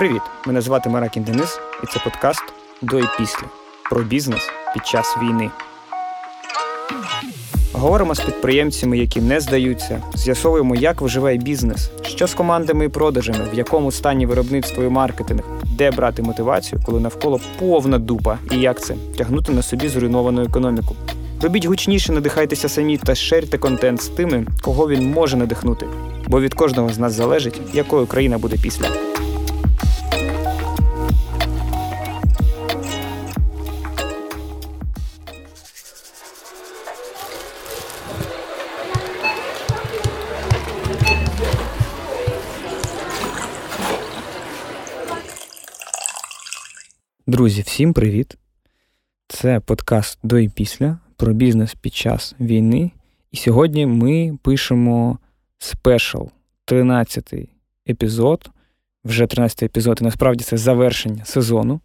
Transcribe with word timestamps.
Привіт! 0.00 0.22
Мене 0.46 0.60
звати 0.60 0.88
Маракін 0.88 1.22
Денис, 1.22 1.60
і 1.84 1.86
це 1.86 2.00
подкаст 2.04 2.42
до 2.82 2.98
і 2.98 3.04
після 3.18 3.42
про 3.90 4.02
бізнес 4.02 4.50
під 4.74 4.86
час 4.86 5.16
війни. 5.22 5.50
Говоримо 7.72 8.14
з 8.14 8.20
підприємцями, 8.20 8.98
які 8.98 9.20
не 9.20 9.40
здаються, 9.40 10.02
з'ясовуємо, 10.14 10.76
як 10.76 11.00
виживає 11.00 11.36
бізнес, 11.36 11.90
що 12.02 12.26
з 12.26 12.34
командами 12.34 12.84
і 12.84 12.88
продажами, 12.88 13.38
в 13.52 13.58
якому 13.58 13.92
стані 13.92 14.26
виробництво 14.26 14.84
і 14.84 14.88
маркетинг, 14.88 15.42
де 15.64 15.90
брати 15.90 16.22
мотивацію, 16.22 16.82
коли 16.86 17.00
навколо 17.00 17.40
повна 17.58 17.98
дупа, 17.98 18.38
і 18.52 18.56
як 18.56 18.80
це 18.80 18.94
тягнути 19.18 19.52
на 19.52 19.62
собі 19.62 19.88
зруйновану 19.88 20.42
економіку. 20.42 20.96
Робіть 21.42 21.66
гучніше, 21.66 22.12
надихайтеся 22.12 22.68
самі 22.68 22.96
та 22.96 23.14
шерте 23.14 23.58
контент 23.58 24.02
з 24.02 24.08
тими, 24.08 24.46
кого 24.62 24.88
він 24.88 25.10
може 25.10 25.36
надихнути. 25.36 25.86
Бо 26.28 26.40
від 26.40 26.54
кожного 26.54 26.92
з 26.92 26.98
нас 26.98 27.12
залежить, 27.12 27.60
якою 27.72 28.06
країна 28.06 28.38
буде 28.38 28.56
після. 28.62 29.09
Друзі, 47.40 47.62
всім 47.62 47.92
привіт! 47.92 48.36
Це 49.28 49.60
подкаст 49.60 50.18
до 50.22 50.38
і 50.38 50.48
після 50.48 50.98
про 51.16 51.32
бізнес 51.32 51.74
під 51.74 51.94
час 51.94 52.34
війни. 52.40 52.90
І 53.32 53.36
сьогодні 53.36 53.86
ми 53.86 54.38
пишемо 54.42 55.18
спешл, 55.58 56.22
13-й 56.66 57.48
епізод. 57.88 58.50
Вже 59.04 59.24
13-й 59.24 59.66
епізод, 59.66 59.98
і 60.00 60.04
насправді 60.04 60.44
це 60.44 60.56
завершення 60.56 61.24
сезону. 61.24 61.80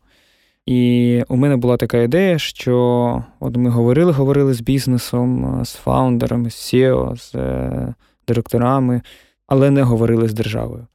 І 0.65 1.23
у 1.27 1.35
мене 1.35 1.55
була 1.55 1.77
така 1.77 1.97
ідея, 1.97 2.39
що 2.39 3.23
от 3.39 3.57
ми 3.57 3.69
говорили, 3.69 4.11
говорили 4.11 4.53
з 4.53 4.61
бізнесом, 4.61 5.61
з 5.65 5.73
фаундерами, 5.73 6.49
з 6.49 6.73
SEO, 6.73 7.15
з 7.15 7.35
е, 7.35 7.93
директорами, 8.27 9.01
але 9.47 9.71
не 9.71 9.81
говорили 9.81 10.27
з 10.27 10.33
державою. 10.33 10.87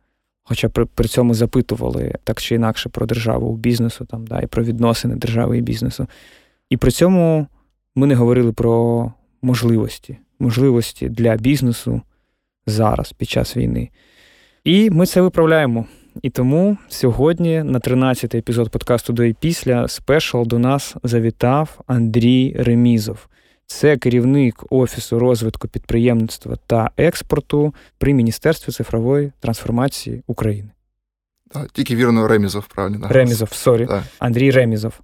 Хоча 0.51 0.69
при, 0.69 0.84
при 0.84 1.09
цьому 1.09 1.34
запитували 1.34 2.15
так 2.25 2.41
чи 2.41 2.55
інакше 2.55 2.89
про 2.89 3.06
державу 3.06 3.56
бізнесу, 3.56 4.05
там, 4.05 4.27
да, 4.27 4.41
і 4.41 4.47
про 4.47 4.65
відносини 4.65 5.17
держави 5.17 5.59
і 5.59 5.61
бізнесу. 5.61 6.07
І 6.70 6.77
при 6.77 6.91
цьому 6.91 7.47
ми 7.95 8.07
не 8.07 8.15
говорили 8.15 8.53
про 8.53 9.12
можливості, 9.42 10.17
можливості 10.39 11.09
для 11.09 11.37
бізнесу 11.37 12.03
зараз, 12.67 13.12
під 13.12 13.31
час 13.31 13.57
війни. 13.57 13.91
І 14.65 14.91
ми 14.91 15.07
це 15.07 15.20
виправляємо. 15.20 15.87
І 16.23 16.31
тому 16.31 16.77
сьогодні, 16.89 17.62
на 17.62 17.79
13-й 17.79 18.39
епізод 18.39 18.70
подкасту 18.70 19.12
до 19.12 19.25
і 19.25 19.33
після, 19.33 19.89
special 19.89 20.42
до 20.42 20.59
нас 20.59 20.97
завітав 21.03 21.81
Андрій 21.87 22.57
Ремізов. 22.59 23.29
Це 23.71 23.97
керівник 23.97 24.65
Офісу 24.71 25.19
розвитку 25.19 25.69
підприємництва 25.69 26.57
та 26.67 26.91
експорту 26.97 27.75
при 27.99 28.15
Міністерстві 28.15 28.73
цифрової 28.73 29.33
трансформації 29.41 30.23
України. 30.27 30.69
Так, 31.51 31.71
Тільки 31.71 31.97
вірно, 31.97 32.29
Ремізов, 32.29 32.67
правильно. 32.67 33.07
Ремізов, 33.11 33.53
sorry. 33.53 33.89
Андрій 34.19 34.51
Ремізов. 34.51 35.01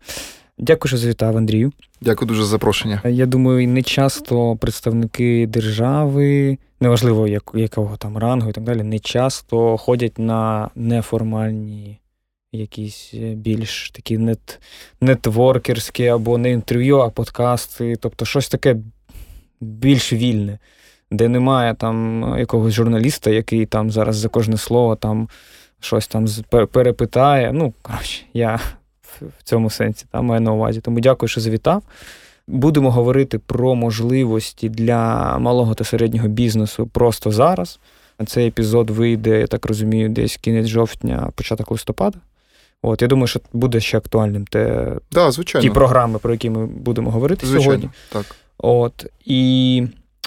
Дякую, 0.58 0.88
що 0.88 0.96
завітав, 0.96 1.36
Андрію. 1.36 1.72
Дякую 2.00 2.28
дуже 2.28 2.42
за 2.42 2.48
запрошення. 2.48 3.00
Я 3.04 3.26
думаю, 3.26 3.68
не 3.68 3.82
часто 3.82 4.56
представники 4.56 5.46
держави, 5.46 6.58
неважливо 6.80 7.28
якого 7.54 7.96
там 7.96 8.18
рангу 8.18 8.50
і 8.50 8.52
так 8.52 8.64
далі, 8.64 8.82
не 8.82 8.98
часто 8.98 9.76
ходять 9.76 10.18
на 10.18 10.70
неформальні 10.74 12.00
якісь 12.56 13.10
е, 13.14 13.34
більш 13.34 13.90
такі 13.90 14.18
нет, 14.18 14.60
нетворкерські 15.00 16.06
або 16.06 16.38
не 16.38 16.50
інтерв'ю, 16.50 16.98
а 16.98 17.10
подкасти, 17.10 17.96
тобто 18.00 18.24
щось 18.24 18.48
таке 18.48 18.76
більш 19.60 20.12
вільне, 20.12 20.58
де 21.10 21.28
немає 21.28 21.74
там 21.74 22.24
якогось 22.38 22.74
журналіста, 22.74 23.30
який 23.30 23.66
там 23.66 23.90
зараз 23.90 24.16
за 24.16 24.28
кожне 24.28 24.56
слово 24.56 24.96
там 24.96 25.28
щось 25.80 26.06
там 26.06 26.26
перепитає. 26.70 27.52
Ну, 27.52 27.74
коротше, 27.82 28.22
я 28.34 28.60
в 29.20 29.42
цьому 29.42 29.70
сенсі 29.70 30.06
там 30.12 30.26
маю 30.26 30.40
на 30.40 30.52
увазі. 30.52 30.80
Тому 30.80 31.00
дякую, 31.00 31.28
що 31.28 31.40
завітав. 31.40 31.82
Будемо 32.48 32.90
говорити 32.90 33.38
про 33.38 33.74
можливості 33.74 34.68
для 34.68 35.38
малого 35.38 35.74
та 35.74 35.84
середнього 35.84 36.28
бізнесу 36.28 36.86
просто 36.86 37.30
зараз. 37.30 37.78
Цей 38.26 38.48
епізод 38.48 38.90
вийде, 38.90 39.40
я 39.40 39.46
так 39.46 39.66
розумію, 39.66 40.08
десь 40.08 40.36
кінець 40.36 40.66
жовтня, 40.66 41.30
початок 41.34 41.70
листопада. 41.70 42.18
От, 42.82 43.02
Я 43.02 43.08
думаю, 43.08 43.26
що 43.26 43.40
буде 43.52 43.80
ще 43.80 43.98
актуальним 43.98 44.44
те, 44.46 44.92
да, 45.12 45.30
звичайно. 45.30 45.68
ті 45.68 45.74
програми, 45.74 46.18
про 46.18 46.32
які 46.32 46.50
ми 46.50 46.66
будемо 46.66 47.10
говорити 47.10 47.46
звичайно, 47.46 47.64
сьогодні. 47.64 47.90
Так. 48.12 48.36
От, 48.58 49.06
І 49.24 49.82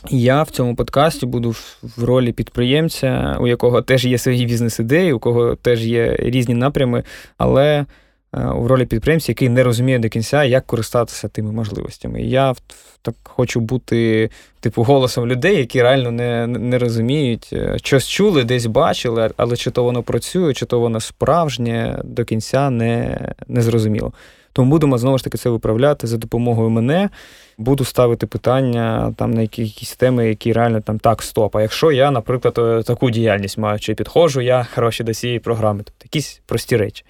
я 0.10 0.44
в 0.44 0.50
цьому 0.50 0.76
подкасті 0.76 1.26
буду 1.26 1.56
в 1.98 2.04
ролі 2.04 2.32
підприємця, 2.32 3.38
у 3.40 3.48
якого 3.48 3.82
теж 3.82 4.06
є 4.06 4.18
свої 4.18 4.46
бізнес-ідеї, 4.46 5.14
у 5.14 5.20
кого 5.20 5.56
теж 5.56 5.86
є 5.86 6.16
різні 6.20 6.54
напрями, 6.54 7.04
але 7.38 7.86
в 8.34 8.68
ролі 8.68 8.86
підприємця, 8.86 9.32
який 9.32 9.50
не 9.50 9.64
розуміє 9.64 10.00
до 10.00 10.10
кінця, 10.10 10.44
як 10.44 10.66
користатися 10.66 11.28
тими 11.28 11.52
можливостями. 11.52 12.22
І 12.22 12.30
я 12.30 12.54
так 13.02 13.16
хочу 13.24 13.60
бути 13.60 14.30
типу 14.60 14.84
голосом 14.84 15.28
людей, 15.28 15.58
які 15.58 15.82
реально 15.82 16.12
не 16.12 16.48
не 16.48 16.78
розуміють, 16.78 17.50
е, 17.54 17.78
щось 17.78 18.08
чули, 18.08 18.44
десь 18.44 18.66
бачили, 18.66 19.32
але 19.38 19.56
чи 19.56 19.72
то 19.72 19.84
воно 19.84 20.04
працює, 20.04 20.54
чи 20.54 20.66
то 20.66 20.80
воно 20.80 21.00
справжнє 21.00 22.02
до 22.04 22.26
кінця 22.26 22.70
не, 22.70 23.20
не 23.48 23.62
зрозуміло. 23.62 24.14
Тому 24.54 24.72
будемо 24.72 24.98
знову 24.98 25.18
ж 25.18 25.24
таки 25.24 25.38
це 25.38 25.50
виправляти 25.50 26.08
за 26.08 26.18
допомогою 26.18 26.70
мене. 26.70 27.10
Буду 27.58 27.86
ставити 27.86 28.28
питання 28.28 29.14
там 29.18 29.32
на 29.32 29.42
якісь 29.42 29.96
теми, 29.96 30.30
які 30.30 30.54
реально 30.54 30.82
там 30.82 31.00
так, 31.00 31.22
стоп. 31.22 31.56
А 31.56 31.62
якщо 31.62 31.92
я, 31.92 32.12
наприклад, 32.12 32.56
е, 32.58 32.84
таку 32.84 33.10
діяльність 33.10 33.58
маю, 33.58 33.80
чи 33.80 33.94
підходжу 33.94 34.42
я 34.42 34.68
гроші 34.76 35.04
до 35.04 35.14
цієї 35.14 35.40
програми, 35.40 35.82
тобто 35.86 36.04
якісь 36.04 36.42
прості 36.46 36.78
речі. 36.78 37.06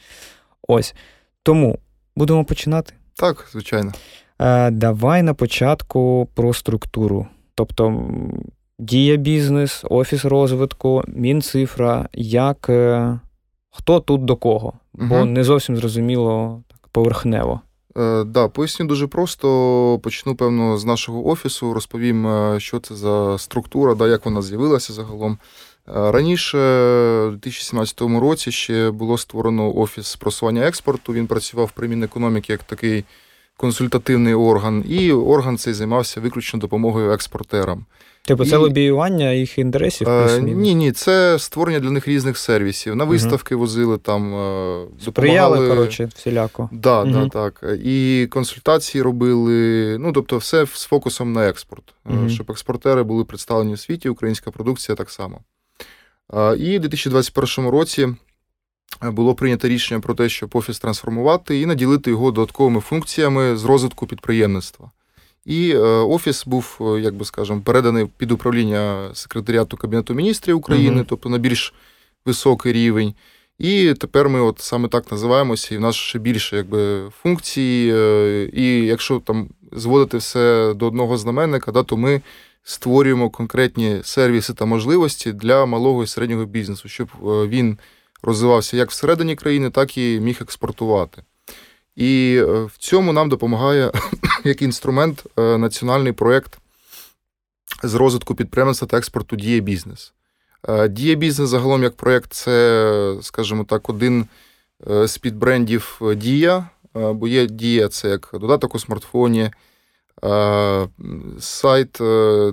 Ось. 0.67 0.95
Тому 1.43 1.79
будемо 2.15 2.45
починати. 2.45 2.93
Так, 3.15 3.47
звичайно. 3.51 3.91
Е, 4.39 4.71
Давай 4.71 5.23
на 5.23 5.33
початку 5.33 6.27
про 6.33 6.53
структуру. 6.53 7.27
Тобто, 7.55 8.09
дія 8.79 9.15
бізнес, 9.15 9.85
офіс 9.89 10.25
розвитку, 10.25 11.03
мінцифра, 11.07 12.09
як 12.13 12.69
е, 12.69 13.19
хто 13.69 13.99
тут 13.99 14.25
до 14.25 14.35
кого, 14.35 14.73
бо 14.93 15.15
угу. 15.15 15.25
не 15.25 15.43
зовсім 15.43 15.77
зрозуміло 15.77 16.63
так 16.67 16.87
поверхнево. 16.91 17.61
Е, 17.97 18.23
да, 18.23 18.47
поясню 18.47 18.85
дуже 18.85 19.07
просто. 19.07 19.99
Почну, 20.03 20.35
певно, 20.35 20.77
з 20.77 20.85
нашого 20.85 21.27
офісу, 21.27 21.73
розповім, 21.73 22.27
що 22.57 22.79
це 22.79 22.95
за 22.95 23.37
структура, 23.37 23.95
да, 23.95 24.07
як 24.07 24.25
вона 24.25 24.41
з'явилася 24.41 24.93
загалом. 24.93 25.37
Раніше, 25.94 26.57
у 27.27 27.31
2017 27.31 28.01
році, 28.01 28.51
ще 28.51 28.91
було 28.91 29.17
створено 29.17 29.77
офіс 29.77 30.16
просування 30.16 30.67
експорту. 30.67 31.13
Він 31.13 31.27
працював 31.27 31.72
при 31.72 31.88
Мінекономіки 31.88 32.53
як 32.53 32.63
такий 32.63 33.03
консультативний 33.57 34.33
орган, 34.33 34.85
і 34.89 35.11
орган 35.11 35.57
цей 35.57 35.73
займався 35.73 36.22
виключно 36.22 36.59
допомогою 36.59 37.11
експортерам. 37.11 37.85
Типу, 38.22 38.45
це 38.45 38.55
і... 38.55 38.57
лобіювання 38.57 39.31
їх 39.31 39.57
інтересів? 39.57 40.09
Е, 40.09 40.41
ні, 40.41 40.75
ні, 40.75 40.91
це 40.91 41.39
створення 41.39 41.79
для 41.79 41.91
них 41.91 42.07
різних 42.07 42.38
сервісів. 42.38 42.95
На 42.95 43.03
виставки 43.03 43.56
угу. 43.56 43.61
возили 43.61 43.97
там, 43.97 44.35
е, 44.35 44.85
допомагали. 45.06 45.69
коротше, 45.69 46.09
всіляко. 46.16 46.69
Да, 46.71 47.03
угу. 47.03 47.11
да, 47.11 47.29
так. 47.29 47.63
І 47.83 48.27
консультації 48.31 49.01
робили. 49.01 49.97
Ну, 49.97 50.13
тобто, 50.13 50.38
все 50.38 50.66
з 50.66 50.85
фокусом 50.85 51.33
на 51.33 51.47
експорт, 51.47 51.83
угу. 52.06 52.29
щоб 52.29 52.51
експортери 52.51 53.03
були 53.03 53.23
представлені 53.25 53.73
в 53.73 53.79
світі, 53.79 54.09
українська 54.09 54.51
продукція 54.51 54.95
так 54.95 55.09
само. 55.09 55.39
І 56.57 56.78
в 56.78 56.81
2021 56.81 57.69
році 57.69 58.07
було 59.01 59.36
прийнято 59.36 59.68
рішення 59.68 60.00
про 60.00 60.13
те, 60.13 60.30
щоб 60.30 60.50
офіс 60.53 60.80
трансформувати 60.80 61.62
і 61.62 61.65
наділити 61.65 62.09
його 62.09 62.31
додатковими 62.31 62.80
функціями 62.80 63.57
з 63.57 63.63
розвитку 63.65 64.07
підприємництва. 64.07 64.92
І 65.45 65.71
е, 65.71 65.80
офіс 65.88 66.45
був, 66.45 66.77
е, 66.81 67.01
як 67.01 67.15
би 67.15 67.25
скажемо, 67.25 67.62
переданий 67.62 68.06
під 68.18 68.31
управління 68.31 69.09
секретаріату 69.13 69.77
Кабінету 69.77 70.13
міністрів 70.13 70.57
України, 70.57 71.01
uh 71.01 71.06
тобто 71.07 71.30
на 71.30 71.38
більш 71.38 71.74
високий 72.25 72.74
рівень. 72.74 73.13
І 73.59 73.94
тепер 73.94 74.30
ми 74.30 74.42
от 74.42 74.59
саме 74.59 74.88
так 74.88 75.12
називаємося, 75.12 75.75
і 75.75 75.77
в 75.77 75.81
нас 75.81 75.95
ще 75.95 76.19
більше 76.19 76.57
якби, 76.57 77.09
функцій. 77.21 77.92
Е, 77.94 78.50
і 78.53 78.86
якщо 78.86 79.19
там 79.19 79.50
зводити 79.71 80.18
все 80.18 80.74
до 80.75 80.88
одного 80.88 81.18
знаменника, 81.18 81.71
да, 81.71 81.83
то 81.83 81.98
ми 81.98 82.21
створюємо 82.63 83.29
конкретні 83.29 84.00
сервіси 84.03 84.53
та 84.53 84.65
можливості 84.65 85.31
для 85.31 85.65
малого 85.65 86.03
і 86.03 86.07
середнього 86.07 86.45
бізнесу, 86.45 86.89
щоб 86.89 87.07
е, 87.13 87.47
він 87.47 87.77
розвивався 88.21 88.77
як 88.77 88.89
всередині 88.89 89.35
країни, 89.35 89.69
так 89.69 89.97
і 89.97 90.19
міг 90.19 90.38
експортувати. 90.41 91.23
І 91.95 92.41
е, 92.41 92.63
в 92.63 92.77
цьому 92.77 93.13
нам 93.13 93.29
допомагає 93.29 93.91
як 94.44 94.61
інструмент 94.61 95.23
е, 95.38 95.57
національний 95.57 96.13
проєкт 96.13 96.57
з 97.83 97.94
розвитку 97.94 98.35
підприємництва 98.35 98.88
та 98.88 98.97
експорту 98.97 99.35
Дія 99.36 99.59
Бізнес. 99.59 100.13
Дія 100.89 101.15
Бізнес 101.15 101.50
загалом 101.50 101.83
як 101.83 101.95
проєкт 101.95 102.33
це, 102.33 103.15
скажімо 103.21 103.63
так, 103.63 103.89
один 103.89 104.25
з 104.88 105.17
під 105.17 105.35
брендів 105.35 106.01
Дія, 106.15 106.69
бо 106.94 107.27
є 107.27 107.47
Дія, 107.47 107.88
це 107.88 108.09
як 108.09 108.29
додаток 108.33 108.75
у 108.75 108.79
смартфоні, 108.79 109.51
сайт, 111.39 111.98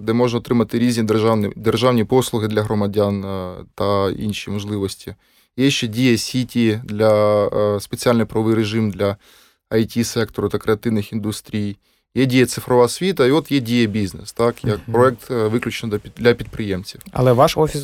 де 0.01 0.13
можна 0.13 0.39
отримати 0.39 0.79
різні 0.79 1.03
державні 1.03 1.53
державні 1.57 2.05
послуги 2.05 2.49
для 2.49 2.63
громадян 2.63 3.25
та 3.75 4.11
інші 4.11 4.51
можливості. 4.51 5.15
Є 5.57 5.71
ще 5.71 5.87
Дія 5.87 6.19
Сіті 6.19 6.81
для 6.85 7.51
спеціальний 7.81 8.27
правовий 8.27 8.55
режим 8.55 8.91
для 8.91 9.17
IT 9.71 10.05
сектору 10.05 10.49
та 10.49 10.59
креативних 10.59 11.13
індустрій. 11.13 11.77
Є 12.15 12.27
дія 12.27 12.47
цифрова 12.47 12.85
освіта, 12.85 13.27
і 13.27 13.31
от 13.31 13.53
є 13.53 13.61
дія 13.61 13.87
бізнес, 13.87 14.33
так, 14.33 14.65
як 14.65 14.81
проект 14.93 15.31
виключно 15.31 16.01
для 16.17 16.35
підприємців. 16.35 17.01
Але 17.13 17.33
ваш 17.33 17.57
офіс 17.57 17.83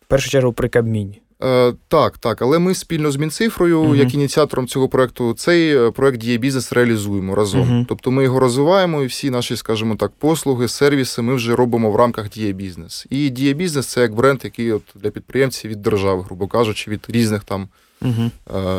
в 0.00 0.06
першу 0.08 0.30
чергу 0.30 0.52
при 0.52 0.68
Кабміні. 0.68 1.20
Е, 1.42 1.72
Так, 1.88 2.18
так, 2.18 2.42
але 2.42 2.58
ми 2.58 2.74
спільно 2.74 3.10
з 3.10 3.16
Мінцифрою, 3.16 3.82
uh-huh. 3.82 3.96
як 3.96 4.14
ініціатором 4.14 4.66
цього 4.66 4.88
проекту, 4.88 5.34
цей 5.34 5.76
е, 5.76 5.90
проект 5.90 6.18
діє 6.18 6.38
бізнес 6.38 6.72
реалізуємо 6.72 7.34
разом. 7.34 7.60
Uh-huh. 7.60 7.84
Тобто 7.88 8.10
ми 8.10 8.24
його 8.24 8.40
розвиваємо, 8.40 9.02
і 9.02 9.06
всі 9.06 9.30
наші, 9.30 9.56
скажімо 9.56 9.96
так, 9.96 10.12
послуги, 10.18 10.68
сервіси 10.68 11.22
ми 11.22 11.34
вже 11.34 11.56
робимо 11.56 11.90
в 11.90 11.96
рамках 11.96 12.30
діє 12.30 12.52
бізнес. 12.52 13.06
І 13.10 13.30
діє 13.30 13.52
бізнес 13.52 13.86
це 13.86 14.00
як 14.00 14.14
бренд, 14.14 14.40
який 14.44 14.72
от 14.72 14.82
для 14.94 15.10
підприємців 15.10 15.70
від 15.70 15.82
держави, 15.82 16.22
грубо 16.22 16.46
кажучи, 16.46 16.90
від 16.90 17.06
різних 17.08 17.44
там 17.44 17.68
угу. 18.02 18.30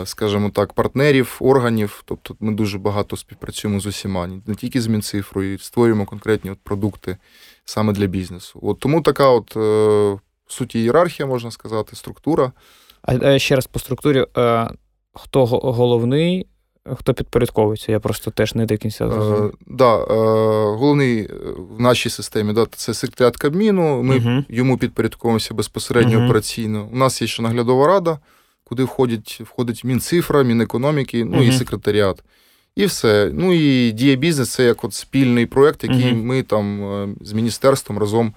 скажімо 0.05 0.49
так, 0.49 0.73
партнерів, 0.73 1.37
органів. 1.39 2.03
Тобто 2.05 2.35
ми 2.39 2.51
дуже 2.51 2.77
багато 2.77 3.17
співпрацюємо 3.17 3.79
з 3.79 3.85
усіма, 3.85 4.27
не 4.47 4.55
тільки 4.55 4.81
з 4.81 4.87
Мінцифрою, 4.87 5.59
створюємо 5.59 6.05
конкретні 6.05 6.51
от 6.51 6.59
продукти 6.63 7.17
саме 7.65 7.93
для 7.93 8.05
бізнесу. 8.05 8.59
От 8.61 8.79
Тому 8.79 9.01
така 9.01 9.29
от 9.29 9.57
е, 9.57 10.19
суті 10.47 10.79
ієрархія, 10.79 11.27
можна 11.27 11.51
сказати, 11.51 11.95
структура. 11.95 12.51
А 13.01 13.39
ще 13.39 13.55
раз 13.55 13.67
по 13.67 13.79
структурі, 13.79 14.25
е, 14.37 14.69
хто 15.13 15.45
головний? 15.45 16.47
Хто 16.95 17.13
підпорядковується? 17.13 17.91
Я 17.91 17.99
просто 17.99 18.31
теж 18.31 18.55
не 18.55 18.65
до 18.65 18.77
кінця 18.77 19.09
зрозумів. 19.09 19.45
Е, 19.45 19.51
да, 19.67 19.97
е, 19.97 20.05
Головний 20.75 21.29
в 21.57 21.81
нашій 21.81 22.09
системі 22.09 22.53
да, 22.53 22.65
це 22.75 22.93
секретаріат 22.93 23.37
Кабміну. 23.37 24.03
Ми 24.03 24.15
uh 24.15 24.43
йому 24.49 24.77
підпорядковуємося 24.77 25.53
безпосередньо 25.53 26.19
uh 26.19 26.25
операційно. 26.25 26.89
У 26.93 26.97
нас 26.97 27.21
є 27.21 27.27
ще 27.27 27.41
наглядова 27.41 27.87
рада, 27.87 28.19
куди 28.63 28.83
входить 28.83 29.41
входить 29.45 29.83
Мінцифра, 29.83 30.43
Мінекономіки, 30.43 31.25
ну 31.25 31.37
uh 31.37 31.43
і 31.43 31.51
секретаріат. 31.51 32.23
І 32.75 32.85
все. 32.85 33.31
Ну 33.33 33.53
і 33.53 33.91
діє 33.91 34.15
бізнес 34.15 34.49
це 34.49 34.63
як 34.63 34.83
от 34.83 34.93
спільний 34.93 35.45
проєкт, 35.45 35.83
який 35.83 36.13
ми 36.13 36.43
там 36.43 36.83
е, 36.83 37.15
з 37.21 37.33
міністерством 37.33 37.99
разом 37.99 38.27
е, 38.27 38.33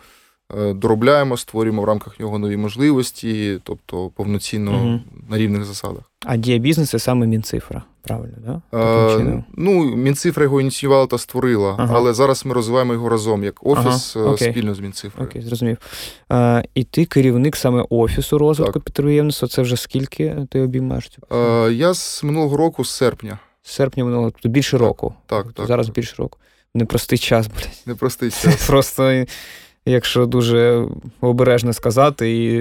доробляємо, 0.75 1.37
створюємо 1.37 1.83
в 1.83 1.85
рамках 1.85 2.21
нього 2.21 2.39
нові 2.39 2.57
можливості, 2.57 3.61
тобто 3.65 4.09
повноцінно 4.09 4.73
uh 4.73 5.01
на 5.29 5.39
рівних 5.39 5.65
засадах. 5.65 6.03
А 6.27 6.37
дія 6.37 6.59
бізнес 6.59 6.91
це 6.91 6.99
саме 6.99 7.27
Мінцифра, 7.27 7.83
правильно? 8.03 8.37
да? 8.47 8.79
А, 8.79 9.43
ну, 9.57 9.97
Мінцифра 9.97 10.45
його 10.45 10.61
ініціювала 10.61 11.07
та 11.07 11.19
створила, 11.19 11.75
ага. 11.79 11.95
але 11.97 12.15
зараз 12.15 12.47
ми 12.47 12.55
розвиваємо 12.55 12.93
його 12.93 13.09
разом 13.09 13.45
як 13.45 13.67
офіс 13.67 14.17
ага, 14.17 14.37
спільно 14.37 14.75
з 14.75 14.81
Мінцифрою. 14.81 15.29
Окей, 15.29 15.43
зрозумів. 15.43 15.79
А, 16.29 16.63
І 16.75 16.85
ти 16.85 17.05
керівник 17.05 17.57
саме 17.57 17.85
офісу 17.91 18.39
розвитку 18.39 18.81
підприємництва. 18.81 19.49
Це 19.49 19.63
вже 19.63 19.77
скільки 19.77 20.37
ти 20.51 20.61
обіймаєш 20.61 21.09
цю 21.09 21.23
А, 21.37 21.71
Я 21.73 21.95
з 21.95 22.25
минулого 22.25 22.57
року, 22.57 22.85
з 22.85 22.91
серпня. 22.91 23.39
З 23.63 23.71
серпня 23.71 24.05
минулого, 24.05 24.31
тобто 24.31 24.49
більше 24.49 24.79
року. 24.79 25.15
Так, 25.27 25.53
так. 25.53 25.67
Зараз 25.67 25.87
так. 25.87 25.95
більше 25.95 26.15
року. 26.19 26.39
Непростий 26.75 27.19
час, 27.19 27.47
блядь. 27.47 27.83
Непростий 27.87 28.31
час. 28.31 28.67
Просто 28.67 29.25
якщо 29.91 30.27
дуже 30.27 30.87
обережно 31.21 31.73
сказати, 31.73 32.33
і 32.33 32.55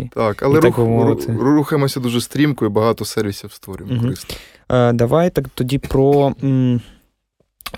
і 0.00 0.10
так, 0.14 0.42
але 0.42 0.58
і 0.58 0.60
рух, 0.60 0.62
так 0.62 1.36
рухаємося 1.40 2.00
дуже 2.00 2.20
стрімко 2.20 2.66
і 2.66 2.68
багато 2.68 3.04
сервісів 3.04 3.52
створюємо. 3.52 3.94
Угу. 3.94 4.02
корисно. 4.04 4.34
Е, 4.70 4.92
Давай 4.92 5.30
так 5.30 5.44
тоді 5.54 5.78
про 5.78 6.32
м, 6.44 6.80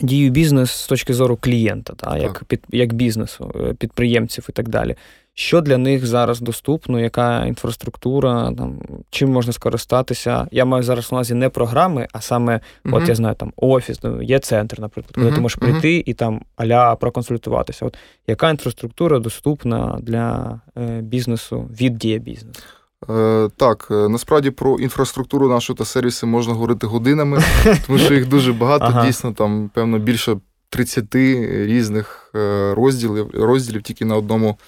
дію 0.00 0.30
бізнес 0.30 0.70
з 0.70 0.86
точки 0.86 1.14
зору 1.14 1.38
клієнта, 1.40 1.92
та, 1.94 2.18
як 2.18 2.44
під, 2.44 2.60
як 2.70 2.92
бізнесу, 2.92 3.52
е, 3.54 3.74
підприємців 3.74 4.46
і 4.48 4.52
так 4.52 4.68
далі. 4.68 4.96
Що 5.34 5.60
для 5.60 5.78
них 5.78 6.06
зараз 6.06 6.40
доступно, 6.40 7.00
яка 7.00 7.46
інфраструктура, 7.46 8.52
там, 8.58 8.82
чим 9.10 9.32
можна 9.32 9.52
скористатися? 9.52 10.46
Я 10.50 10.64
маю 10.64 10.82
зараз 10.82 11.12
на 11.12 11.16
увазі 11.16 11.34
не 11.34 11.48
програми, 11.48 12.08
а 12.12 12.20
саме, 12.20 12.60
uh-huh. 12.84 12.96
от 12.96 13.08
я 13.08 13.14
знаю, 13.14 13.34
там 13.34 13.52
офіс, 13.56 14.02
ну, 14.02 14.22
є 14.22 14.38
центр, 14.38 14.80
наприклад, 14.80 15.14
коли 15.14 15.30
uh-huh. 15.30 15.34
ти 15.34 15.40
можеш 15.40 15.58
прийти 15.58 15.88
uh-huh. 15.88 16.02
і 16.06 16.14
там 16.14 16.42
аля 16.56 16.96
проконсультуватися. 16.96 17.86
От 17.86 17.96
Яка 18.26 18.50
інфраструктура 18.50 19.18
доступна 19.18 19.98
для 20.02 20.60
е, 20.78 21.00
бізнесу 21.00 21.68
від 21.80 21.98
дія 21.98 22.18
бізнесу? 22.18 22.62
Е, 23.08 23.48
так, 23.56 23.88
е, 23.90 24.08
насправді 24.08 24.50
про 24.50 24.78
інфраструктуру 24.78 25.48
нашу 25.48 25.74
та 25.74 25.84
сервіси 25.84 26.26
можна 26.26 26.52
говорити 26.54 26.86
годинами, 26.86 27.42
тому 27.86 27.98
що 27.98 28.14
їх 28.14 28.28
дуже 28.28 28.52
багато, 28.52 28.84
ага. 28.84 29.06
дійсно, 29.06 29.32
там, 29.32 29.70
певно, 29.74 29.98
більше 29.98 30.36
30 30.68 31.14
різних 31.14 32.30
е, 32.34 32.74
розділів, 32.74 33.30
розділів 33.34 33.82
тільки 33.82 34.04
на 34.04 34.16
одному 34.16 34.58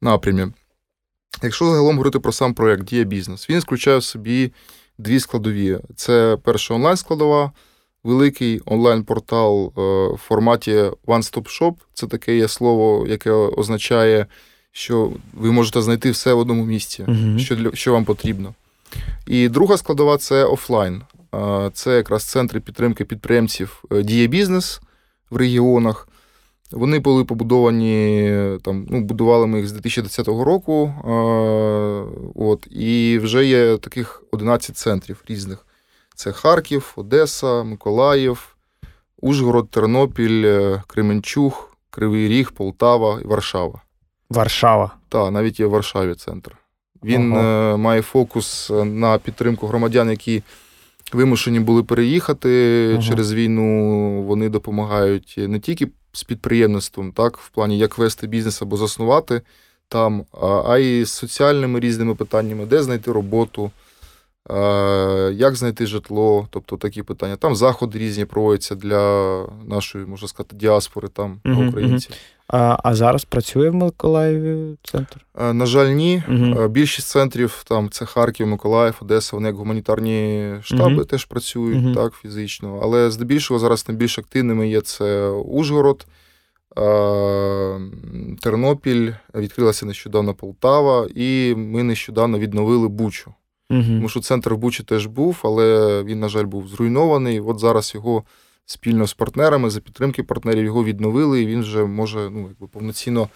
напрямі. 0.00 0.46
Якщо 1.42 1.64
загалом 1.64 1.96
говорити 1.96 2.18
про 2.18 2.32
сам 2.32 2.54
проєкт 2.54 2.84
Дія 2.84 3.04
бізнес, 3.04 3.50
він 3.50 3.58
включає 3.58 3.98
в 3.98 4.04
собі 4.04 4.52
дві 4.98 5.20
складові: 5.20 5.78
це 5.96 6.38
перша 6.44 6.74
онлайн-складова, 6.74 7.52
великий 8.04 8.60
онлайн-портал 8.66 9.72
в 10.14 10.16
форматі 10.16 10.72
One-Stop 11.06 11.60
Shop. 11.60 11.74
Це 11.94 12.06
таке 12.06 12.36
є 12.36 12.48
слово, 12.48 13.06
яке 13.08 13.30
означає 13.30 14.26
що 14.72 15.12
ви 15.34 15.52
можете 15.52 15.82
знайти 15.82 16.10
все 16.10 16.32
в 16.32 16.38
одному 16.38 16.64
місці, 16.64 17.04
uh 17.08 17.38
що 17.38 17.56
для 17.56 17.70
що 17.74 17.92
вам 17.92 18.04
потрібно. 18.04 18.54
І 19.26 19.48
друга 19.48 19.76
складова 19.76 20.16
це 20.18 20.44
офлайн. 20.44 21.02
Це 21.72 21.96
якраз 21.96 22.24
центри 22.24 22.60
підтримки 22.60 23.04
підприємців 23.04 23.84
е, 23.92 24.02
Діє 24.02 24.26
бізнес 24.26 24.80
в 25.30 25.36
регіонах. 25.36 26.08
Вони 26.72 26.98
були 26.98 27.24
побудовані 27.24 28.32
там, 28.62 28.86
ну, 28.90 29.00
будували 29.00 29.46
ми 29.46 29.58
їх 29.58 29.68
з 29.68 29.72
2010 29.72 30.28
року. 30.28 30.94
От, 32.34 32.66
І 32.70 33.18
вже 33.18 33.46
є 33.46 33.76
таких 33.76 34.22
11 34.30 34.76
центрів 34.76 35.24
різних: 35.28 35.66
це 36.14 36.32
Харків, 36.32 36.92
Одеса, 36.96 37.62
Миколаїв, 37.62 38.56
Ужгород, 39.20 39.70
Тернопіль, 39.70 40.44
е, 40.44 40.82
Кременчуг, 40.86 41.76
Кривий 41.90 42.28
Ріг, 42.28 42.52
Полтава 42.52 43.20
і 43.24 43.26
Варшава. 43.26 43.82
Варшава. 44.30 44.90
Так, 45.08 45.32
навіть 45.32 45.60
є 45.60 45.66
в 45.66 45.70
Варшаві 45.70 46.14
центр. 46.14 46.56
Він 47.04 47.32
ага. 47.32 47.74
Е, 47.74 47.76
має 47.76 48.02
фокус 48.02 48.70
е, 48.70 48.84
на 48.84 49.18
підтримку 49.18 49.66
громадян, 49.66 50.10
які 50.10 50.42
вимушені 51.12 51.60
були 51.60 51.82
переїхати 51.82 52.90
ага. 52.92 53.02
через 53.02 53.32
війну. 53.32 54.22
Вони 54.22 54.48
допомагають 54.48 55.34
не 55.38 55.60
тільки 55.60 55.88
з 56.12 56.24
підприємництвом, 56.24 57.12
так, 57.12 57.38
в 57.38 57.48
плані 57.48 57.78
як 57.78 57.98
вести 57.98 58.26
бізнес 58.26 58.62
або 58.62 58.76
заснувати 58.76 59.42
там, 59.88 60.24
а 60.66 60.78
й 60.78 61.04
з 61.04 61.12
соціальними 61.12 61.80
різними 61.80 62.14
питаннями, 62.14 62.66
де 62.66 62.82
знайти 62.82 63.12
роботу. 63.12 63.70
Як 65.32 65.56
знайти 65.56 65.86
житло, 65.86 66.48
тобто 66.50 66.76
такі 66.76 67.02
питання. 67.02 67.36
Там 67.36 67.56
заходи 67.56 67.98
різні 67.98 68.24
проводяться 68.24 68.74
для 68.74 69.44
нашої, 69.66 70.06
можна 70.06 70.28
сказати, 70.28 70.56
діаспори 70.56 71.08
там 71.08 71.40
uh 71.44 71.68
українців. 71.68 72.14
А 72.52 72.76
а 72.82 72.94
зараз 72.94 73.24
працює 73.24 73.70
в 73.70 73.74
Миколаєві 73.74 74.76
центр? 74.82 75.26
На 75.52 75.66
жаль, 75.66 75.88
ні. 75.88 76.22
uh 76.28 76.68
Більшість 76.68 77.08
центрів 77.08 77.64
там 77.68 77.90
це 77.90 78.04
Харків, 78.04 78.46
Миколаїв, 78.46 78.94
Одеса, 79.02 79.36
вони 79.36 79.48
як 79.48 79.56
гуманітарні 79.56 80.54
штаби 80.62 81.02
uh 81.02 81.04
теж 81.04 81.24
працюють 81.24 81.84
uh 81.84 81.94
так, 81.94 82.14
фізично. 82.14 82.80
Але 82.82 83.10
здебільшого 83.10 83.60
зараз 83.60 83.88
найбільш 83.88 84.18
активними 84.18 84.68
є 84.68 84.80
це 84.80 85.28
Ужгород, 85.28 86.06
Тернопіль, 88.40 89.12
відкрилася 89.34 89.86
нещодавно 89.86 90.34
Полтава, 90.34 91.08
і 91.14 91.54
ми 91.56 91.82
нещодавно 91.82 92.38
відновили 92.38 92.88
Бучу. 92.88 93.34
Угу. 93.70 93.82
Тому 93.82 94.08
що 94.08 94.20
центр 94.20 94.54
в 94.54 94.58
Бучі 94.58 94.82
теж 94.82 95.06
був, 95.06 95.40
але 95.42 96.02
він, 96.04 96.20
на 96.20 96.28
жаль, 96.28 96.44
був 96.44 96.68
зруйнований. 96.68 97.40
От 97.40 97.58
зараз 97.58 97.92
його 97.94 98.22
спільно 98.70 99.06
з 99.06 99.14
партнерами, 99.14 99.70
за 99.70 99.80
підтримки 99.80 100.22
партнерів, 100.22 100.64
його 100.64 100.84
відновили, 100.84 101.42
і 101.42 101.46
він 101.46 101.60
вже 101.60 101.84
може 101.84 102.30
ну, 102.30 102.40
якби 102.48 102.66
повноцінно 102.66 103.28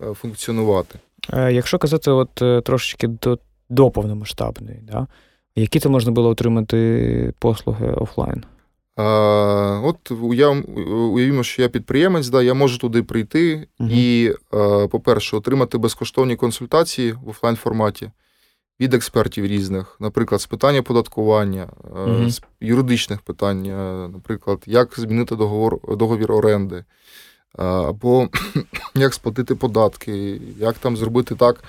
е, 0.00 0.14
функціонувати. 0.14 0.98
Е, 1.32 1.52
якщо 1.52 1.78
казати, 1.78 2.10
от 2.10 2.42
е, 2.42 2.60
трошечки 2.60 3.06
до 3.06 3.38
до 3.70 3.90
повномасштабної, 3.90 4.80
да? 4.92 5.06
які 5.56 5.80
це 5.80 5.88
можна 5.88 6.12
було 6.12 6.28
отримати 6.28 7.32
послуги 7.38 7.92
офлайн? 7.92 8.44
А, 8.96 9.80
От 9.84 10.10
уявімо, 10.10 11.42
що 11.42 11.62
я 11.62 11.68
підприємець, 11.68 12.28
да, 12.28 12.42
я 12.42 12.54
можу 12.54 12.78
туди 12.78 13.02
прийти 13.02 13.68
угу. 13.80 13.90
і, 13.92 14.34
по-перше, 14.90 15.36
отримати 15.36 15.78
безкоштовні 15.78 16.36
консультації 16.36 17.12
в 17.12 17.28
офлайн 17.28 17.56
форматі 17.56 18.10
від 18.80 18.94
експертів 18.94 19.46
різних, 19.46 19.96
наприклад, 20.00 20.40
з 20.40 20.46
питання 20.46 20.82
податкування, 20.82 21.68
mm 21.92 22.30
з 22.30 22.42
юридичних 22.60 23.20
питань, 23.20 23.66
е, 23.66 24.08
наприклад, 24.08 24.62
як 24.66 24.94
змінити 25.00 25.36
договор, 25.36 25.96
договір 25.96 26.32
оренди, 26.32 26.76
е, 26.76 26.84
або 27.64 28.28
як 28.94 29.14
сплатити 29.14 29.54
податки, 29.54 30.40
як 30.58 30.78
там 30.78 30.96
зробити 30.96 31.34
так, 31.34 31.64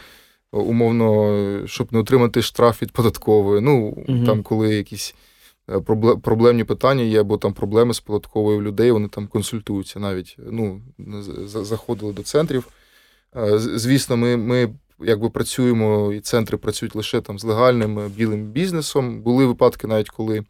умовно, 0.51 1.67
щоб 1.67 1.93
не 1.93 1.99
отримати 1.99 2.41
штраф 2.41 2.81
від 2.81 2.91
податкової. 2.91 3.61
Ну, 3.61 4.03
угу. 4.07 4.25
там, 4.25 4.43
коли 4.43 4.75
якісь 4.75 5.15
е, 5.69 5.79
проблемні 6.23 6.63
питання 6.63 7.03
є, 7.03 7.21
або 7.21 7.37
там 7.37 7.53
проблеми 7.53 7.93
з 7.93 7.99
податковою 7.99 8.61
людей, 8.61 8.91
вони 8.91 9.07
там 9.07 9.27
консультуються 9.27 9.99
навіть. 9.99 10.37
Ну, 10.51 10.81
заходили 11.45 12.13
до 12.13 12.23
центрів. 12.23 12.67
Е, 13.35 13.59
звісно, 13.59 14.17
ми 14.17 14.37
ми 14.37 14.69
якби 15.01 15.29
працюємо, 15.29 16.13
і 16.13 16.19
центри 16.19 16.57
працюють 16.57 16.95
лише 16.95 17.21
там 17.21 17.39
з 17.39 17.43
легальним 17.43 18.09
білим 18.15 18.45
бізнесом. 18.45 19.21
Були 19.21 19.45
випадки, 19.45 19.87
навіть 19.87 20.09
коли. 20.09 20.43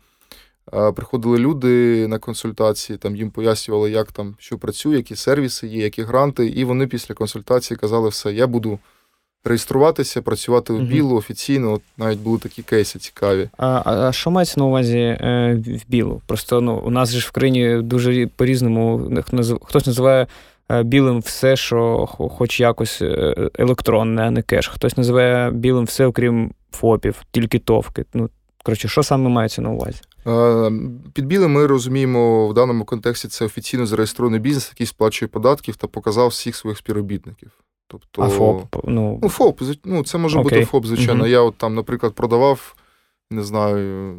Приходили 0.96 1.38
люди 1.38 2.08
на 2.08 2.20
консультації, 2.20 2.98
там 2.98 3.16
їм 3.16 3.32
пояснювали, 3.32 3.92
як 3.92 4.12
там 4.12 4.36
що 4.40 4.58
працює, 4.58 4.96
які 4.96 5.16
сервіси 5.16 5.68
є, 5.68 5.84
які 5.84 6.04
гранти, 6.04 6.48
і 6.48 6.64
вони 6.64 6.88
після 6.88 7.16
консультації 7.16 7.78
казали, 7.78 8.10
все, 8.10 8.34
я 8.34 8.48
буду 8.48 8.80
реєструватися, 9.44 10.22
працювати 10.22 10.74
в 10.74 10.82
білу 10.82 11.16
офіційно. 11.16 11.74
От 11.74 11.82
навіть 11.98 12.20
були 12.20 12.40
такі 12.40 12.62
кейси 12.62 13.00
цікаві. 13.00 13.50
А 13.58 13.82
а 13.86 14.12
що 14.12 14.32
мається 14.32 14.60
на 14.60 14.66
увазі 14.66 15.00
е, 15.00 15.64
в 15.68 15.92
білу? 15.92 16.22
Просто 16.26 16.62
ну 16.62 16.76
у 16.86 16.90
нас 16.90 17.12
ж 17.12 17.28
в 17.28 17.32
країні 17.32 17.82
дуже 17.82 18.28
по-різному 18.28 19.12
хтось 19.64 19.86
називає. 19.86 20.28
Е, 20.72 20.84
білим 20.84 21.20
все, 21.20 21.56
що 21.56 22.06
хоч 22.08 22.60
якось 22.60 23.02
е, 23.02 23.50
електронне, 23.60 24.22
а 24.22 24.32
не 24.32 24.42
кеш. 24.42 24.68
Хтось 24.68 24.98
називає 24.98 25.52
білим 25.52 25.86
все, 25.86 26.06
окрім 26.06 26.52
ФОПів, 26.72 27.22
тільки 27.32 27.60
товки. 27.60 28.06
Ну, 28.14 28.30
коротше, 28.64 28.88
що 28.88 29.04
саме 29.04 29.30
мається 29.30 29.62
на 29.62 29.70
увазі? 29.70 30.02
Е, 30.28 30.72
під 31.14 31.26
білим 31.26 31.52
ми 31.52 31.68
розуміємо 31.68 32.48
в 32.48 32.54
даному 32.54 32.86
контексті 32.86 33.28
це 33.28 33.46
офіційно 33.46 33.86
зареєстрований 33.86 34.40
бізнес, 34.40 34.70
який 34.74 34.88
сплачує 34.88 35.30
податків 35.30 35.76
та 35.76 35.88
показав 35.88 36.28
всіх 36.28 36.56
своїх 36.56 36.78
співробітників. 36.78 37.52
Тобто, 37.88 38.22
а 38.22 38.30
ФОП? 38.30 38.76
Ну, 38.84 39.20
ну 39.24 39.30
ФОП, 39.30 39.62
ну, 39.86 40.04
це 40.04 40.18
може 40.18 40.40
Окей. 40.40 40.44
бути 40.44 40.66
ФОП, 40.66 40.86
звичайно. 40.86 41.20
Угу. 41.20 41.30
Я 41.30 41.42
от 41.42 41.56
там, 41.58 41.76
наприклад, 41.76 42.14
продавав, 42.14 42.76
не 43.32 43.44
знаю, 43.44 44.16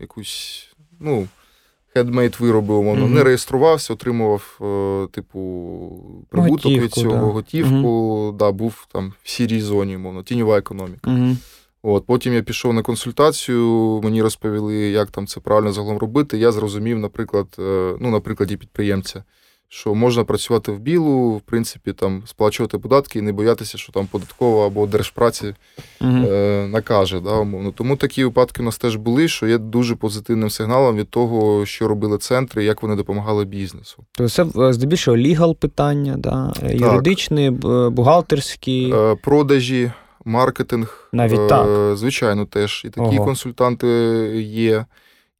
якусь, 0.00 0.68
ну, 1.00 1.28
handmade 1.94 2.36
вироби, 2.40 2.74
умовно, 2.74 3.04
угу. 3.04 3.14
не 3.14 3.22
реєструвався, 3.22 3.92
отримував, 3.92 4.58
е, 4.60 5.06
типу, 5.12 5.40
прибуток 6.28 6.64
готівку, 6.64 6.84
від 6.84 6.92
цього, 6.92 7.26
да. 7.26 7.32
готівку, 7.32 7.88
угу. 7.88 8.32
да, 8.32 8.52
був 8.52 8.86
там 8.92 9.12
в 9.22 9.30
сірій 9.30 9.60
зоні, 9.60 9.96
умовно, 9.96 10.22
тіньова 10.22 10.58
економіка. 10.58 11.10
Угу. 11.10 11.36
От, 11.82 12.06
Потім 12.06 12.34
я 12.34 12.42
пішов 12.42 12.74
на 12.74 12.82
консультацію, 12.82 14.00
мені 14.04 14.22
розповіли, 14.22 14.74
як 14.74 15.10
там 15.10 15.26
це 15.26 15.40
правильно 15.40 15.72
загалом 15.72 15.98
робити. 15.98 16.38
Я 16.38 16.52
зрозумів, 16.52 16.98
наприклад, 16.98 17.46
е, 17.58 17.96
ну, 18.00 18.10
на 18.10 18.20
прикладі 18.20 18.56
підприємця, 18.56 19.24
що 19.68 19.94
можна 19.94 20.24
працювати 20.24 20.72
в 20.72 20.78
білу, 20.78 21.30
в 21.30 21.40
принципі, 21.40 21.92
там 21.92 22.22
сплачувати 22.26 22.78
податки 22.78 23.18
і 23.18 23.22
не 23.22 23.32
боятися, 23.32 23.78
що 23.78 23.92
там 23.92 24.06
податкова 24.06 24.66
або 24.66 24.86
держпраці 24.86 25.54
угу. 26.00 26.10
е, 26.10 26.68
накаже. 26.72 27.20
Да, 27.20 27.34
умовно. 27.34 27.72
Тому 27.72 27.96
такі 27.96 28.24
випадки 28.24 28.62
у 28.62 28.64
нас 28.64 28.78
теж 28.78 28.96
були, 28.96 29.28
що 29.28 29.46
є 29.46 29.58
дуже 29.58 29.94
позитивним 29.94 30.50
сигналом 30.50 30.96
від 30.96 31.08
того, 31.10 31.66
що 31.66 31.88
робили 31.88 32.18
центри, 32.18 32.64
як 32.64 32.82
вони 32.82 32.96
допомагали 32.96 33.44
бізнесу. 33.44 34.04
Тобто 34.12 34.30
це 34.30 34.60
е, 34.60 34.72
здебільшого 34.72 35.16
лігал 35.16 35.56
питання, 35.56 36.14
да? 36.18 36.52
юридичні, 36.62 37.50
бухгалтерські 37.90 38.92
е, 38.94 39.14
продажі 39.14 39.90
маркетинг. 40.24 41.08
Навіть 41.12 41.40
е, 41.40 41.46
так. 41.46 41.96
Звичайно, 41.96 42.44
теж. 42.44 42.82
І 42.84 42.88
такі 42.88 43.16
Ого. 43.16 43.24
консультанти 43.24 43.86
є. 44.46 44.84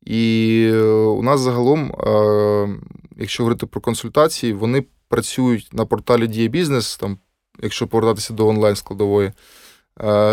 І 0.06 0.70
е, 0.74 0.82
у 0.92 1.22
нас 1.22 1.40
загалом, 1.40 1.92
е, 1.92 2.68
якщо 3.16 3.42
говорити 3.42 3.66
про 3.66 3.80
консультації, 3.80 4.52
вони 4.52 4.84
працюють 5.08 5.68
на 5.72 5.86
порталі 5.86 6.26
Дія 6.26 6.48
Бізнес, 6.48 6.96
там, 6.96 7.18
якщо 7.62 7.86
повертатися 7.86 8.34
до 8.34 8.48
онлайн 8.48 8.76
складової. 8.76 9.32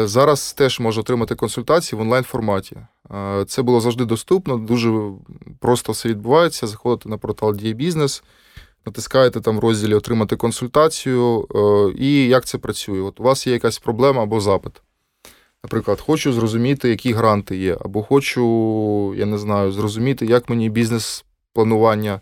Зараз 0.04 0.54
теж 0.54 0.80
можна 0.80 1.00
отримати 1.00 1.36
консультації 1.36 2.00
в 2.00 2.02
онлайн 2.02 2.24
форматі. 2.24 2.78
Це 3.48 3.62
було 3.62 3.82
завжди 3.82 4.06
доступно, 4.06 4.58
дуже 4.58 5.12
просто 5.60 5.92
все 5.92 6.10
відбувається. 6.10 6.68
Заходите 6.68 7.10
на 7.10 7.18
портал 7.18 7.56
Дія 7.56 7.74
Бізнес 7.74 8.24
натискаєте 8.86 9.42
там 9.42 9.58
в 9.58 9.60
розділі 9.60 9.94
Отримати 9.94 10.36
консультацію, 10.36 11.48
е, 11.56 11.94
і 12.04 12.28
як 12.28 12.46
це 12.46 12.58
працює. 12.58 13.02
От 13.02 13.20
У 13.20 13.24
вас 13.24 13.48
є 13.48 13.54
якась 13.54 13.80
проблема 13.80 14.24
або 14.24 14.42
запит. 14.42 14.74
Наприклад, 15.64 16.02
хочу 16.02 16.34
зрозуміти, 16.34 16.90
які 16.90 17.14
гранти 17.14 17.58
є, 17.58 17.78
або 17.82 18.04
хочу, 18.04 19.14
я 19.18 19.26
не 19.26 19.38
знаю, 19.38 19.72
зрозуміти, 19.72 20.26
як 20.26 20.50
мені 20.50 20.70
бізнес-планування 20.70 22.22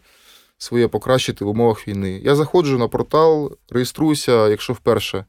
своє 0.59 0.87
покращити 0.87 1.45
в 1.45 1.47
умовах 1.47 1.87
війни. 1.87 2.21
Я 2.23 2.35
заходжу 2.35 2.77
на 2.77 2.87
портал, 2.87 3.57
реєструюся, 3.69 4.47
якщо 4.47 4.73
вперше, 4.73 5.25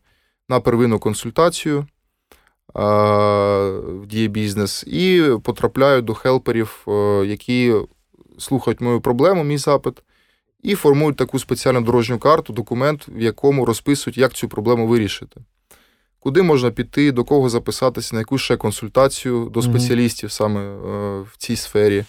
на 0.48 0.60
первинну 0.60 0.98
консультацію 0.98 1.86
в 2.74 4.06
Діє 4.06 4.28
бізнес, 4.28 4.84
і 4.86 5.24
потрапляю 5.42 6.02
до 6.02 6.14
хелперів, 6.14 6.84
е, 6.88 7.24
які 7.26 7.74
слухають 8.38 8.80
мою 8.80 9.00
проблему, 9.00 9.44
мій 9.44 9.58
запит, 9.58 9.94
і 10.62 10.74
формують 10.74 11.16
таку 11.16 11.38
спеціальну 11.38 11.80
дорожню 11.80 12.18
карту, 12.18 12.52
документ, 12.52 13.06
в 13.08 13.20
якому 13.20 13.64
розписують, 13.64 14.18
як 14.18 14.32
цю 14.32 14.48
проблему 14.48 14.86
вирішити. 14.86 15.40
Куди 16.20 16.42
можна 16.42 16.70
піти, 16.70 17.12
до 17.12 17.24
кого 17.24 17.48
записатися, 17.48 18.14
на 18.14 18.20
яку 18.20 18.38
ще 18.38 18.56
консультацію 18.56 19.48
до 19.54 19.62
спеціалістів 19.62 20.32
саме 20.32 20.60
е, 20.60 20.76
в 21.20 21.36
цій 21.36 21.56
сфері, 21.56 22.04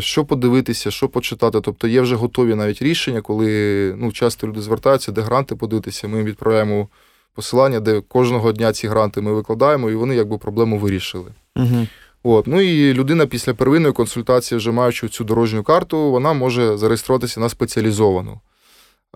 що 0.00 0.24
подивитися, 0.24 0.90
що 0.90 1.08
почитати. 1.08 1.60
Тобто 1.60 1.88
є 1.88 2.00
вже 2.00 2.16
готові 2.16 2.54
навіть 2.54 2.82
рішення, 2.82 3.20
коли 3.20 3.94
ну, 3.98 4.12
часто 4.12 4.46
люди 4.46 4.60
звертаються, 4.60 5.12
де 5.12 5.20
гранти 5.20 5.56
подивитися. 5.56 6.08
Ми 6.08 6.18
їм 6.18 6.26
відправляємо 6.26 6.88
посилання, 7.34 7.80
де 7.80 8.00
кожного 8.00 8.52
дня 8.52 8.72
ці 8.72 8.88
гранти 8.88 9.20
ми 9.20 9.32
викладаємо, 9.32 9.90
і 9.90 9.94
вони 9.94 10.16
якби 10.16 10.38
проблему 10.38 10.78
вирішили. 10.78 11.30
Угу. 11.56 11.86
От. 12.22 12.46
Ну 12.46 12.60
і 12.60 12.94
людина 12.94 13.26
після 13.26 13.54
первинної 13.54 13.94
консультації, 13.94 14.58
вже 14.58 14.70
маючи 14.70 15.08
цю 15.08 15.24
дорожню 15.24 15.62
карту, 15.62 16.10
вона 16.10 16.32
може 16.32 16.76
зареєструватися 16.76 17.40
на 17.40 17.48
спеціалізовану. 17.48 18.40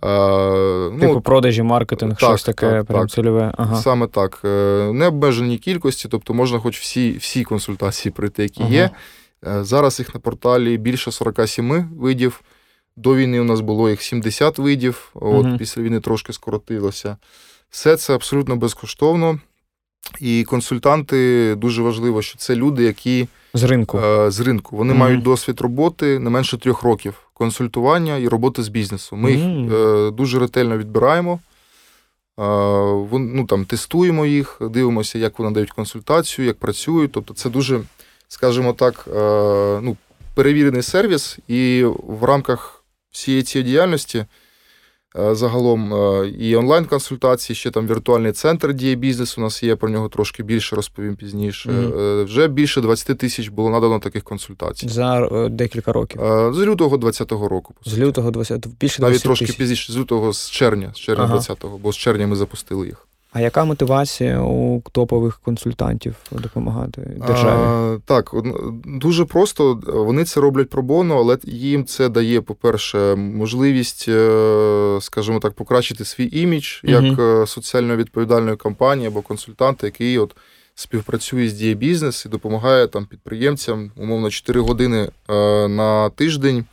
А, 0.03 0.91
ну, 0.93 1.01
Типу 1.01 1.21
продажі, 1.21 1.63
маркетинг, 1.63 2.17
так, 2.17 2.29
щось 2.29 2.45
таке 2.45 2.71
так, 2.71 2.87
прям 2.87 3.01
так. 3.01 3.11
цільове. 3.11 3.53
Ага. 3.57 3.77
Саме 3.77 4.07
так. 4.07 4.41
Е, 4.45 4.91
необмежені 4.93 5.59
кількості, 5.59 6.09
тобто 6.11 6.35
можна 6.35 6.59
хоч 6.59 6.81
всі 6.81 7.13
всі 7.13 7.45
консультації 7.45 8.13
пройти, 8.13 8.43
які 8.43 8.63
ага. 8.63 8.73
є. 8.73 8.91
Е, 9.47 9.65
зараз 9.65 9.99
їх 9.99 10.15
на 10.15 10.21
порталі 10.21 10.77
більше 10.77 11.13
47 11.13 11.89
видів. 11.99 12.41
До 12.97 13.17
війни 13.17 13.41
у 13.41 13.45
нас 13.45 13.61
було 13.61 13.91
їх 13.91 14.03
70 14.03 14.59
видів, 14.59 15.11
от 15.15 15.47
ага. 15.47 15.59
після 15.59 15.83
війни 15.83 16.01
трошки 16.01 16.33
скоротилося. 16.33 17.17
Все 17.71 17.97
це 17.97 18.15
абсолютно 18.15 18.57
безкоштовно. 18.57 19.41
І 20.21 20.45
консультанти 20.45 21.55
дуже 21.55 21.83
важливо, 21.83 22.23
що 22.23 22.39
це 22.39 22.55
люди, 22.55 22.85
які 22.85 23.29
з 23.55 23.63
ринку 23.63 23.99
е, 23.99 24.31
з 24.31 24.41
ринку. 24.41 24.77
Вони 24.77 24.93
mm 24.93 24.97
мають 24.97 25.23
досвід 25.23 25.61
роботи 25.61 26.19
не 26.19 26.31
менше 26.31 26.59
трьох 26.59 26.83
років 26.83 27.15
консультування 27.35 28.17
і 28.17 28.29
роботи 28.29 28.63
з 28.63 28.69
бізнесу. 28.69 29.17
Ми 29.17 29.31
mm 29.31 29.35
їх 29.35 29.73
е, 29.73 30.11
дуже 30.11 30.39
ретельно 30.39 30.79
відбираємо, 30.79 31.33
е, 31.33 32.43
ну, 33.13 33.47
там, 33.49 33.65
тестуємо 33.65 34.27
їх, 34.27 34.59
дивимося, 34.61 35.19
як 35.19 35.39
вони 35.39 35.51
дають 35.51 35.71
консультацію, 35.71 36.47
як 36.47 36.59
працюють. 36.59 37.13
Тобто, 37.13 37.35
це 37.35 37.51
дуже, 37.51 37.81
скажімо 38.29 38.73
так, 38.73 39.05
ну, 39.83 39.97
перевірений 40.35 40.83
сервіс, 40.83 41.39
і 41.49 41.85
в 42.03 42.25
рамках 42.25 42.85
всієї 43.11 43.43
цієї 43.43 43.71
діяльності. 43.71 44.25
Е, 45.19 45.35
загалом 45.35 45.95
е, 45.95 46.29
і 46.29 46.57
онлайн-консультації, 46.57 47.57
ще 47.57 47.71
там 47.71 47.87
віртуальний 47.87 48.33
центр 48.33 48.75
діє 48.75 48.95
бізнес. 48.95 49.39
У 49.39 49.41
нас 49.41 49.63
є 49.63 49.77
про 49.77 49.89
нього 49.89 50.09
трошки 50.09 50.43
більше, 50.43 50.77
розповім 50.77 51.17
пізніше. 51.17 51.71
Mm-hmm. 51.71 52.25
Вже 52.25 52.49
більше 52.49 52.81
20 52.81 53.19
тисяч 53.19 53.49
було 53.49 53.71
надано 53.71 53.99
таких 53.99 54.25
консультацій. 54.25 54.89
За 54.89 55.29
декілька 55.49 55.93
років. 55.93 56.21
З 56.53 56.59
лютого 56.59 56.97
20-го 56.97 57.49
року. 57.49 57.75
З 57.85 57.99
лютого 57.99 58.31
20 58.31 58.67
більше 58.67 58.77
20 58.79 59.01
Навіть 59.01 59.23
трошки 59.23 59.53
пізніше, 59.59 59.93
з 59.93 59.97
лютого, 59.97 60.33
з 60.33 60.51
червня, 60.51 60.93
з 60.95 60.99
червня 60.99 61.25
ага. 61.25 61.37
20-го, 61.37 61.79
бо 61.79 61.93
з 61.93 61.97
червня 61.97 62.27
ми 62.27 62.37
запустили 62.37 62.87
їх. 62.87 63.07
А 63.37 63.41
яка 63.41 63.65
мотивація 63.65 64.41
у 64.41 64.83
топових 64.93 65.41
консультантів 65.45 66.15
допомагати 66.31 67.01
державі? 67.27 67.61
А, 67.61 67.99
Так, 68.05 68.35
дуже 68.85 69.25
просто 69.25 69.81
вони 69.87 70.25
це 70.25 70.41
роблять 70.41 70.71
пробоно, 70.71 71.19
але 71.19 71.39
їм 71.45 71.85
це 71.85 72.09
дає, 72.09 72.41
по-перше, 72.41 73.15
можливість, 73.15 74.05
е, 74.09 74.99
скажімо 75.01 75.39
так, 75.39 75.53
покращити 75.53 76.05
свій 76.05 76.29
імідж 76.33 76.81
як 76.83 77.19
угу. 77.19 77.47
соціально 77.47 77.97
відповідальної 77.97 78.57
компанії 78.57 79.09
або 79.09 79.23
консультанта, 79.23 79.87
який 79.87 80.19
от 80.19 80.37
співпрацює 80.75 81.49
з 81.49 81.53
Дія 81.53 81.75
бізнес 81.75 82.27
і 82.27 82.29
допомагає 82.29 82.87
там 82.87 83.07
підприємцям, 83.07 83.91
умовно, 83.97 84.31
4 84.31 84.61
години 84.61 85.09
е, 85.29 85.69
на 85.69 86.11
тиждень. 86.11 86.65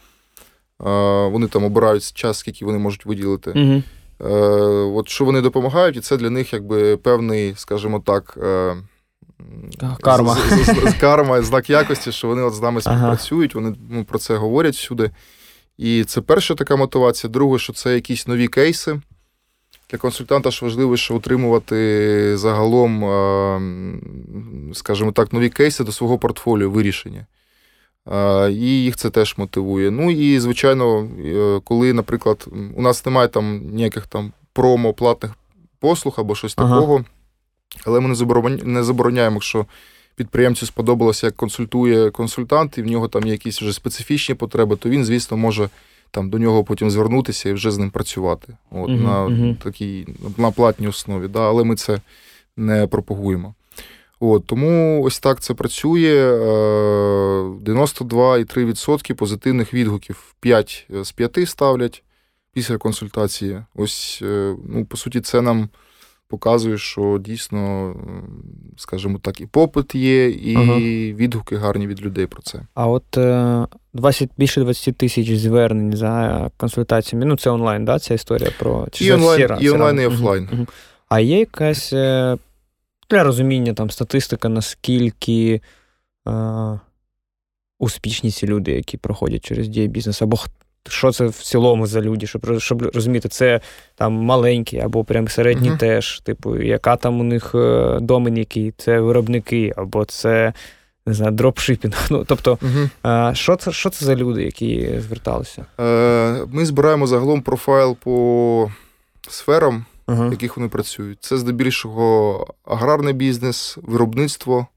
Вони 1.32 1.48
там 1.48 1.64
обирають 1.64 2.14
час, 2.14 2.38
скільки 2.38 2.66
вони 2.66 2.78
можуть 2.78 3.06
виділити. 3.06 3.52
Угу. 3.52 3.84
Е, 4.22 4.26
от 4.96 5.10
що 5.10 5.26
вони 5.26 5.42
допомагають, 5.42 5.98
і 5.98 6.00
це 6.00 6.18
для 6.18 6.30
них 6.30 6.54
якби 6.54 6.98
певний, 6.98 7.54
скажімо 7.58 8.04
так, 8.06 8.38
е, 8.44 8.76
карма, 10.02 10.36
з, 10.36 10.66
з, 10.66 10.92
з, 10.92 10.94
карма, 10.94 11.42
знак 11.42 11.70
якості, 11.70 12.12
що 12.12 12.28
вони 12.28 12.42
от 12.42 12.54
з 12.54 12.62
нами 12.62 12.82
співпрацюють, 12.82 13.56
вони 13.56 13.76
ну, 13.90 14.04
про 14.04 14.20
це 14.20 14.36
говорять 14.36 14.76
всюди. 14.76 15.12
І 15.78 16.04
це 16.04 16.22
перша 16.22 16.56
така 16.56 16.76
мотивація. 16.76 17.32
Друге, 17.32 17.60
що 17.60 17.74
це 17.74 17.94
якісь 17.94 18.28
нові 18.28 18.48
кейси, 18.48 19.02
для 19.90 19.98
консультанта 19.98 20.52
ж 20.52 20.66
важливо, 20.66 20.98
що 20.98 21.16
утримувати 21.16 22.38
загалом, 22.38 23.04
скажімо 24.74 25.12
так, 25.12 25.34
нові 25.34 25.50
кейси 25.50 25.84
до 25.84 25.92
свого 25.92 26.18
портфоліо 26.18 26.70
вирішення. 26.70 27.26
І 28.50 28.84
їх 28.84 28.96
це 28.96 29.10
теж 29.10 29.36
мотивує. 29.38 29.92
Ну 29.92 30.12
і, 30.12 30.40
звичайно, 30.40 31.10
е, 31.26 31.62
коли, 31.64 31.94
наприклад, 31.94 32.48
у 32.76 32.82
нас 32.82 33.06
немає 33.06 33.28
там 33.28 33.62
ніяких 33.72 34.08
там 34.08 34.32
промо 34.54 34.94
платних 34.94 35.32
послуг 35.80 36.16
або 36.18 36.36
щось 36.36 36.54
ага. 36.58 36.76
такого, 36.76 37.06
але 37.86 38.00
ми 38.00 38.16
не 38.64 38.84
забороняємо, 38.84 39.36
якщо 39.36 39.66
підприємцю 40.16 40.66
сподобалося, 40.66 41.28
як 41.28 41.36
консультує 41.36 42.12
консультант, 42.12 42.78
і 42.78 42.82
в 42.82 42.86
нього 42.86 43.08
там 43.08 43.26
є 43.26 43.32
якісь 43.32 43.62
вже 43.62 43.74
специфічні 43.74 44.36
потреби, 44.36 44.76
то 44.76 44.90
він, 44.90 45.06
звісно, 45.06 45.38
може 45.38 45.70
там 46.12 46.30
до 46.30 46.40
нього 46.40 46.64
потім 46.64 46.92
звернутися 46.92 47.50
і 47.50 47.54
вже 47.54 47.72
з 47.72 47.78
ним 47.78 47.90
працювати. 47.90 48.58
От, 48.72 48.90
uh 48.90 49.04
На 49.04 49.26
uh 49.26 49.56
такій 49.56 50.08
на 50.38 50.52
платній 50.52 50.88
основі. 50.88 51.28
Да, 51.28 51.48
Але 51.50 51.64
ми 51.64 51.76
це 51.76 52.02
не 52.58 52.88
пропагуємо. 52.88 53.54
От, 54.26 54.46
Тому 54.46 55.04
ось 55.04 55.20
так 55.20 55.40
це 55.40 55.54
працює. 55.54 56.38
92,3% 57.66 59.12
е, 59.12 59.16
позитивних 59.16 59.74
відгуків 59.74 60.36
5 60.40 60.88
з 61.04 61.12
5 61.12 61.50
ставлять 61.50 62.04
після 62.54 62.78
консультації. 62.78 63.62
Ось, 63.76 64.20
е, 64.22 64.56
ну, 64.70 64.86
по 64.86 64.98
суті, 64.98 65.22
це 65.22 65.42
нам 65.42 65.70
показує, 66.28 66.78
що 66.78 67.20
дійсно, 67.22 67.96
скажімо 68.78 69.20
так, 69.22 69.42
і 69.42 69.46
попит 69.46 69.96
є, 69.96 70.30
і 70.30 70.56
ага. 70.56 70.78
відгуки 71.14 71.56
гарні 71.56 71.88
від 71.88 72.02
людей 72.02 72.28
про 72.28 72.42
це. 72.42 72.60
А 72.74 72.88
от 72.88 73.04
20, 73.94 74.30
е, 74.30 74.34
більше 74.38 74.62
20 74.62 74.98
тисяч 74.98 75.32
звернень 75.32 75.98
за 75.98 76.50
консультаціями. 76.58 77.26
Ну, 77.26 77.38
це 77.38 77.50
онлайн, 77.50 77.86
да, 77.86 78.00
ця 78.00 78.14
історія 78.14 78.52
про 78.60 78.88
Чи 78.92 79.06
і 79.06 79.12
онлайн, 79.12 79.58
і 79.60 79.70
онлайн, 79.70 80.00
і 80.00 80.06
офлайн. 80.06 80.50
Угу. 80.54 80.68
А 81.10 81.20
є 81.20 81.40
якась 81.40 81.94
для 83.14 83.24
розуміння 83.24 83.74
там 83.74 83.90
статистика, 83.90 84.50
наскільки. 84.50 85.62
Е, 86.28 86.80
Успішні 87.80 88.32
ці 88.32 88.48
люди, 88.48 88.72
які 88.72 88.98
проходять 88.98 89.46
через 89.46 89.68
діє 89.68 89.88
бізнес, 89.88 90.22
або 90.22 90.38
що 90.90 91.12
це 91.12 91.26
в 91.26 91.34
цілому 91.34 91.88
за 91.88 92.02
люди, 92.02 92.28
щоб 92.28 92.60
щоб 92.60 92.82
розуміти, 92.82 93.30
це 93.30 93.62
там 93.96 94.14
маленькі 94.14 94.80
або 94.80 95.04
прям 95.04 95.28
середні 95.28 95.72
uh-huh. 95.72 95.78
теж, 95.78 96.20
типу, 96.20 96.58
яка 96.58 96.96
там 96.96 97.20
у 97.20 97.24
них 97.24 97.52
е, 97.56 97.98
домен 98.02 98.38
який, 98.38 98.74
це 98.78 99.00
виробники, 99.00 99.74
або 99.78 100.06
це 100.06 100.54
не 101.06 101.14
знаю, 101.14 101.32
дропшипінг. 101.32 102.08
Ну, 102.10 102.26
Тобто, 102.28 102.58
uh-huh. 103.04 103.36
що 103.36 103.56
це 103.56 103.72
що 103.72 103.90
це 103.90 104.06
за 104.06 104.16
люди, 104.16 104.44
які 104.44 105.00
зверталися? 105.00 105.66
Е, 105.80 106.46
Ми 106.52 106.66
збираємо 106.66 107.08
загалом 107.08 107.42
профайл 107.42 107.96
по 107.96 108.72
сферам, 109.30 109.86
uh-huh. 110.08 110.30
в 110.30 110.32
яких 110.32 110.58
вони 110.58 110.70
працюють. 110.70 111.24
Це 111.24 111.38
здебільшого 111.38 112.48
аграрний 112.66 113.14
бізнес, 113.14 113.78
виробництво, 113.82 114.68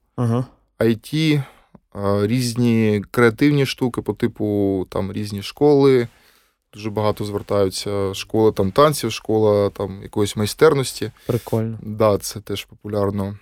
IT 0.79 1.43
різні 2.23 3.05
креативні 3.11 3.67
штуки, 3.67 4.03
по 4.03 4.13
типу 4.13 4.87
там 4.91 5.13
різні 5.13 5.43
школи. 5.43 6.09
Дуже 6.73 6.91
багато 6.91 7.25
звертаються. 7.25 8.15
Школа 8.15 8.53
там 8.53 8.71
танців, 8.71 9.13
школа 9.13 9.71
там 9.71 10.03
якоїсь 10.03 10.37
майстерності. 10.37 11.11
Прикольно. 11.27 11.79
Да, 11.83 12.19
це 12.19 12.41
теж 12.41 12.65
популярно. 12.65 13.39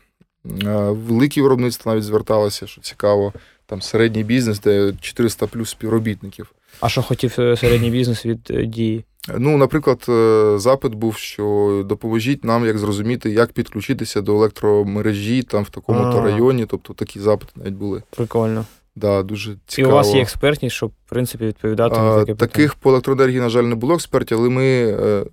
Великі 0.91 1.43
виробництва 1.43 1.93
навіть 1.93 2.05
зверталися, 2.05 2.67
що 2.67 2.81
цікаво. 2.81 3.33
Там 3.67 3.83
середній 3.83 4.25
бізнес, 4.25 4.61
де 4.61 4.93
400 5.01 5.47
плюс 5.47 5.71
співробітників. 5.71 6.53
А 6.81 6.89
що 6.89 7.03
хотів 7.03 7.35
е, 7.39 7.57
середній 7.57 7.91
бізнес 7.91 8.27
від 8.27 8.51
е, 8.51 8.65
дії? 8.67 9.05
Ну, 9.39 9.57
наприклад, 9.57 10.07
е, 10.09 10.55
запит 10.59 10.95
був, 10.95 11.17
що 11.17 11.83
допоможіть 11.87 12.45
нам 12.45 12.67
як 12.67 12.79
зрозуміти, 12.79 13.31
як 13.31 13.53
підключитися 13.53 14.21
до 14.21 14.35
електромережі 14.35 15.43
там 15.43 15.63
в 15.63 15.71
такому-то 15.71 16.21
районі. 16.21 16.67
Тобто 16.67 16.95
такі 16.95 17.21
запити 17.21 17.53
навіть 17.57 17.75
були. 17.75 18.03
Прикольно. 18.17 18.65
Да, 18.97 19.23
дуже 19.23 19.57
цікаво. 19.67 19.91
І 19.91 19.93
у 19.93 19.97
вас 19.97 20.15
є 20.15 20.23
експертність, 20.23 20.77
щоб 20.77 20.91
в 21.07 21.11
принципі 21.11 21.47
відповідати 21.47 21.97
на 21.97 22.15
таке 22.15 22.35
питання? 22.35 22.37
Таких 22.37 22.75
по 22.75 22.91
електроенергії, 22.91 23.41
на 23.41 23.49
жаль, 23.49 23.63
не 23.63 23.75
було 23.75 23.95
експертів, 23.95 24.39
але 24.39 24.49
ми 24.49 24.65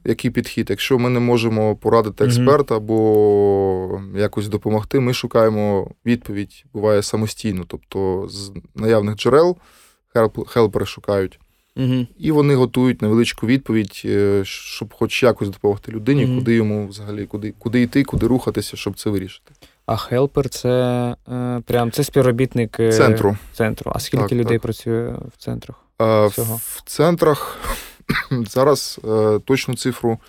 який 0.06 0.32
підхід? 0.32 0.70
Якщо 0.70 1.00
ми 1.00 1.10
не 1.10 1.20
можемо 1.20 1.76
порадити 1.76 2.26
експерта 2.26 2.76
або 2.78 4.02
якось 4.16 4.48
допомогти, 4.48 5.00
ми 5.00 5.14
шукаємо 5.14 5.92
відповідь, 6.06 6.66
буває 6.74 7.02
самостійно. 7.02 7.64
Тобто 7.68 8.28
з 8.30 8.52
наявних 8.76 9.16
джерел 9.16 9.58
хелпери 10.48 10.86
шукають. 10.86 11.40
Угу. 11.76 12.08
І 12.20 12.32
вони 12.32 12.56
готують 12.56 13.02
невеличку 13.02 13.48
відповідь, 13.48 14.02
е, 14.06 14.42
щоб 14.46 14.94
хоч 14.94 15.24
якось 15.24 15.50
допомогти 15.50 15.92
людині, 15.92 16.26
угу. 16.26 16.36
куди 16.36 16.56
йому 16.56 16.88
взагалі, 16.88 17.26
куди 17.26 17.54
куди 17.60 17.82
йти, 17.82 18.04
куди 18.04 18.28
рухатися, 18.28 18.78
щоб 18.78 19.00
це 19.00 19.10
вирішити. 19.10 19.52
А 19.86 19.98
хелпер 19.98 20.50
це 20.50 20.70
е, 21.32 21.62
прям 21.66 21.92
це 21.92 22.04
співробітник 22.04 22.80
е, 22.80 22.92
центру. 22.92 23.38
центру. 23.54 23.92
А 23.96 24.00
скільки 24.00 24.24
так, 24.24 24.32
людей 24.32 24.58
так. 24.58 24.62
працює 24.62 25.16
в 25.36 25.38
центрах? 25.38 25.76
А, 25.98 26.26
В 26.28 26.82
центрах 26.86 27.58
зараз 28.32 29.00
точну 29.46 29.76
цифру 29.76 30.20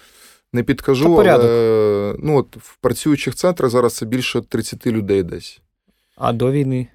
не 0.53 0.63
підкажу, 0.63 1.15
але 1.15 2.15
ну, 2.19 2.37
от, 2.39 2.57
в 2.57 2.77
працюючих 2.77 3.35
центрах 3.35 3.71
зараз 3.71 3.95
це 3.95 4.07
більше 4.07 4.41
30 4.41 4.87
людей 4.87 5.23
десь. 5.23 5.61
А 6.17 6.33
до 6.33 6.53
війни? 6.53 6.89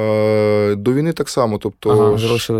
Е, 0.00 0.74
до 0.74 0.92
війни 0.92 1.12
так 1.12 1.28
само. 1.28 1.58
Тобто 1.58 1.90
ага, 1.90 2.18
ж, 2.18 2.50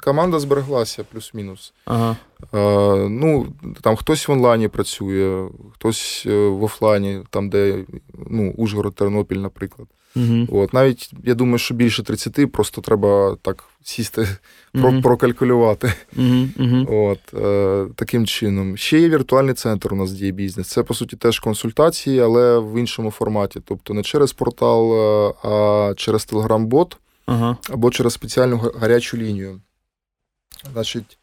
команда 0.00 0.40
збереглася 0.40 1.04
плюс-мінус. 1.12 1.72
Ага. 1.84 2.16
Е, 2.54 3.08
ну, 3.08 3.46
Там 3.80 3.96
хтось 3.96 4.28
в 4.28 4.32
онлайні 4.32 4.68
працює, 4.68 5.48
хтось 5.74 6.24
е, 6.26 6.48
в 6.48 6.64
офлайні, 6.64 7.20
там, 7.30 7.50
де 7.50 7.84
ну, 8.30 8.54
Ужгород, 8.56 8.94
Тернопіль, 8.94 9.36
наприклад. 9.36 9.88
Угу. 10.16 10.60
От, 10.60 10.72
Навіть 10.74 11.10
я 11.24 11.34
думаю, 11.34 11.58
що 11.58 11.74
більше 11.74 12.02
30, 12.02 12.52
просто 12.52 12.80
треба 12.80 13.36
так 13.42 13.64
сісти, 13.82 14.28
угу. 14.74 15.02
прокалькулювати. 15.02 15.92
Угу. 16.16 16.86
От, 16.88 17.34
е, 17.34 17.86
Таким 17.96 18.26
чином. 18.26 18.76
Ще 18.76 19.00
є 19.00 19.08
віртуальний 19.08 19.54
центр 19.54 19.94
у 19.94 19.96
нас 19.96 20.12
діє 20.12 20.32
бізнес. 20.32 20.68
Це, 20.68 20.82
по 20.82 20.94
суті, 20.94 21.16
теж 21.16 21.38
консультації, 21.38 22.20
але 22.20 22.58
в 22.58 22.80
іншому 22.80 23.10
форматі. 23.10 23.60
Тобто 23.64 23.94
не 23.94 24.02
через 24.02 24.32
портал, 24.32 24.92
е, 24.94 25.34
а 25.48 25.94
через 25.96 26.28
Telegram-бот 26.32 26.96
ага. 27.26 27.56
або 27.70 27.90
через 27.90 28.12
спеціальну 28.12 28.72
гарячу 28.80 29.16
лінію. 29.16 29.60
Значить, 30.72 31.18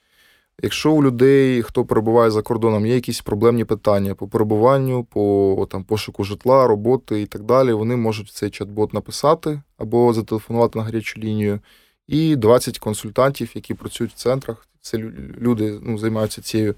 Якщо 0.63 0.91
у 0.91 1.03
людей, 1.03 1.61
хто 1.61 1.85
перебуває 1.85 2.31
за 2.31 2.41
кордоном, 2.41 2.85
є 2.85 2.95
якісь 2.95 3.21
проблемні 3.21 3.65
питання 3.65 4.15
по 4.15 4.27
перебуванню, 4.27 5.03
по 5.03 5.67
там, 5.71 5.83
пошуку 5.83 6.23
житла, 6.23 6.67
роботи 6.67 7.21
і 7.21 7.25
так 7.25 7.43
далі, 7.43 7.73
вони 7.73 7.95
можуть 7.95 8.29
цей 8.29 8.49
чат-бот 8.49 8.93
написати 8.93 9.61
або 9.77 10.13
зателефонувати 10.13 10.79
на 10.79 10.85
гарячу 10.85 11.19
лінію. 11.19 11.59
І 12.07 12.35
20 12.35 12.79
консультантів, 12.79 13.51
які 13.55 13.73
працюють 13.73 14.13
в 14.13 14.15
центрах, 14.15 14.67
це 14.81 14.97
люди 15.41 15.79
ну, 15.81 15.97
займаються 15.97 16.41
цією 16.41 16.75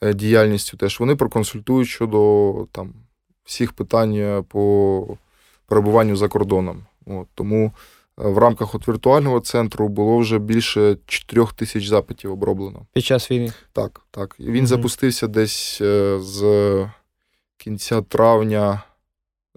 е, 0.00 0.14
діяльністю. 0.14 0.76
Теж 0.76 1.00
вони 1.00 1.16
проконсультують 1.16 1.88
щодо 1.88 2.66
там, 2.72 2.92
всіх 3.44 3.72
питань 3.72 4.14
е, 4.14 4.42
по 4.48 5.16
перебуванню 5.66 6.16
за 6.16 6.28
кордоном. 6.28 6.84
От, 7.06 7.26
Тому 7.34 7.72
в 8.24 8.38
рамках 8.38 8.74
от 8.74 8.88
віртуального 8.88 9.40
центру 9.40 9.88
було 9.88 10.18
вже 10.18 10.38
більше 10.38 10.96
4 11.06 11.46
тисяч 11.56 11.86
запитів 11.86 12.32
оброблено. 12.32 12.86
Під 12.92 13.04
час 13.04 13.30
війни? 13.30 13.52
Так, 13.72 14.00
так. 14.10 14.36
Він 14.40 14.58
угу. 14.58 14.66
запустився 14.66 15.26
десь 15.26 15.78
е, 15.80 16.18
з 16.20 16.86
кінця 17.56 18.02
травня 18.02 18.82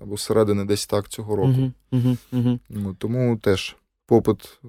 або 0.02 0.18
середини 0.18 0.66
десь 0.66 0.88
так 0.88 1.10
цього 1.10 1.36
року. 1.36 1.72
Угу, 1.92 2.18
угу. 2.32 2.96
Тому 2.98 3.38
теж 3.38 3.76
попит, 4.06 4.60
е, 4.64 4.68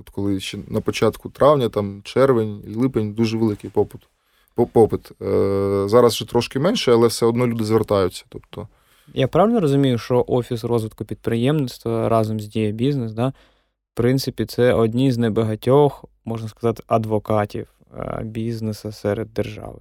от 0.00 0.10
коли 0.10 0.40
ще 0.40 0.58
на 0.68 0.80
початку 0.80 1.30
травня, 1.30 1.68
там 1.68 2.00
червень, 2.04 2.62
липень, 2.76 3.12
дуже 3.12 3.36
великий 3.38 3.70
попит. 3.70 4.00
Попит. 4.72 5.22
Е, 5.22 5.84
зараз 5.88 6.14
вже 6.14 6.28
трошки 6.28 6.58
менше, 6.58 6.92
але 6.92 7.06
все 7.06 7.26
одно 7.26 7.46
люди 7.46 7.64
звертаються. 7.64 8.24
Тобто 8.28 8.68
я 9.14 9.28
правильно 9.28 9.60
розумію, 9.60 9.98
що 9.98 10.24
Офіс 10.28 10.64
розвитку 10.64 11.04
підприємництва 11.04 12.08
разом 12.08 12.40
з 12.40 12.46
Дія 12.46 12.70
Бізнес, 12.70 13.12
да, 13.12 13.28
в 13.28 13.32
принципі, 13.94 14.46
це 14.46 14.72
одні 14.72 15.12
з 15.12 15.18
небагатьох, 15.18 16.04
можна 16.24 16.48
сказати, 16.48 16.82
адвокатів 16.86 17.68
е, 17.98 18.20
бізнесу 18.24 18.92
серед 18.92 19.34
держави, 19.34 19.78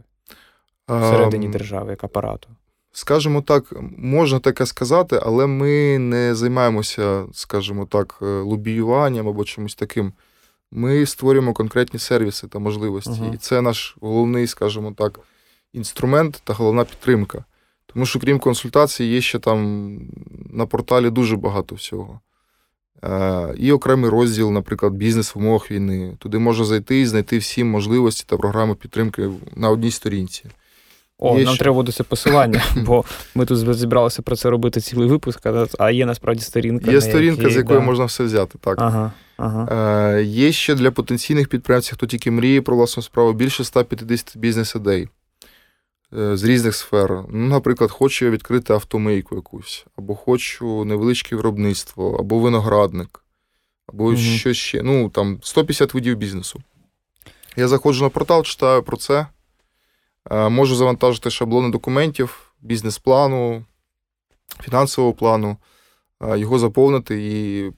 всередині 0.87 1.47
держави, 1.47 1.89
як 1.91 2.03
апарату. 2.03 2.49
Скажімо 2.91 3.41
так, 3.41 3.73
можна 3.97 4.39
таке 4.39 4.65
сказати, 4.65 5.19
але 5.23 5.47
ми 5.47 5.99
не 5.99 6.35
займаємося, 6.35 7.25
скажімо 7.33 7.85
так, 7.85 8.19
е, 8.21 8.25
лобіюванням 8.25 9.27
або 9.27 9.43
чимось 9.43 9.75
таким. 9.75 10.13
Ми 10.71 11.05
створюємо 11.05 11.53
конкретні 11.53 11.99
сервіси 11.99 12.47
та 12.47 12.59
можливості. 12.59 13.11
Uh-huh. 13.11 13.33
І 13.33 13.37
це 13.37 13.61
наш 13.61 13.97
головний, 14.01 14.47
скажімо 14.47 14.93
так, 14.97 15.19
інструмент 15.73 16.41
та 16.43 16.53
головна 16.53 16.85
підтримка. 16.85 17.45
Тому 17.97 18.05
що, 18.05 18.19
крім 18.19 18.39
консультацій, 18.39 19.03
є 19.03 19.21
ще 19.21 19.39
там 19.39 19.91
на 20.49 20.65
порталі 20.65 21.09
дуже 21.09 21.35
багато 21.35 21.75
всього. 21.75 22.19
Е, 23.03 23.53
і 23.57 23.71
окремий 23.71 24.09
розділ, 24.09 24.51
наприклад, 24.51 24.93
бізнес 24.93 25.35
в 25.35 25.37
умовах 25.37 25.71
війни. 25.71 26.15
Туди 26.19 26.37
можна 26.37 26.65
зайти 26.65 27.01
і 27.01 27.05
знайти 27.05 27.37
всі 27.37 27.63
можливості 27.63 28.23
та 28.27 28.37
програми 28.37 28.75
підтримки 28.75 29.29
на 29.55 29.69
одній 29.69 29.91
сторінці. 29.91 30.43
О, 31.17 31.39
є 31.39 31.45
нам 31.45 31.53
ще... 31.53 31.63
треба 31.63 31.75
буде 31.75 31.91
це 31.91 32.03
посилання, 32.03 32.63
бо 32.75 33.05
ми 33.35 33.45
тут 33.45 33.75
зібралися 33.75 34.21
про 34.21 34.35
це 34.35 34.49
робити 34.49 34.81
цілий 34.81 35.07
випуск, 35.07 35.47
а 35.79 35.91
є 35.91 36.05
насправді 36.05 36.41
сторінка. 36.41 36.91
Є 36.91 37.01
сторінка, 37.01 37.41
якій, 37.41 37.53
з 37.53 37.57
якої 37.57 37.79
да. 37.79 37.85
можна 37.85 38.05
все 38.05 38.23
взяти. 38.23 38.57
так. 38.61 38.81
Ага, 38.81 39.11
ага. 39.37 39.67
Е, 40.17 40.23
Є 40.23 40.51
ще 40.51 40.75
для 40.75 40.91
потенційних 40.91 41.47
підприємців, 41.47 41.93
хто 41.93 42.05
тільки 42.05 42.31
мріє 42.31 42.61
про 42.61 42.75
власну 42.75 43.03
справу, 43.03 43.33
більше 43.33 43.63
150 43.63 44.37
бізнес-ідей. 44.37 45.07
Е, 46.13 46.37
з 46.37 46.43
різних 46.43 46.75
сфер. 46.75 47.23
Ну, 47.29 47.47
Наприклад, 47.47 47.91
хочу 47.91 48.25
я 48.25 48.31
відкрити 48.31 48.73
автомийку 48.73 49.35
якусь, 49.35 49.85
або 49.97 50.15
хочу 50.15 50.85
невеличке 50.85 51.35
виробництво, 51.35 52.15
або 52.19 52.39
виноградник, 52.39 53.23
або 53.87 54.11
mm 54.11 54.37
щось 54.37 54.57
ще. 54.57 54.83
Ну, 54.83 55.09
там 55.09 55.39
150 55.43 55.93
видів 55.93 56.17
бізнесу. 56.17 56.59
Я 57.55 57.67
заходжу 57.67 58.03
на 58.03 58.09
портал, 58.09 58.43
читаю 58.43 58.83
про 58.83 58.97
це. 58.97 59.27
Е, 60.31 60.49
можу 60.49 60.75
завантажити 60.75 61.29
шаблони 61.29 61.69
документів, 61.69 62.51
бізнес-плану, 62.61 63.65
фінансового 64.61 65.13
плану, 65.13 65.57
е, 66.21 66.39
його 66.39 66.59
заповнити 66.59 67.27
і 67.27 67.71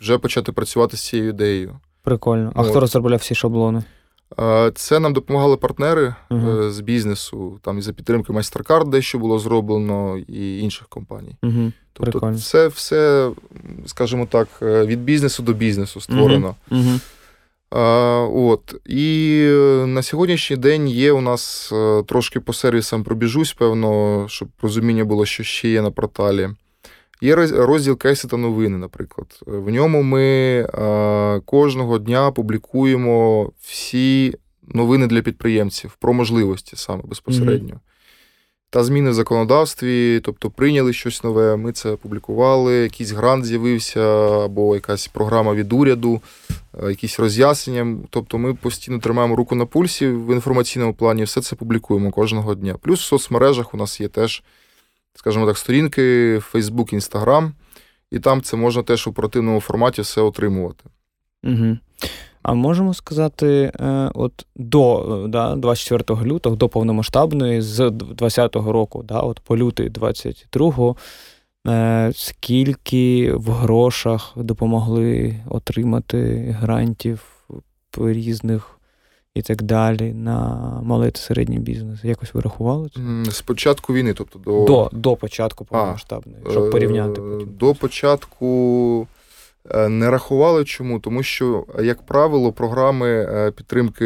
вже 0.00 0.18
почати 0.18 0.52
працювати 0.52 0.96
з 0.96 1.00
цією 1.00 1.28
ідеєю. 1.28 1.80
Прикольно. 2.02 2.52
А 2.54 2.62
От. 2.62 2.68
хто 2.68 2.80
розробляв 2.80 3.18
всі 3.18 3.34
шаблони? 3.34 3.82
Це 4.74 5.00
нам 5.00 5.12
допомагали 5.12 5.56
партнери 5.56 6.14
uh 6.30 6.70
з 6.70 6.80
бізнесу, 6.80 7.58
там 7.62 7.78
і 7.78 7.82
за 7.82 7.92
підтримки 7.92 8.32
MasterCard 8.32 8.88
дещо 8.88 9.18
було 9.18 9.38
зроблено, 9.38 10.18
і 10.28 10.58
інших 10.58 10.88
компаній. 10.88 11.36
uh 11.42 11.72
Тобто, 11.92 12.10
Прикольно. 12.12 12.38
це 12.38 12.68
все, 12.68 13.30
скажімо 13.86 14.26
так, 14.30 14.48
е, 14.62 14.86
від 14.86 15.00
бізнесу 15.04 15.42
до 15.42 15.52
бізнесу 15.52 16.00
створено. 16.00 16.54
uh 16.70 17.00
А, 17.70 17.80
От. 18.32 18.74
І 18.86 19.42
на 19.86 20.02
сьогоднішній 20.02 20.56
день 20.56 20.88
є 20.88 21.12
у 21.12 21.20
нас 21.20 21.72
е, 21.72 22.02
трошки 22.02 22.40
по 22.40 22.52
сервісам 22.52 23.04
пробіжусь, 23.04 23.52
певно, 23.52 24.24
щоб 24.28 24.48
розуміння 24.62 25.04
було, 25.04 25.26
що 25.26 25.42
ще 25.42 25.68
є 25.68 25.82
на 25.82 25.90
порталі. 25.90 26.48
Є 27.22 27.34
розділ 27.36 27.98
кейси 27.98 28.28
та 28.28 28.36
новини, 28.36 28.78
наприклад. 28.78 29.40
В 29.46 29.70
ньому 29.70 30.02
ми 30.02 30.66
кожного 31.44 31.98
дня 31.98 32.30
публікуємо 32.30 33.50
всі 33.60 34.34
новини 34.68 35.06
для 35.06 35.22
підприємців 35.22 35.96
про 36.00 36.12
можливості 36.12 36.76
саме 36.76 37.02
безпосередньо. 37.04 37.74
Mm-hmm. 37.74 37.88
Та 38.70 38.84
зміни 38.84 39.10
в 39.10 39.14
законодавстві, 39.14 40.20
тобто 40.24 40.50
прийняли 40.50 40.92
щось 40.92 41.24
нове, 41.24 41.56
ми 41.56 41.72
це 41.72 41.90
опублікували, 41.90 42.74
якийсь 42.74 43.10
грант 43.10 43.44
з'явився, 43.44 44.02
або 44.44 44.74
якась 44.74 45.08
програма 45.08 45.54
від 45.54 45.72
уряду, 45.72 46.20
якісь 46.88 47.18
роз'яснення. 47.18 47.96
Тобто 48.10 48.38
ми 48.38 48.54
постійно 48.54 48.98
тримаємо 48.98 49.36
руку 49.36 49.54
на 49.54 49.66
пульсі 49.66 50.06
в 50.06 50.34
інформаційному 50.34 50.94
плані, 50.94 51.24
все 51.24 51.40
це 51.40 51.56
публікуємо 51.56 52.10
кожного 52.10 52.54
дня. 52.54 52.76
Плюс 52.80 53.00
в 53.00 53.04
соцмережах 53.04 53.74
у 53.74 53.76
нас 53.76 54.00
є 54.00 54.08
теж 54.08 54.42
скажімо 55.14 55.46
так, 55.46 55.58
сторінки, 55.58 56.38
Facebook, 56.38 56.94
Instagram, 56.94 57.50
і 58.10 58.18
там 58.18 58.42
це 58.42 58.56
можна 58.56 58.82
теж 58.82 59.06
в 59.06 59.10
оперативному 59.10 59.60
форматі 59.60 60.02
все 60.02 60.20
отримувати. 60.20 60.84
Угу. 61.44 61.76
А 62.42 62.54
можемо 62.54 62.94
сказати, 62.94 63.72
е, 63.80 64.10
от 64.14 64.46
до 64.56 65.26
да, 65.28 65.56
24 65.56 66.24
лютого, 66.24 66.56
до 66.56 66.68
повномасштабної, 66.68 67.62
з 67.62 67.80
20-го 67.80 68.72
року, 68.72 69.02
да, 69.02 69.20
от 69.20 69.40
по 69.40 69.56
лютий 69.56 69.90
22-го, 69.90 70.96
е, 71.68 72.12
скільки 72.14 73.32
в 73.32 73.50
грошах 73.50 74.32
допомогли 74.36 75.36
отримати 75.48 76.46
грантів 76.60 77.22
різних 77.98 78.78
і 79.34 79.42
так 79.42 79.62
далі 79.62 80.12
на 80.12 80.80
малий 80.82 81.10
та 81.10 81.20
середній 81.20 81.58
бізнес? 81.58 82.04
Якось 82.04 82.34
ви 82.34 82.40
рахували 82.40 82.88
це? 82.94 83.30
З 83.30 83.42
початку 83.42 83.92
війни, 83.94 84.14
тобто 84.14 84.38
до 84.38 84.64
До, 84.64 84.90
до 84.92 85.16
початку 85.16 85.64
повномасштабної, 85.64 86.38
щоб 86.50 86.70
порівняти. 86.70 87.20
Е, 87.20 87.24
потім. 87.24 87.48
До 87.58 87.74
початку 87.74 89.06
е, 89.70 89.88
не 89.88 90.10
рахували 90.10 90.64
чому? 90.64 91.00
Тому 91.00 91.22
що, 91.22 91.64
як 91.82 92.02
правило, 92.02 92.52
програми 92.52 93.08
е, 93.08 93.50
підтримки 93.50 94.04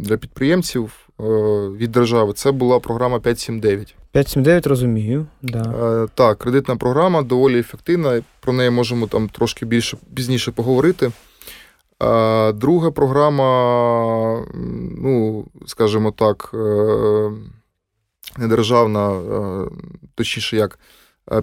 для 0.00 0.16
підприємців 0.16 1.04
від 1.76 1.92
держави 1.92 2.32
це 2.32 2.52
була 2.52 2.78
програма 2.78 3.20
579. 3.20 3.94
579, 4.12 4.66
розумію. 4.66 5.26
Да. 5.42 6.06
Так, 6.14 6.38
кредитна 6.38 6.76
програма 6.76 7.22
доволі 7.22 7.58
ефективна. 7.58 8.22
Про 8.40 8.52
неї 8.52 8.70
можемо 8.70 9.06
там 9.06 9.28
трошки 9.28 9.66
більше 9.66 9.96
пізніше 10.14 10.52
поговорити. 10.52 11.10
Друга 12.54 12.90
програма, 12.90 14.46
ну, 14.98 15.44
скажімо 15.66 16.12
так, 16.12 16.50
е, 16.54 17.30
недержавна, 18.38 19.12
е, 19.12 19.68
точніше 20.14 20.56
як 20.56 20.78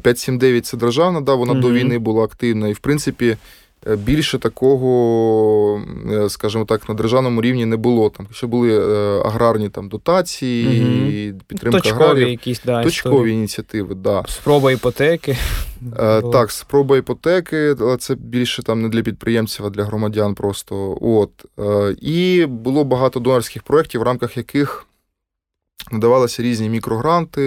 579 0.02 0.66
це 0.66 0.78
державна, 0.78 1.22
да, 1.22 1.36
вона 1.36 1.54
mm 1.54 1.60
до 1.60 1.72
війни 1.72 2.00
була 2.00 2.24
активна. 2.24 2.68
І, 2.68 2.74
в 2.74 2.80
принципі, 2.80 3.26
Е, 3.32 3.38
більше 3.86 4.40
такого, 4.40 5.82
е, 6.12 6.30
скажімо 6.30 6.66
так, 6.66 6.90
на 6.90 6.96
державному 6.96 7.42
рівні 7.42 7.66
не 7.66 7.78
було. 7.78 8.10
Там 8.10 8.28
ще 8.32 8.48
були 8.48 8.80
е, 8.80 9.22
аграрні 9.26 9.70
там 9.70 9.90
дотації, 9.90 11.32
угу. 11.32 11.40
підтримка 11.48 11.80
Точкові 11.80 12.04
аграрів. 12.04 12.30
якісь 12.30 12.62
да, 12.66 12.84
точкові 12.84 13.14
історії. 13.14 13.36
ініціативи. 13.36 13.96
Да. 13.96 14.24
Спроба 14.28 14.72
іпотеки. 14.72 15.38
Так, 16.32 16.52
спроба 16.52 16.98
іпотеки, 16.98 17.76
але 17.80 17.98
це 17.98 18.16
більше 18.16 18.64
там 18.64 18.82
не 18.82 18.90
для 18.90 19.02
підприємців, 19.02 19.66
а 19.66 19.70
для 19.70 19.84
громадян 19.84 20.36
просто. 20.36 20.98
От. 21.02 21.46
І 22.02 22.46
було 22.46 22.84
багато 22.84 23.20
донорських 23.20 23.64
проєктів, 23.64 24.02
в 24.02 24.04
рамках 24.04 24.38
яких 24.38 24.88
Надавалися 25.92 26.44
різні 26.44 26.70
мікрогранти 26.70 27.42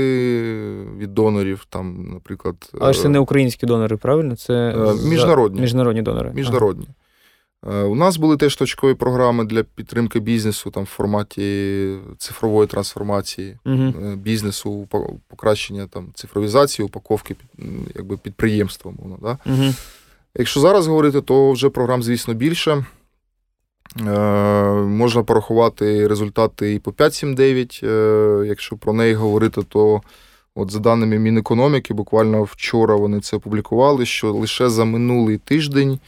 від 0.98 1.14
донорів, 1.14 1.66
там, 1.68 2.10
наприклад. 2.12 2.70
Але 2.80 2.92
ж 2.92 3.02
це 3.02 3.08
не 3.08 3.18
українські 3.18 3.66
донори, 3.66 3.96
правильно? 3.96 4.36
Це 4.36 4.54
е, 4.54 5.08
міжнародні 5.08 5.60
міжнародні 5.60 6.02
донори. 6.02 6.30
Міжнародні. 6.34 6.86
Ага. 6.86 6.98
У 7.62 7.94
нас 7.94 8.16
були 8.16 8.36
теж 8.36 8.56
точкові 8.56 8.94
програми 8.94 9.44
для 9.44 9.62
підтримки 9.62 10.20
бізнесу 10.20 10.70
там, 10.70 10.82
в 10.82 10.86
форматі 10.86 11.96
цифрової 12.18 12.68
трансформації 12.68 13.58
угу. 13.66 13.92
бізнесу, 14.16 14.88
покращення 15.28 15.86
там, 15.86 16.08
цифровізації, 16.14 16.86
упаковки 16.86 17.36
якби, 17.94 18.16
підприємства. 18.16 18.92
Мовно, 18.98 19.18
да? 19.22 19.38
Угу. 19.52 19.74
Якщо 20.34 20.60
зараз 20.60 20.86
говорити, 20.86 21.20
то 21.20 21.52
вже 21.52 21.68
програм, 21.68 22.02
звісно, 22.02 22.34
більше. 22.34 22.84
Е, 23.96 24.02
можна 24.72 25.22
порахувати 25.22 26.08
результати 26.08 26.74
і 26.74 26.78
по 26.78 26.90
5.7.9. 26.90 27.86
Е, 27.86 28.46
якщо 28.46 28.76
про 28.76 28.92
неї 28.92 29.14
говорити, 29.14 29.62
то 29.68 30.00
от 30.54 30.70
за 30.70 30.78
даними 30.78 31.18
Мінекономіки, 31.18 31.94
буквально 31.94 32.42
вчора 32.42 32.96
вони 32.96 33.20
це 33.20 33.36
опублікували, 33.36 34.06
що 34.06 34.32
лише 34.32 34.68
за 34.68 34.84
минулий 34.84 35.38
тиждень 35.38 35.98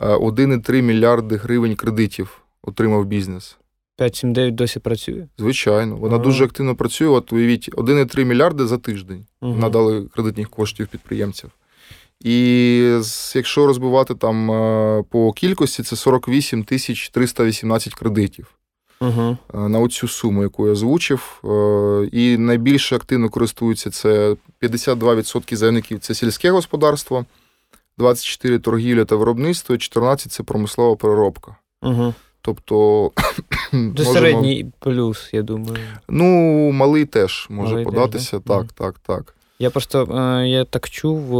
1,3 0.00 0.78
е, 0.78 0.82
мільярди 0.82 1.36
гривень 1.36 1.74
кредитів 1.74 2.42
отримав 2.62 3.04
бізнес. 3.04 3.56
5.7.9 3.98 4.50
досі 4.50 4.80
працює? 4.80 5.26
Звичайно, 5.38 5.96
вона 5.96 6.14
ага. 6.14 6.24
дуже 6.24 6.44
активно 6.44 6.76
працює. 6.76 7.08
От 7.08 7.32
уявіть, 7.32 7.74
1,3 7.74 8.24
мільярди 8.24 8.66
за 8.66 8.78
тиждень 8.78 9.26
угу. 9.40 9.54
надали 9.54 10.06
кредитних 10.14 10.50
коштів 10.50 10.86
підприємців. 10.86 11.50
І 12.20 13.00
якщо 13.34 13.66
розбивати 13.66 14.14
там 14.14 14.50
е, 14.50 15.04
по 15.10 15.32
кількості, 15.32 15.82
це 15.82 15.96
48 15.96 16.64
тисяч 16.64 17.08
318 17.10 17.94
кредитів 17.94 18.56
угу. 19.00 19.36
на 19.54 19.78
оцю 19.78 20.08
суму, 20.08 20.42
яку 20.42 20.66
я 20.66 20.72
озвучив. 20.72 21.42
Е, 21.44 22.08
і 22.12 22.38
найбільше 22.38 22.96
активно 22.96 23.28
користуються 23.28 23.90
це 23.90 24.36
52% 24.62 25.56
заявників 25.56 25.98
це 25.98 26.14
сільське 26.14 26.50
господарство, 26.50 27.24
24 27.98 28.58
торгівля 28.58 29.04
та 29.04 29.16
виробництво, 29.16 29.76
14 29.76 30.32
це 30.32 30.42
промислова 30.42 30.96
переробка. 30.96 31.56
Угу. 31.82 32.14
Тобто 32.40 33.10
До 33.72 34.04
середній 34.04 34.66
плюс, 34.78 35.30
я 35.32 35.42
думаю. 35.42 35.78
Ну, 36.08 36.26
малий 36.72 37.04
теж 37.04 37.46
може 37.50 37.70
малий 37.70 37.84
податися. 37.84 38.40
Теж, 38.40 38.56
так, 38.56 38.72
так, 38.72 38.98
так. 38.98 39.34
Я 39.58 39.70
просто 39.70 40.06
я 40.44 40.64
так 40.64 40.90
чув 40.90 41.34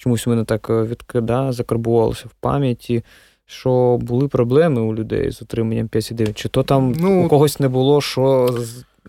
чомусь 0.00 0.26
у 0.26 0.30
мене 0.30 0.44
так 0.44 0.70
е, 0.70 0.82
відкида, 0.82 1.52
закарбувалося 1.52 2.24
в 2.28 2.32
пам'яті, 2.40 3.04
що 3.46 3.98
були 4.00 4.28
проблеми 4.28 4.80
у 4.80 4.94
людей 4.94 5.30
з 5.30 5.42
отриманням 5.42 5.86
5,9. 5.86 6.34
Чи 6.34 6.48
то 6.48 6.62
там 6.62 6.94
ну, 6.98 7.24
у 7.24 7.28
когось 7.28 7.60
не 7.60 7.68
було 7.68 8.00
що 8.00 8.54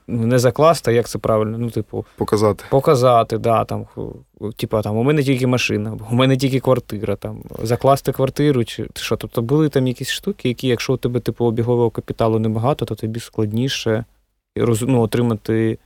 ну, 0.07 0.25
не 0.25 0.39
закласти, 0.39 0.93
як 0.93 1.09
це 1.09 1.19
правильно? 1.19 1.57
Ну, 1.57 1.69
типу, 1.69 2.05
Показати. 2.17 2.63
Показати, 2.69 3.37
да, 3.37 3.65
там, 3.65 3.85
типу, 4.55 4.81
там, 4.81 4.97
у 4.97 5.03
мене 5.03 5.23
тільки 5.23 5.47
машина, 5.47 5.97
у 6.11 6.15
мене 6.15 6.37
тільки 6.37 6.59
квартира. 6.59 7.15
там, 7.15 7.43
Закласти 7.63 8.11
квартиру, 8.11 8.63
чи 8.63 8.87
що. 8.95 9.15
Тобто 9.15 9.41
були 9.41 9.69
там 9.69 9.87
якісь 9.87 10.09
штуки, 10.09 10.47
які, 10.47 10.67
якщо 10.67 10.93
у 10.93 10.97
тебе 10.97 11.19
типу, 11.19 11.45
обігового 11.45 11.89
капіталу 11.89 12.39
небагато, 12.39 12.85
то 12.85 12.95
тобі 12.95 13.19
складніше 13.19 14.05
ну, 14.81 15.01
отримати 15.01 15.77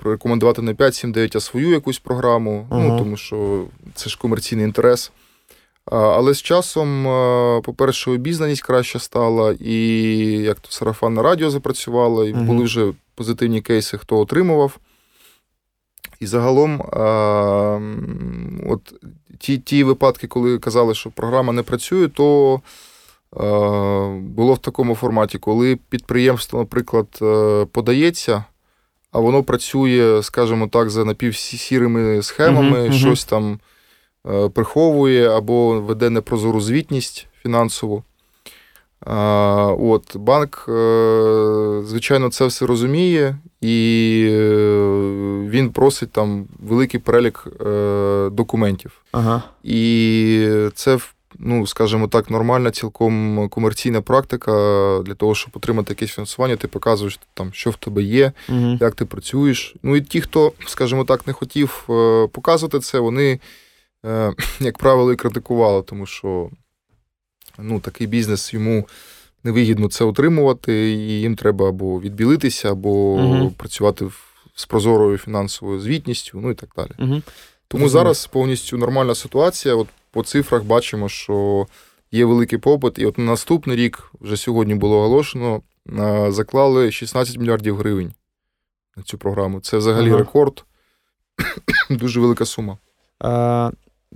Рекомендувати 0.05 0.63
на 0.63 0.75
5, 0.75 0.95
7, 0.95 1.13
9, 1.13 1.37
а 1.37 1.41
свою 1.41 1.71
якусь 1.71 1.99
програму, 1.99 2.67
ага. 2.71 2.83
ну 2.83 2.99
тому 2.99 3.17
що 3.17 3.65
це 3.95 4.11
ж 4.11 4.19
комерційний 4.19 4.65
інтерес. 4.65 5.13
Але 5.85 6.35
з 6.35 6.43
часом, 6.43 7.05
по-перше, 7.63 8.11
обізнаність 8.11 8.63
краще 8.63 8.99
стала, 8.99 9.55
і 9.61 9.75
як 10.43 10.61
то 10.61 10.71
сарафанне 10.71 11.23
радіо 11.23 11.51
запрацювало, 11.51 12.27
і 12.27 12.33
були 12.33 12.65
вже 12.65 12.93
позитивні 13.15 13.61
кейси, 13.61 13.99
хто 13.99 14.19
отримував. 14.19 14.79
І 16.21 16.27
загалом, 16.27 16.81
от 18.67 18.95
ті 19.39 19.59
ті 19.59 19.85
випадки, 19.85 20.27
коли 20.27 20.59
казали, 20.59 20.95
що 20.95 21.11
програма 21.11 21.53
не 21.53 21.63
працює, 21.63 22.09
то 22.09 22.61
було 24.21 24.55
в 24.55 24.59
такому 24.59 24.95
форматі, 24.95 25.39
коли 25.39 25.79
підприємство, 25.89 26.59
наприклад, 26.59 27.07
е, 27.23 27.67
подається, 27.73 28.45
а 29.13 29.19
воно 29.19 29.43
працює, 29.43 30.23
скажімо 30.23 30.69
так, 30.69 30.91
за 30.91 31.05
напівсірими 31.05 32.23
схемами, 32.23 32.79
uh-huh, 32.79 32.93
щось 32.93 33.25
там 33.25 33.59
е, 34.27 34.49
приховує 34.49 35.31
або 35.31 35.81
веде 35.81 36.11
непрозору 36.11 36.61
звітність 36.61 37.27
фінансову. 37.43 38.03
От, 39.01 40.17
Банк, 40.17 40.65
е, 40.69 41.83
звичайно, 41.85 42.31
це 42.31 42.47
все 42.47 42.67
розуміє, 42.67 43.39
і 43.61 44.29
він 45.51 45.71
просить 45.71 46.13
там 46.13 46.47
великий 46.59 47.01
перелік 47.01 47.47
документів. 48.33 49.03
Ага. 49.13 49.43
І 49.63 50.49
це 50.75 50.99
ну, 51.39 51.67
скажімо 51.67 52.09
так, 52.09 52.31
нормальна, 52.31 52.71
цілком 52.71 53.49
комерційна 53.49 54.01
практика 54.03 54.53
для 55.05 55.15
того, 55.15 55.35
щоб 55.35 55.51
отримати 55.55 55.93
якесь 55.93 56.11
фінансування, 56.11 56.57
ти 56.57 56.69
показуєш, 56.69 57.21
там, 57.35 57.53
що 57.53 57.71
в 57.71 57.77
тебе 57.77 58.03
є, 58.03 58.33
угу. 58.49 58.79
як 58.81 58.95
ти 58.95 59.05
працюєш. 59.05 59.77
Ну 59.83 59.97
і 59.97 60.01
ті, 60.01 60.21
хто, 60.21 60.53
скажімо 60.67 61.05
так, 61.05 61.27
не 61.27 61.33
хотів 61.33 61.85
е, 61.91 62.27
показувати 62.33 62.79
це, 62.79 62.99
вони, 62.99 63.41
е, 64.07 64.33
як 64.61 64.79
правило, 64.79 65.13
і 65.13 65.17
критикували, 65.17 65.83
тому 65.83 66.07
що 66.07 66.51
ну, 67.59 67.81
такий 67.81 68.07
бізнес 68.07 68.55
йому. 68.55 68.89
Невигідно 69.45 69.89
це 69.89 70.05
отримувати, 70.05 70.91
і 70.91 71.21
їм 71.21 71.37
треба 71.37 71.69
або 71.69 72.01
відбілитися, 72.01 72.73
або 72.73 72.91
угу. 72.91 73.51
працювати 73.57 74.07
з 74.55 74.67
прозорою 74.67 75.19
фінансовою 75.19 75.81
звітністю, 75.81 76.41
ну 76.41 76.51
і 76.51 76.55
так 76.55 76.71
далі. 76.77 76.91
Угу. 76.99 77.23
Тому 77.69 77.85
угу. 77.85 77.91
зараз 77.91 78.27
повністю 78.27 78.79
нормальна 78.79 79.15
ситуація. 79.15 79.75
От 79.75 79.89
по 80.11 80.23
цифрах 80.23 80.65
бачимо, 80.65 81.09
що 81.09 81.67
є 82.13 82.25
великий 82.25 82.59
попит. 82.59 82.99
І 82.99 83.07
от 83.07 83.19
на 83.19 83.25
наступний 83.25 83.77
рік, 83.77 84.11
вже 84.21 84.37
сьогодні 84.37 84.75
було 84.75 84.99
оголошено, 84.99 85.63
заклали 86.29 86.93
16 86.93 87.39
мільярдів 87.39 87.77
гривень 87.77 88.13
на 88.97 89.03
цю 89.03 89.19
програму. 89.19 89.61
Це 89.61 89.79
взагалі 89.79 90.09
ага. 90.09 90.19
рекорд, 90.19 90.65
дуже 91.91 92.21
велика 92.21 92.45
сума. 92.45 92.79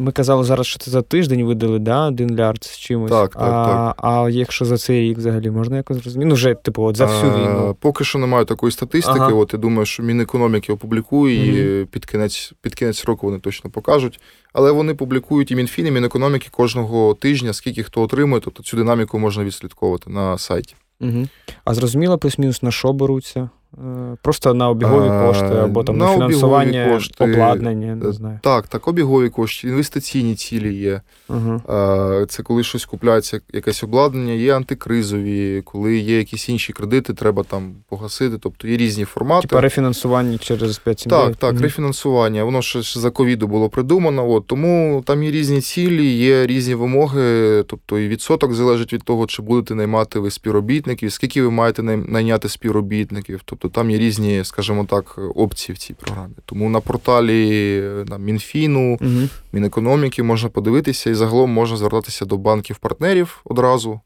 Ми 0.01 0.13
казали 0.13 0.45
зараз, 0.45 0.67
що 0.67 0.79
це 0.79 0.91
за 0.91 1.03
тиждень 1.03 1.45
видали, 1.45 1.79
да, 1.79 2.07
один 2.07 2.29
мільярд 2.29 2.65
з 2.65 2.79
чимось. 2.79 3.11
Так, 3.11 3.33
так, 3.33 3.43
а, 3.43 3.67
так. 3.67 3.95
А 3.99 4.31
якщо 4.31 4.65
за 4.65 4.79
цей 4.79 5.01
рік 5.01 5.19
взагалі 5.19 5.51
можна 5.51 5.77
якось 5.77 5.97
зрозуміти? 5.97 6.29
Ну, 6.29 6.35
вже, 6.35 6.55
типу, 6.55 6.83
от 6.83 6.97
за 6.97 7.07
всю 7.07 7.33
війну. 7.33 7.77
Поки 7.81 8.05
що 8.05 8.19
немає 8.19 8.45
такої 8.45 8.73
статистики. 8.73 9.19
Ага. 9.21 9.33
От 9.33 9.53
я 9.53 9.59
думаю, 9.59 9.87
що 9.87 10.03
Мінекономіки 10.03 10.73
опублікує, 10.73 11.39
mm-hmm. 11.39 11.83
і 11.83 11.85
під 11.85 12.07
кінець 12.07 12.53
під 12.61 12.75
кінець 12.75 13.05
року 13.05 13.27
вони 13.27 13.39
точно 13.39 13.71
покажуть. 13.71 14.21
Але 14.53 14.73
вони 14.73 14.95
публікують 14.95 15.51
і 15.51 15.57
Мінфін, 15.57 15.87
і 15.87 15.91
Мінекономіки 15.91 16.49
кожного 16.51 17.15
тижня, 17.15 17.53
скільки 17.53 17.83
хто 17.83 18.03
отримує, 18.03 18.43
тобто 18.45 18.63
цю 18.63 18.77
динаміку 18.77 19.19
можна 19.19 19.45
відслідковувати 19.45 20.11
на 20.11 20.39
сайті. 20.39 20.75
Угу. 21.01 21.29
А 21.65 21.75
зрозуміло, 21.75 22.19
плюс-мінус 22.19 22.63
на 22.63 22.71
що 22.71 22.93
беруться? 22.93 23.51
Е, 23.79 24.17
просто 24.23 24.55
на 24.55 24.71
обігові 24.71 25.09
кошти 25.09 25.45
або 25.45 25.85
там 25.85 25.99
на, 25.99 26.07
на 26.07 26.13
фінансування 26.13 26.93
кошти, 26.93 27.25
обладнання. 27.25 27.95
не 27.95 28.13
знаю. 28.13 28.39
Так, 28.43 28.69
так, 28.69 28.89
обігові 28.89 29.29
кошти, 29.29 29.69
інвестиційні 29.69 30.35
цілі 30.35 30.75
є. 30.75 31.01
Uh-huh. 31.29 32.27
Це 32.27 32.43
коли 32.43 32.65
щось 32.65 32.85
купляється, 32.85 33.41
якесь 33.53 33.85
обладнання, 33.85 34.33
є 34.33 34.57
антикризові, 34.57 35.63
коли 35.65 35.99
є 35.99 36.19
якісь 36.19 36.49
інші 36.49 36.73
кредити, 36.73 37.15
треба 37.15 37.43
там 37.43 37.75
погасити. 37.89 38.39
Тобто 38.39 38.69
є 38.69 38.77
різні 38.77 39.05
формати. 39.05 39.49
Типа 39.49 39.61
рефінансування 39.61 40.39
через 40.39 40.79
5 40.79 41.07
Так, 41.09 41.37
так, 41.37 41.55
uh-huh. 41.55 41.63
рефінансування. 41.63 42.45
Воно 42.45 42.63
ще 42.63 43.01
за 43.01 43.11
ковіду 43.11 43.47
було 43.47 43.69
придумано. 43.69 44.31
От, 44.31 44.47
Тому 44.47 45.03
там 45.07 45.23
є 45.23 45.31
різні 45.31 45.61
цілі, 45.61 46.07
є 46.07 46.47
різні 46.47 46.75
вимоги. 46.75 47.63
Тобто 47.67 47.99
і 47.99 48.09
відсоток 48.09 48.55
залежить 48.55 48.93
від 48.93 49.03
того, 49.03 49.27
чи 49.27 49.43
будете 49.43 49.75
наймати 49.75 50.19
ви 50.19 50.31
співробітників, 50.31 51.13
скільки 51.13 51.43
ви 51.43 51.51
маєте 51.51 51.83
найняти 51.83 52.49
співробітників. 52.49 53.41
Тобто 53.45 53.60
там 53.69 53.91
є 53.91 53.99
різні, 53.99 54.45
скажімо 54.45 54.85
так, 54.85 55.19
опції 55.35 55.75
в 55.75 55.79
цій 55.79 55.95
програмі. 55.95 56.35
Тому 56.45 56.71
на 56.71 56.81
порталі 56.81 57.83
на 58.07 58.19
Мінфіну, 58.19 58.99
угу. 59.01 59.29
Мінекономіки 59.53 60.23
можна 60.23 60.49
подивитися 60.49 61.11
і 61.11 61.15
загалом 61.15 61.51
можна 61.51 61.77
звертатися 61.77 62.25
до 62.25 62.37
банків-партнерів 62.37 63.41
одразу. 63.45 64.01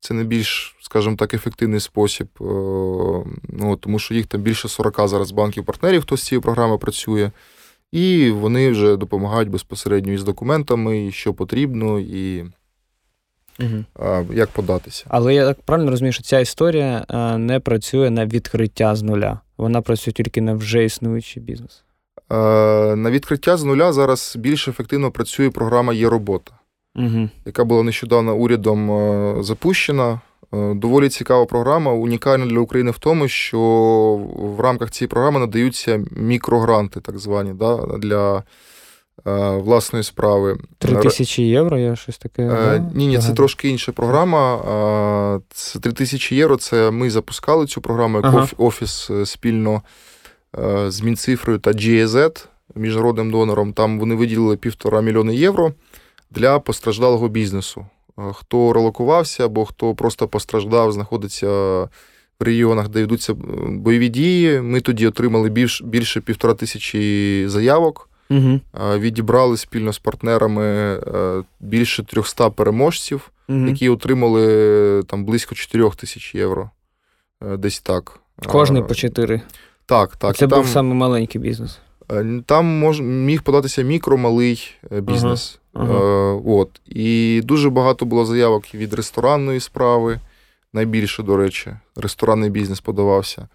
Це 0.00 0.14
не 0.14 0.24
більш, 0.24 0.76
скажімо 0.80 1.16
так, 1.16 1.34
ефективний 1.34 1.80
спосіб, 1.80 2.28
е, 2.40 2.44
ну, 3.48 3.78
тому 3.80 3.98
що 3.98 4.14
їх 4.14 4.26
там 4.26 4.40
більше 4.40 4.68
40 4.68 5.08
зараз 5.08 5.32
банків-партнерів, 5.32 6.02
хто 6.02 6.16
з 6.16 6.22
цією 6.22 6.42
програмою 6.42 6.78
працює, 6.78 7.30
і 7.92 8.30
вони 8.30 8.70
вже 8.70 8.96
допомагають 8.96 9.48
безпосередньо 9.50 10.12
із 10.12 10.24
документами, 10.24 11.06
і 11.06 11.12
що 11.12 11.34
потрібно, 11.34 11.98
і 12.00 12.44
угу. 13.60 14.26
як 14.34 14.48
податися. 14.48 15.04
Але 15.08 15.34
я 15.34 15.46
так 15.46 15.62
правильно 15.62 15.90
розумію, 15.90 16.12
що 16.12 16.22
ця 16.22 16.40
історія 16.40 17.04
не 17.38 17.60
працює 17.60 18.10
на 18.10 18.26
відкриття 18.26 18.96
з 18.96 19.02
нуля. 19.02 19.40
Вона 19.58 19.82
працює 19.82 20.12
тільки 20.12 20.40
на 20.40 20.54
вже 20.54 20.84
існуючий 20.84 21.42
бізнес. 21.42 21.84
На 22.96 23.10
відкриття 23.10 23.56
з 23.56 23.64
нуля 23.64 23.92
зараз 23.92 24.36
більш 24.38 24.68
ефективно 24.68 25.10
працює 25.10 25.50
програма 25.50 25.92
Є 25.92 26.08
робота, 26.08 26.52
угу. 26.96 27.28
яка 27.46 27.64
була 27.64 27.82
нещодавно 27.82 28.36
урядом 28.36 29.42
запущена. 29.44 30.20
Доволі 30.52 31.08
цікава 31.08 31.46
програма, 31.46 31.92
унікальна 31.92 32.46
для 32.46 32.58
України 32.58 32.90
в 32.90 32.98
тому, 32.98 33.28
що 33.28 33.60
в 34.36 34.60
рамках 34.60 34.90
цієї 34.90 35.08
програми 35.08 35.40
надаються 35.40 36.04
мікрогранти, 36.10 37.00
так 37.00 37.18
звані, 37.18 37.52
да, 37.54 37.76
для 37.98 38.36
Е, 38.38 38.42
власної 39.24 40.02
справи. 40.02 40.58
Три 40.78 40.96
тисячі 40.96 41.42
євро, 41.42 41.78
я 41.78 41.96
щось 41.96 42.18
таке. 42.18 42.42
Е, 42.42 42.90
ні, 42.94 43.06
ні, 43.06 43.18
це 43.18 43.32
трошки 43.32 43.68
інша 43.68 43.92
програма. 43.92 45.40
Це 45.50 45.78
3 45.78 45.92
тисячі 45.92 46.36
євро. 46.36 46.56
Це 46.56 46.90
ми 46.90 47.10
запускали 47.10 47.66
цю 47.66 47.80
програму 47.80 48.16
як 48.16 48.26
ага. 48.26 48.48
офіс 48.58 49.10
е, 49.10 49.26
спільно 49.26 49.82
з 50.88 51.00
Мінцифрою 51.00 51.58
та 51.58 51.70
GEZ, 51.70 52.46
міжнародним 52.74 53.30
донором. 53.30 53.72
Там 53.72 53.98
вони 53.98 54.14
виділили 54.14 54.56
півтора 54.56 55.00
мільйони 55.00 55.34
євро 55.34 55.72
для 56.30 56.58
постраждалого 56.58 57.28
бізнесу. 57.28 57.86
Хто 58.32 58.72
релокувався 58.72 59.44
або 59.44 59.64
хто 59.64 59.94
просто 59.94 60.28
постраждав, 60.28 60.92
знаходиться 60.92 61.48
в 62.40 62.44
регіонах, 62.44 62.88
де 62.88 63.00
йдуться 63.00 63.34
бойові 63.68 64.08
дії. 64.08 64.60
Ми 64.60 64.80
тоді 64.80 65.06
отримали 65.06 65.48
більш, 65.48 65.82
більше 65.82 66.20
півтора 66.20 66.54
тисячі 66.54 67.44
заявок. 67.48 68.07
Угу. 68.30 68.60
Відібрали 68.98 69.56
спільно 69.56 69.92
з 69.92 69.98
партнерами 69.98 70.64
е, 70.64 71.42
більше 71.60 72.02
300 72.02 72.50
переможців, 72.50 73.30
угу. 73.48 73.66
які 73.66 73.88
отримали 73.88 75.02
там 75.06 75.24
близько 75.24 75.54
4 75.54 75.90
тисяч 75.90 76.34
євро. 76.34 76.70
Е, 77.52 77.56
десь 77.56 77.80
так. 77.80 78.20
Кожний 78.46 78.82
по 78.82 78.94
4. 78.94 79.40
Так, 79.86 80.16
так. 80.16 80.36
Це 80.36 80.48
там, 80.48 80.58
був 80.58 80.68
саме 80.68 80.94
маленький 80.94 81.40
бізнес. 81.40 81.78
Там 82.46 82.66
мож, 82.66 83.00
міг 83.00 83.42
податися 83.42 83.82
мікро-малий 83.82 84.74
бізнес. 84.90 85.58
Ага, 85.72 85.94
ага. 85.94 86.40
От. 86.46 86.80
І 86.86 87.40
дуже 87.44 87.70
багато 87.70 88.04
було 88.04 88.24
заявок 88.24 88.74
від 88.74 88.94
ресторанної 88.94 89.60
справи. 89.60 90.20
Найбільше, 90.72 91.22
до 91.22 91.36
речі, 91.36 91.76
ресторанний 91.96 92.50
бізнес 92.50 92.80
подавався. 92.80 93.48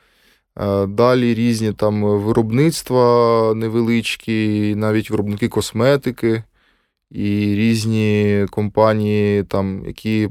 Е, 0.60 0.86
далі 0.86 1.34
різні 1.34 1.74
там 1.74 2.04
виробництва 2.04 3.54
невеличкі, 3.56 4.76
навіть 4.76 5.10
виробники 5.10 5.48
косметики 5.48 6.44
і 7.12 7.56
різні 7.56 8.46
компанії, 8.52 9.44
там, 9.44 9.84
які 9.88 10.30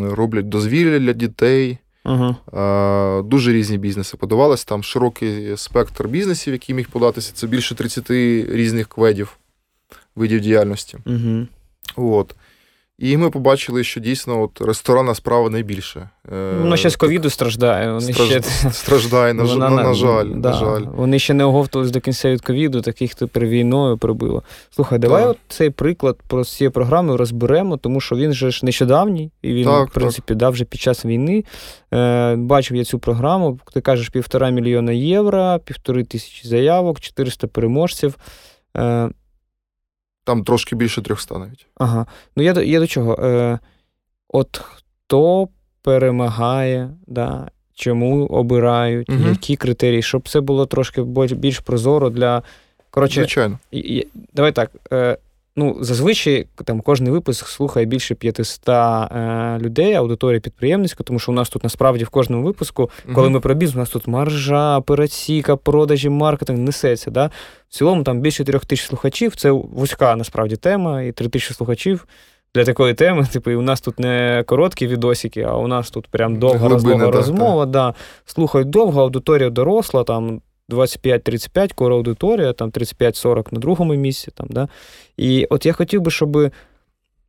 роблять 0.00 0.48
дозвілля 0.48 0.98
для 0.98 1.12
дітей. 1.12 1.78
Uh-huh. 2.04 3.22
Дуже 3.22 3.52
різні 3.52 3.78
бізнеси 3.78 4.16
подавалися. 4.16 4.66
Там 4.68 4.82
широкий 4.82 5.56
спектр 5.56 6.08
бізнесів, 6.08 6.52
які 6.52 6.74
міг 6.74 6.88
податися. 6.88 7.32
Це 7.34 7.46
більше 7.46 7.74
30 7.74 8.10
різних 8.50 8.88
кведів 8.88 9.38
видів 10.16 10.40
діяльності. 10.40 10.98
Uh-huh. 11.06 11.46
От. 11.96 12.34
І 12.98 13.16
ми 13.16 13.30
побачили, 13.30 13.84
що 13.84 14.00
дійсно 14.00 14.42
от 14.42 14.60
ресторанна 14.60 15.14
справа 15.14 15.50
найбільше. 15.50 16.08
Воно 16.60 16.76
ще 16.76 16.90
з 16.90 16.96
ковіду 16.96 17.30
страждає. 17.30 17.92
Вони 17.92 18.12
Страж... 18.12 18.28
ще... 18.28 18.42
Страждає, 18.72 19.34
на, 19.34 19.42
Вона, 19.42 19.70
на, 19.70 19.82
на 19.82 19.94
жаль. 19.94 20.26
Да. 20.34 20.50
на 20.50 20.56
жаль. 20.56 20.82
Вони 20.94 21.18
ще 21.18 21.34
не 21.34 21.44
оговтувались 21.44 21.92
до 21.92 22.00
кінця 22.00 22.30
від 22.30 22.40
ковіду, 22.40 22.80
таких 22.80 23.14
тепер 23.14 23.46
війною 23.46 23.98
прибило. 23.98 24.42
Слухай, 24.70 24.98
давай 24.98 25.22
да. 25.22 25.28
от 25.28 25.38
цей 25.48 25.70
приклад 25.70 26.18
про 26.28 26.44
цієї 26.44 26.70
програми 26.70 27.16
розберемо, 27.16 27.76
тому 27.76 28.00
що 28.00 28.16
він 28.16 28.32
же 28.32 28.50
ж 28.50 28.66
нещодавній, 28.66 29.30
і 29.42 29.54
він, 29.54 29.64
так, 29.64 29.88
в 29.88 29.92
принципі, 29.92 30.28
так. 30.28 30.36
дав 30.36 30.52
вже 30.52 30.64
під 30.64 30.80
час 30.80 31.04
війни. 31.04 31.44
Е, 31.94 32.36
Бачив 32.36 32.76
я 32.76 32.84
цю 32.84 32.98
програму. 32.98 33.58
Ти 33.74 33.80
кажеш, 33.80 34.08
півтора 34.08 34.50
мільйона 34.50 34.92
євро, 34.92 35.60
півтори 35.64 36.04
тисячі 36.04 36.48
заявок, 36.48 37.00
400 37.00 37.46
переможців. 37.46 38.16
Е, 38.76 39.10
там 40.26 40.44
трошки 40.44 40.76
більше 40.76 41.02
300 41.02 41.38
навіть. 41.38 41.66
Ага. 41.74 42.06
Ну 42.36 42.42
я 42.42 42.52
я 42.52 42.80
до 42.80 42.86
чого? 42.86 43.14
Е, 43.14 43.58
От 44.28 44.56
хто 44.56 45.48
перемагає, 45.82 46.90
да, 47.06 47.48
чому 47.74 48.26
обирають, 48.26 49.10
угу. 49.10 49.28
які 49.28 49.56
критерії, 49.56 50.02
щоб 50.02 50.28
це 50.28 50.40
було 50.40 50.66
трошки 50.66 51.02
більш 51.32 51.58
прозоро 51.58 52.10
для. 52.10 52.42
Коротше, 52.90 53.20
Звичайно. 53.20 53.58
Давай 54.32 54.52
так. 54.52 54.70
Е, 54.92 55.18
Ну, 55.58 55.76
зазвичай 55.80 56.46
там 56.64 56.80
кожний 56.80 57.12
випуск 57.12 57.46
слухає 57.46 57.86
більше 57.86 58.14
500 58.14 58.68
е, 58.68 59.58
людей, 59.58 59.94
аудиторія 59.94 60.40
підприємницька, 60.40 61.04
тому 61.04 61.18
що 61.18 61.32
у 61.32 61.34
нас 61.34 61.48
тут 61.48 61.64
насправді 61.64 62.04
в 62.04 62.08
кожному 62.08 62.42
випуску, 62.42 62.90
коли 63.14 63.30
ми 63.30 63.40
про 63.40 63.54
бізнес, 63.54 63.76
у 63.76 63.78
нас 63.78 63.90
тут 63.90 64.06
маржа, 64.06 64.78
операційка, 64.78 65.56
продажі, 65.56 66.08
маркетинг 66.08 66.58
несеться. 66.58 67.10
Да? 67.10 67.30
В 67.68 67.74
цілому 67.74 68.02
там 68.02 68.20
більше 68.20 68.44
трьох 68.44 68.64
тисяч 68.64 68.86
слухачів. 68.86 69.36
Це 69.36 69.50
вузька 69.50 70.16
насправді 70.16 70.56
тема, 70.56 71.02
і 71.02 71.12
три 71.12 71.28
тисячі 71.28 71.54
слухачів. 71.54 72.06
Для 72.54 72.64
такої 72.64 72.94
теми, 72.94 73.26
типу, 73.32 73.50
і 73.50 73.56
у 73.56 73.62
нас 73.62 73.80
тут 73.80 74.00
не 74.00 74.44
короткі 74.46 74.86
відосики, 74.86 75.42
а 75.42 75.56
у 75.56 75.66
нас 75.66 75.90
тут 75.90 76.08
прям 76.08 76.36
довга 76.36 76.68
розмова, 76.68 77.10
розмова. 77.10 77.66
Да. 77.66 77.94
Слухають 78.24 78.70
довго, 78.70 79.02
аудиторія 79.02 79.50
доросла, 79.50 80.04
там 80.04 80.40
25-35 80.68 81.74
кора 81.74 81.94
аудиторія, 81.94 82.52
там 82.52 82.70
35-40 82.70 83.54
на 83.54 83.60
другому 83.60 83.94
місці. 83.94 84.30
Там, 84.34 84.46
да? 84.50 84.68
І 85.16 85.46
от 85.50 85.66
я 85.66 85.72
хотів 85.72 86.00
би, 86.00 86.10
щоб, 86.10 86.36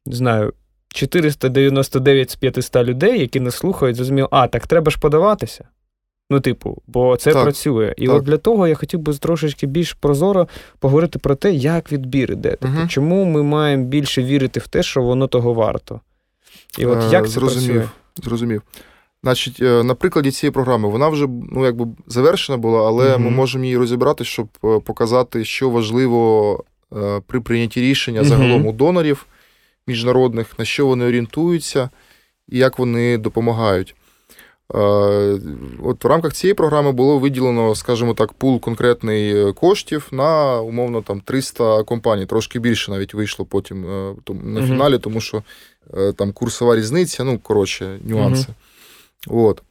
не 0.06 0.16
знаю, 0.16 0.54
499 0.88 2.30
з 2.30 2.36
500 2.36 2.76
людей, 2.76 3.20
які 3.20 3.40
нас 3.40 3.56
слухають, 3.56 3.96
зрозуміли, 3.96 4.28
а, 4.32 4.48
так 4.48 4.68
треба 4.68 4.92
ж 4.92 5.00
подаватися. 5.00 5.66
Ну, 6.30 6.40
типу, 6.40 6.82
бо 6.88 7.18
це 7.18 7.34
так, 7.34 7.44
працює. 7.44 7.94
І 7.98 8.08
так. 8.08 8.16
от 8.16 8.24
для 8.24 8.38
того 8.38 8.68
я 8.68 8.76
хотів 8.76 9.00
би 9.00 9.14
трошечки 9.14 9.68
більш 9.68 9.94
прозоро 9.94 10.48
поговорити 10.80 11.20
про 11.20 11.36
те, 11.36 11.54
як 11.54 11.92
відбір 11.92 12.32
іде. 12.32 12.58
Угу. 12.62 12.88
Чому 12.88 13.26
ми 13.26 13.44
маємо 13.44 13.84
більше 13.84 14.24
вірити 14.24 14.60
в 14.60 14.68
те, 14.68 14.84
що 14.84 15.02
воно 15.02 15.28
того 15.28 15.54
варто? 15.54 16.02
І 16.78 16.86
от 16.86 17.04
е, 17.04 17.10
як 17.12 17.26
це 17.26 17.32
Зрозумів. 17.32 17.68
працює? 17.68 17.90
Зрозумів. 18.24 18.62
Значить, 19.28 19.62
е, 19.62 19.84
на 19.84 19.96
прикладі 19.96 20.32
цієї 20.32 20.52
програми 20.52 20.90
вона 20.90 21.10
вже 21.10 21.28
ну, 21.52 21.66
якби 21.66 21.88
завершена 22.08 22.58
була, 22.58 22.88
але 22.88 23.06
mm-hmm. 23.06 23.20
ми 23.20 23.30
можемо 23.30 23.64
її 23.64 23.78
розібрати, 23.78 24.24
щоб 24.24 24.48
е, 24.66 24.80
показати, 24.80 25.46
що 25.46 25.70
важливо 25.70 26.64
е, 26.98 27.22
при 27.28 27.40
прийнятті 27.40 27.82
рішення 27.82 28.22
mm-hmm. 28.22 28.26
загалом 28.26 28.66
у 28.66 28.72
донорів 28.72 29.26
міжнародних, 29.88 30.60
на 30.60 30.66
що 30.66 30.88
вони 30.88 31.06
орієнтуються 31.06 31.90
і 32.50 32.58
як 32.58 32.80
вони 32.80 33.18
допомагають. 33.18 33.96
От 35.84 36.04
в 36.04 36.08
рамках 36.08 36.34
цієї 36.34 36.54
програми 36.54 36.92
було 36.92 37.20
виділено, 37.20 37.76
скажімо 37.76 38.14
так, 38.14 38.34
пул 38.34 38.60
конкретний 38.60 39.54
коштів 39.54 40.08
на 40.12 40.62
умовно 40.62 41.02
там 41.02 41.22
300 41.22 41.84
компаній. 41.84 42.26
Трошки 42.26 42.60
більше 42.60 42.92
навіть 42.92 43.14
вийшло 43.14 43.46
потім 43.46 43.86
на 44.44 44.68
фіналі, 44.68 44.94
mm-hmm. 44.94 45.00
тому 45.00 45.22
що 45.22 45.44
там 46.16 46.32
курсова 46.32 46.76
різниця, 46.76 47.24
ну 47.24 47.40
коротше, 47.40 48.00
нюанси. 48.04 48.48
От. 49.30 49.64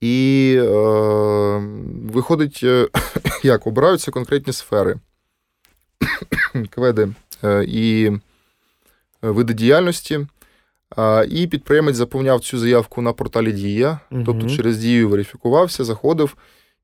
І 0.00 0.56
е, 0.58 0.68
виходить, 2.12 2.60
е, 2.62 2.88
як 3.42 3.66
обираються 3.66 4.10
конкретні 4.10 4.52
сфери 4.52 4.96
кведи 6.70 7.08
е, 7.44 7.64
і 7.68 8.12
види 9.22 9.54
діяльності. 9.54 10.26
І 11.28 11.46
підприємець 11.46 11.96
заповняв 11.96 12.40
цю 12.40 12.58
заявку 12.58 13.02
на 13.02 13.12
порталі 13.12 13.52
Дія, 13.52 14.00
угу. 14.10 14.22
тобто 14.26 14.48
через 14.48 14.78
Дію 14.78 15.08
верифікувався, 15.08 15.84
заходив 15.84 16.36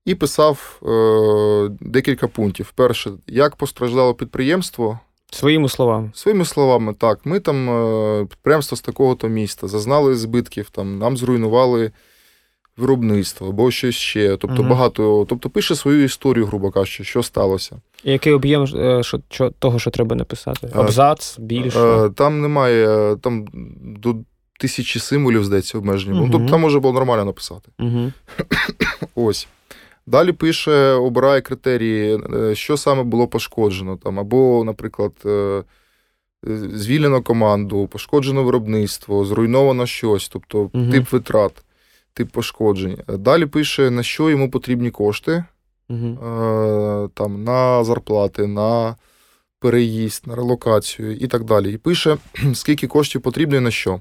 і 0.05 0.15
писав 0.15 0.81
е, 0.83 1.77
декілька 1.81 2.29
пунктів. 2.29 2.73
Перше, 2.75 3.11
як 3.27 3.57
постраждало 3.57 4.15
підприємство. 4.15 5.01
Своїми 5.35 5.69
словами. 5.69 6.11
Своїми 6.15 6.45
словами, 6.45 6.95
так. 6.95 7.21
Ми 7.25 7.41
там 7.41 7.71
е, 7.71 8.27
підприємство 8.27 8.77
з 8.77 8.81
такого-то 8.81 9.29
міста, 9.29 9.69
зазнали 9.69 10.17
збитків, 10.17 10.71
там, 10.71 10.99
нам 10.99 11.17
зруйнували 11.17 11.91
виробництво 12.77 13.49
або 13.49 13.71
щось 13.71 13.95
ще. 13.95 14.37
Тобто, 14.37 14.63
угу. 14.63 14.71
багато, 14.71 15.27
тобто 15.29 15.51
пише 15.51 15.75
свою 15.75 16.05
історію, 16.05 16.47
грубо 16.47 16.71
кажучи, 16.71 17.05
що 17.05 17.23
сталося. 17.23 17.77
І 18.05 18.13
який 18.13 18.33
об'єм 18.33 18.63
е, 18.63 19.03
що, 19.03 19.21
що, 19.31 19.51
того, 19.51 19.79
що 19.79 19.91
треба 19.91 20.17
написати? 20.17 20.67
Е, 20.67 20.79
Абзац, 20.79 21.39
більше? 21.39 22.11
Там 22.17 22.41
немає, 22.41 23.17
там 23.17 23.47
до 23.83 24.15
тисячі 24.59 25.01
символів, 25.01 25.45
здається, 25.45 25.79
обмежені. 25.79 26.19
Угу. 26.19 26.29
Тобто 26.33 26.51
там 26.51 26.61
може 26.61 26.81
було 26.81 26.95
нормально 26.95 27.25
написати. 27.25 27.71
Угу. 27.79 28.13
Ось. 29.15 29.49
Далі 30.07 30.33
пише, 30.33 30.93
обирає 30.93 31.41
критерії, 31.41 32.21
е, 32.35 32.55
що 32.55 32.77
саме 32.77 33.03
було 33.03 33.27
пошкоджено. 33.29 33.97
Там, 33.97 34.19
Або, 34.19 34.65
наприклад, 34.65 35.13
е, 35.27 35.63
звільнено 36.75 37.23
команду, 37.23 37.87
пошкоджено 37.87 38.45
виробництво, 38.45 39.25
зруйновано 39.25 39.87
щось, 39.87 40.29
тобто 40.29 40.71
угу. 40.73 40.91
тип 40.91 41.13
витрат, 41.13 41.53
тип 42.15 42.31
пошкоджень. 42.31 42.99
Далі 43.09 43.47
пише, 43.47 43.91
на 43.91 44.03
що 44.03 44.31
йому 44.31 44.51
потрібні 44.51 44.91
кошти, 44.91 45.45
угу. 45.89 46.19
там, 47.15 47.45
на 47.45 47.85
зарплати, 47.85 48.47
на 48.47 48.97
переїзд, 49.59 50.27
на 50.27 50.35
релокацію 50.35 51.17
і 51.17 51.27
так 51.27 51.45
далі. 51.45 51.73
І 51.73 51.77
пише, 51.77 52.17
скільки 52.55 52.87
коштів 52.87 53.21
потрібно 53.21 53.57
і 53.57 53.61
на 53.61 53.71
що. 53.71 54.01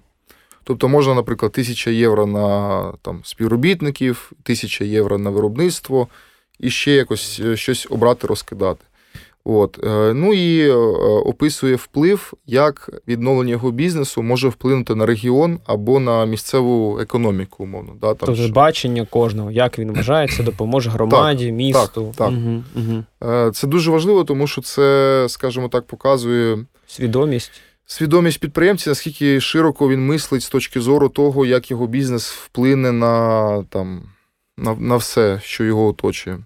Тобто 0.63 0.87
можна, 0.87 1.13
наприклад, 1.13 1.51
1000 1.53 1.93
євро 1.93 2.25
на 2.25 2.91
там, 3.01 3.21
співробітників, 3.23 4.31
1000 4.43 4.85
євро 4.85 5.17
на 5.17 5.29
виробництво 5.29 6.07
і 6.59 6.69
ще 6.69 6.91
якось 6.91 7.41
е, 7.45 7.57
щось 7.57 7.87
обрати, 7.89 8.27
розкидати. 8.27 8.85
От. 9.43 9.79
Е, 9.83 10.13
ну 10.13 10.33
і 10.33 10.69
е, 10.69 10.73
описує 11.25 11.75
вплив, 11.75 12.33
як 12.47 12.89
відновлення 13.07 13.51
його 13.51 13.71
бізнесу 13.71 14.23
може 14.23 14.47
вплинути 14.47 14.95
на 14.95 15.05
регіон 15.05 15.59
або 15.65 15.99
на 15.99 16.25
місцеву 16.25 16.99
економіку, 16.99 17.63
умовно. 17.63 17.93
Да, 18.01 18.13
там 18.13 18.35
Тобто 18.35 18.53
бачення 18.53 19.05
кожного, 19.05 19.51
як 19.51 19.79
він 19.79 19.91
вважає, 19.91 20.27
це 20.27 20.43
допоможе 20.43 20.89
громаді, 20.89 21.45
так, 21.45 21.55
місту. 21.55 22.13
Так, 22.17 22.29
так. 22.29 22.29
Угу, 22.29 22.63
угу. 22.75 23.51
Це 23.51 23.67
дуже 23.67 23.91
важливо, 23.91 24.23
тому 24.23 24.47
що 24.47 24.61
це, 24.61 25.25
скажімо 25.29 25.67
так, 25.67 25.87
показує 25.87 26.57
свідомість 26.87 27.51
свідомість 27.91 28.39
підприємця, 28.39 28.89
наскільки 28.89 29.41
широко 29.41 29.89
він 29.89 30.05
мислить 30.05 30.43
з 30.43 30.49
точки 30.49 30.81
зору 30.81 31.09
того, 31.09 31.45
як 31.45 31.71
його 31.71 31.87
бізнес 31.87 32.31
вплине 32.31 32.91
на 32.91 33.63
там, 33.63 34.03
на, 34.57 34.75
на 34.75 34.95
все, 34.95 35.39
що 35.43 35.63
його 35.63 35.87
оточує. 35.87 36.39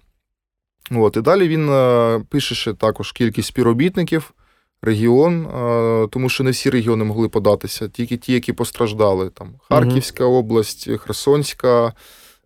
От, 0.91 1.17
І 1.17 1.21
далі 1.21 1.47
він 1.47 1.69
е, 1.69 2.21
пише 2.29 2.55
ще 2.55 2.73
також 2.73 3.11
кількість 3.11 3.47
співробітників, 3.47 4.33
регіон, 4.81 5.45
е, 5.45 6.07
тому 6.11 6.29
що 6.29 6.43
не 6.43 6.51
всі 6.51 6.69
регіони 6.69 7.03
могли 7.03 7.29
податися, 7.29 7.89
тільки 7.89 8.17
ті, 8.17 8.33
які 8.33 8.53
постраждали. 8.53 9.29
Там 9.29 9.55
Харківська 9.69 10.25
область, 10.25 10.89
Херсонська, 10.99 11.93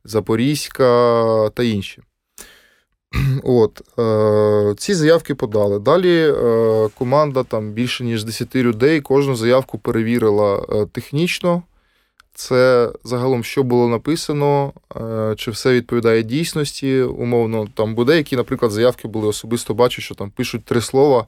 Запорізька 0.03 1.49
та 1.49 1.63
інші. 1.63 2.01
От, 3.43 3.81
е, 3.99 4.75
Ці 4.77 4.93
заявки 4.93 5.35
подали. 5.35 5.79
Далі 5.79 6.33
е, 6.37 6.89
команда 6.97 7.43
там 7.43 7.71
більше 7.71 8.03
ніж 8.03 8.23
10 8.23 8.55
людей, 8.55 9.01
кожну 9.01 9.35
заявку 9.35 9.77
перевірила 9.77 10.65
е, 10.69 10.85
технічно. 10.85 11.63
Це 12.33 12.91
загалом, 13.03 13.43
що 13.43 13.63
було 13.63 13.87
написано, 13.87 14.73
е, 14.95 15.33
чи 15.37 15.51
все 15.51 15.73
відповідає 15.73 16.23
дійсності. 16.23 17.01
Умовно, 17.01 17.67
там 17.73 17.95
буде, 17.95 18.17
які, 18.17 18.35
наприклад, 18.35 18.71
заявки 18.71 19.07
були 19.07 19.27
особисто 19.27 19.73
бачу, 19.73 20.01
що 20.01 20.15
там 20.15 20.31
пишуть 20.31 20.65
три 20.65 20.81
слова 20.81 21.25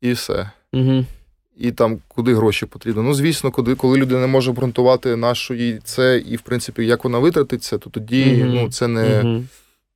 і 0.00 0.12
все. 0.12 0.50
Угу. 0.72 1.04
І 1.56 1.72
там 1.72 1.98
куди 2.08 2.34
гроші 2.34 2.66
потрібно. 2.66 3.02
Ну, 3.02 3.14
звісно, 3.14 3.50
коли 3.50 3.74
коли 3.74 3.98
людина 3.98 4.20
не 4.20 4.26
може 4.26 4.50
обґрунтувати 4.50 5.16
нашу 5.16 5.54
їй 5.54 5.80
це, 5.84 6.18
і, 6.18 6.36
в 6.36 6.40
принципі, 6.40 6.86
як 6.86 7.04
вона 7.04 7.18
витратиться, 7.18 7.78
то 7.78 7.90
тоді 7.90 8.42
угу. 8.42 8.52
ну, 8.54 8.70
це 8.70 8.88
не. 8.88 9.22
Угу 9.22 9.42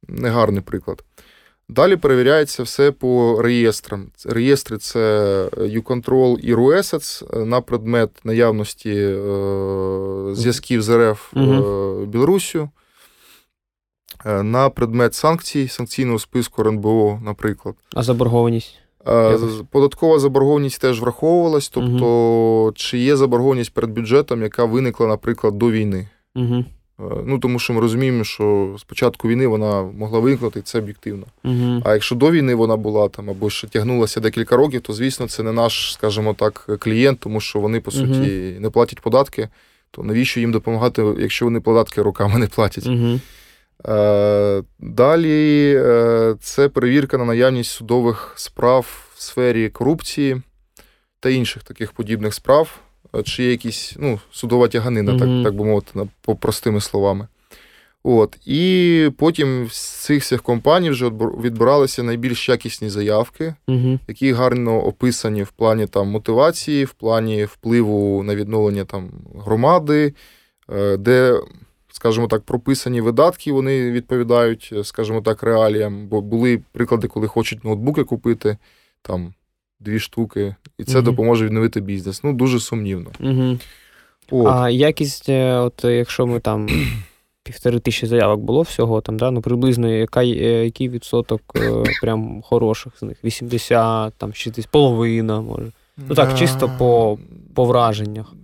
негарний 0.08 0.60
приклад. 0.60 1.04
Далі 1.68 1.96
перевіряється 1.96 2.62
все 2.62 2.92
по 2.92 3.42
реєстрам. 3.42 4.06
Реєстри 4.24 4.78
це 4.78 4.98
U-Control 5.52 6.38
і 6.38 6.54
RUESETS 6.54 7.44
на 7.44 7.60
предмет 7.60 8.10
наявності 8.24 8.94
е, 8.94 9.14
зв'язків 10.32 10.82
з 10.82 11.10
РФ 11.12 11.32
угу. 11.36 12.06
Білорусю, 12.06 12.70
е, 14.26 14.42
на 14.42 14.70
предмет 14.70 15.14
санкцій, 15.14 15.68
санкційного 15.68 16.18
списку 16.18 16.62
РНБО, 16.62 17.20
наприклад. 17.24 17.74
А 17.94 18.02
заборгованість? 18.02 18.78
Податкова 19.70 20.18
заборгованість 20.18 20.80
теж 20.80 21.00
враховувалась, 21.00 21.68
тобто, 21.68 22.06
угу. 22.06 22.72
чи 22.74 22.98
є 22.98 23.16
заборгованість 23.16 23.74
перед 23.74 23.90
бюджетом, 23.90 24.42
яка 24.42 24.64
виникла, 24.64 25.06
наприклад, 25.06 25.58
до 25.58 25.70
війни. 25.70 26.08
Угу. 26.34 26.64
Ну, 26.98 27.38
Тому 27.38 27.58
що 27.58 27.72
ми 27.72 27.80
розуміємо, 27.80 28.24
що 28.24 28.76
з 28.78 28.84
початку 28.84 29.28
війни 29.28 29.46
вона 29.46 29.82
могла 29.82 30.18
виникнути, 30.18 30.58
і 30.58 30.62
це 30.62 30.78
об'єктивно. 30.78 31.26
Угу. 31.44 31.82
А 31.84 31.92
якщо 31.92 32.14
до 32.14 32.30
війни 32.30 32.54
вона 32.54 32.76
була 32.76 33.08
там 33.08 33.30
або 33.30 33.50
ще 33.50 33.66
тягнулася 33.66 34.20
декілька 34.20 34.56
років, 34.56 34.80
то 34.80 34.92
звісно 34.92 35.28
це 35.28 35.42
не 35.42 35.52
наш, 35.52 35.92
скажімо 35.92 36.34
так, 36.34 36.66
клієнт, 36.78 37.20
тому 37.20 37.40
що 37.40 37.60
вони, 37.60 37.80
по 37.80 37.90
суті, 37.90 38.50
угу. 38.50 38.60
не 38.60 38.70
платять 38.70 39.00
податки. 39.00 39.48
То 39.90 40.02
навіщо 40.02 40.40
їм 40.40 40.52
допомагати, 40.52 41.14
якщо 41.18 41.44
вони 41.44 41.60
податки 41.60 42.02
роками 42.02 42.38
не 42.38 42.46
платять? 42.46 42.86
Угу. 42.86 43.20
Далі 44.78 45.74
е, 45.76 46.34
це 46.40 46.68
перевірка 46.68 47.18
на 47.18 47.24
наявність 47.24 47.70
судових 47.70 48.32
справ 48.36 49.10
в 49.14 49.22
сфері 49.22 49.68
корупції 49.68 50.42
та 51.20 51.30
інших 51.30 51.62
таких 51.62 51.92
подібних 51.92 52.34
справ, 52.34 52.78
е, 52.78 52.85
чи 53.24 53.42
є 53.42 53.50
якісь 53.50 53.94
ну, 53.98 54.20
судова 54.32 54.68
тяганина, 54.68 55.12
mm 55.12 55.18
так 55.18 55.44
так 55.44 55.54
би 55.54 55.64
мовити, 55.64 56.08
по 56.20 56.36
простими 56.36 56.80
словами. 56.80 57.28
От. 58.02 58.36
І 58.46 59.10
потім 59.18 59.68
з 59.70 60.04
цих 60.04 60.22
всіх 60.22 60.42
компаній 60.42 60.90
вже 60.90 61.08
відбиралися 61.42 62.02
найбільш 62.02 62.48
якісні 62.48 62.88
заявки, 62.88 63.54
mm 63.68 63.98
які 64.08 64.32
гарно 64.32 64.84
описані 64.84 65.42
в 65.42 65.50
плані 65.50 65.86
там, 65.86 66.08
мотивації, 66.08 66.84
в 66.84 66.92
плані 66.92 67.44
впливу 67.44 68.22
на 68.22 68.34
відновлення 68.34 68.84
там, 68.84 69.10
громади, 69.44 70.14
е, 70.72 70.96
де 70.96 71.40
скажімо 71.96 72.26
так, 72.26 72.42
прописані 72.42 73.00
видатки, 73.00 73.52
вони 73.52 73.90
відповідають, 73.90 74.72
скажімо 74.82 75.20
так, 75.20 75.42
реаліям. 75.42 76.08
Бо 76.08 76.20
були 76.20 76.62
приклади, 76.72 77.08
коли 77.08 77.28
хочуть 77.28 77.64
ноутбуки 77.64 78.04
купити, 78.04 78.56
там 79.02 79.34
дві 79.80 79.98
штуки, 79.98 80.54
і 80.78 80.84
це 80.84 80.98
угу. 80.98 81.04
допоможе 81.04 81.44
відновити 81.44 81.80
бізнес. 81.80 82.24
Ну, 82.24 82.32
дуже 82.32 82.60
сумнівно. 82.60 83.10
Угу. 83.20 83.58
От. 84.30 84.46
А 84.54 84.70
якість, 84.70 85.28
е, 85.28 85.54
от 85.54 85.84
якщо 85.84 86.26
ми 86.26 86.40
там. 86.40 86.68
Півтори 87.42 87.78
тисячі 87.78 88.06
заявок 88.06 88.40
було 88.40 88.62
всього 88.62 89.00
там, 89.00 89.16
да? 89.16 89.30
ну 89.30 89.40
приблизно 89.40 89.92
яка, 89.92 90.24
е, 90.24 90.64
який 90.64 90.88
відсоток 90.88 91.40
е, 91.56 91.82
прям 92.00 92.42
хороших 92.42 92.92
з 92.98 93.02
них? 93.02 93.24
80, 93.24 94.14
там 94.14 94.34
60, 94.34 94.70
половина, 94.70 95.40
може. 95.40 95.72
Ну 95.96 96.14
так, 96.14 96.38
чисто 96.38 96.70
по 96.78 97.18
по 97.54 97.64
враженнях. 97.64 98.34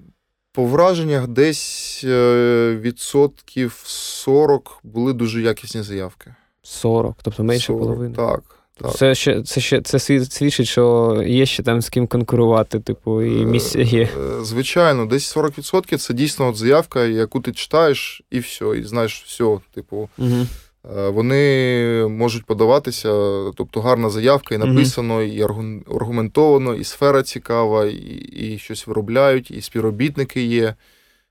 По 0.53 0.65
враженнях 0.65 1.29
десь 1.29 2.05
е, 2.05 2.79
відсотків 2.81 3.83
40 3.85 4.81
були 4.83 5.13
дуже 5.13 5.43
якісні 5.43 5.83
заявки. 5.83 6.35
40, 6.63 7.17
тобто 7.23 7.45
менше 7.45 7.67
40, 7.67 7.81
половини. 7.81 8.15
Так. 8.15 8.62
Так. 8.75 8.97
Це 8.97 9.15
ще 9.15 9.43
це 9.43 9.61
ще 9.61 9.81
це 9.81 9.99
свідчить, 9.99 10.67
що 10.67 11.17
є 11.27 11.47
ще 11.47 11.63
там 11.63 11.83
з 11.83 11.89
ким 11.89 12.07
конкурувати, 12.07 12.81
типу, 12.81 13.23
і 13.23 13.43
е, 13.43 13.45
місця 13.45 13.81
є. 13.81 14.03
Е, 14.03 14.45
звичайно, 14.45 15.07
десь 15.07 15.37
40% 15.37 15.97
це 15.97 16.15
дійсно 16.15 16.49
от 16.49 16.57
заявка, 16.57 17.05
яку 17.05 17.41
ти 17.41 17.53
читаєш, 17.53 18.23
і 18.31 18.39
все, 18.39 18.65
і 18.65 18.83
знаєш 18.83 19.25
все. 19.27 19.59
Типу, 19.75 20.09
угу. 20.19 20.47
Вони 20.85 22.07
можуть 22.11 22.45
подаватися, 22.45 23.09
тобто 23.57 23.81
гарна 23.81 24.11
заявка, 24.11 24.55
і 24.55 24.59
написано, 24.59 25.21
mm-hmm. 25.21 25.83
і 25.87 25.93
аргументовано, 25.95 26.75
і 26.75 26.85
сфера 26.85 27.23
цікава, 27.23 27.87
і, 27.87 27.97
і 28.33 28.59
щось 28.59 28.87
виробляють, 28.87 29.51
і 29.51 29.61
співробітники 29.61 30.43
є. 30.43 30.75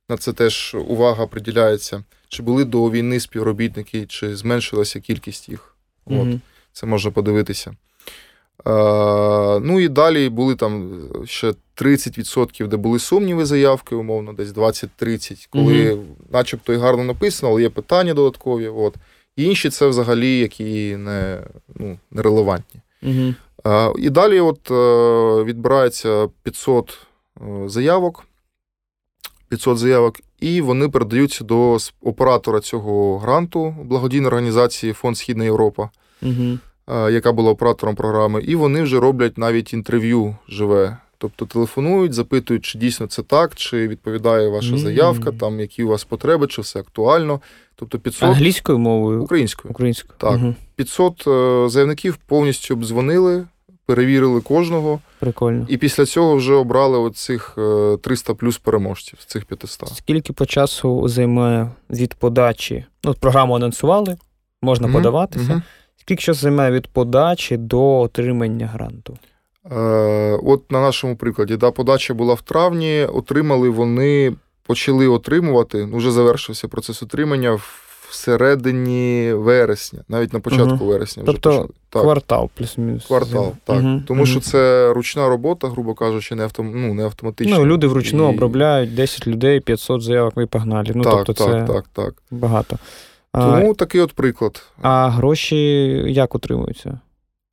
На 0.09 0.17
це 0.17 0.33
теж 0.33 0.75
увага 0.87 1.27
приділяється. 1.27 2.03
Чи 2.27 2.43
були 2.43 2.65
до 2.65 2.91
війни 2.91 3.19
співробітники, 3.19 4.05
чи 4.05 4.35
зменшилася 4.35 4.99
кількість 4.99 5.49
їх. 5.49 5.75
Mm-hmm. 6.07 6.33
От, 6.35 6.39
Це 6.73 6.85
можна 6.85 7.11
подивитися. 7.11 7.69
Е, 7.69 7.73
Ну 9.59 9.79
і 9.79 9.87
далі 9.87 10.29
були 10.29 10.55
там 10.55 11.01
ще 11.25 11.53
30%, 11.75 12.67
де 12.67 12.77
були 12.77 12.99
сумніви 12.99 13.45
заявки, 13.45 13.95
умовно, 13.95 14.33
десь 14.33 14.49
20-30, 14.49 15.47
коли 15.49 15.93
mm-hmm. 15.93 16.03
начебто 16.31 16.73
і 16.73 16.77
гарно 16.77 17.03
написано, 17.03 17.51
але 17.51 17.61
є 17.61 17.69
питання 17.69 18.13
додаткові. 18.13 18.67
От. 18.67 18.95
Інші 19.35 19.69
це 19.69 19.87
взагалі 19.87 20.39
які 20.39 20.97
не 20.97 21.39
ну, 21.75 21.97
нерелевантні. 22.11 22.81
Угу. 23.03 23.33
А, 23.63 23.93
І 23.97 24.09
далі 24.09 24.39
от 24.39 24.71
е, 24.71 25.43
відбирається 25.43 26.29
500 26.43 26.97
е, 27.41 27.69
заявок. 27.69 28.25
500 29.49 29.77
заявок, 29.77 30.19
і 30.39 30.61
вони 30.61 30.89
передаються 30.89 31.43
до 31.43 31.77
оператора 32.01 32.59
цього 32.59 33.17
гранту 33.17 33.75
благодійної 33.83 34.27
організації 34.27 34.93
Фонд 34.93 35.17
Східна 35.17 35.43
Європа, 35.43 35.89
угу. 36.21 36.59
яка 37.09 37.31
була 37.31 37.51
оператором 37.51 37.95
програми, 37.95 38.41
і 38.41 38.55
вони 38.55 38.81
вже 38.81 38.99
роблять 38.99 39.37
навіть 39.37 39.73
інтерв'ю 39.73 40.35
живе 40.49 40.97
Тобто 41.21 41.45
телефонують, 41.45 42.13
запитують, 42.13 42.65
чи 42.65 42.77
дійсно 42.77 43.07
це 43.07 43.23
так, 43.23 43.55
чи 43.55 43.87
відповідає 43.87 44.49
ваша 44.49 44.73
mm-hmm. 44.73 44.77
заявка, 44.77 45.31
там 45.31 45.59
які 45.59 45.83
у 45.83 45.87
вас 45.87 46.03
потреби, 46.03 46.47
чи 46.47 46.61
все 46.61 46.79
актуально. 46.79 47.41
Тобто 47.75 47.99
500... 47.99 48.23
Англійською 48.23 48.79
мовою? 48.79 49.23
Українською. 49.23 49.71
Українською. 49.71 50.13
Так. 50.17 50.31
Угу. 50.31 50.55
500 50.75 51.27
е, 51.27 51.69
заявників 51.69 52.17
повністю 52.17 52.73
обдзвонили, 52.73 53.47
перевірили 53.85 54.41
кожного. 54.41 54.99
Прикольно. 55.19 55.65
І 55.69 55.77
після 55.77 56.05
цього 56.05 56.35
вже 56.35 56.53
обрали 56.53 56.97
оцих 56.97 57.57
300 58.01 58.33
е, 58.33 58.35
плюс 58.35 58.57
переможців 58.57 59.19
з 59.19 59.25
цих 59.25 59.45
500. 59.45 59.89
Скільки 59.89 60.33
по 60.33 60.45
часу 60.45 61.07
займає 61.07 61.71
від 61.89 62.13
подачі? 62.13 62.85
Ну, 63.03 63.13
програму 63.13 63.55
анонсували, 63.55 64.17
можна 64.61 64.87
mm-hmm. 64.87 64.93
подаватися. 64.93 65.61
Скільки 66.01 66.21
часу 66.21 66.39
займає 66.39 66.71
від 66.71 66.87
подачі 66.87 67.57
до 67.57 67.99
отримання 67.99 68.67
гранту? 68.67 69.17
Е, 69.71 69.75
от 70.43 70.71
на 70.71 70.81
нашому 70.81 71.15
прикладі, 71.15 71.57
да, 71.57 71.71
подача 71.71 72.13
була 72.13 72.33
в 72.33 72.41
травні, 72.41 73.05
отримали 73.05 73.69
вони, 73.69 74.33
почали 74.67 75.07
отримувати, 75.07 75.85
ну, 75.85 75.97
вже 75.97 76.11
завершився 76.11 76.67
процес 76.67 77.03
отримання 77.03 77.59
всередині 78.09 79.33
вересня, 79.33 79.99
навіть 80.09 80.33
на 80.33 80.39
початку 80.39 80.75
угу. 80.75 80.85
вересня. 80.85 81.23
вже 81.23 81.31
Тобто 81.31 81.69
так. 81.89 82.01
квартал 82.01 82.49
плюс-мінус. 82.55 83.05
Квартал, 83.05 83.53
так. 83.63 83.83
Угу. 83.83 84.01
Тому 84.07 84.21
угу. 84.21 84.25
що 84.25 84.39
це 84.39 84.93
ручна 84.93 85.29
робота, 85.29 85.67
грубо 85.67 85.93
кажучи, 85.93 86.35
не 86.35 86.43
автом... 86.43 86.71
ну, 86.75 86.93
не 86.93 87.03
автоматична. 87.03 87.57
Ну, 87.57 87.65
люди 87.65 87.87
вручну 87.87 88.23
і... 88.23 88.33
обробляють 88.33 88.95
10 88.95 89.27
людей, 89.27 89.59
500 89.59 90.01
заявок 90.01 90.33
і 90.37 90.45
погнали. 90.45 90.91
Ну, 90.95 91.03
так, 91.03 91.13
тобто 91.25 91.33
так, 91.33 91.67
це 91.67 91.73
так, 91.73 91.85
так. 91.93 92.13
багато. 92.31 92.77
Тому 93.33 93.71
а, 93.71 93.73
такий 93.73 94.01
от 94.01 94.13
приклад. 94.13 94.63
А 94.81 95.09
гроші 95.09 95.57
як 96.07 96.35
отримуються? 96.35 96.99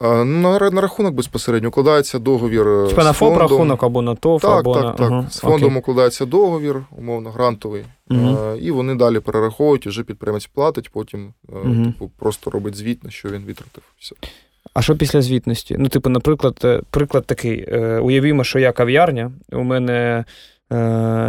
На 0.00 0.70
на 0.70 0.80
рахунок 0.80 1.14
безпосередньо 1.14 1.68
укладається 1.68 2.18
договір. 2.18 2.68
Е, 2.68 2.88
Типа 2.88 3.04
на 3.04 3.12
ФОП 3.12 3.36
рахунок 3.36 3.82
або 3.82 4.02
на 4.02 4.14
ТОФ, 4.14 4.42
так, 4.42 4.60
або 4.60 4.74
так, 4.74 4.84
на 4.84 4.92
так. 4.92 5.10
Ага. 5.10 5.26
З 5.30 5.38
фондом 5.38 5.68
Окей. 5.68 5.78
укладається 5.78 6.26
договір, 6.26 6.84
умовно, 6.98 7.30
грантовий, 7.30 7.84
угу. 8.10 8.54
і 8.60 8.70
вони 8.70 8.94
далі 8.94 9.20
перераховують, 9.20 9.86
вже 9.86 10.02
підприємець 10.02 10.46
платить, 10.46 10.90
потім 10.92 11.32
угу. 11.48 11.84
типу, 11.84 12.10
просто 12.18 12.50
робить 12.50 12.76
звіт, 12.76 13.04
на 13.04 13.10
що 13.10 13.28
він 13.28 13.44
витратив. 13.44 13.82
Все. 13.98 14.16
А 14.74 14.82
що 14.82 14.96
після 14.96 15.22
звітності? 15.22 15.76
Ну, 15.78 15.88
типу, 15.88 16.10
наприклад, 16.10 16.84
приклад 16.90 17.26
такий: 17.26 17.64
уявімо, 18.00 18.44
що 18.44 18.58
я 18.58 18.72
кав'ярня, 18.72 19.32
у 19.52 19.62
мене 19.62 20.24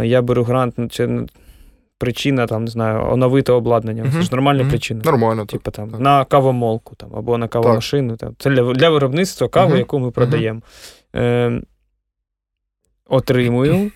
я 0.04 0.22
беру 0.22 0.42
грант 0.42 0.92
чи 0.92 1.26
причина, 2.00 2.46
там, 2.46 2.64
не 2.64 2.70
знаю, 2.70 3.12
оновити 3.12 3.52
обладнання. 3.52 4.02
Угу. 4.02 4.12
Це 4.12 4.22
ж 4.22 4.28
нормальна 4.32 4.60
угу. 4.60 4.70
причина. 4.70 5.02
Нормально. 5.04 5.46
Типу, 5.46 5.70
там, 5.70 5.90
так. 5.90 6.00
На 6.00 6.24
кавомолку 6.24 6.94
там, 6.94 7.16
або 7.16 7.38
на 7.38 7.48
кавомашину. 7.48 8.16
Там. 8.16 8.34
Це 8.38 8.50
для 8.50 8.72
для 8.72 8.90
виробництва 8.90 9.48
кави, 9.48 9.70
угу. 9.70 9.78
яку 9.78 9.98
ми 9.98 10.10
продаємо. 10.10 10.60
Е, 11.16 11.60
Отримую. 13.08 13.90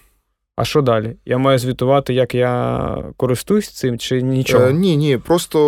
А 0.57 0.65
що 0.65 0.83
далі? 0.83 1.17
Я 1.25 1.39
маю 1.39 1.59
звітувати, 1.59 2.15
як 2.15 2.35
я 2.35 2.97
користуюсь 3.17 3.69
цим, 3.69 3.99
чи 3.99 4.23
нічого? 4.23 4.65
Е, 4.65 4.73
Ні, 4.73 4.97
ні. 4.97 5.19
Просто 5.19 5.59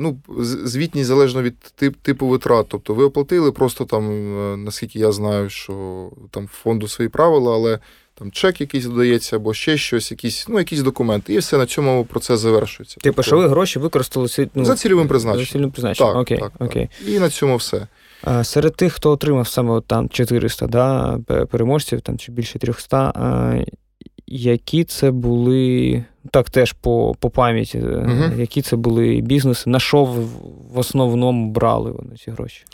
ну, 0.00 0.18
звітність 0.44 1.06
залежно 1.06 1.42
від 1.42 1.58
тип, 1.58 1.96
типу 1.96 2.26
витрат. 2.26 2.66
Тобто 2.68 2.94
ви 2.94 3.04
оплатили, 3.04 3.52
просто 3.52 3.84
там, 3.84 4.10
е, 4.38 4.56
наскільки 4.56 4.98
я 4.98 5.12
знаю, 5.12 5.50
що 5.50 6.08
там 6.30 6.48
фонду 6.52 6.88
свої 6.88 7.08
правила, 7.08 7.54
але 7.54 7.78
там 8.18 8.30
чек 8.30 8.60
якийсь 8.60 8.84
додається, 8.84 9.36
або 9.36 9.54
ще 9.54 9.76
щось, 9.76 10.10
якісь, 10.10 10.46
ну, 10.48 10.58
якісь 10.58 10.80
документи, 10.80 11.34
і 11.34 11.38
все 11.38 11.58
на 11.58 11.66
цьому 11.66 12.04
процес 12.04 12.40
завершується. 12.40 12.94
Типу, 12.94 13.04
тобто, 13.04 13.22
що 13.22 13.36
ви 13.36 13.48
гроші 13.48 13.78
використали 13.78 14.28
ну, 14.54 14.64
за 14.64 14.76
цільовим 14.76 15.08
призначенням. 15.08 15.46
За 15.46 15.52
цільовим 15.52 15.70
призначенням. 15.70 16.12
Так, 16.12 16.22
окей, 16.22 16.38
так, 16.38 16.52
окей. 16.58 16.88
Так. 16.98 17.08
І 17.08 17.18
на 17.18 17.30
цьому 17.30 17.56
все. 17.56 17.86
А, 18.22 18.44
Серед 18.44 18.76
тих, 18.76 18.92
хто 18.92 19.10
отримав 19.10 19.48
саме 19.48 19.72
от 19.72 19.86
там 19.86 20.08
400 20.08 20.66
да, 20.66 21.18
переможців, 21.50 22.00
там 22.00 22.18
чи 22.18 22.32
більше 22.32 22.58
300, 22.58 23.12
а, 23.14 23.54
які 24.26 24.84
це 24.84 25.10
були, 25.10 26.04
так 26.30 26.50
теж 26.50 26.72
по 26.72 27.14
по 27.20 27.30
пам'яті, 27.30 27.78
угу. 27.78 28.24
які 28.38 28.62
це 28.62 28.76
були 28.76 29.20
бізнеси, 29.20 29.70
на 29.70 29.80
що 29.80 30.04
в, 30.04 30.16
в 30.74 30.78
основному 30.78 31.50
брали 31.50 31.90
вони 31.90 32.16
ці 32.16 32.30
гроші? 32.30 32.64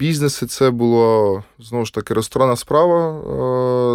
Бізнеси 0.00 0.46
це 0.46 0.70
було 0.70 1.42
знову 1.58 1.84
ж 1.84 1.94
таки 1.94 2.14
ресторанна 2.14 2.56
справа. 2.56 3.20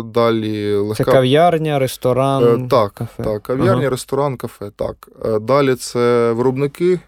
Далі 0.02 0.76
легка... 0.76 1.04
Це 1.04 1.12
кав'ярня, 1.12 1.80
ресторан. 1.80 2.66
Е, 2.66 2.68
так, 2.70 2.92
кафе. 2.92 3.24
так, 3.24 3.44
кав'ярня, 3.44 3.82
ага. 3.82 3.90
ресторан, 3.90 4.38
кафе. 4.38 4.72
Так. 4.76 5.10
Е, 5.26 5.40
далі 5.40 5.76
це 5.76 6.32
виробники, 6.32 7.00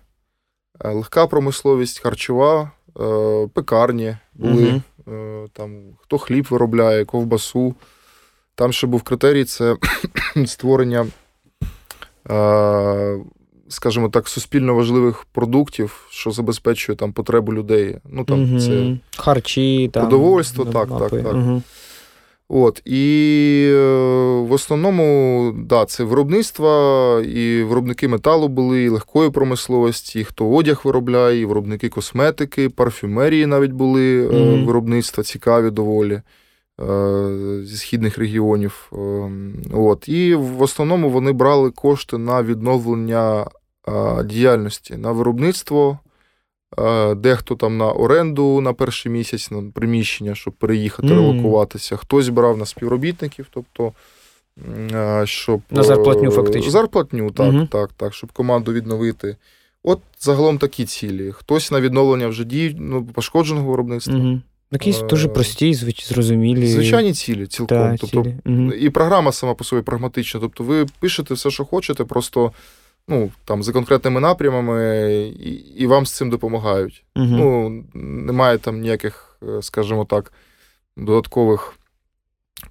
е, 0.86 0.90
легка 0.90 1.28
промисловість, 1.28 2.00
харчова, 2.00 2.72
пекарні, 3.54 4.18
були. 4.34 4.82
Угу. 5.06 5.48
Там 5.54 5.82
хто 6.02 6.18
хліб 6.18 6.48
виробляє, 6.50 7.06
ковбасу. 7.06 7.76
Там 8.56 8.74
ще 8.74 8.88
був 8.88 9.02
критерій 9.02 9.46
це 9.46 9.76
створення, 10.46 11.08
скажімо 13.70 14.10
так, 14.10 14.28
суспільно 14.28 14.76
важливих 14.76 15.26
продуктів, 15.32 16.08
що 16.10 16.32
забезпечує 16.32 16.96
там 16.96 17.14
потребу 17.14 17.54
людей. 17.54 17.98
Ну 18.06 18.24
там 18.24 18.52
угу. 18.52 18.60
це 18.60 18.98
харчі, 19.18 19.90
там, 19.94 20.04
продовольство, 20.04 20.66
так, 20.66 20.90
так, 20.90 21.10
так. 21.10 21.34
Угу. 21.34 21.62
От, 22.50 22.82
І 22.86 23.70
е, 23.72 23.78
в 24.42 24.52
основному, 24.52 25.54
да, 25.58 25.86
це 25.86 26.04
виробництво, 26.04 27.22
і 27.26 27.64
виробники 27.64 28.08
металу 28.08 28.48
були, 28.48 28.84
і 28.84 28.90
легкої 28.90 29.30
промисловості, 29.30 30.20
і 30.20 30.24
хто 30.24 30.50
одяг 30.50 30.82
виробляє, 30.84 31.40
і 31.40 31.46
виробники 31.46 31.90
косметики, 31.90 32.70
парфюмерії 32.70 33.46
навіть 33.46 33.72
були 33.72 34.28
mm-hmm. 34.28 34.66
виробництва 34.66 35.24
цікаві 35.24 35.70
доволі 35.70 36.14
е, 36.14 36.22
зі 37.64 37.78
східних 37.78 38.18
регіонів. 38.18 38.92
От, 39.74 40.10
І 40.10 40.36
в 40.36 40.62
основному 40.62 41.10
вони 41.10 41.32
брали 41.32 41.72
кошти 41.72 42.18
на 42.18 42.44
відновлення 42.44 43.46
діяльності, 44.26 44.98
на 44.98 45.12
виробництво. 45.12 46.00
Дехто 47.16 47.56
там 47.56 47.78
на 47.78 47.92
оренду 47.92 48.62
на 48.62 48.74
перший 48.74 49.12
місяць 49.12 49.52
на 49.52 49.72
приміщення, 49.74 50.36
щоб 50.36 50.54
переїхати, 50.54 51.08
mm. 51.08 51.16
релокуватися. 51.16 51.98
Хтось 51.98 52.30
брав 52.30 52.58
на 52.58 52.66
співробітників, 52.66 53.48
тобто 53.52 53.94
щоб 55.24 55.62
на 55.72 55.84
зарплатню 55.84 56.32
фактично. 56.32 56.72
Зарплатню, 56.72 57.32
так, 57.32 57.54
mm 57.54 57.68
так, 57.68 57.94
так, 57.98 58.14
щоб 58.14 58.32
команду 58.32 58.74
відновити. 58.74 59.36
От 59.84 60.02
загалом 60.20 60.58
такі 60.58 60.86
цілі. 60.86 61.32
Хтось 61.32 61.72
на 61.72 61.82
відновлення 61.82 62.28
вже 62.28 62.44
дій 62.44 62.76
ну, 62.80 63.06
пошкодженого 63.06 63.72
виробництва. 63.72 64.14
mm 64.16 64.42
Якісь 64.72 65.02
дуже 65.02 65.28
прості, 65.28 65.74
зрозумілі. 65.74 66.68
Звичайні 66.68 67.14
цілі, 67.14 67.48
цілком. 67.48 67.78
Да, 67.78 67.98
тобто, 67.98 68.24
цілі. 68.24 68.78
І 68.80 68.90
програма 68.90 69.32
сама 69.32 69.54
по 69.54 69.64
собі 69.64 69.82
прагматична. 69.82 70.40
Тобто, 70.40 70.64
ви 70.64 70.86
пишете 71.00 71.34
все, 71.34 71.52
що 71.52 71.66
хочете, 71.66 72.04
просто 72.04 72.52
ну, 73.08 73.32
там, 73.46 73.64
за 73.64 73.72
конкретними 73.72 74.20
напрямами, 74.20 75.08
і 75.40 75.52
і 75.54 75.88
вам 75.88 76.06
з 76.06 76.12
цим 76.12 76.30
допомагають. 76.30 77.04
Угу. 77.16 77.26
Ну, 77.26 77.84
Немає 77.94 78.58
там 78.58 78.80
ніяких, 78.80 79.38
е, 79.44 79.62
скажімо 79.62 80.06
так, 80.06 80.34
додаткових 80.98 81.74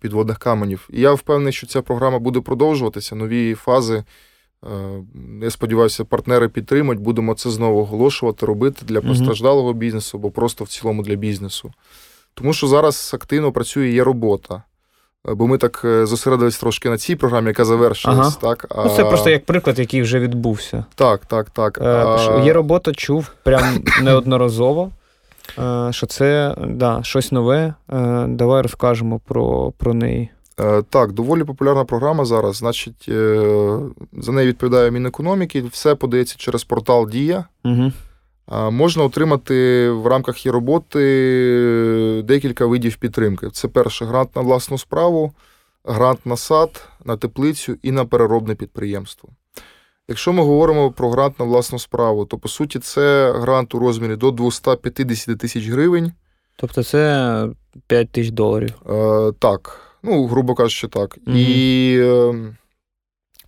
підводних 0.01 0.39
каменів. 0.39 0.89
І 0.93 1.01
я 1.01 1.13
впевнений, 1.13 1.53
що 1.53 1.67
ця 1.67 1.83
програма 1.83 2.19
буде 2.19 2.41
продовжуватися, 2.41 3.15
нові 3.15 3.55
фази. 3.55 4.05
Е, 4.65 5.03
я 5.43 5.51
сподіваюся, 5.51 6.05
партнери 6.05 6.49
підтримують, 6.49 7.01
будемо 7.01 7.35
це 7.35 7.51
знову 7.51 7.81
оголошувати, 7.81 8.47
робити 8.47 8.83
для 8.87 9.01
постраждалого 9.01 9.73
бізнесу 9.73 10.19
або 10.19 10.31
просто 10.31 10.65
в 10.65 10.69
цілому 10.69 11.03
для 11.03 11.15
бізнесу. 11.15 11.73
Тому 12.35 12.53
що 12.53 12.67
зараз 12.67 13.11
активно 13.15 13.53
працює 13.53 13.89
є 13.89 14.05
робота. 14.05 14.63
Бо 15.25 15.47
ми 15.47 15.59
так 15.59 15.83
е, 15.85 16.07
зосередились 16.07 16.59
трошки 16.59 16.91
на 16.91 16.99
цій 16.99 17.17
програмі, 17.17 17.49
яка 17.49 17.65
завершилась. 17.65 18.19
Ага. 18.19 18.55
так. 18.57 18.67
Ну, 18.77 18.91
Це 18.97 19.05
просто 19.05 19.31
як 19.31 19.45
приклад, 19.45 19.79
який 19.79 20.03
вже 20.03 20.19
відбувся. 20.21 20.85
Так, 20.95 21.27
так, 21.27 21.51
так. 21.51 21.79
Е, 21.83 22.45
Є 22.45 22.53
робота, 22.53 22.93
чув 22.93 23.33
прям 23.43 23.85
неодноразово, 24.03 24.91
е, 25.59 25.89
що 25.91 26.07
це 26.07 26.55
да, 26.69 27.03
щось 27.03 27.33
нове. 27.33 27.75
Е, 27.93 28.27
давай 28.29 28.63
розкажемо 28.63 29.21
про, 29.27 29.73
про 29.79 29.95
неї. 29.95 30.29
Е, 30.61 30.83
так, 30.83 31.13
доволі 31.13 31.45
популярна 31.45 31.85
програма 31.85 32.25
зараз. 32.25 32.57
Значить, 32.57 33.07
е, 33.09 33.79
за 34.13 34.33
нею 34.33 34.49
відповідає 34.49 34.91
Мінекономіки. 34.91 35.63
Все 35.63 35.95
подається 35.95 36.35
через 36.39 36.65
портал 36.65 37.11
Дія. 37.11 37.45
Угу. 37.65 37.93
Можна 38.71 39.05
отримати 39.05 39.91
в 39.91 40.07
рамках 40.07 40.47
її 40.47 40.53
роботи 40.53 42.23
декілька 42.25 42.67
видів 42.67 42.97
підтримки. 42.97 43.51
Це 43.51 43.69
перше 43.69 44.05
грант 44.05 44.37
на 44.37 44.43
власну 44.43 44.79
справу, 44.79 45.33
грант 45.85 46.27
на 46.27 46.37
сад, 46.37 46.89
на 47.05 47.17
теплицю 47.17 47.77
і 47.83 47.93
на 47.93 48.05
переробне 48.05 48.55
підприємство. 48.55 49.29
Якщо 50.09 50.33
ми 50.33 50.43
говоримо 50.43 50.91
про 50.91 51.11
грант 51.11 51.41
на 51.41 51.45
власну 51.45 51.79
справу, 51.79 52.25
то 52.25 52.39
по 52.39 52.49
суті 52.49 52.79
це 52.79 53.33
грант 53.33 53.75
у 53.75 53.79
розмірі 53.79 54.17
до 54.17 54.31
250 54.31 55.39
тисяч 55.39 55.69
гривень. 55.69 56.13
Тобто 56.57 56.83
це 56.85 57.49
5 57.87 58.11
тисяч 58.11 58.31
доларів. 58.31 58.75
Е, 58.91 59.33
Так, 59.39 59.86
ну, 60.07 60.27
грубо 60.27 60.55
кажучи, 60.55 60.89
так. 60.89 61.19
Угу. 61.27 61.37
І 61.37 62.01
ем, 62.01 62.57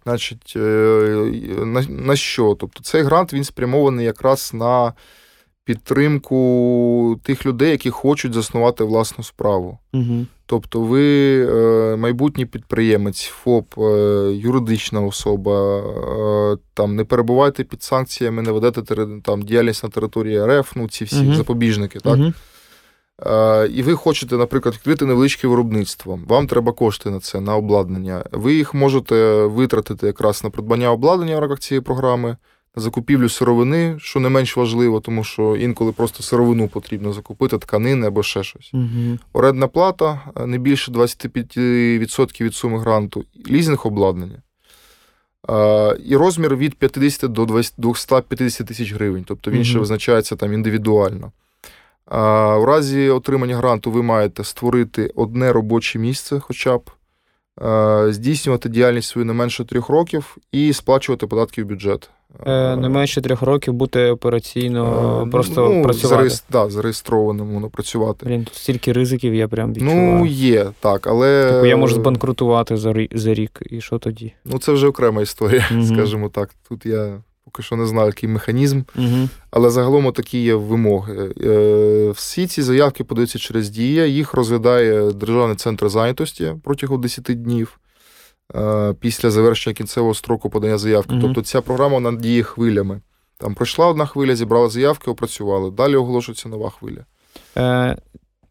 Значить, 0.09 0.53
е, 0.57 0.61
на, 1.65 1.83
на 1.89 2.17
що? 2.17 2.57
Тобто 2.61 2.83
цей 2.83 3.03
грант 3.03 3.33
він 3.33 3.45
спрямований 3.45 4.07
якраз 4.07 4.51
на 4.55 4.93
підтримку 5.65 7.21
тих 7.23 7.47
людей, 7.47 7.71
які 7.71 7.91
хочуть 7.91 8.35
заснувати 8.35 8.85
власну 8.85 9.25
справу. 9.25 9.79
Угу. 9.93 10.27
Тобто, 10.47 10.81
ви 10.81 11.37
е, 11.47 11.97
майбутній 11.97 12.47
підприємець, 12.47 13.25
ФОП, 13.25 13.79
е, 13.79 13.83
юридична 14.33 15.01
особа, 15.01 15.83
там 16.75 16.97
не 16.97 17.05
перебувайте 17.05 17.65
під 17.65 17.83
санкціями, 17.83 18.43
не 18.43 18.53
ведете 18.53 18.83
там 19.23 19.43
діяльність 19.43 19.85
на 19.85 19.91
території 19.91 20.47
РФ, 20.47 20.73
ну 20.77 20.89
ці 20.89 21.05
всі 21.05 21.27
угу. 21.27 21.35
запобіжники, 21.35 22.01
так? 22.01 22.19
Угу. 23.27 23.65
І 23.65 23.83
ви 23.83 23.95
хочете, 23.95 24.37
наприклад, 24.37 24.75
відкрити 24.75 25.05
невеличке 25.05 25.49
виробництво. 25.49 26.21
Вам 26.27 26.47
треба 26.47 26.73
кошти 26.73 27.11
на 27.11 27.21
це, 27.21 27.41
на 27.41 27.57
обладнання. 27.57 28.25
Ви 28.33 28.55
їх 28.55 28.75
можете 28.75 29.45
витратити 29.45 30.07
якраз 30.07 30.45
на 30.45 30.51
придбання 30.51 30.93
обладнання 30.93 31.37
в 31.37 31.41
рамках 31.41 31.59
цієї 31.59 31.83
програми, 31.83 32.37
на 32.77 32.83
закупівлю 32.83 33.29
сировини, 33.29 33.97
що 33.99 34.21
не 34.21 34.29
менш 34.29 34.57
важливо, 34.57 35.01
тому 35.01 35.25
що 35.25 35.57
інколи 35.57 35.93
просто 35.93 36.23
сировину 36.23 36.69
потрібно 36.69 37.13
закупити, 37.13 37.59
тканини 37.59 38.07
або 38.07 38.23
ще 38.23 38.43
щось. 38.43 38.71
Угу. 38.75 39.19
Орендна 39.33 39.69
плата 39.69 40.21
не 40.47 40.59
більше 40.59 40.93
25% 40.93 42.43
від 42.45 42.55
суми 42.55 42.79
гранту, 42.79 43.25
лізинг 43.51 43.87
обладнання. 43.87 44.43
І 46.05 46.17
розмір 46.17 46.57
від 46.57 46.75
50 46.75 47.33
до 47.33 47.45
250 47.45 48.67
тисяч 48.67 48.93
гривень. 48.93 49.25
Тобто 49.29 49.51
він 49.51 49.59
угу. 49.59 49.65
ще 49.65 49.79
визначається 49.79 50.37
там 50.37 50.53
індивідуально. 50.53 51.33
У 52.11 52.65
разі 52.65 53.09
отримання 53.09 53.57
гранту 53.57 53.91
ви 53.91 54.03
маєте 54.03 54.45
створити 54.45 55.13
одне 55.15 55.53
робоче 55.53 55.99
місце, 55.99 56.41
хоча 56.41 56.79
б 56.79 56.91
здійснювати 58.13 58.69
діяльність 58.69 59.09
свою 59.09 59.25
не 59.25 59.33
менше 59.33 59.65
трьох 59.65 59.89
років 59.89 60.37
і 60.53 60.73
сплачувати 60.73 61.27
податки 61.27 61.65
в 61.65 61.67
бюджет. 61.67 62.11
Е, 62.47 62.77
не 62.77 62.89
менше 62.89 63.21
трьох 63.21 63.43
років 63.43 63.75
бути 63.75 64.11
операційно 64.11 65.23
е, 65.27 65.31
просто 65.31 65.71
ну, 65.75 65.83
працювати. 65.83 66.09
Зареєс... 66.09 66.45
Да, 66.51 66.71
зареєстрованим 66.71 67.55
воно 67.55 67.69
працювати. 67.69 68.27
Блін, 68.27 68.45
тут 68.45 68.55
стільки 68.55 68.93
ризиків 68.93 69.35
я 69.35 69.49
прям 69.49 69.75
відчуваю. 69.75 70.19
Ну, 70.19 70.27
є, 70.27 70.67
так, 70.81 71.07
але. 71.07 71.53
Типу 71.53 71.67
я 71.67 71.77
можу 71.77 71.95
збанкрутувати 71.95 72.77
за 73.13 73.35
рік, 73.35 73.63
і 73.71 73.81
що 73.81 73.99
тоді? 73.99 74.33
Ну, 74.45 74.59
це 74.59 74.73
вже 74.73 74.87
окрема 74.87 75.23
історія, 75.23 75.69
mm 75.71 75.95
скажімо 75.95 76.29
так. 76.29 76.51
Тут 76.69 76.87
я 76.87 77.23
поки 77.49 77.63
що 77.63 77.77
не 77.77 77.87
знаю, 77.87 78.07
який 78.07 78.29
механізм, 78.29 78.83
угу. 78.97 79.29
але 79.51 79.71
загалом 79.71 80.13
такі 80.13 80.43
є 80.43 80.55
вимоги. 80.55 81.35
Е, 81.41 82.11
всі 82.11 82.47
ці 82.47 82.63
заявки 82.63 83.05
подаються 83.05 83.39
через 83.39 83.71
Дія, 83.71 84.07
їх 84.07 84.35
розглядає 84.35 85.13
Державний 85.13 85.57
центр 85.57 85.89
зайнятості 85.89 86.55
протягом 86.65 87.01
10 87.01 87.25
днів 87.25 87.81
е, 88.55 88.95
після 89.01 89.31
завершення 89.31 89.75
кінцевого 89.75 90.15
строку 90.15 90.51
подання 90.51 90.79
заявки. 90.79 91.13
Угу. 91.13 91.23
Тобто 91.23 91.43
ця 91.43 91.61
програма 91.61 91.95
вона 91.95 92.13
діє 92.13 92.43
хвилями. 92.43 93.01
Там 93.39 93.55
пройшла 93.55 93.87
одна 93.87 94.07
хвиля, 94.07 94.37
зібрала 94.37 94.69
заявки, 94.69 95.11
опрацювали. 95.11 95.71
Далі 95.71 95.97
оголошується 95.97 96.49
нова 96.49 96.71
хвиля. 96.71 97.05
Е, 97.57 97.97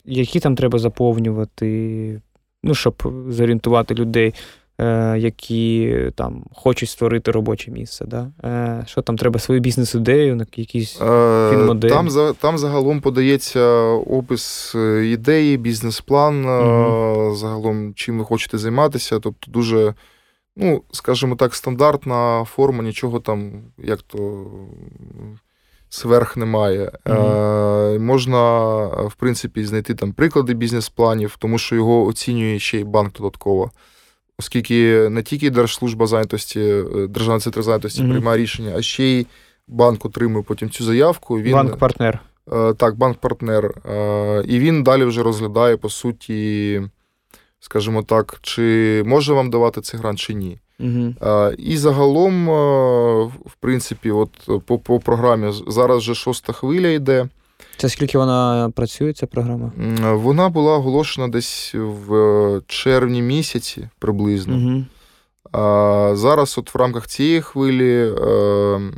Які 0.06 0.40
там 0.40 0.56
треба 0.56 0.80
заповнювати, 0.80 2.22
ну, 2.64 2.76
щоб 2.76 3.14
зорієнтувати 3.30 3.96
людей? 3.96 4.34
Е, 4.80 5.18
які 5.20 5.96
там 6.16 6.44
хочуть 6.54 6.90
створити 6.90 7.32
робоче 7.32 7.72
місце. 7.72 8.06
Да? 8.06 8.32
Е, 8.44 8.84
що 8.88 9.02
там 9.02 9.18
треба 9.18 9.40
свою 9.40 9.62
бізнес-ідею, 9.62 10.46
якісь 10.56 11.02
е, 11.02 11.50
фінмодель? 11.52 11.90
Там 11.90 12.10
там 12.40 12.58
загалом 12.58 13.02
подається 13.02 13.62
опис 13.92 14.76
ідеї, 15.04 15.58
бізнес-план, 15.58 16.46
угу. 16.46 17.36
загалом 17.36 17.94
чим 17.94 18.20
ви 18.20 18.26
хочете 18.26 18.58
займатися. 18.58 19.20
Тобто, 19.20 19.52
дуже, 19.52 19.94
ну, 20.56 20.82
скажімо 20.92 21.36
так, 21.36 21.56
стандартна 21.56 22.44
форма, 22.44 22.84
нічого 22.84 23.20
там, 23.20 23.62
як 23.78 24.02
то. 24.02 24.46
Сверх 25.90 26.38
немає. 26.38 26.92
Mm-hmm. 27.06 27.96
Е, 27.96 28.00
Можна, 28.00 28.76
в 28.86 29.14
принципі, 29.18 29.66
знайти 29.66 29.96
там 29.96 30.14
приклади 30.14 30.54
бізнес-планів, 30.54 31.36
тому 31.40 31.58
що 31.58 31.76
його 31.76 32.06
оцінює 32.06 32.60
ще 32.60 32.80
й 32.80 32.84
банк 32.84 33.14
додатково 33.14 33.72
оскільки 34.40 35.10
не 35.10 35.24
тільки 35.24 35.50
Держслужба 35.50 36.08
зайнятості, 36.08 36.60
е, 36.60 37.08
Державна 37.08 37.40
центр 37.40 37.64
зайнятості 37.64 38.02
mm-hmm. 38.02 38.10
приймає 38.10 38.38
рішення, 38.38 38.74
а 38.78 38.82
ще 38.82 39.04
й 39.04 39.28
банк 39.68 40.06
отримує 40.06 40.44
потім 40.44 40.70
цю 40.70 40.84
заявку. 40.84 41.40
Він, 41.40 41.54
Банк-партнер. 41.54 42.20
Е, 42.54 42.74
так, 42.74 42.96
банк-партнер. 42.96 43.66
Е, 43.66 44.44
і 44.48 44.60
він 44.60 44.84
далі 44.84 45.04
вже 45.04 45.24
розглядає, 45.24 45.78
по 45.78 45.90
суті, 45.90 46.82
скажімо 47.60 48.04
так, 48.04 48.40
чи 48.42 49.04
може 49.06 49.34
вам 49.34 49.50
давати 49.50 49.82
цей 49.82 50.00
грант, 50.00 50.20
чи 50.20 50.34
ні. 50.34 50.60
Угу. 50.80 51.14
І 51.58 51.78
загалом, 51.78 52.46
в 53.46 53.56
принципі, 53.60 54.12
от 54.12 54.30
по 54.66 54.80
по 54.80 55.00
програмі 55.00 55.54
зараз 55.68 55.98
вже 55.98 56.16
шоста 56.16 56.54
хвиля 56.54 56.88
йде. 56.88 57.28
Це 57.78 57.90
скільки 57.90 58.18
вона 58.18 58.70
працює, 58.76 59.14
ця 59.14 59.28
програма? 59.28 59.72
Вона 60.14 60.50
була 60.50 60.78
оголошена 60.78 61.28
десь 61.28 61.76
в 61.76 62.62
червні 62.68 63.22
місяці 63.22 63.90
приблизно. 64.00 64.56
Угу. 64.56 64.86
А 65.52 66.12
Зараз, 66.16 66.58
от 66.58 66.74
в 66.74 66.78
рамках 66.78 67.08
цієї 67.08 67.42
хвилі, 67.42 68.14
ем, 68.22 68.94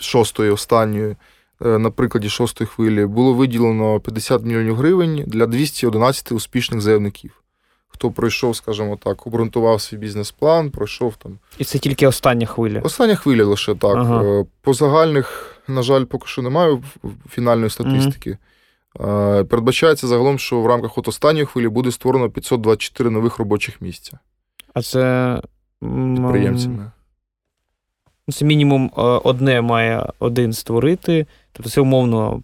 шостої, 0.00 0.50
останньої, 0.50 1.16
е, 1.64 1.78
на 1.78 1.90
прикладі 1.90 2.28
шостої 2.28 2.68
хвилі, 2.68 3.06
було 3.06 3.34
виділено 3.34 4.00
50 4.00 4.44
мільйонів 4.44 4.76
гривень 4.76 5.24
для 5.26 5.46
211 5.46 6.32
успішних 6.32 6.80
заявників. 6.80 7.42
Хто 7.96 8.10
пройшов, 8.10 8.56
скажімо 8.56 8.98
так, 9.02 9.26
обґрунтував 9.26 9.80
свій 9.80 9.96
бізнес-план, 9.96 10.70
пройшов 10.70 11.16
там. 11.16 11.38
І 11.58 11.64
це 11.64 11.78
тільки 11.78 12.06
остання 12.06 12.46
хвиля. 12.46 12.80
Остання 12.80 13.14
хвиля 13.14 13.44
лише 13.44 13.74
так. 13.74 13.96
Ага. 13.96 14.22
Е, 14.22 14.44
по 14.60 14.74
загальних, 14.74 15.56
на 15.68 15.82
жаль, 15.82 16.04
поки 16.04 16.26
що 16.26 16.42
немає 16.42 16.82
фінальної 17.30 17.70
статистики. 17.70 18.30
Угу. 18.30 19.44
Передбачається 19.44 20.06
загалом, 20.06 20.38
що 20.38 20.60
в 20.60 20.66
рамках 20.66 20.98
от 20.98 21.08
останньої 21.08 21.46
хвилі 21.46 21.68
буде 21.68 21.92
створено 21.92 22.30
524 22.30 23.10
нових 23.10 23.38
робочих 23.38 23.80
місця. 23.80 24.18
А 24.74 24.82
це 24.82 25.40
підприємцями. 25.80 26.90
Ну, 28.28 28.32
це 28.32 28.44
мінімум 28.44 28.90
е, 28.98 29.00
одне 29.02 29.60
має 29.60 30.06
один 30.18 30.52
створити. 30.52 31.26
Тобто 31.52 31.70
це 31.70 31.80
умовно, 31.80 32.42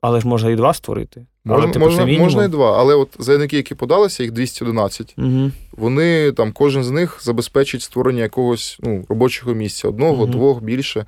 але 0.00 0.20
ж 0.20 0.28
можна 0.28 0.50
і 0.50 0.56
два 0.56 0.74
створити. 0.74 1.26
Можна 1.44 1.72
типу, 1.72 1.84
можна, 1.84 2.06
можна 2.06 2.44
і 2.44 2.48
два, 2.48 2.78
але 2.78 2.94
от 2.94 3.08
заявники, 3.18 3.56
які 3.56 3.74
подалися, 3.74 4.22
їх 4.22 4.32
211, 4.32 5.14
угу. 5.18 5.50
вони 5.72 6.32
там, 6.32 6.52
кожен 6.52 6.84
з 6.84 6.90
них 6.90 7.20
забезпечить 7.22 7.82
створення 7.82 8.22
якогось 8.22 8.78
ну, 8.82 9.04
робочого 9.08 9.54
місця, 9.54 9.88
одного, 9.88 10.22
угу. 10.22 10.26
двох, 10.26 10.62
більше. 10.62 11.06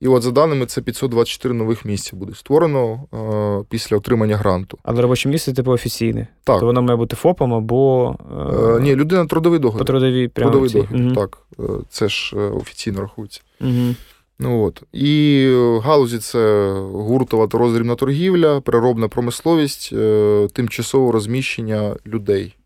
І 0.00 0.08
от 0.08 0.22
за 0.22 0.30
даними, 0.30 0.66
це 0.66 0.82
524 0.82 1.54
нових 1.54 1.84
місць 1.84 2.12
буде 2.12 2.34
створено 2.34 3.00
е, 3.14 3.64
після 3.68 3.96
отримання 3.96 4.36
гранту. 4.36 4.78
Але 4.82 5.02
робоче 5.02 5.28
місце 5.28 5.52
типу 5.52 5.70
офіційне. 5.70 6.26
Так. 6.44 6.60
То 6.60 6.66
воно 6.66 6.82
має 6.82 6.96
бути 6.96 7.16
ФОПом 7.16 7.54
або. 7.54 8.14
Е, 8.30 8.76
е, 8.76 8.80
ні, 8.80 8.96
людина 8.96 9.26
трудовий 9.26 9.58
договір. 9.58 9.78
По 9.78 9.84
трудовій 9.84 10.28
прямо 10.28 10.50
Трудовий 10.50 10.72
договір, 10.72 11.06
угу. 11.06 11.14
так. 11.14 11.38
Е, 11.60 11.62
це 11.90 12.08
ж 12.08 12.36
е, 12.36 12.40
офіційно 12.40 13.00
рахується. 13.00 13.40
Угу. 13.60 13.94
Ну, 14.42 14.64
от. 14.64 14.82
І 14.92 15.46
галузі 15.82 16.18
це 16.18 16.72
гуртова 16.92 17.46
та 17.46 17.58
роздрібна 17.58 17.94
торгівля, 17.94 18.60
переробна 18.60 19.08
промисловість, 19.08 19.90
е, 19.92 20.48
тимчасове 20.52 21.12
розміщення 21.12 21.96
людей. 22.06 22.56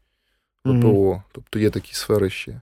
ППО. 0.63 0.89
Угу. 0.89 1.23
Тобто 1.33 1.59
є 1.59 1.71
такі 1.71 1.95
сфери 1.95 2.31
ще. 2.31 2.61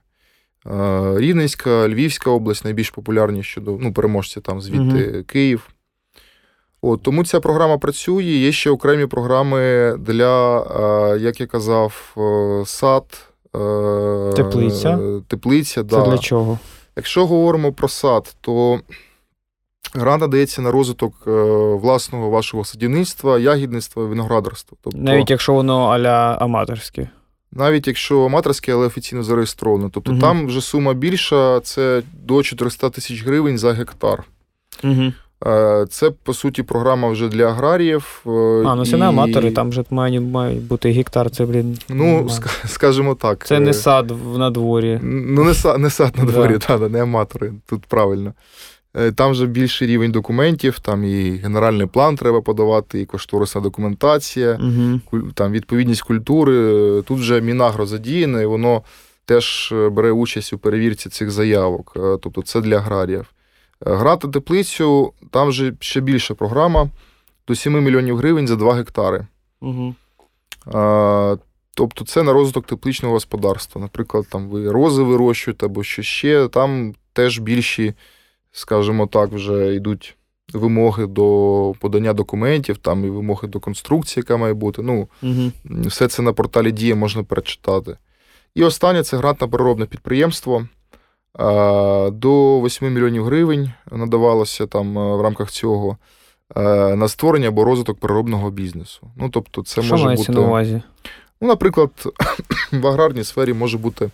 Рівненська, 1.15 1.89
Львівська 1.89 2.29
область 2.29 2.63
найбільш 2.63 2.89
популярні 2.89 3.43
щодо 3.43 3.77
ну, 3.81 3.93
переможці 3.93 4.41
там 4.41 4.61
звідти 4.61 5.11
угу. 5.11 5.23
Київ. 5.23 5.69
От, 6.81 7.03
Тому 7.03 7.25
ця 7.25 7.39
програма 7.39 7.77
працює. 7.77 8.23
Є 8.23 8.51
ще 8.51 8.69
окремі 8.69 9.05
програми 9.05 9.93
для, 9.99 10.65
як 11.19 11.39
я 11.39 11.47
казав, 11.47 12.15
сад, 12.65 13.03
теплиця. 14.35 15.21
теплиця 15.27 15.81
Це 15.81 15.83
да. 15.83 16.05
для 16.05 16.17
чого? 16.17 16.59
Якщо 16.95 17.25
говоримо 17.25 17.73
про 17.73 17.87
сад, 17.87 18.35
то 18.41 18.79
грант 19.93 20.21
надається 20.21 20.61
на 20.61 20.71
розвиток 20.71 21.13
е, 21.27 21.31
власного 21.75 22.29
вашого 22.29 22.65
садівництва, 22.65 23.39
ягідництва, 23.39 24.05
виноградарства. 24.05 24.77
Тобто, 24.83 24.99
Навіть 24.99 25.29
якщо 25.29 25.53
воно 25.53 25.87
аля 25.87 26.37
аматорське 26.41 27.09
навіть 27.55 27.87
якщо 27.87 28.25
аматорське, 28.25 28.73
але 28.73 28.87
офіційно 28.87 29.23
зареєстровано. 29.23 29.89
Тобто 29.93 30.11
угу. 30.11 30.21
там 30.21 30.47
вже 30.47 30.61
сума 30.61 30.93
більша, 30.93 31.59
це 31.59 32.01
до 32.13 32.43
400 32.43 32.89
тисяч 32.89 33.23
гривень 33.23 33.57
за 33.57 33.73
гектар. 33.73 34.23
Угу. 34.83 35.13
Це, 35.89 36.11
по 36.23 36.33
суті, 36.33 36.63
програма 36.63 37.09
вже 37.09 37.27
для 37.27 37.45
аграріїв. 37.45 38.23
Е, 38.25 38.29
а, 38.65 38.75
ну 38.75 38.85
це 38.85 38.95
і... 38.95 38.99
не 38.99 39.07
аматори, 39.07 39.51
там 39.51 39.69
вже 39.69 39.83
має, 39.89 40.19
має 40.21 40.55
бути 40.55 40.91
гектар, 40.91 41.31
це, 41.31 41.45
блін. 41.45 41.77
Ну, 41.89 42.29
скажімо 42.65 43.15
так. 43.15 43.45
Це 43.47 43.59
не 43.59 43.69
е, 43.69 43.73
сад 43.73 44.13
на 44.37 44.49
дворі. 44.49 44.99
Ну, 45.03 45.43
не 45.43 45.53
сад, 45.53 45.79
не 45.79 45.89
сад 45.89 46.13
на 46.17 46.25
дворі, 46.25 46.51
да. 46.51 46.57
та, 46.59 46.89
не 46.89 47.01
аматори, 47.01 47.53
тут 47.65 47.85
правильно. 47.85 48.33
Е, 48.97 49.11
там 49.11 49.31
вже 49.31 49.45
більший 49.45 49.87
рівень 49.87 50.11
документів, 50.11 50.79
там 50.79 51.03
і 51.03 51.31
генеральний 51.31 51.87
план 51.87 52.15
треба 52.15 52.41
подавати, 52.41 53.01
і 53.01 53.05
кошторисна 53.05 53.61
документація, 53.61 54.59
угу. 54.61 55.21
там 55.33 55.51
відповідність 55.51 56.01
культури. 56.01 56.53
Тут 57.01 57.19
вже 57.19 57.41
Мінагро 57.41 57.85
задіяне, 57.85 58.43
і 58.43 58.45
воно 58.45 58.81
теж 59.25 59.71
е, 59.71 59.89
бере 59.89 60.11
участь 60.11 60.53
у 60.53 60.57
перевірці 60.57 61.09
цих 61.09 61.31
заявок. 61.31 61.93
Е, 61.95 62.17
тобто 62.21 62.41
це 62.41 62.61
для 62.61 62.77
аграріїв. 62.77 63.25
Грати 63.85 64.27
теплицю, 64.27 65.13
там 65.31 65.47
вже 65.47 65.73
ще 65.79 65.99
більша 65.99 66.33
програма 66.33 66.89
до 67.47 67.55
7 67.55 67.83
мільйонів 67.83 68.17
гривень 68.17 68.47
за 68.47 68.55
2 68.55 68.73
гектари. 68.73 69.27
Угу. 69.61 69.95
А, 70.65 71.35
Тобто 71.75 72.05
це 72.05 72.23
на 72.23 72.33
розвиток 72.33 72.65
тепличного 72.65 73.13
господарства. 73.13 73.81
Наприклад, 73.81 74.25
там 74.29 74.49
ви 74.49 74.71
рози 74.71 75.03
вирощуєте 75.03 75.65
або 75.65 75.83
що 75.83 76.01
ще, 76.01 76.47
там 76.47 76.95
теж 77.13 77.39
більші 77.39 77.93
скажімо 78.53 79.07
так, 79.07 79.31
вже 79.31 79.75
йдуть 79.75 80.15
вимоги 80.53 81.07
до 81.07 81.73
подання 81.79 82.13
документів, 82.13 82.77
там 82.77 83.05
і 83.05 83.09
вимоги 83.09 83.47
до 83.47 83.59
конструкції, 83.59 84.21
яка 84.21 84.37
має 84.37 84.53
бути. 84.53 84.81
Ну, 84.81 85.07
угу. 85.23 85.51
Все 85.65 86.07
це 86.07 86.21
на 86.21 86.33
порталі 86.33 86.71
Дія 86.71 86.95
можна 86.95 87.23
перечитати. 87.23 87.97
І 88.55 88.63
останнє 88.63 89.03
це 89.03 89.17
грант 89.17 89.41
на 89.41 89.47
переробне 89.47 89.85
підприємство. 89.85 90.67
До 92.11 92.61
8 92.61 92.93
мільйонів 92.93 93.25
гривень 93.25 93.71
надавалося 93.91 94.67
там 94.67 94.93
в 95.17 95.21
рамках 95.21 95.51
цього 95.51 95.97
на 96.95 97.07
створення 97.07 97.47
або 97.47 97.63
розвиток 97.63 97.99
переробного 97.99 98.51
бізнесу. 98.51 99.07
Ну, 99.15 99.29
тобто, 99.29 99.63
це 99.63 99.81
Що 99.81 99.93
може 99.93 100.05
мається 100.05 100.31
бути. 100.31 100.41
на 100.41 100.47
увазі? 100.47 100.81
Ну, 101.41 101.47
Наприклад, 101.47 101.89
в 102.71 102.87
аграрній 102.87 103.23
сфері 103.23 103.53
може 103.53 103.77
бути 103.77 104.09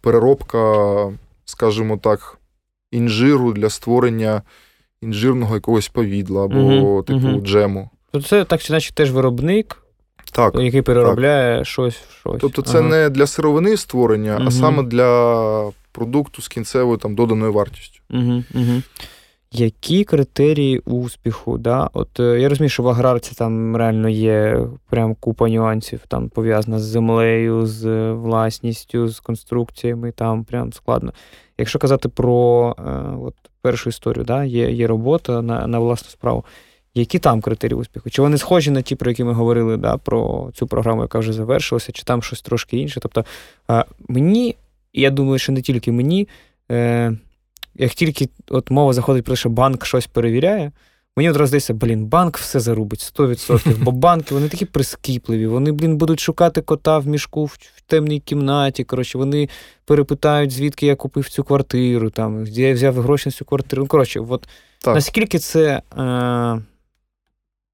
переробка, 0.00 1.12
скажімо 1.44 1.96
так, 1.96 2.38
інжиру 2.90 3.52
для 3.52 3.70
створення 3.70 4.42
інжирного 5.02 5.54
якогось 5.54 5.88
повідла 5.88 6.44
або 6.44 6.58
угу, 6.58 7.02
типу 7.02 7.28
угу. 7.28 7.40
джему. 7.40 7.90
Тобто 8.12 8.28
це 8.28 8.44
так 8.44 8.62
чи 8.62 8.72
наче 8.72 8.94
теж 8.94 9.12
виробник, 9.12 9.82
так, 10.32 10.54
який 10.54 10.82
переробляє 10.82 11.58
так. 11.58 11.66
щось 11.66 11.94
в 11.94 12.20
щось. 12.20 12.40
Тобто, 12.40 12.62
це 12.62 12.78
ага. 12.78 12.88
не 12.88 13.10
для 13.10 13.26
сировини 13.26 13.76
створення, 13.76 14.36
угу. 14.36 14.44
а 14.46 14.50
саме 14.50 14.82
для 14.82 15.72
продукту 15.92 16.42
з 16.42 16.48
кінцевою 16.48 16.98
там 16.98 17.14
доданою 17.14 17.52
вартістю. 17.52 18.00
Угу, 18.10 18.44
угу. 18.54 18.82
Які 19.52 20.04
критерії 20.04 20.78
успіху? 20.78 21.58
Да? 21.58 21.90
От 21.92 22.20
е, 22.20 22.40
Я 22.40 22.48
розумію, 22.48 22.70
що 22.70 22.82
в 22.82 22.88
аграрці 22.88 23.34
там 23.34 23.76
реально 23.76 24.08
є 24.08 24.66
прям 24.90 25.14
купа 25.14 25.48
нюансів, 25.48 26.00
там 26.08 26.28
пов'язана 26.28 26.78
з 26.78 26.82
землею, 26.82 27.66
з 27.66 28.12
власністю, 28.12 29.08
з 29.08 29.20
конструкціями, 29.20 30.12
там 30.12 30.44
прям 30.44 30.72
складно. 30.72 31.12
Якщо 31.58 31.78
казати 31.78 32.08
про 32.08 32.76
е, 32.78 32.82
от, 33.22 33.34
першу 33.62 33.88
історію, 33.88 34.24
да? 34.24 34.44
є 34.44 34.70
є 34.70 34.86
робота 34.86 35.42
на 35.42 35.66
на 35.66 35.78
власну 35.78 36.10
справу, 36.10 36.44
які 36.94 37.18
там 37.18 37.40
критерії 37.40 37.78
успіху? 37.78 38.10
Чи 38.10 38.22
вони 38.22 38.38
схожі 38.38 38.70
на 38.70 38.82
ті, 38.82 38.96
про 38.96 39.10
які 39.10 39.24
ми 39.24 39.32
говорили, 39.32 39.76
да? 39.76 39.96
про 39.96 40.50
цю 40.54 40.66
програму, 40.66 41.02
яка 41.02 41.18
вже 41.18 41.32
завершилася, 41.32 41.92
чи 41.92 42.02
там 42.02 42.22
щось 42.22 42.42
трошки 42.42 42.76
інше? 42.76 43.00
Тобто 43.00 43.24
е, 43.70 43.84
мені, 44.94 45.02
я 45.02 45.10
думаю, 45.10 45.38
що 45.38 45.52
не 45.52 45.62
тільки 45.62 45.92
мені. 45.92 46.28
Е, 46.70 47.16
як 47.74 47.90
тільки 47.90 48.28
от 48.48 48.70
мова 48.70 48.92
заходить 48.92 49.24
про 49.24 49.34
те, 49.34 49.36
що 49.36 49.48
банк 49.48 49.84
щось 49.84 50.06
перевіряє, 50.06 50.72
мені 51.16 51.30
одразу 51.30 51.46
здається, 51.46 51.74
блін, 51.74 52.06
банк 52.06 52.38
все 52.38 52.60
зарубить 52.60 53.12
100%. 53.16 53.84
Бо 53.84 53.92
банки 53.92 54.34
вони 54.34 54.48
такі 54.48 54.64
прискіпливі, 54.64 55.46
вони, 55.46 55.72
блін, 55.72 55.96
будуть 55.96 56.20
шукати 56.20 56.62
кота 56.62 56.98
в 56.98 57.06
мішку 57.06 57.44
в 57.44 57.58
темній 57.86 58.20
кімнаті. 58.20 58.84
Коротше, 58.84 59.18
вони 59.18 59.48
перепитають, 59.84 60.50
звідки 60.50 60.86
я 60.86 60.96
купив 60.96 61.28
цю 61.28 61.44
квартиру, 61.44 62.10
там, 62.10 62.44
де 62.44 62.60
я 62.60 62.74
взяв 62.74 62.94
гроші 62.94 63.28
на 63.28 63.32
цю 63.32 63.44
квартиру. 63.44 63.82
Ну, 63.82 63.88
коротше, 63.88 64.20
от 64.20 64.48
так. 64.80 64.94
наскільки 64.94 65.38
це 65.38 65.82
е, 65.98 66.62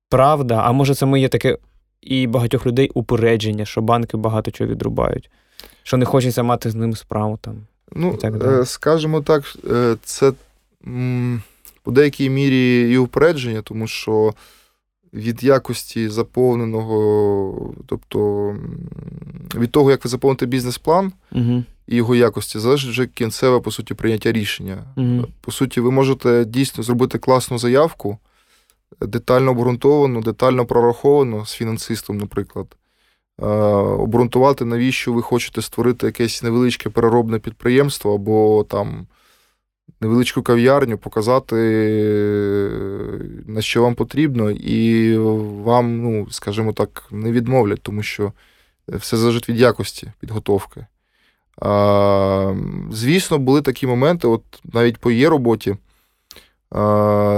правда, 0.08 0.62
а 0.64 0.72
може, 0.72 0.94
це 0.94 1.06
моє 1.06 1.28
таке 1.28 1.58
і 2.00 2.26
багатьох 2.26 2.66
людей 2.66 2.90
упередження, 2.94 3.64
що 3.64 3.80
банки 3.80 4.16
багато 4.16 4.50
чого 4.50 4.70
відрубають, 4.70 5.30
що 5.86 5.96
не 5.96 6.04
хочеться 6.04 6.42
мати 6.42 6.70
з 6.70 6.74
ним 6.74 6.96
справу 6.96 7.38
там. 7.40 7.54
Ну, 7.92 8.18
е, 8.24 8.66
скажімо 8.66 9.20
так, 9.20 9.56
е, 9.70 9.96
це 10.02 10.32
по 11.82 11.90
деякій 11.90 12.30
мірі 12.30 12.92
і 12.92 12.98
упередження, 12.98 13.62
тому 13.62 13.86
що 13.86 14.34
від 15.14 15.44
якості 15.44 16.08
заповненого, 16.08 17.74
тобто 17.86 18.50
від 19.54 19.72
того, 19.72 19.90
як 19.90 20.04
ви 20.04 20.10
заповните 20.10 20.46
бізнес-план 20.46 21.12
угу. 21.32 21.64
і 21.86 21.96
його 21.96 22.14
якості, 22.14 22.58
залежить 22.58 22.90
вже 22.90 23.06
кінцеве, 23.06 23.60
по 23.60 23.70
суті, 23.70 23.94
прийняття 23.94 24.32
рішення. 24.32 24.84
Угу. 24.96 25.24
По 25.40 25.52
суті, 25.52 25.80
ви 25.80 25.90
можете 25.90 26.44
дійсно 26.44 26.82
зробити 26.82 27.18
класну 27.18 27.58
заявку, 27.58 28.18
детально 29.00 29.50
обґрунтовану, 29.50 30.20
детально 30.20 30.66
прораховану 30.66 31.46
з 31.46 31.52
фінансистом, 31.52 32.18
наприклад. 32.18 32.66
Е, 33.42 33.46
обґрунтувати, 33.46 34.64
навіщо 34.64 35.12
ви 35.12 35.22
хочете 35.22 35.62
створити 35.62 36.06
якесь 36.06 36.42
невеличке 36.42 36.90
переробне 36.90 37.38
підприємство, 37.38 38.14
або 38.14 38.64
там 38.64 39.06
невеличку 40.00 40.42
кав'ярню, 40.42 40.98
показати, 40.98 41.56
на 43.46 43.60
що 43.60 43.82
вам 43.82 43.94
потрібно, 43.94 44.50
і 44.50 45.18
вам, 45.62 46.02
ну, 46.02 46.30
скажімо 46.30 46.72
так, 46.72 47.08
не 47.10 47.32
відмовлять, 47.32 47.82
тому 47.82 48.02
що 48.02 48.32
все 48.88 49.16
залежить 49.16 49.48
від 49.48 49.60
якості 49.60 50.12
підготовки. 50.20 50.86
Звісно, 52.90 53.38
були 53.38 53.62
такі 53.62 53.86
моменти, 53.86 54.28
от 54.28 54.42
навіть 54.64 54.98
по 54.98 55.10
є 55.10 55.28
роботі. 55.28 55.76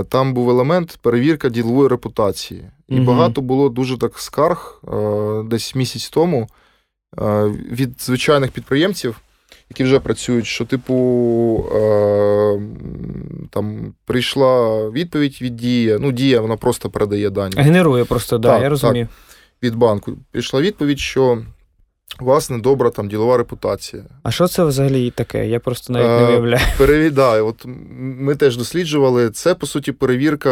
Там 0.08 0.34
був 0.34 0.50
елемент 0.50 0.98
перевірка 1.02 1.48
ділової 1.48 1.88
репутації. 1.88 2.64
І 2.88 2.96
угу. 2.96 3.04
багато 3.04 3.40
було 3.40 3.68
дуже 3.68 3.98
так 3.98 4.18
скарг 4.18 4.82
десь 5.44 5.74
місяць 5.74 6.08
тому 6.08 6.48
від 7.70 8.00
звичайних 8.00 8.50
підприємців, 8.50 9.20
які 9.70 9.84
вже 9.84 10.00
працюють, 10.00 10.46
що, 10.46 10.64
типу, 10.64 10.94
там 13.50 13.94
прийшла 14.04 14.82
відповідь 14.90 15.38
від 15.40 15.56
Дія. 15.56 15.98
Ну, 16.00 16.12
Дія, 16.12 16.40
вона 16.40 16.56
просто 16.56 16.90
передає 16.90 17.30
дані. 17.30 17.54
Генерує 17.56 18.04
просто, 18.04 18.38
да, 18.38 18.48
так, 18.48 18.62
я 18.62 18.68
розумію. 18.68 19.06
Так, 19.06 19.14
від 19.62 19.76
банку. 19.76 20.12
Прийшла 20.30 20.60
відповідь, 20.60 20.98
що 20.98 21.42
у 22.20 22.24
вас 22.24 22.50
недобра 22.50 22.90
там 22.90 23.08
ділова 23.08 23.36
репутація. 23.36 24.02
А 24.22 24.30
що 24.30 24.48
це 24.48 24.64
взагалі 24.64 25.10
таке? 25.10 25.48
Я 25.48 25.60
просто 25.60 25.92
навіть 25.92 26.20
не 26.20 26.26
виявляю. 26.26 26.64
Перевідаю. 26.78 27.46
От 27.46 27.64
ми 27.98 28.34
теж 28.34 28.56
досліджували. 28.56 29.30
Це, 29.30 29.54
по 29.54 29.66
суті, 29.66 29.92
перевірка 29.92 30.50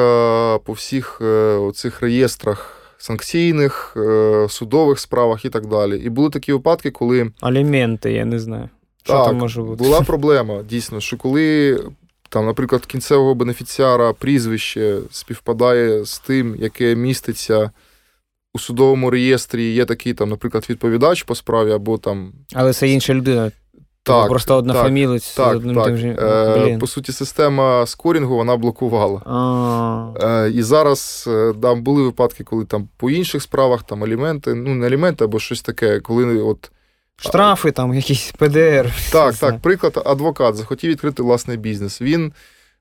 по 0.64 0.72
всіх 0.72 1.18
е, 1.20 1.24
оцих 1.56 2.00
реєстрах. 2.02 2.72
Санкційних, 2.98 3.96
е, 3.96 4.46
судових 4.48 4.98
справах 4.98 5.44
і 5.44 5.48
так 5.48 5.66
далі. 5.66 5.98
І 5.98 6.08
були 6.08 6.30
такі 6.30 6.52
випадки, 6.52 6.90
коли. 6.90 7.30
Аліменти, 7.40 8.12
я 8.12 8.24
не 8.24 8.38
знаю. 8.38 8.68
Що 9.02 9.12
так, 9.12 9.26
там 9.26 9.36
може 9.36 9.62
бути? 9.62 9.84
Була 9.84 10.00
проблема, 10.06 10.62
дійсно, 10.62 11.00
що 11.00 11.16
коли, 11.16 11.78
там, 12.28 12.46
наприклад, 12.46 12.86
кінцевого 12.86 13.34
бенефіціара 13.34 14.12
прізвище 14.12 14.98
співпадає 15.10 16.04
з 16.04 16.18
тим, 16.18 16.56
яке 16.58 16.94
міститься 16.94 17.70
у 18.56 18.58
судовому 18.58 19.10
реєстрі 19.10 19.72
є 19.72 19.84
такий, 19.84 20.14
там, 20.14 20.28
наприклад, 20.28 20.66
відповідач 20.70 21.22
по 21.22 21.34
справі, 21.34 21.72
або 21.72 21.98
там. 21.98 22.32
Але 22.54 22.72
це 22.72 22.88
інша 22.88 23.14
людина. 23.14 23.50
Так, 24.02 24.28
Просто 24.28 24.56
одна 24.56 24.74
фамілець 24.74 25.34
так, 25.34 25.56
одним 25.56 25.74
так. 25.74 25.84
тим 25.84 25.96
же. 25.96 26.08
Е, 26.08 26.78
По 26.80 26.86
суті, 26.86 27.12
система 27.12 27.86
скорінгу 27.86 28.36
вона 28.36 28.56
блокувала. 28.56 29.20
Е, 30.22 30.50
І 30.50 30.62
зараз 30.62 31.24
е, 31.28 31.54
там 31.62 31.82
були 31.82 32.02
випадки, 32.02 32.44
коли 32.44 32.64
там 32.64 32.88
по 32.96 33.10
інших 33.10 33.42
справах 33.42 33.82
там 33.82 34.04
аліменти, 34.04 34.54
ну 34.54 34.74
не 34.74 34.86
аліменти 34.86 35.24
або 35.24 35.38
щось 35.38 35.62
таке, 35.62 36.00
коли 36.00 36.42
от. 36.42 36.70
Штрафи, 37.16 37.70
там, 37.70 37.94
якісь 37.94 38.32
ПДР. 38.38 38.92
Так, 39.12 39.34
так. 39.34 39.60
Приклад, 39.60 40.02
адвокат 40.04 40.56
захотів 40.56 40.90
відкрити 40.90 41.22
власний 41.22 41.56
бізнес. 41.56 42.02
Він 42.02 42.32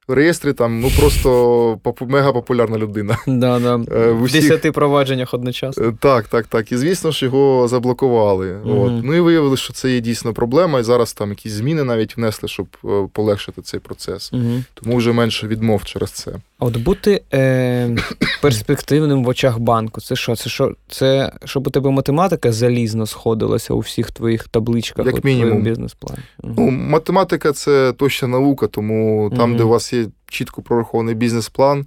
реєстрі 0.08 0.53
там 0.53 0.80
ну 0.80 0.91
просто 0.99 1.80
мега 2.01 2.34
популярна 2.34 2.78
людина. 2.78 3.18
Да, 3.28 3.60
да. 3.60 3.76
Е, 3.95 4.12
в 4.12 4.22
усіх... 4.22 4.41
десяти 4.41 4.72
провадженнях 4.72 5.34
одночасно. 5.34 5.86
Е, 5.86 5.93
так, 5.99 6.28
так, 6.28 6.47
так. 6.47 6.72
І 6.72 6.78
звісно 6.78 7.12
ж 7.12 7.26
його 7.26 7.68
заблокували. 7.68 8.58
Угу. 8.66 8.86
От. 8.86 9.03
Ну 9.03 9.14
і 9.14 9.20
виявили, 9.20 9.58
що 9.58 9.74
це 9.74 9.91
є 9.91 9.99
дійсно 9.99 10.34
проблема, 10.34 10.80
і 10.80 10.84
зараз 10.84 11.14
там 11.14 11.30
якісь 11.30 11.51
зміни 11.51 11.84
навіть 11.84 12.18
внесли, 12.18 12.49
щоб 12.49 12.68
е, 12.86 13.08
полегшити 13.14 13.62
цей 13.62 13.80
процес. 13.80 14.34
Угу. 14.34 14.64
Тому 14.74 14.97
вже 14.97 15.12
менше 15.12 15.47
відмов 15.47 15.84
через 15.84 16.12
це. 16.12 16.32
А 16.60 16.66
от 16.66 16.78
бути 16.78 17.24
е, 17.34 17.95
перспективним 18.41 19.24
в 19.24 19.28
очах 19.28 19.60
банку, 19.60 20.01
це 20.01 20.16
що? 20.16 20.36
Це 20.36 20.49
що? 20.49 20.76
Це 20.88 21.32
щоб 21.45 21.68
у 21.68 21.70
тебе 21.70 21.91
математика 21.91 22.51
залізно 22.51 23.06
сходилася 23.06 23.74
у 23.74 23.80
всіх 23.80 24.12
твоїх 24.12 24.47
табличках 24.47 25.06
Як 25.06 25.24
мінімум. 25.24 25.62
бізнес-плані? 25.62 26.22
Ну, 26.43 26.72
Математика 26.72 27.51
це 27.51 27.93
точна 27.93 28.28
наука, 28.28 28.68
тому 28.68 29.32
там, 29.38 29.49
угу. 29.49 29.58
де 29.58 29.64
у 29.64 29.70
вас 29.70 29.93
є 29.93 30.06
чітко 30.28 30.62
прорахований 30.62 31.16
бізнес-план, 31.16 31.86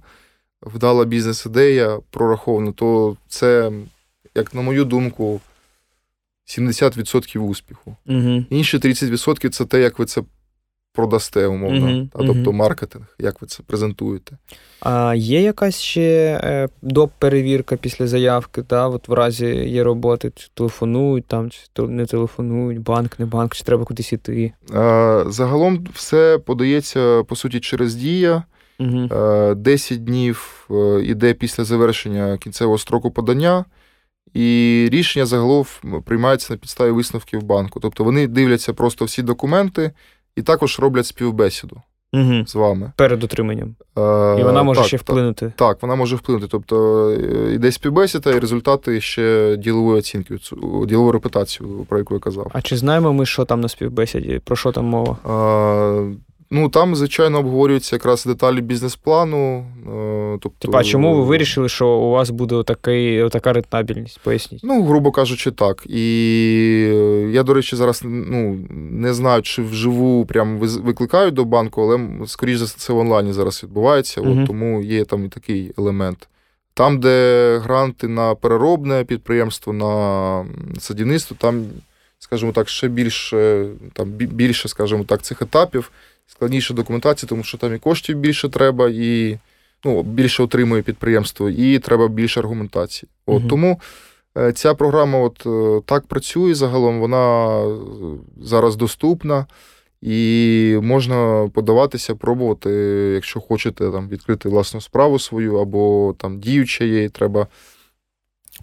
вдала 0.61 1.05
бізнес-ідея 1.05 1.99
прорахована, 2.09 2.71
то 2.71 3.17
це, 3.27 3.71
як 4.35 4.53
на 4.53 4.61
мою 4.61 4.85
думку, 4.85 5.41
70% 6.47 7.39
успіху. 7.39 7.95
Угу. 8.07 8.45
Інші 8.49 8.77
30% 8.77 9.49
це 9.49 9.65
те, 9.65 9.81
як 9.81 9.99
ви 9.99 10.05
це 10.05 10.21
продасте, 10.93 11.47
умовно, 11.47 11.87
uh-huh, 11.87 12.09
а, 12.13 12.17
тобто 12.17 12.51
uh-huh. 12.51 12.53
маркетинг, 12.53 13.05
як 13.19 13.41
ви 13.41 13.47
це 13.47 13.63
презентуєте. 13.63 14.37
А 14.79 15.13
є 15.17 15.41
якась 15.41 15.79
ще 15.79 16.39
е, 16.43 16.67
доп. 16.81 17.11
перевірка 17.19 17.75
після 17.75 18.07
заявки, 18.07 18.63
та, 18.63 18.87
от 18.87 19.07
в 19.07 19.13
разі 19.13 19.45
є 19.45 19.83
роботи, 19.83 20.31
чи 20.35 20.47
телефонують 20.53 21.25
там, 21.25 21.49
чи 21.49 21.81
не 21.81 22.05
телефонують, 22.05 22.79
банк, 22.79 23.19
не 23.19 23.25
банк, 23.25 23.55
чи 23.55 23.63
треба 23.63 23.85
кудись 23.85 24.13
іти? 24.13 24.51
А, 24.73 25.23
Загалом 25.27 25.87
все 25.93 26.37
подається, 26.45 27.23
по 27.23 27.35
суті, 27.35 27.59
через 27.59 27.95
дія. 27.95 28.43
Uh-huh. 28.79 29.55
10 29.55 30.03
днів 30.03 30.67
е, 30.71 31.01
іде 31.03 31.33
після 31.33 31.63
завершення 31.63 32.37
кінцевого 32.37 32.77
строку 32.77 33.11
подання. 33.11 33.65
І 34.33 34.89
рішення 34.91 35.25
загалом 35.25 35.65
приймається 36.05 36.53
на 36.53 36.57
підставі 36.57 36.91
висновків 36.91 37.43
банку. 37.43 37.79
Тобто 37.79 38.03
вони 38.03 38.27
дивляться 38.27 38.73
просто 38.73 39.05
всі 39.05 39.21
документи 39.21 39.91
і 40.39 40.43
також 40.43 40.79
роблять 40.79 41.05
співбесіду 41.05 41.81
угу. 42.13 42.45
з 42.45 42.55
вами. 42.55 42.91
Перед 42.95 43.23
отриманням. 43.23 43.75
Е, 43.97 44.01
і 44.39 44.43
вона 44.43 44.63
може 44.63 44.79
так, 44.79 44.87
ще 44.87 44.97
вплинути. 44.97 45.45
Так, 45.45 45.55
так, 45.55 45.81
вона 45.81 45.95
може 45.95 46.15
вплинути. 46.15 46.47
Тобто 46.51 47.11
йде 47.53 47.67
е, 47.67 47.71
співбесіда, 47.71 48.31
і 48.31 48.39
результати 48.39 49.01
ще 49.01 49.57
ділової 49.57 49.99
оцінки, 49.99 50.37
ділову 50.87 51.11
репутацію, 51.11 51.85
про 51.89 51.97
яку 51.97 52.13
я 52.13 52.19
казав. 52.19 52.51
А 52.53 52.61
чи 52.61 52.77
знаємо 52.77 53.13
ми, 53.13 53.25
що 53.25 53.45
там 53.45 53.61
на 53.61 53.69
співбесіді? 53.69 54.41
Про 54.43 54.55
що 54.55 54.71
там 54.71 54.85
мова? 54.85 55.17
А, 55.23 56.11
Ну, 56.51 56.69
там, 56.69 56.95
звичайно, 56.95 57.39
обговорюються 57.39 57.95
якраз 57.95 58.25
деталі 58.25 58.61
бізнес-плану. 58.61 59.57
Е, 59.59 60.37
тобто... 60.41 60.67
Типа, 60.67 60.83
чому 60.83 61.15
ви 61.15 61.23
вирішили, 61.23 61.69
що 61.69 61.87
у 61.87 62.11
вас 62.11 62.29
буде 62.29 62.63
такий, 62.63 63.29
така 63.29 63.53
рентабельність? 63.53 64.19
Поясніть. 64.23 64.61
Ну, 64.63 64.83
грубо 64.83 65.11
кажучи, 65.11 65.51
так. 65.51 65.83
І 65.89 66.03
я, 67.31 67.43
до 67.43 67.53
речі, 67.53 67.75
зараз 67.75 68.01
ну, 68.05 68.59
не 68.69 69.13
знаю, 69.13 69.41
чи 69.41 69.61
вживу 69.61 70.25
прям 70.25 70.57
викликають 70.59 71.33
до 71.33 71.45
банку, 71.45 71.81
але, 71.81 72.27
скоріш 72.27 72.57
за 72.57 72.65
все, 72.65 72.93
в 72.93 72.97
онлайні 72.97 73.33
зараз 73.33 73.63
відбувається, 73.63 74.21
угу. 74.21 74.41
от, 74.41 74.47
тому 74.47 74.81
є 74.81 75.05
там 75.05 75.25
і 75.25 75.27
такий 75.27 75.71
елемент. 75.77 76.27
Там, 76.73 76.99
де 76.99 77.57
гранти 77.63 78.07
на 78.07 78.35
переробне 78.35 79.03
підприємство, 79.03 79.73
на 79.73 80.45
садівництво, 80.79 81.37
там, 81.39 81.65
скажімо 82.19 82.51
так, 82.51 82.69
ще 82.69 82.87
більше, 82.87 83.67
там 83.93 84.09
більше, 84.09 84.67
скажімо 84.67 85.03
так, 85.03 85.21
цих 85.21 85.41
етапів 85.41 85.91
складніша 86.31 86.73
документація, 86.73 87.27
тому 87.29 87.43
що 87.43 87.57
там 87.57 87.75
і 87.75 87.77
коштів 87.77 88.17
більше 88.17 88.49
треба, 88.49 88.89
і 88.89 89.37
ну, 89.85 90.03
більше 90.03 90.43
отримує 90.43 90.81
підприємство, 90.81 91.49
і 91.49 91.79
треба 91.79 92.07
більше 92.07 92.39
аргументації. 92.39 93.09
От, 93.25 93.39
угу. 93.39 93.49
Тому 93.49 93.81
е, 94.37 94.51
ця 94.51 94.73
програма 94.73 95.19
от 95.19 95.43
е, 95.45 95.81
так 95.85 96.07
працює 96.07 96.55
загалом, 96.55 96.99
вона 96.99 97.47
е, 97.59 97.77
зараз 98.41 98.75
доступна. 98.75 99.45
І 100.01 100.77
можна 100.81 101.49
подаватися, 101.53 102.15
пробувати, 102.15 102.69
якщо 103.15 103.39
хочете 103.39 103.91
там 103.91 104.09
відкрити 104.09 104.49
власну 104.49 104.81
справу 104.81 105.19
свою, 105.19 105.57
або 105.57 106.15
там 106.17 106.39
діюча 106.39 106.83
є, 106.83 107.03
і 107.03 107.09
треба, 107.09 107.47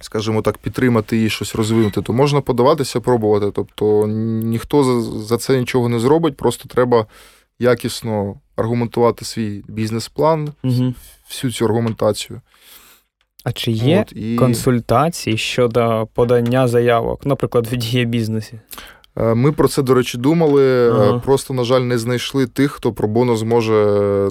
скажімо 0.01 0.43
так, 0.43 0.59
підтримати 0.59 1.17
її, 1.17 1.31
щось 1.31 1.55
розвинути, 1.55 2.03
то 2.03 2.13
можна 2.13 2.41
подаватися, 2.41 3.01
пробувати. 3.01 3.51
Тобто 3.55 4.07
ніхто 4.43 4.85
за, 4.85 5.01
за 5.23 5.39
це 5.39 5.59
нічого 5.59 5.89
не 5.89 5.99
зробить, 5.99 6.37
просто 6.37 6.69
треба 6.69 7.07
якісно 7.59 8.35
аргументувати 8.57 9.25
свій 9.25 9.65
бізнес-план, 9.69 10.49
угу. 10.65 10.95
всю 11.29 11.53
цю 11.53 11.65
аргументацію. 11.65 12.41
А 13.45 13.53
чи 13.53 13.73
є 13.73 14.01
От, 14.01 14.13
і... 14.17 14.37
консультації 14.37 15.37
щодо 15.37 16.09
подання 16.15 16.69
заявок, 16.69 17.27
наприклад, 17.27 17.67
в 17.67 17.77
діє 17.77 18.05
бізнесі? 18.05 18.61
Е, 19.19 19.35
ми 19.35 19.53
про 19.53 19.69
це, 19.69 19.83
до 19.83 19.95
речі, 19.95 20.19
думали. 20.19 20.89
Е, 20.89 20.93
ага. 20.93 21.19
Просто, 21.19 21.55
на 21.55 21.65
жаль, 21.65 21.81
не 21.81 21.99
знайшли 21.99 22.47
тих, 22.47 22.73
хто 22.73 22.93
про 22.93 23.09
боно 23.09 23.37
зможе 23.37 23.73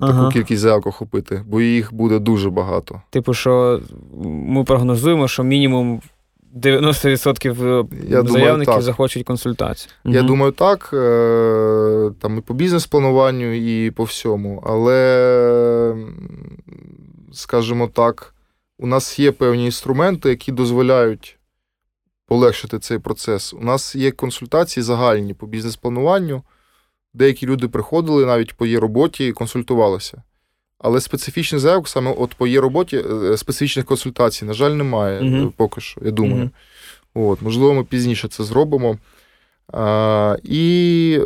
таку 0.02 0.14
ага. 0.14 0.32
кількість 0.32 0.62
заявок 0.62 0.88
охопити, 0.88 1.44
бо 1.48 1.62
їх 1.62 1.94
буде 1.94 2.20
дуже 2.20 2.50
багато. 2.50 3.02
Типу, 3.10 3.34
що 3.34 3.82
ми 4.24 4.64
прогнозуємо, 4.64 5.28
що 5.28 5.44
мінімум 5.44 6.02
90% 6.56 7.88
я 8.10 8.24
заявників 8.24 8.66
думаю, 8.66 8.82
захочуть 8.82 9.26
консультацію. 9.28 9.92
Я 10.06 10.20
угу. 10.20 10.28
думаю, 10.28 10.52
так. 10.52 10.90
Е, 10.94 12.12
там 12.22 12.38
і 12.38 12.42
по 12.42 12.54
бізнес-плануванню, 12.54 13.54
і 13.54 13.92
по 13.92 14.04
всьому. 14.04 14.64
Але, 14.66 15.96
скажімо 17.34 17.88
так, 17.88 18.34
у 18.78 18.88
нас 18.88 19.20
є 19.20 19.32
певні 19.32 19.66
інструменти, 19.66 20.30
які 20.30 20.52
дозволяють 20.52 21.40
полегшити 22.28 22.80
цей 22.80 23.00
процес. 23.00 23.54
У 23.54 23.60
нас 23.60 23.96
є 23.96 24.12
консультації 24.12 24.84
загальні 24.84 25.34
по 25.34 25.48
бізнес-плануванню. 25.48 26.44
Деякі 27.14 27.46
люди 27.46 27.68
приходили 27.68 28.26
навіть 28.26 28.58
по 28.58 28.66
є 28.66 28.80
роботі 28.80 29.28
і 29.28 29.32
консультувалися. 29.32 30.24
Але 30.80 31.02
специфічних 31.02 31.62
заявок 31.62 31.88
саме 31.90 32.14
от 32.18 32.34
по 32.36 32.48
є 32.48 32.62
роботі 32.62 32.98
е, 32.98 33.38
специфічних 33.38 33.86
консультацій, 33.86 34.46
на 34.46 34.54
жаль, 34.54 34.72
немає 34.72 35.22
uh 35.22 35.52
поки 35.52 35.82
що, 35.82 36.02
я 36.06 36.12
думаю. 36.12 36.44
uh 36.44 36.50
От, 37.14 37.42
Можливо, 37.42 37.74
ми 37.74 37.84
пізніше 37.84 38.28
це 38.28 38.44
зробимо. 38.44 38.98
А, 39.74 40.38
І 40.44 41.20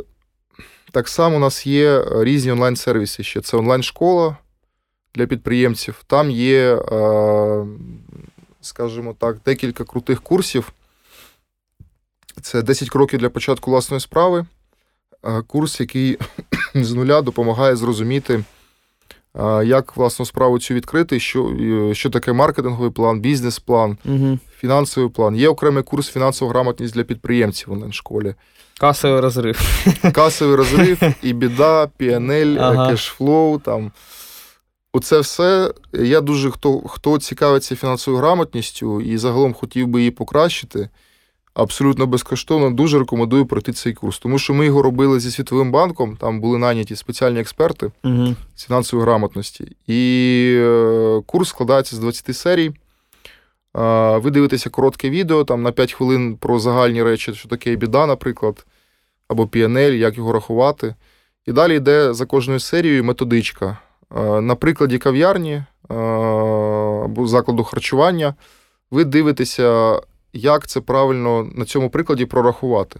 Так 0.91 1.07
само 1.07 1.35
у 1.35 1.39
нас 1.39 1.67
є 1.67 2.05
різні 2.11 2.51
онлайн-сервіси. 2.51 3.23
ще. 3.23 3.41
Це 3.41 3.57
онлайн-школа 3.57 4.37
для 5.15 5.25
підприємців. 5.25 6.03
Там 6.07 6.31
є, 6.31 6.79
скажімо 8.61 9.15
так, 9.19 9.37
декілька 9.45 9.83
крутих 9.83 10.21
курсів. 10.21 10.71
Це 12.41 12.61
10 12.61 12.89
кроків 12.89 13.19
для 13.19 13.29
початку 13.29 13.71
власної 13.71 14.01
справи. 14.01 14.45
Курс, 15.47 15.79
який 15.79 16.17
з 16.75 16.93
нуля 16.93 17.21
допомагає 17.21 17.75
зрозуміти, 17.75 18.43
як 19.63 19.97
власну 19.97 20.25
справу 20.25 20.59
цю 20.59 20.73
відкрити, 20.73 21.19
що 21.19 21.55
що 21.93 22.09
таке 22.09 22.33
маркетинговий 22.33 22.91
план, 22.91 23.19
бізнес-план, 23.19 23.97
угу. 24.05 24.39
фінансовий 24.57 25.09
план. 25.09 25.35
Є 25.35 25.49
окремий 25.49 25.83
курс 25.83 26.09
фінансова 26.09 26.51
грамотність 26.51 26.93
для 26.93 27.03
підприємців 27.03 27.69
в 27.69 27.71
онлайн-школі. 27.71 28.35
Касовий 28.79 29.19
розрив. 29.19 29.85
Касовий 30.13 30.55
розрив, 30.55 31.01
і 31.23 31.33
біда, 31.33 31.89
PNL, 31.99 32.57
ага. 32.59 32.89
кешфлоу. 32.89 33.59
там. 33.59 33.91
Оце 34.93 35.19
все. 35.19 35.73
Я 35.93 36.21
дуже 36.21 36.51
хто 36.51 36.79
хто 36.79 37.17
цікавиться 37.17 37.75
фінансовою 37.75 38.23
грамотністю 38.23 39.01
і 39.01 39.17
загалом 39.17 39.53
хотів 39.53 39.87
би 39.87 39.99
її 39.99 40.11
покращити. 40.11 40.89
Абсолютно 41.53 42.07
безкоштовно 42.07 42.69
дуже 42.69 42.99
рекомендую 42.99 43.45
пройти 43.45 43.73
цей 43.73 43.93
курс, 43.93 44.19
тому 44.19 44.39
що 44.39 44.53
ми 44.53 44.65
його 44.65 44.81
робили 44.81 45.19
зі 45.19 45.31
Світовим 45.31 45.71
банком, 45.71 46.17
там 46.17 46.41
були 46.41 46.57
наняті 46.57 46.95
спеціальні 46.95 47.39
експерти 47.39 47.91
угу. 48.03 48.35
з 48.55 48.65
фінансової 48.65 49.05
грамотності. 49.05 49.75
І 49.87 50.53
е, 50.57 51.21
курс 51.25 51.49
складається 51.49 51.95
з 51.95 51.99
20 51.99 52.37
серій. 52.37 52.71
Ви 54.15 54.31
дивитеся 54.31 54.69
коротке 54.69 55.09
відео 55.09 55.43
там 55.43 55.63
на 55.63 55.71
5 55.71 55.93
хвилин 55.93 56.37
про 56.37 56.59
загальні 56.59 57.03
речі, 57.03 57.33
що 57.33 57.49
таке 57.49 57.75
біда, 57.75 58.05
наприклад, 58.05 58.65
або 59.27 59.43
PNL, 59.43 59.91
як 59.91 60.17
його 60.17 60.33
рахувати. 60.33 60.95
І 61.45 61.51
далі 61.51 61.75
йде 61.75 62.13
за 62.13 62.25
кожною 62.25 62.59
серією 62.59 63.03
методичка. 63.03 63.77
На 64.41 64.55
прикладі 64.55 64.97
кав'ярні 64.97 65.63
або 67.03 67.27
закладу 67.27 67.63
харчування 67.63 68.35
ви 68.91 69.03
дивитеся, 69.03 69.99
як 70.33 70.67
це 70.67 70.81
правильно 70.81 71.49
на 71.55 71.65
цьому 71.65 71.89
прикладі 71.89 72.25
прорахувати. 72.25 72.99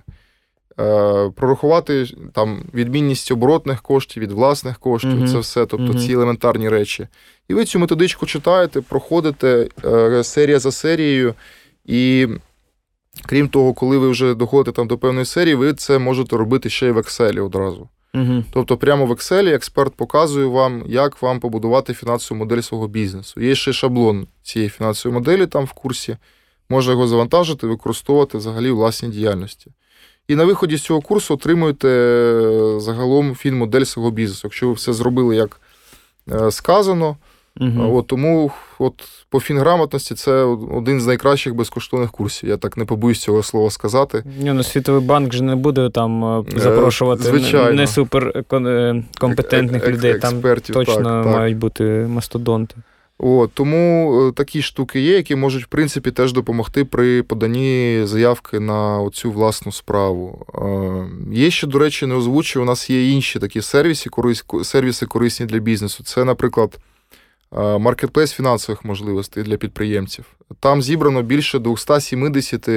Е, 0.80 1.30
прорахувати 1.36 2.06
там 2.34 2.64
відмінність 2.74 3.32
оборотних 3.32 3.82
коштів 3.82 4.24
від 4.24 4.32
власних 4.32 4.80
коштів, 4.80 5.22
uh-huh. 5.22 5.32
це 5.32 5.40
все, 5.40 5.66
тобто 5.66 5.94
uh-huh. 5.94 6.06
ці 6.06 6.14
елементарні 6.14 6.70
речі. 6.70 7.08
І 7.48 7.54
ви 7.54 7.66
цю 7.66 7.80
методичку 7.80 8.26
читаєте, 8.26 8.82
проходите 8.82 9.70
е, 9.86 10.24
серія 10.24 10.60
за 10.60 10.72
серією, 10.72 11.34
і 11.86 12.28
крім 13.26 13.50
того, 13.50 13.74
коли 13.74 13.98
ви 13.98 14.10
вже 14.10 14.34
доходите 14.34 14.76
там 14.76 14.88
до 14.88 14.98
певної 14.98 15.26
серії, 15.26 15.56
ви 15.56 15.74
це 15.74 16.00
можете 16.00 16.38
робити 16.38 16.70
ще 16.70 16.88
й 16.88 16.92
в 16.92 16.98
Excel 16.98 17.46
одразу. 17.46 17.90
Uh-huh. 18.14 18.44
Тобто, 18.54 18.78
прямо 18.78 19.06
в 19.06 19.12
Excel 19.12 19.54
експерт 19.54 19.94
показує 19.94 20.46
вам, 20.46 20.84
як 20.88 21.22
вам 21.22 21.40
побудувати 21.40 21.94
фінансову 21.94 22.40
модель 22.40 22.62
свого 22.62 22.88
бізнесу. 22.88 23.42
Є 23.42 23.56
ще 23.56 23.74
шаблон 23.74 24.28
цієї 24.44 24.70
фінансової 24.70 25.20
моделі 25.20 25.48
там 25.48 25.66
в 25.66 25.72
курсі, 25.72 26.18
може 26.70 26.92
його 26.92 27.08
завантажити, 27.08 27.68
використовувати 27.68 28.38
взагалі 28.38 28.70
у 28.70 28.76
власній 28.76 29.10
діяльності. 29.10 29.72
І 30.28 30.36
на 30.36 30.46
виході 30.46 30.78
з 30.78 30.82
цього 30.82 31.02
курсу 31.02 31.34
отримуєте 31.34 31.88
е, 31.88 32.80
загалом 32.80 33.36
фін-модель 33.36 33.84
свого 33.84 34.12
бізнесу. 34.12 34.42
Якщо 34.44 34.68
ви 34.68 34.74
все 34.74 34.94
зробили 34.94 35.36
як 35.36 35.62
е, 36.32 36.52
сказано, 36.52 37.18
Угу. 37.60 37.98
От, 37.98 38.08
Тому 38.08 38.52
от, 38.80 38.94
по 39.30 39.40
фінграмотності 39.40 40.16
це 40.16 40.32
один 40.72 41.02
з 41.02 41.08
найкращих 41.08 41.56
безкоштовних 41.56 42.12
курсів. 42.12 42.50
Я 42.50 42.58
так 42.58 42.78
не 42.78 42.86
побоюсь 42.86 43.22
цього 43.22 43.44
слова 43.44 43.70
сказати. 43.70 44.24
Ні, 44.40 44.54
ну 44.54 44.64
Світовий 44.64 45.02
банк 45.02 45.34
же 45.34 45.44
не 45.44 45.56
буде 45.56 45.90
там 45.90 46.26
е, 46.26 46.44
запрошувати 46.56 47.24
Звичайно. 47.24 47.72
не 47.72 47.88
суперкомпетентних 47.88 49.88
людей. 49.88 50.20
Там 50.20 50.42
точно 50.74 51.24
так, 51.24 51.26
мають 51.26 51.56
так. 51.56 51.60
бути 51.60 51.84
мастодонти. 52.10 52.76
От, 53.22 53.52
Тому 53.54 54.14
е, 54.28 54.32
такі 54.32 54.62
штуки 54.62 55.00
є, 55.00 55.16
які 55.16 55.36
можуть, 55.36 55.64
в 55.64 55.68
принципі, 55.68 56.12
теж 56.12 56.34
допомогти 56.34 56.86
при 56.86 57.24
поданні 57.24 58.02
заявки 58.04 58.60
на 58.60 59.10
цю 59.14 59.32
власну 59.32 59.72
справу. 59.72 60.46
Е, 60.56 61.36
є 61.36 61.52
ще, 61.52 61.68
до 61.68 61.80
речі, 61.80 62.06
не 62.06 62.16
озвучую, 62.16 62.64
у 62.64 62.66
нас 62.66 62.90
є 62.90 63.12
інші 63.12 63.40
такі 63.40 63.62
сервіси, 63.62 64.10
сервіси 64.64 65.06
корисні 65.06 65.46
для 65.46 65.60
бізнесу. 65.60 66.04
Це, 66.04 66.24
наприклад, 66.24 66.78
маркетплейс 67.80 68.32
фінансових 68.32 68.86
можливостей 68.86 69.44
для 69.44 69.58
підприємців. 69.58 70.26
Там 70.60 70.82
зібрано 70.82 71.22
більше 71.22 71.60
270 71.60 72.70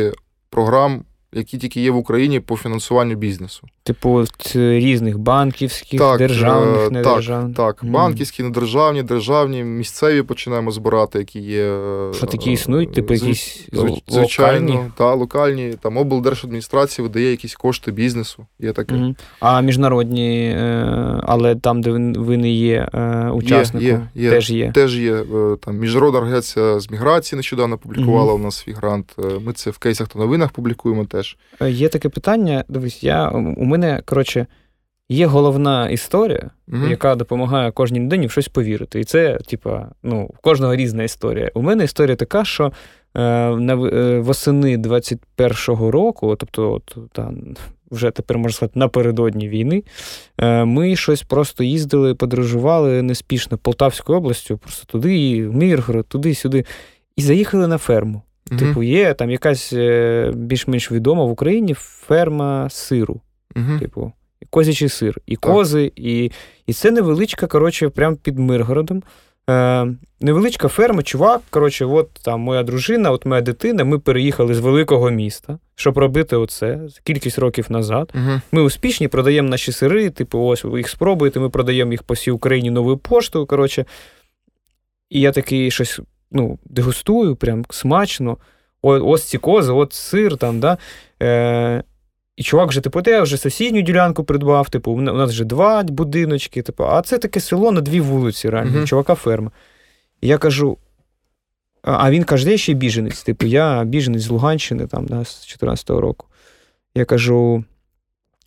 програм 0.51 1.05
які 1.33 1.59
тільки 1.59 1.81
є 1.81 1.91
в 1.91 1.97
Україні 1.97 2.41
по 2.41 2.57
фінансуванню 2.57 3.15
бізнесу. 3.15 3.69
Типу 3.85 4.25
різних 4.55 5.19
банківських, 5.19 6.01
так, 6.01 6.19
державних, 6.19 6.87
е, 6.87 6.91
недержавних? 6.91 7.57
Так, 7.57 7.77
так. 7.77 7.85
Mm. 7.85 7.91
банківські, 7.91 8.43
недержавні, 8.43 9.03
державні, 9.03 9.65
місцеві 9.65 10.23
починаємо 10.23 10.71
збирати, 10.71 11.19
які 11.19 11.41
є. 11.41 11.65
Е, 11.65 12.15
Що 12.15 12.27
такі 12.27 12.53
існують? 12.53 12.93
Типу 12.93 13.15
якісь 13.15 13.69
звичайно, 14.09 14.73
локальні? 14.73 14.91
Та, 14.97 15.15
локальні. 15.15 15.75
Там 15.83 15.97
облдержадміністрація 15.97 17.09
видає 17.09 17.31
якісь 17.31 17.55
кошти 17.55 17.93
бізнесу. 17.93 18.47
Є 18.61 18.73
таке. 18.73 18.95
Mm. 18.95 19.15
А 19.41 19.61
міжнародні, 19.61 20.55
е, 20.57 21.21
але 21.23 21.57
там, 21.57 21.81
де 21.81 21.91
ви 22.17 22.37
не 22.37 22.51
є 22.51 22.89
учасником, 23.35 23.89
є, 23.89 24.09
є, 24.15 24.25
є. 24.25 24.31
теж 24.31 24.51
є. 24.51 24.73
Теж 24.75 24.99
є. 24.99 25.25
Там 25.61 25.77
Міжнародна 25.77 26.19
організація 26.19 26.81
з 26.81 26.91
міграції 26.91 27.37
нещодавно 27.37 27.79
публікувала 27.79 28.33
mm. 28.33 28.37
у 28.37 28.39
нас 28.39 28.57
свій 28.57 28.73
грант. 28.73 29.15
Ми 29.41 29.53
це 29.53 29.71
в 29.71 29.79
кейсах 29.79 30.09
та 30.09 30.19
новинах 30.19 30.51
публікуємо 30.51 31.05
теж 31.05 31.22
теж. 31.23 31.37
Є 31.73 31.89
таке 31.89 32.09
питання. 32.09 32.65
Дивись, 32.69 33.05
я, 33.05 33.29
у 33.31 33.65
мене, 33.65 34.03
коротше, 34.05 34.47
є 35.09 35.27
головна 35.27 35.89
історія, 35.89 36.51
угу. 36.69 36.87
яка 36.87 37.15
допомагає 37.15 37.71
кожній 37.71 38.01
людині 38.01 38.27
в 38.27 38.31
щось 38.31 38.49
повірити. 38.49 39.01
І 39.01 39.05
це, 39.05 39.39
типа, 39.47 39.89
ну, 40.03 40.31
в 40.35 40.39
кожного 40.39 40.77
різна 40.77 41.03
історія. 41.03 41.51
У 41.55 41.63
мене 41.63 41.85
історія 41.85 42.17
така, 42.17 42.45
що 42.45 42.65
е, 42.65 42.71
на 43.57 43.73
е, 43.73 44.21
восени 44.21 44.77
21-го 44.77 45.91
року, 45.91 46.37
тобто, 46.37 46.73
от, 46.73 46.97
та, 47.13 47.33
вже 47.91 48.11
тепер 48.11 48.39
можна 48.39 48.57
сказати, 48.57 48.79
напередодні 48.79 49.49
війни, 49.49 49.83
е, 50.39 50.65
ми 50.65 50.97
щось 50.97 51.23
просто 51.23 51.65
їздили, 51.65 52.15
подорожували 52.15 53.03
неспішно 53.03 53.59
Полтавською 53.59 54.19
областю, 54.19 54.59
просто 54.59 54.85
туди, 54.93 55.49
в 55.49 55.55
Міргород, 55.55 56.07
туди-сюди, 56.07 56.65
і 57.17 57.23
заїхали 57.23 57.67
на 57.67 57.79
ферму. 57.79 58.23
Mm-hmm. 58.53 58.59
Типу, 58.59 58.83
є 58.83 59.15
там 59.15 59.31
якась 59.31 59.73
е, 59.73 60.33
більш-менш 60.35 60.93
відома 60.93 61.25
в 61.25 61.31
Україні 61.31 61.75
ферма 61.75 62.71
сиру. 62.71 63.21
Mm-hmm. 63.55 63.79
Типу, 63.79 64.13
козячий 64.51 64.89
сир, 64.89 65.21
і 65.27 65.37
кози, 65.37 65.93
і 65.97 66.31
і 66.67 66.73
це 66.73 66.91
невеличка, 66.91 67.47
коротше, 67.47 67.89
прямо 67.89 68.17
під 68.17 68.39
Миргородом. 68.39 69.03
Е, 69.51 69.87
Невеличка 70.21 70.69
ферма, 70.69 71.03
чувак. 71.03 71.41
Коротше, 71.51 71.85
от 71.85 72.11
там 72.25 72.41
моя 72.41 72.63
дружина, 72.63 73.11
от 73.11 73.27
моя 73.27 73.41
дитина. 73.41 73.85
Ми 73.85 73.99
переїхали 73.99 74.55
з 74.55 74.61
великого 74.61 75.11
міста, 75.11 75.59
щоб 75.75 75.99
робити 75.99 76.37
оце 76.37 76.81
кількість 77.05 77.39
років 77.39 77.67
назад. 77.69 78.13
Uh-huh. 78.15 78.41
Ми 78.53 78.63
успішні, 78.63 79.09
продаємо 79.09 79.49
наші 79.49 79.73
сири, 79.73 80.11
типу, 80.11 80.41
ось 80.41 80.65
ви 80.65 80.79
їх 80.79 80.89
спробуєте, 80.89 81.41
ми 81.41 81.51
продаємо 81.51 81.93
їх 81.93 82.03
по 82.03 82.15
всій 82.15 82.31
Україні 82.31 82.71
новою 82.71 82.97
поштою. 82.97 83.47
коротше. 83.47 83.85
І 85.11 85.21
я 85.21 85.33
такий 85.33 85.71
щось 85.71 86.01
ну, 86.33 86.59
дегустую, 86.65 87.37
прям 87.37 87.65
смачно. 87.71 88.39
О, 88.83 88.93
ось 88.93 89.25
ці 89.25 89.39
кози, 89.39 89.73
от 89.73 89.93
сир 89.93 90.37
там, 90.37 90.61
да. 90.61 90.79
Е, 91.23 91.83
І 92.37 92.43
чувак 92.43 92.69
вже, 92.69 92.81
типу, 92.81 93.01
я 93.07 93.23
вже 93.23 93.37
сусідню 93.37 93.81
ділянку 93.81 94.25
придбав, 94.25 94.69
типу, 94.69 94.93
у 94.93 95.01
нас 95.01 95.31
вже 95.31 95.45
два 95.45 95.83
будиночки, 95.83 96.63
типу, 96.63 96.85
а 96.85 97.03
це 97.03 97.19
таке 97.19 97.41
село 97.41 97.73
на 97.73 97.81
дві 97.81 98.01
вулиці, 98.01 98.51
реально, 98.51 98.79
uh-huh. 98.79 98.87
чувака 98.87 99.15
ферма. 99.15 99.51
І 100.21 100.29
я 100.29 100.39
кажу. 100.39 100.79
А 101.83 102.11
він 102.11 102.25
каже, 102.25 102.51
я 102.51 102.57
ще 102.57 102.73
біженець. 102.73 103.23
Типу, 103.23 103.47
я 103.47 103.85
біженець 103.85 104.23
з 104.23 104.29
Луганщини, 104.29 104.87
там, 104.87 105.07
да, 105.07 105.25
з 105.25 105.59
14-го 105.63 106.01
року. 106.01 106.27
Я 106.95 107.05
кажу: 107.05 107.65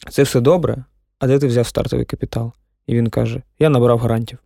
це 0.09 0.23
все 0.23 0.39
добре, 0.39 0.83
а 1.19 1.27
де 1.27 1.39
ти 1.39 1.47
взяв 1.47 1.67
стартовий 1.67 2.05
капітал? 2.05 2.53
І 2.87 2.95
він 2.95 3.09
каже: 3.09 3.41
Я 3.59 3.69
набрав 3.69 3.99
гарантів. 3.99 4.39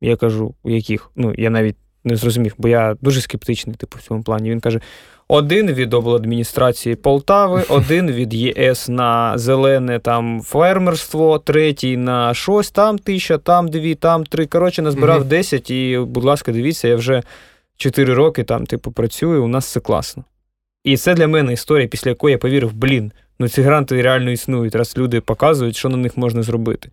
Я 0.00 0.16
кажу, 0.16 0.54
у 0.62 0.70
яких? 0.70 1.10
Ну, 1.16 1.34
я 1.38 1.50
навіть 1.50 1.76
не 2.08 2.16
зрозумів, 2.16 2.54
бо 2.58 2.68
я 2.68 2.96
дуже 3.00 3.20
скептичний, 3.20 3.76
типу, 3.76 3.98
в 3.98 4.02
цьому 4.02 4.22
плані. 4.22 4.50
Він 4.50 4.60
каже: 4.60 4.80
один 5.28 5.72
від 5.72 5.94
обладміністрації 5.94 6.96
Полтави, 6.96 7.64
один 7.68 8.10
від 8.10 8.34
ЄС 8.34 8.88
на 8.88 9.38
зелене 9.38 9.98
там 9.98 10.42
фермерство, 10.42 11.38
третій 11.38 11.96
на 11.96 12.34
щось, 12.34 12.70
там 12.70 12.98
тисяча, 12.98 13.38
там 13.38 13.68
дві, 13.68 13.94
там 13.94 14.26
три. 14.26 14.46
Коротше, 14.46 14.82
назбирав 14.82 15.20
угу. 15.20 15.28
10, 15.28 15.70
і, 15.70 15.98
будь 15.98 16.24
ласка, 16.24 16.52
дивіться, 16.52 16.88
я 16.88 16.96
вже 16.96 17.22
4 17.76 18.14
роки 18.14 18.44
там, 18.44 18.66
типу, 18.66 18.92
працюю, 18.92 19.44
у 19.44 19.48
нас 19.48 19.66
все 19.66 19.80
класно. 19.80 20.24
І 20.84 20.96
це 20.96 21.14
для 21.14 21.28
мене 21.28 21.52
історія, 21.52 21.88
після 21.88 22.10
якої 22.10 22.32
я 22.32 22.38
повірив, 22.38 22.72
блін, 22.72 23.12
ну 23.38 23.48
ці 23.48 23.62
гранти 23.62 24.02
реально 24.02 24.30
існують, 24.30 24.74
раз 24.74 24.94
люди 24.98 25.20
показують, 25.20 25.76
що 25.76 25.88
на 25.88 25.96
них 25.96 26.16
можна 26.16 26.42
зробити. 26.42 26.90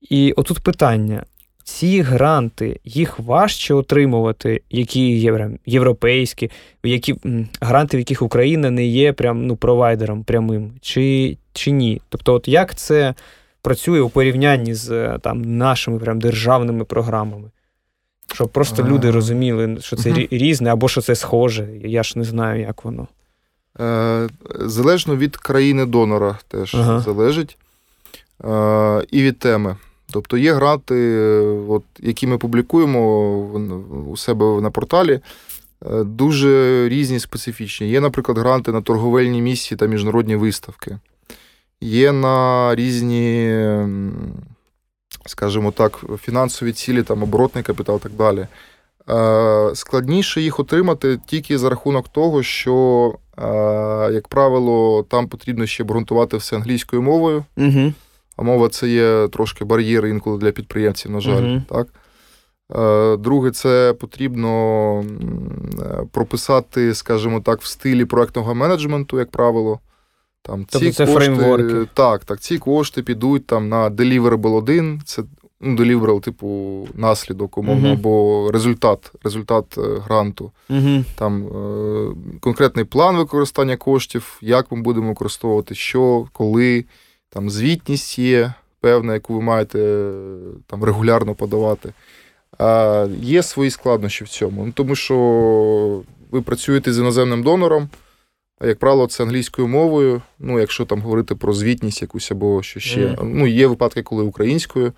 І 0.00 0.32
отут 0.32 0.58
питання: 0.58 1.24
ці 1.64 2.00
гранти 2.00 2.80
їх 2.84 3.18
важче 3.18 3.74
отримувати, 3.74 4.62
які 4.70 5.18
є 5.18 5.50
європейські, 5.66 6.50
які 6.84 7.14
гранти, 7.60 7.96
в 7.96 8.00
яких 8.00 8.22
Україна 8.22 8.70
не 8.70 8.86
є 8.86 9.12
прям 9.12 9.46
ну 9.46 9.56
провайдером 9.56 10.24
прямим, 10.24 10.72
чи 10.80 11.36
чи 11.52 11.70
ні? 11.70 12.00
Тобто, 12.08 12.34
от 12.34 12.48
як 12.48 12.74
це 12.74 13.14
працює 13.62 14.00
у 14.00 14.08
порівнянні 14.08 14.74
з 14.74 14.90
е, 14.90 15.18
там 15.22 15.56
нашими 15.56 15.98
прям 15.98 16.18
державними 16.20 16.84
програмами. 16.84 17.50
Щоб 18.32 18.48
просто 18.48 18.82
а... 18.82 18.88
люди 18.88 19.10
розуміли, 19.10 19.76
що 19.80 19.96
це 19.96 20.10
угу. 20.10 20.20
різне 20.30 20.72
або 20.72 20.88
що 20.88 21.00
це 21.00 21.14
схоже. 21.14 21.68
Я 21.84 22.02
ж 22.02 22.18
не 22.18 22.24
знаю, 22.24 22.60
як 22.60 22.84
воно. 22.84 23.08
Е, 23.80 24.28
залежно 24.54 25.16
від 25.16 25.36
країни 25.36 25.86
донора 25.86 26.38
теж 26.48 26.74
ага. 26.74 27.00
залежить. 27.00 27.58
Е, 28.44 29.06
і 29.10 29.22
від 29.22 29.38
теми. 29.38 29.76
Тобто 30.14 30.36
є 30.36 30.52
гранти, 30.52 31.18
от, 31.68 31.82
які 32.00 32.26
ми 32.26 32.38
публікуємо 32.38 33.36
у 34.06 34.16
себе 34.16 34.60
на 34.60 34.70
порталі, 34.70 35.20
е, 35.86 36.04
дуже 36.04 36.88
різні 36.88 37.20
специфічні. 37.20 37.88
Є, 37.88 38.00
наприклад, 38.00 38.38
гранти 38.38 38.72
на 38.72 38.82
торговельні 38.82 39.42
місії 39.42 39.78
та 39.78 39.86
міжнародні 39.86 40.36
виставки. 40.36 40.98
Є 41.80 42.12
на 42.12 42.74
різні, 42.74 43.58
скажімо 45.26 45.70
так, 45.70 46.04
фінансові 46.20 46.72
цілі, 46.72 47.02
там, 47.02 47.22
оборотний 47.22 47.64
капітал 47.64 47.96
і 47.96 48.02
так 48.02 48.12
далі. 48.12 48.46
Е, 49.10 49.70
складніше 49.74 50.40
їх 50.40 50.60
отримати 50.60 51.18
тільки 51.26 51.58
за 51.58 51.70
рахунок 51.70 52.08
того, 52.08 52.42
що, 52.42 53.14
як 54.12 54.28
правило, 54.28 55.02
там 55.08 55.28
потрібно 55.28 55.66
ще 55.66 55.82
обґрунтувати 55.82 56.36
все 56.36 56.56
англійською 56.56 57.02
мовою. 57.02 57.44
Угу. 57.56 57.92
А 58.36 58.42
мова 58.42 58.68
це 58.68 58.88
є 58.88 59.28
трошки 59.28 59.64
бар'єр 59.64 60.06
інколи 60.06 60.38
для 60.38 60.50
підприємців, 60.50 61.10
на 61.10 61.20
жаль. 61.20 61.42
Uh-huh. 61.42 61.62
так. 61.68 61.86
Е, 62.72 63.16
друге, 63.16 63.50
це 63.50 63.94
потрібно 64.00 65.00
е, 65.80 66.06
прописати, 66.12 66.94
скажімо 66.94 67.40
так, 67.40 67.62
в 67.62 67.66
стилі 67.66 68.04
проектного 68.04 68.54
менеджменту, 68.54 69.18
як 69.18 69.30
правило. 69.30 69.80
Там, 70.42 70.66
тобто 70.70 70.86
ці 70.86 70.92
це 70.92 71.06
кошти, 71.06 71.18
фреймворки. 71.18 71.88
Так, 71.94 72.24
так, 72.24 72.40
ці 72.40 72.58
кошти 72.58 73.02
підуть 73.02 73.46
там 73.46 73.68
на 73.68 73.90
Deliverable 73.90 74.56
1, 74.56 75.02
це 75.04 75.22
ну, 75.60 75.76
Deliverable, 75.76 76.20
типу, 76.20 76.88
наслідок, 76.94 77.58
умовно, 77.58 77.88
uh-huh. 77.88 77.92
або 77.92 78.50
результат 78.52 79.12
результат 79.24 79.78
е, 79.78 79.80
гранту. 79.80 80.52
Uh-huh. 80.70 81.04
Там 81.14 81.48
конкретний 82.40 82.84
план 82.84 83.16
використання 83.16 83.76
коштів, 83.76 84.38
як 84.40 84.72
ми 84.72 84.82
будемо 84.82 85.08
використовувати, 85.08 85.74
що, 85.74 86.26
коли 86.32 86.84
там 87.34 87.50
звітність 87.50 88.18
є 88.18 88.54
певна, 88.80 89.14
яку 89.14 89.34
ви 89.34 89.40
маєте 89.40 90.10
там 90.66 90.84
регулярно 90.84 91.34
подавати. 91.34 91.92
А 92.58 93.06
Є 93.20 93.42
свої 93.42 93.70
складнощі 93.70 94.24
в 94.24 94.28
цьому. 94.28 94.66
Ну, 94.66 94.72
Тому 94.72 94.94
що 94.94 96.02
ви 96.30 96.42
працюєте 96.42 96.92
з 96.92 96.98
іноземним 96.98 97.42
донором, 97.42 97.88
а 98.58 98.66
як 98.66 98.78
правило, 98.78 99.06
це 99.06 99.22
англійською 99.22 99.68
мовою. 99.68 100.22
Ну, 100.38 100.60
якщо 100.60 100.84
там 100.84 101.00
говорити 101.00 101.34
про 101.34 101.52
звітність 101.52 102.02
якусь 102.02 102.30
або 102.30 102.62
що 102.62 102.80
ще. 102.80 103.06
Mm. 103.06 103.22
Ну, 103.22 103.46
Є 103.46 103.66
випадки, 103.66 104.02
коли 104.02 104.22
українською. 104.22 104.92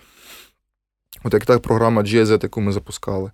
От 1.24 1.34
як 1.34 1.46
та 1.46 1.58
програма 1.58 2.02
GIZ, 2.02 2.42
яку 2.42 2.60
ми 2.60 2.72
запускали 2.72 3.30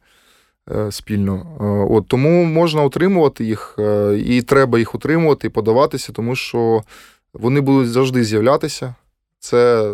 е, 0.70 0.92
спільно. 0.92 1.46
Е, 1.60 1.94
от 1.94 2.08
Тому 2.08 2.44
можна 2.44 2.82
отримувати 2.82 3.44
їх, 3.44 3.76
е, 3.78 4.18
і 4.26 4.42
треба 4.42 4.78
їх 4.78 4.94
отримувати 4.94 5.46
і 5.46 5.50
подаватися, 5.50 6.12
тому 6.12 6.36
що 6.36 6.82
вони 7.34 7.60
будуть 7.60 7.90
завжди 7.90 8.24
з'являтися. 8.24 8.94
Це 9.38 9.92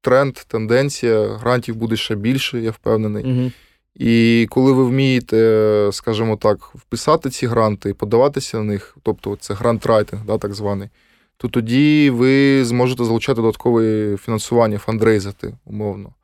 тренд, 0.00 0.34
тенденція. 0.34 1.26
Грантів 1.26 1.76
буде 1.76 1.96
ще 1.96 2.14
більше, 2.14 2.60
я 2.60 2.70
впевнений. 2.70 3.24
Угу. 3.24 3.50
І 3.94 4.46
коли 4.50 4.72
ви 4.72 4.84
вмієте, 4.84 5.88
скажімо 5.92 6.36
так, 6.36 6.58
вписати 6.74 7.30
ці 7.30 7.46
гранти 7.46 7.90
і 7.90 7.92
подаватися 7.92 8.56
на 8.56 8.64
них, 8.64 8.96
тобто 9.02 9.36
це 9.40 9.54
грант-райтинг, 9.54 10.24
да, 10.26 10.38
так 10.38 10.54
званий, 10.54 10.88
то 11.36 11.48
тоді 11.48 12.10
ви 12.10 12.64
зможете 12.64 13.04
залучати 13.04 13.40
додаткове 13.40 14.16
фінансування, 14.16 14.78
фандрейзити, 14.78 15.54
умовно. 15.64 16.14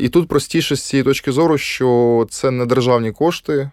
І 0.00 0.08
тут 0.08 0.28
простіше 0.28 0.76
з 0.76 0.82
цієї 0.82 1.04
точки 1.04 1.32
зору, 1.32 1.58
що 1.58 2.26
це 2.30 2.50
не 2.50 2.66
державні 2.66 3.12
кошти, 3.12 3.70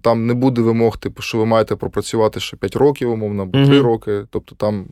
там 0.00 0.26
не 0.26 0.34
буде 0.34 0.62
вимог, 0.62 0.98
типу, 0.98 1.22
що 1.22 1.38
ви 1.38 1.46
маєте 1.46 1.76
пропрацювати 1.76 2.40
ще 2.40 2.56
5 2.56 2.76
років, 2.76 3.10
умовно, 3.10 3.42
або 3.42 3.52
3 3.52 3.64
mm-hmm. 3.64 3.82
роки. 3.82 4.24
Тобто 4.30 4.54
там 4.54 4.86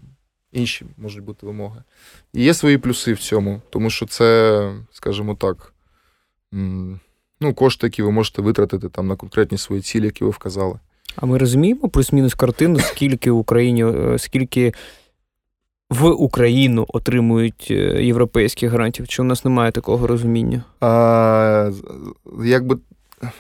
інші 0.53 0.87
можуть 0.97 1.25
бути 1.25 1.47
вимоги. 1.47 1.83
І 2.35 2.45
є 2.45 2.55
свої 2.55 2.79
плюси 2.79 3.13
в 3.13 3.19
цьому, 3.19 3.63
тому 3.71 3.91
що 3.91 4.07
це, 4.07 4.71
скажімо 4.93 5.35
так, 5.35 5.73
ну, 7.41 7.55
кошти, 7.55 7.87
які 7.87 8.03
ви 8.03 8.11
можете 8.11 8.43
витратити 8.43 8.89
там 8.89 9.09
на 9.09 9.17
конкретні 9.17 9.59
свої 9.59 9.83
цілі, 9.83 10.05
які 10.05 10.25
ви 10.25 10.31
вказали. 10.31 10.79
А 11.17 11.27
ми 11.27 11.39
розуміємо 11.39 11.89
плюс-мінус 11.89 12.35
картину, 12.35 12.79
скільки 12.79 13.31
в 13.31 13.39
Україні, 13.39 13.85
е, 13.85 14.19
скільки 14.19 14.73
в 15.91 16.07
Україну 16.07 16.87
отримують 16.89 17.69
е, 17.71 18.05
європейських 18.05 18.71
грантів? 18.71 19.09
Чи 19.09 19.23
у 19.23 19.25
нас 19.25 19.45
немає 19.45 19.73
такого 19.73 20.07
розуміння? 20.07 20.65
А, 20.81 21.71
Якби 22.45 22.79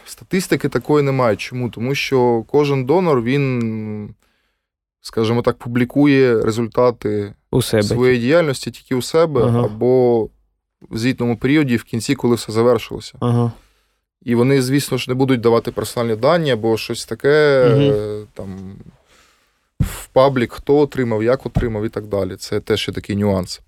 Статистики 0.05 0.69
такої 0.69 1.05
немає. 1.05 1.37
Чому? 1.37 1.71
Тому 1.71 1.95
що 1.95 2.45
кожен 2.49 2.85
донор, 2.85 3.23
він, 3.23 4.15
скажімо 5.01 5.43
так, 5.43 5.59
публікує 5.59 6.43
результати 6.43 7.35
у 7.51 7.63
себе. 7.63 7.83
своєї 7.83 8.19
діяльності 8.19 8.71
тільки 8.71 8.95
у 8.95 9.03
себе, 9.03 9.43
ага. 9.45 9.65
або 9.65 10.25
в 10.91 10.99
звітному 10.99 11.37
періоді, 11.37 11.77
в 11.77 11.85
кінці, 11.85 12.15
коли 12.15 12.35
все 12.35 12.53
завершилося. 12.53 13.15
Ага. 13.21 13.53
І 14.23 14.35
вони, 14.35 14.63
звісно 14.63 14.99
ж, 14.99 15.05
не 15.09 15.15
будуть 15.15 15.41
давати 15.41 15.71
персональні 15.71 16.17
дані 16.17 16.51
або 16.51 16.77
щось 16.77 17.05
таке, 17.05 17.67
угу. 17.75 18.27
там, 18.35 18.77
в 19.81 20.07
паблік, 20.07 20.53
хто 20.53 20.79
отримав, 20.79 21.23
як 21.23 21.47
отримав 21.47 21.85
і 21.85 21.89
так 21.89 22.07
далі. 22.07 22.37
Це 22.37 22.61
теж 22.61 22.89
є 22.89 22.95
такий 22.95 23.17
нюанс. 23.17 23.61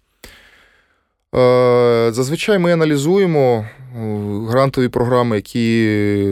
Е, 1.35 2.13
зазвичай 2.13 2.59
ми 2.59 2.73
аналізуємо 2.73 3.67
е, 3.67 3.99
грантові 4.49 4.89
програми, 4.89 5.37
які 5.37 6.29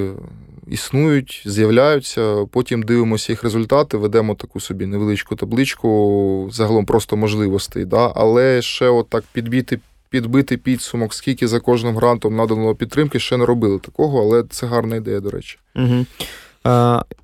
існують, 0.68 1.42
з'являються. 1.46 2.36
Потім 2.50 2.82
дивимося 2.82 3.32
їх 3.32 3.42
результати, 3.44 3.96
ведемо 3.96 4.34
таку 4.34 4.60
собі 4.60 4.86
невеличку 4.86 5.36
табличку, 5.36 6.48
загалом 6.52 6.86
просто 6.86 7.16
можливостей. 7.16 7.84
Да? 7.84 8.12
Але 8.14 8.62
ще 8.62 8.88
отак 8.88 9.24
підбити, 9.32 9.78
підбити 10.10 10.56
підсумок, 10.56 11.14
скільки 11.14 11.48
за 11.48 11.60
кожним 11.60 11.96
грантом 11.96 12.36
надано 12.36 12.74
підтримки, 12.74 13.18
ще 13.18 13.36
не 13.36 13.46
робили 13.46 13.78
такого, 13.78 14.22
але 14.22 14.44
це 14.50 14.66
гарна 14.66 14.96
ідея, 14.96 15.20
до 15.20 15.30
речі. 15.30 15.58
Угу. 15.76 16.06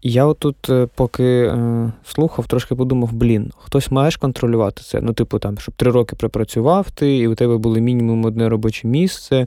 Я 0.03 0.25
отут, 0.25 0.71
е, 0.71 0.89
поки 0.95 1.25
е, 1.25 1.93
слухав, 2.05 2.47
трошки 2.47 2.75
подумав: 2.75 3.13
блін, 3.13 3.53
хтось 3.59 3.91
маєш 3.91 4.17
контролювати 4.17 4.83
це. 4.83 5.01
Ну, 5.01 5.13
типу, 5.13 5.39
там, 5.39 5.59
щоб 5.59 5.75
три 5.75 5.91
роки 5.91 6.17
припрацював 6.17 6.91
ти, 6.91 7.17
і 7.17 7.29
у 7.29 7.35
тебе 7.35 7.57
було 7.57 7.79
мінімум 7.79 8.25
одне 8.25 8.49
робоче 8.49 8.89
місце. 8.89 9.47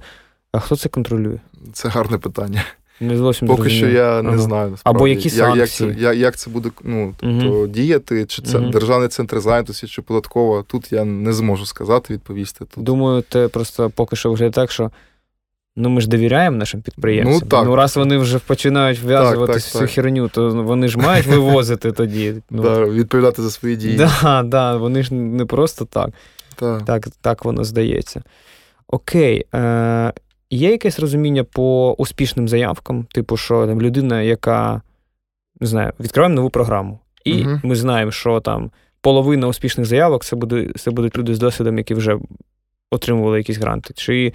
А 0.52 0.60
хто 0.60 0.76
це 0.76 0.90
контролює? 0.90 1.40
Це 1.74 1.90
гарне 1.90 2.18
питання. 2.18 2.64
Не 3.02 3.18
зовсім 3.18 3.48
Поки 3.48 3.70
що 3.70 3.88
я 3.88 4.22
не 4.22 4.30
ага. 4.30 4.38
знаю. 4.38 4.72
Насправді. 4.72 4.98
Або 4.98 5.08
які 5.08 5.30
санкції? 5.30 5.60
Як, 5.60 5.70
це, 5.70 6.04
як, 6.04 6.18
як 6.18 6.38
це 6.38 6.50
буде 6.50 6.70
ну, 6.84 7.14
тобто, 7.18 7.50
угу. 7.50 7.68
діяти, 7.68 8.26
чи 8.26 8.42
це 8.42 8.58
угу. 8.58 8.70
державний 8.70 9.10
центр 9.10 9.40
зайнятості, 9.40 9.88
чи 9.88 10.02
податково, 10.02 10.64
тут 10.64 10.92
я 10.92 11.06
не 11.06 11.34
зможу 11.34 11.66
сказати, 11.66 12.14
відповісти. 12.14 12.66
Тут. 12.66 12.84
Думаю, 12.84 13.24
це 13.30 13.48
просто 13.48 13.90
поки 13.90 14.16
що 14.16 14.32
вже 14.32 14.50
так, 14.50 14.72
що 14.72 14.92
Ну, 15.76 15.90
ми 15.90 16.02
ж 16.02 16.10
довіряємо 16.10 16.58
нашим 16.58 16.82
підприємцям. 16.82 17.34
Ну, 17.34 17.50
так. 17.50 17.66
ну 17.66 17.76
раз 17.76 17.98
вони 17.98 18.18
вже 18.18 18.40
починають 18.40 19.00
вв'язувати 19.04 19.54
всю 19.54 19.88
херню, 19.88 20.28
то 20.28 20.50
вони 20.50 20.88
ж 20.88 20.98
мають 20.98 21.28
вивозити 21.28 21.92
тоді. 21.92 22.34
Ну. 22.50 22.62
Да, 22.62 22.86
Відповідати 22.86 23.42
за 23.42 23.52
свої 23.52 23.76
дії. 23.76 23.98
Да, 23.98 24.44
да, 24.46 24.78
Вони 24.78 25.04
ж 25.04 25.14
не 25.14 25.46
просто 25.46 25.86
так. 25.86 26.10
Так, 26.56 26.86
так, 26.86 27.08
так 27.22 27.46
воно 27.46 27.64
здається. 27.64 28.24
Окей. 28.88 29.46
Е, 29.56 30.14
Є 30.54 30.72
якесь 30.72 31.00
розуміння 31.00 31.44
по 31.44 31.96
успішним 31.98 32.48
заявкам? 32.48 33.04
Типу, 33.04 33.38
що 33.38 33.68
там 33.68 33.82
людина, 33.82 34.22
яка 34.22 34.82
не 35.62 35.68
знаю, 35.68 35.94
відкриваємо 36.00 36.36
нову 36.36 36.50
програму, 36.50 37.00
і 37.26 37.44
угу. 37.44 37.60
ми 37.64 37.76
знаємо, 37.76 38.12
що 38.12 38.40
там 38.40 38.72
половина 39.02 39.48
успішних 39.48 39.86
заявок 39.86 40.26
це 40.26 40.36
буде, 40.36 40.68
це 40.76 40.92
будуть 40.92 41.18
люди 41.18 41.36
з 41.36 41.40
досвідом, 41.40 41.78
які 41.78 41.94
вже 41.94 42.18
отримували 42.92 43.38
якісь 43.38 43.58
гранти. 43.58 43.94
Чи 43.98 44.34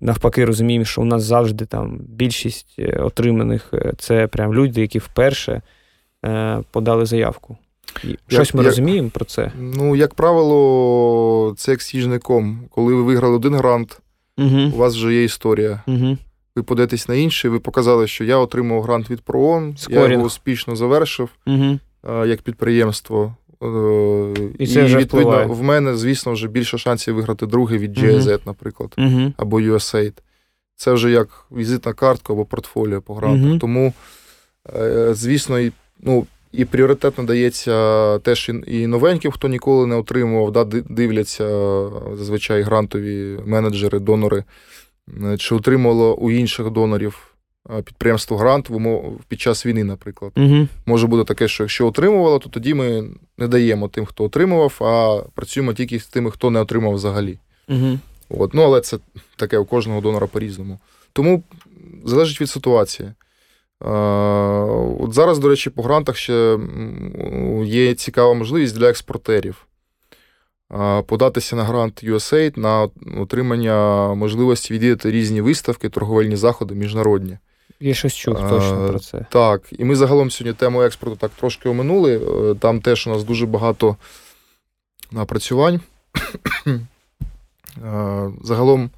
навпаки 0.00 0.44
розуміємо, 0.44 0.84
що 0.84 1.02
у 1.02 1.04
нас 1.04 1.22
завжди 1.22 1.66
там 1.66 1.98
більшість 2.08 2.74
е, 2.78 3.00
отриманих 3.00 3.70
е, 3.74 3.92
це 3.98 4.26
прям 4.26 4.54
люди, 4.54 4.80
які 4.80 4.98
вперше 4.98 5.62
е, 6.24 6.60
подали 6.70 7.06
заявку. 7.06 7.56
І 8.04 8.08
як, 8.08 8.18
Щось 8.28 8.54
ми 8.54 8.62
як, 8.62 8.66
розуміємо 8.66 9.10
про 9.10 9.24
це? 9.24 9.52
Ну, 9.58 9.96
як 9.96 10.14
правило, 10.14 11.54
це 11.56 11.70
як 11.70 11.82
сніжником. 11.82 12.68
Коли 12.70 12.94
ви 12.94 13.02
виграли 13.02 13.36
один 13.36 13.54
грант, 13.54 14.00
угу. 14.38 14.60
у 14.74 14.76
вас 14.76 14.94
вже 14.94 15.14
є 15.14 15.24
історія. 15.24 15.82
Угу. 15.86 16.18
Ви 16.56 16.62
податись 16.62 17.08
на 17.08 17.14
інший, 17.14 17.50
ви 17.50 17.60
показали, 17.60 18.06
що 18.06 18.24
я 18.24 18.36
отримав 18.36 18.82
грант 18.82 19.10
від 19.10 19.20
ПРООН, 19.20 19.76
я 19.88 20.08
його 20.08 20.24
успішно 20.24 20.76
завершив 20.76 21.28
угу. 21.46 21.78
як 22.26 22.42
підприємство. 22.42 23.36
Е, 23.62 24.50
і 24.58 24.66
це 24.66 24.80
і, 24.80 24.84
вже 24.84 24.98
відповідно, 24.98 25.30
впливає. 25.30 25.46
в 25.46 25.62
мене, 25.62 25.96
звісно, 25.96 26.32
вже 26.32 26.48
більше 26.48 26.78
шансів 26.78 27.14
виграти 27.14 27.46
другий 27.46 27.78
від 27.78 27.98
GIZ, 27.98 28.22
uh-huh. 28.22 28.40
наприклад, 28.46 28.94
uh-huh. 28.98 29.32
або 29.36 29.60
USAID. 29.60 30.12
Це 30.76 30.92
вже 30.92 31.10
як 31.10 31.46
візитна 31.52 31.92
картка 31.92 32.32
або 32.32 32.44
портфоліо 32.44 33.00
по 33.00 33.14
грантах. 33.14 33.50
Uh-huh. 33.50 33.58
Тому, 33.58 33.92
е, 34.76 35.14
звісно, 35.14 35.70
ну, 36.00 36.26
І 36.52 36.64
пріоритет 36.64 37.18
надається 37.18 38.18
теж 38.18 38.50
і 38.66 38.86
новеньким, 38.86 39.32
хто 39.32 39.48
ніколи 39.48 39.86
не 39.86 39.96
отримував, 39.96 40.52
да, 40.52 40.64
дивляться 40.88 41.46
зазвичай 42.14 42.62
грантові 42.62 43.38
менеджери, 43.46 43.98
донори, 43.98 44.44
чи 45.38 45.54
отримувало 45.54 46.14
у 46.14 46.30
інших 46.30 46.70
донорів 46.70 47.27
підприємство 47.84 48.36
грант 48.36 48.70
під 49.28 49.40
час 49.40 49.66
війни, 49.66 49.84
наприклад. 49.84 50.32
Угу. 50.36 50.68
Може 50.86 51.06
бути 51.06 51.24
таке, 51.24 51.48
що 51.48 51.62
якщо 51.62 51.86
отримувало, 51.86 52.38
то 52.38 52.48
тоді 52.48 52.74
ми 52.74 53.04
не 53.38 53.48
даємо 53.48 53.88
тим, 53.88 54.06
хто 54.06 54.24
отримував, 54.24 54.78
а 54.80 55.22
працюємо 55.34 55.72
тільки 55.72 56.00
з 56.00 56.06
тими, 56.06 56.30
хто 56.30 56.50
не 56.50 56.60
отримав 56.60 56.94
взагалі. 56.94 57.38
Угу. 57.68 57.98
От. 58.28 58.54
Ну, 58.54 58.62
Але 58.62 58.80
це 58.80 58.98
таке 59.36 59.58
у 59.58 59.64
кожного 59.64 60.00
донора 60.00 60.26
по-різному. 60.26 60.78
Тому 61.12 61.42
залежить 62.04 62.40
від 62.40 62.50
ситуації. 62.50 63.12
От 65.00 65.14
Зараз, 65.14 65.38
до 65.38 65.48
речі, 65.48 65.70
по 65.70 65.82
грантах 65.82 66.16
ще 66.16 66.58
є 67.64 67.94
цікава 67.94 68.34
можливість 68.34 68.78
для 68.78 68.90
експортерів 68.90 69.66
податися 71.06 71.56
на 71.56 71.64
грант 71.64 72.04
USAID 72.04 72.58
на 72.58 72.88
отримання 73.20 74.08
можливості 74.14 74.74
відвідати 74.74 75.10
різні 75.10 75.40
виставки, 75.40 75.88
торговельні 75.88 76.36
заходи 76.36 76.74
міжнародні. 76.74 77.38
Я 77.80 77.94
щось 77.94 78.14
чув 78.14 78.34
точно 78.34 78.88
про 78.88 78.98
це. 78.98 79.26
Так, 79.30 79.62
і 79.70 79.84
ми 79.84 79.96
загалом 79.96 80.30
сьогодні 80.30 80.58
тему 80.58 80.82
експорту 80.82 81.16
так 81.16 81.30
трошки 81.30 81.68
оминули. 81.68 82.16
Е, 82.16 82.54
там 82.54 82.80
теж 82.80 83.06
у 83.06 83.10
нас 83.10 83.24
дуже 83.24 83.46
багато 83.46 83.96
напрацювань. 85.12 85.80
Загалом 88.42 88.90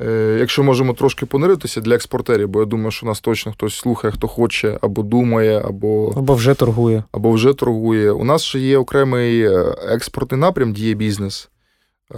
Е, 0.00 0.36
якщо 0.40 0.62
можемо 0.62 0.92
трошки 0.92 1.26
пониритися 1.26 1.80
для 1.80 1.94
експортерів, 1.94 2.48
бо 2.48 2.60
я 2.60 2.66
думаю, 2.66 2.90
що 2.90 3.06
нас 3.06 3.20
точно 3.20 3.52
хтось 3.52 3.74
слухає, 3.74 4.12
хто 4.12 4.28
хоче, 4.28 4.78
або 4.80 5.02
думає, 5.02 5.62
або 5.64 6.12
або 6.16 6.34
вже 6.34 6.54
торгує. 6.54 7.04
Або 7.12 7.30
вже 7.30 7.52
торгує. 7.52 8.10
У 8.12 8.24
нас 8.24 8.42
ще 8.42 8.58
є 8.58 8.78
окремий 8.78 9.40
е, 9.40 9.74
експортний 9.88 10.40
напрям 10.40 10.72
Діє 10.72 10.94
бізнес. 10.94 11.48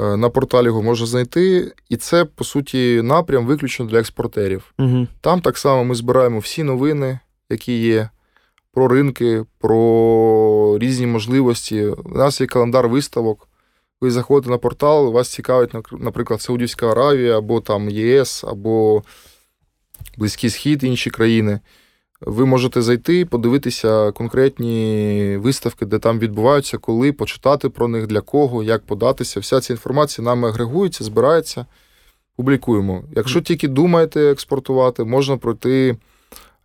Е, 0.00 0.16
на 0.16 0.30
порталі 0.30 0.66
його 0.66 0.82
можна 0.82 1.06
знайти, 1.06 1.72
і 1.88 1.96
це, 1.96 2.24
по 2.24 2.44
суті, 2.44 3.02
напрям 3.02 3.46
виключно 3.46 3.86
для 3.86 3.98
експортерів. 3.98 4.74
Угу. 4.78 5.06
Там 5.20 5.40
так 5.40 5.58
само 5.58 5.84
ми 5.84 5.94
збираємо 5.94 6.38
всі 6.38 6.62
новини, 6.62 7.18
які 7.50 7.78
є, 7.78 8.08
про 8.72 8.88
ринки, 8.88 9.44
про 9.58 10.78
різні 10.80 11.06
можливості. 11.06 11.86
У 11.86 12.18
нас 12.18 12.40
є 12.40 12.46
календар 12.46 12.88
виставок 12.88 13.48
ви 14.04 14.10
заходите 14.10 14.50
на 14.50 14.58
портал, 14.58 15.12
вас 15.12 15.28
цікавить, 15.28 15.70
наприклад, 15.92 16.42
Саудівська 16.42 16.90
Аравія, 16.90 17.38
або 17.38 17.60
там 17.60 17.90
ЄС, 17.90 18.44
або 18.44 19.02
Близький 20.16 20.50
Схід, 20.50 20.84
інші 20.84 21.10
країни. 21.10 21.60
Ви 22.26 22.46
можете 22.46 22.82
зайти, 22.82 23.24
подивитися 23.24 24.12
конкретні 24.12 25.36
виставки, 25.40 25.86
де 25.86 25.98
там 25.98 26.18
відбуваються, 26.18 26.78
коли 26.78 27.12
почитати 27.12 27.68
про 27.68 27.88
них, 27.88 28.06
для 28.06 28.20
кого, 28.20 28.62
як 28.62 28.86
податися. 28.86 29.40
Вся 29.40 29.60
ця 29.60 29.72
інформація 29.72 30.24
нами 30.24 30.48
агрегується, 30.48 31.04
збирається, 31.04 31.66
публікуємо. 32.36 33.02
Якщо 33.16 33.40
тільки 33.40 33.68
думаєте 33.68 34.30
експортувати, 34.30 35.04
можна 35.04 35.36
пройти 35.36 35.96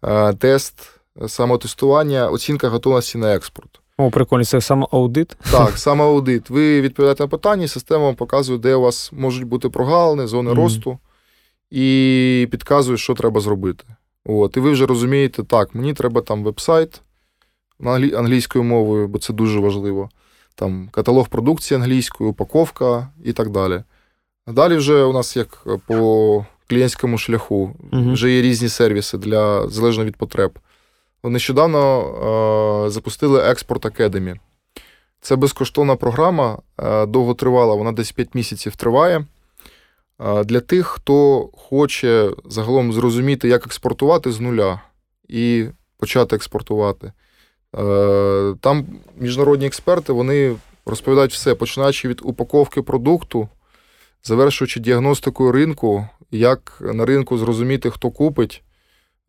е, 0.03 0.33
тест 0.33 0.99
самотестування, 1.27 2.29
оцінка 2.29 2.69
готовності 2.69 3.17
на 3.17 3.35
експорт. 3.35 3.79
О, 3.97 4.11
прикольно, 4.11 4.45
це 4.45 4.61
саме 4.61 4.87
аудит? 4.91 5.37
Так, 5.51 5.77
саме 5.77 6.03
аудит. 6.03 6.49
Ви 6.49 6.81
відповідаєте 6.81 7.23
на 7.23 7.27
питання, 7.27 7.67
система 7.67 8.03
вам 8.03 8.15
показує, 8.15 8.59
де 8.59 8.75
у 8.75 8.81
вас 8.81 9.11
можуть 9.13 9.43
бути 9.43 9.69
прогалини, 9.69 10.27
зони 10.27 10.51
mm-hmm. 10.51 10.55
росту, 10.55 10.99
і 11.71 12.47
підказує, 12.51 12.97
що 12.97 13.13
треба 13.13 13.41
зробити. 13.41 13.83
От, 14.25 14.57
І 14.57 14.59
ви 14.59 14.71
вже 14.71 14.85
розумієте, 14.85 15.43
так, 15.43 15.75
мені 15.75 15.93
треба 15.93 16.21
там 16.21 16.43
веб-сайт 16.43 17.01
англійською 18.15 18.63
мовою, 18.63 19.07
бо 19.07 19.19
це 19.19 19.33
дуже 19.33 19.59
важливо. 19.59 20.09
Там 20.55 20.89
Каталог 20.91 21.29
продукції 21.29 21.79
англійською, 21.79 22.29
упаковка 22.29 23.09
і 23.23 23.33
так 23.33 23.49
далі. 23.49 23.83
А 24.45 24.51
далі 24.51 24.75
вже 24.75 25.03
у 25.03 25.13
нас 25.13 25.37
як 25.37 25.67
по 25.87 26.45
клієнтському 26.67 27.17
шляху, 27.17 27.75
mm-hmm. 27.91 28.13
вже 28.13 28.31
є 28.31 28.41
різні 28.41 28.69
сервіси 28.69 29.17
для 29.17 29.67
залежно 29.67 30.05
від 30.05 30.15
потреб. 30.15 30.59
Нещодавно 31.23 32.01
е, 32.85 32.89
запустили 32.89 33.41
Експорт 33.41 33.85
Академі. 33.85 34.35
Це 35.21 35.35
безкоштовна 35.35 35.95
програма, 35.95 36.57
е, 36.77 37.05
довготривала, 37.05 37.75
вона 37.75 37.91
десь 37.91 38.11
5 38.11 38.35
місяців 38.35 38.75
триває. 38.75 39.25
Для 40.19 40.59
тих, 40.59 40.87
хто 40.87 41.49
хоче 41.53 42.31
загалом 42.45 42.93
зрозуміти, 42.93 43.47
як 43.47 43.65
експортувати 43.65 44.31
з 44.31 44.39
нуля 44.39 44.81
і 45.27 45.65
почати 45.97 46.35
експортувати. 46.35 47.11
Е, 47.75 48.55
там 48.61 48.85
міжнародні 49.17 49.65
експерти 49.65 50.13
вони 50.13 50.55
розповідають 50.85 51.31
все, 51.31 51.55
починаючи 51.55 52.07
від 52.07 52.19
упаковки 52.23 52.81
продукту, 52.81 53.49
завершуючи 54.23 54.79
діагностикою 54.79 55.51
ринку, 55.51 56.07
як 56.31 56.77
на 56.81 57.05
ринку 57.05 57.37
зрозуміти, 57.37 57.89
хто 57.89 58.11
купить. 58.11 58.63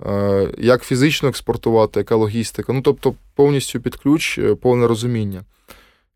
Е, 0.07 0.49
як 0.59 0.83
фізично 0.83 1.29
експортувати, 1.29 2.01
яка 2.01 2.17
логістика. 2.17 2.73
Ну, 2.73 2.83
тобто, 2.83 3.15
повністю 3.35 3.81
під 3.81 3.97
ключ, 3.97 4.39
е, 4.39 4.55
повне 4.55 4.87
розуміння. 4.87 5.45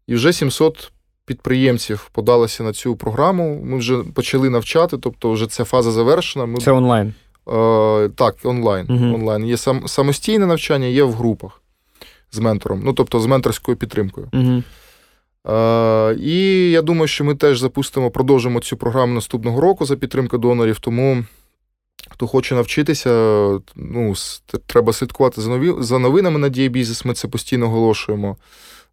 І 0.06 0.14
вже 0.14 0.32
700 0.32 0.92
підприємців 1.26 2.10
подалися 2.12 2.62
на 2.62 2.72
цю 2.72 2.96
програму. 2.96 3.60
Ми 3.64 3.78
вже 3.78 3.96
почали 4.14 4.50
навчати, 4.50 4.98
тобто, 4.98 5.32
вже 5.32 5.46
ця 5.46 5.64
фаза 5.64 5.90
завершена. 5.90 6.46
Ми... 6.46 6.58
Це 6.58 6.72
онлайн. 6.72 7.14
Е, 7.48 8.08
Так, 8.08 8.36
онлайн. 8.44 8.86
Угу. 8.90 9.14
онлайн. 9.14 9.44
Є 9.46 9.56
сам, 9.56 9.88
самостійне 9.88 10.46
навчання, 10.46 10.86
є 10.86 11.02
в 11.02 11.12
групах 11.12 11.60
з 12.32 12.38
ментором, 12.38 12.82
ну 12.84 12.92
тобто 12.92 13.20
з 13.20 13.26
менторською 13.26 13.76
підтримкою. 13.76 14.28
Угу. 14.32 14.62
Е, 15.54 16.16
І 16.20 16.70
я 16.70 16.82
думаю, 16.82 17.08
що 17.08 17.24
ми 17.24 17.34
теж 17.34 17.58
запустимо, 17.60 18.10
продовжимо 18.10 18.60
цю 18.60 18.76
програму 18.76 19.14
наступного 19.14 19.60
року 19.60 19.84
за 19.84 19.96
підтримки 19.96 20.38
донорів. 20.38 20.78
Тому. 20.78 21.24
Хто 22.10 22.26
хоче 22.26 22.54
навчитися, 22.54 23.10
ну, 23.76 24.14
треба 24.66 24.92
слідкувати 24.92 25.40
за 25.40 25.50
нові, 25.50 25.72
за 25.78 25.98
новинами 25.98 26.38
на 26.38 26.48
Дія 26.48 26.68
бізнес, 26.68 27.04
ми 27.04 27.14
це 27.14 27.28
постійно 27.28 27.66
оголошуємо. 27.66 28.36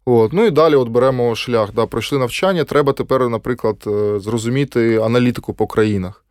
От. 0.04 0.32
Ну 0.32 0.44
і 0.46 0.50
далі 0.50 0.74
от 0.74 0.88
беремо 0.88 1.34
шлях. 1.34 1.72
Да, 1.72 1.86
Пройшли 1.86 2.18
навчання, 2.18 2.64
треба 2.64 2.92
тепер, 2.92 3.28
наприклад, 3.28 3.76
е, 3.86 4.20
зрозуміти 4.20 4.96
аналітику 4.96 5.54
по 5.54 5.66
країнах. 5.66 6.24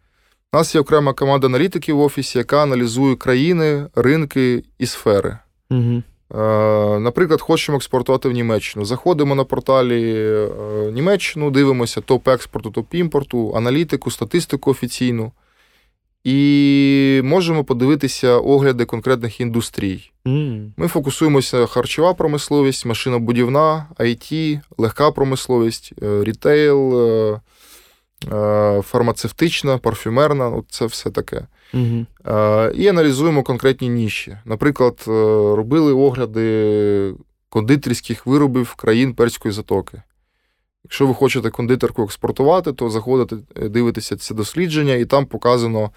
У 0.54 0.58
нас 0.58 0.76
є 0.76 0.82
окрема 0.82 1.14
команда 1.14 1.48
аналітиків 1.48 1.98
в 1.98 2.02
офісі, 2.02 2.38
яка 2.38 2.64
аналізує 2.64 3.16
країни, 3.16 3.88
ринки 3.96 4.64
і 4.80 4.86
сфери. 4.86 5.38
Угу. 5.70 6.04
Наприклад, 7.00 7.42
хочемо 7.42 7.76
експортувати 7.76 8.30
в 8.30 8.32
Німеччину. 8.32 8.86
Заходимо 8.86 9.36
на 9.36 9.44
порталі 9.44 10.16
е, 10.16 10.48
Німеччину, 10.92 11.52
дивимося 11.52 12.02
топ 12.02 12.28
експорту, 12.28 12.72
топ 12.72 12.96
імпорту, 12.96 13.54
аналітику, 13.56 14.12
статистику 14.12 14.72
офіційну. 14.72 15.32
І 16.24 17.22
можемо 17.24 17.64
подивитися 17.64 18.38
огляди 18.38 18.86
конкретних 18.86 19.42
індустрій. 19.42 20.12
Mm. 20.26 20.70
Ми 20.78 20.88
фокусуємося 20.88 21.66
харчова 21.66 22.14
промисловість, 22.14 22.86
машинобудівна, 22.86 23.88
IT, 24.00 24.60
легка 24.78 25.12
промисловість, 25.12 25.94
е, 26.04 26.24
рітейл, 26.24 27.00
е, 27.00 27.42
е, 28.36 28.82
фармацевтична, 28.82 29.78
парфюмерна 29.78 30.50
ну, 30.50 30.66
це 30.70 30.86
все 30.86 31.10
таке. 31.10 31.48
Mm-hmm. 31.74 32.72
І 32.72 32.88
аналізуємо 32.88 33.44
конкретні 33.44 33.90
ніші. 33.90 34.38
Наприклад, 34.46 35.04
робили 35.58 35.94
огляди 35.94 37.14
кондитерських 37.50 38.26
виробів 38.26 38.74
країн 38.74 39.14
Перської 39.14 39.52
затоки. 39.54 40.02
Якщо 40.84 41.08
ви 41.08 41.14
хочете 41.14 41.50
кондитерку 41.50 42.04
експортувати, 42.04 42.74
то 42.74 42.90
заходите, 42.90 43.36
е, 43.56 43.70
дивитеся 43.70 44.18
це 44.18 44.36
дослідження, 44.36 44.94
і 44.94 45.06
там 45.06 45.26
показано, 45.26 45.92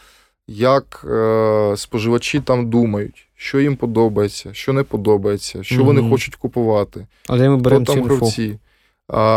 як 0.47 1.07
е, 1.11 1.75
споживачі 1.77 2.41
там 2.41 2.71
думають, 2.71 3.29
що 3.37 3.61
їм 3.61 3.77
подобається, 3.77 4.55
що 4.55 4.73
не 4.73 4.83
подобається, 4.83 5.63
що 5.63 5.83
mm 5.83 5.85
вони 5.85 6.11
хочуть 6.11 6.35
купувати. 6.35 7.07
Але 7.29 7.49
ми 7.49 7.57
беремо 7.57 7.85
там 7.85 8.03
гравці. 8.03 8.59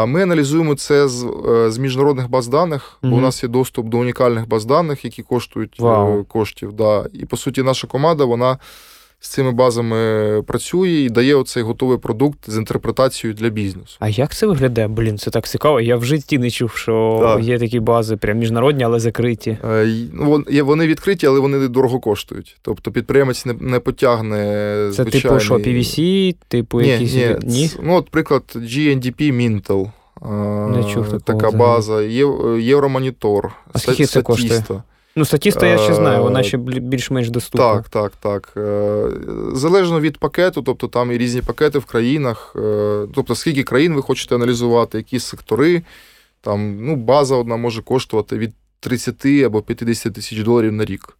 Ми 0.07 0.23
аналізуємо 0.23 0.75
це 0.75 1.07
з 1.07 1.25
е, 1.49 1.71
з 1.71 1.77
міжнародних 1.77 2.29
баз 2.29 2.47
даних, 2.47 2.99
бо 3.03 3.09
mm 3.09 3.13
у 3.13 3.21
нас 3.21 3.43
є 3.43 3.49
доступ 3.49 3.87
до 3.87 3.97
унікальних 3.97 4.47
баз 4.47 4.65
даних, 4.65 5.05
які 5.05 5.23
коштують 5.23 5.79
wow. 5.79 6.19
Е, 6.19 6.23
коштів. 6.23 6.73
Да. 6.73 7.05
І 7.13 7.25
по 7.25 7.37
суті, 7.37 7.63
наша 7.63 7.87
команда 7.87 8.25
вона 8.25 8.57
з 9.27 9.29
цими 9.29 9.51
базами 9.51 9.97
працює 10.47 10.89
і 10.89 11.09
дає 11.09 11.35
оцей 11.35 11.63
готовий 11.63 11.97
продукт 11.97 12.49
з 12.49 12.57
інтерпретацією 12.57 13.35
для 13.35 13.49
бізнесу. 13.49 13.97
А 13.99 14.09
як 14.09 14.35
це 14.35 14.47
виглядає? 14.47 14.87
Блін, 14.87 15.17
це 15.17 15.31
так 15.31 15.47
цікаво. 15.47 15.81
Я 15.81 15.95
в 15.95 16.05
житті 16.05 16.37
не 16.37 16.49
чув, 16.49 16.71
що 16.71 17.19
так. 17.21 17.43
є 17.43 17.59
такі 17.59 17.79
бази, 17.79 18.17
прям 18.17 18.37
міжнародні, 18.37 18.83
але 18.83 18.99
закриті. 18.99 19.57
Е, 19.63 19.87
ну, 20.13 20.43
вони 20.63 20.87
відкриті, 20.87 21.25
але 21.25 21.39
вони 21.39 21.67
дорого 21.67 21.99
коштують. 21.99 22.57
Тобто 22.61 22.91
підприємець 22.91 23.45
не 23.45 23.53
не 23.53 23.79
потягне. 23.79 24.37
Це 24.37 24.91
звичайний... 24.91 25.21
типу 25.21 25.39
що, 25.39 25.55
PVC, 25.55 26.35
типу 26.47 26.81
ні, 26.81 26.87
якісь. 26.87 27.13
Ні, 27.13 27.35
ні? 27.43 27.71
Ну, 27.83 27.95
от 27.95 28.09
приклад, 28.09 28.43
GNDP 28.55 29.21
Mintel. 29.21 29.91
Не 30.75 30.93
чув 30.93 31.05
такого 31.05 31.19
Така 31.19 31.51
база, 31.51 32.01
Євромонітор, 32.59 33.51
А 33.73 33.79
скільки 33.79 34.05
це 34.05 34.21
коштує? 34.21 34.63
Ну, 35.17 35.25
статіста 35.25 35.67
я 35.67 35.77
ще 35.77 35.93
знаю, 35.93 36.23
вона 36.23 36.43
ще 36.43 36.57
більш-менш 36.57 37.29
доступна. 37.29 37.73
Так, 37.73 37.89
так, 37.89 38.11
так. 38.19 38.53
Залежно 39.53 39.99
від 39.99 40.17
пакету, 40.17 40.61
тобто 40.61 40.87
там 40.87 41.11
і 41.11 41.17
різні 41.17 41.41
пакети 41.41 41.79
в 41.79 41.85
країнах, 41.85 42.55
тобто 43.15 43.35
скільки 43.35 43.63
країн 43.63 43.93
ви 43.93 44.01
хочете 44.01 44.35
аналізувати, 44.35 44.97
які 44.97 45.19
сектори. 45.19 45.81
Там 46.41 46.85
ну, 46.85 46.95
база 46.95 47.35
одна 47.35 47.57
може 47.57 47.81
коштувати 47.81 48.37
від 48.37 48.53
30 48.79 49.25
або 49.25 49.61
50 49.61 50.13
тисяч 50.13 50.39
доларів 50.39 50.73
на 50.73 50.85
рік. 50.85 51.17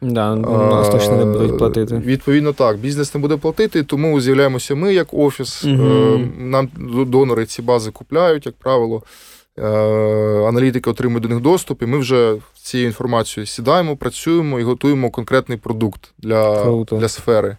Да, 0.00 0.36
нас 0.36 0.88
точно 0.88 1.16
не 1.16 1.24
будуть 1.24 1.58
платити. 1.58 1.96
Відповідно, 1.96 2.52
так, 2.52 2.78
бізнес 2.78 3.14
не 3.14 3.20
буде 3.20 3.36
платити, 3.36 3.82
тому 3.82 4.20
з'являємося 4.20 4.74
ми 4.74 4.94
як 4.94 5.14
офіс. 5.14 5.64
Угу. 5.64 6.20
Нам 6.38 6.68
донори 7.06 7.46
ці 7.46 7.62
бази 7.62 7.90
купляють, 7.90 8.46
як 8.46 8.54
правило. 8.54 9.02
Е, 9.58 9.68
аналітики 10.48 10.90
отримують 10.90 11.22
до 11.22 11.28
них 11.28 11.40
доступ, 11.40 11.82
і 11.82 11.86
ми 11.86 11.98
вже 11.98 12.36
цією 12.54 12.86
інформацією 12.86 13.46
сідаємо, 13.46 13.96
працюємо 13.96 14.60
і 14.60 14.62
готуємо 14.62 15.10
конкретний 15.10 15.58
продукт 15.58 16.12
для 16.18 16.64
для 16.84 17.08
сфери. 17.08 17.56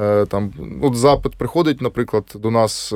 Е, 0.00 0.26
там, 0.26 0.52
от 0.82 0.96
Запит 0.96 1.32
приходить, 1.34 1.80
наприклад, 1.80 2.24
до 2.34 2.50
нас 2.50 2.94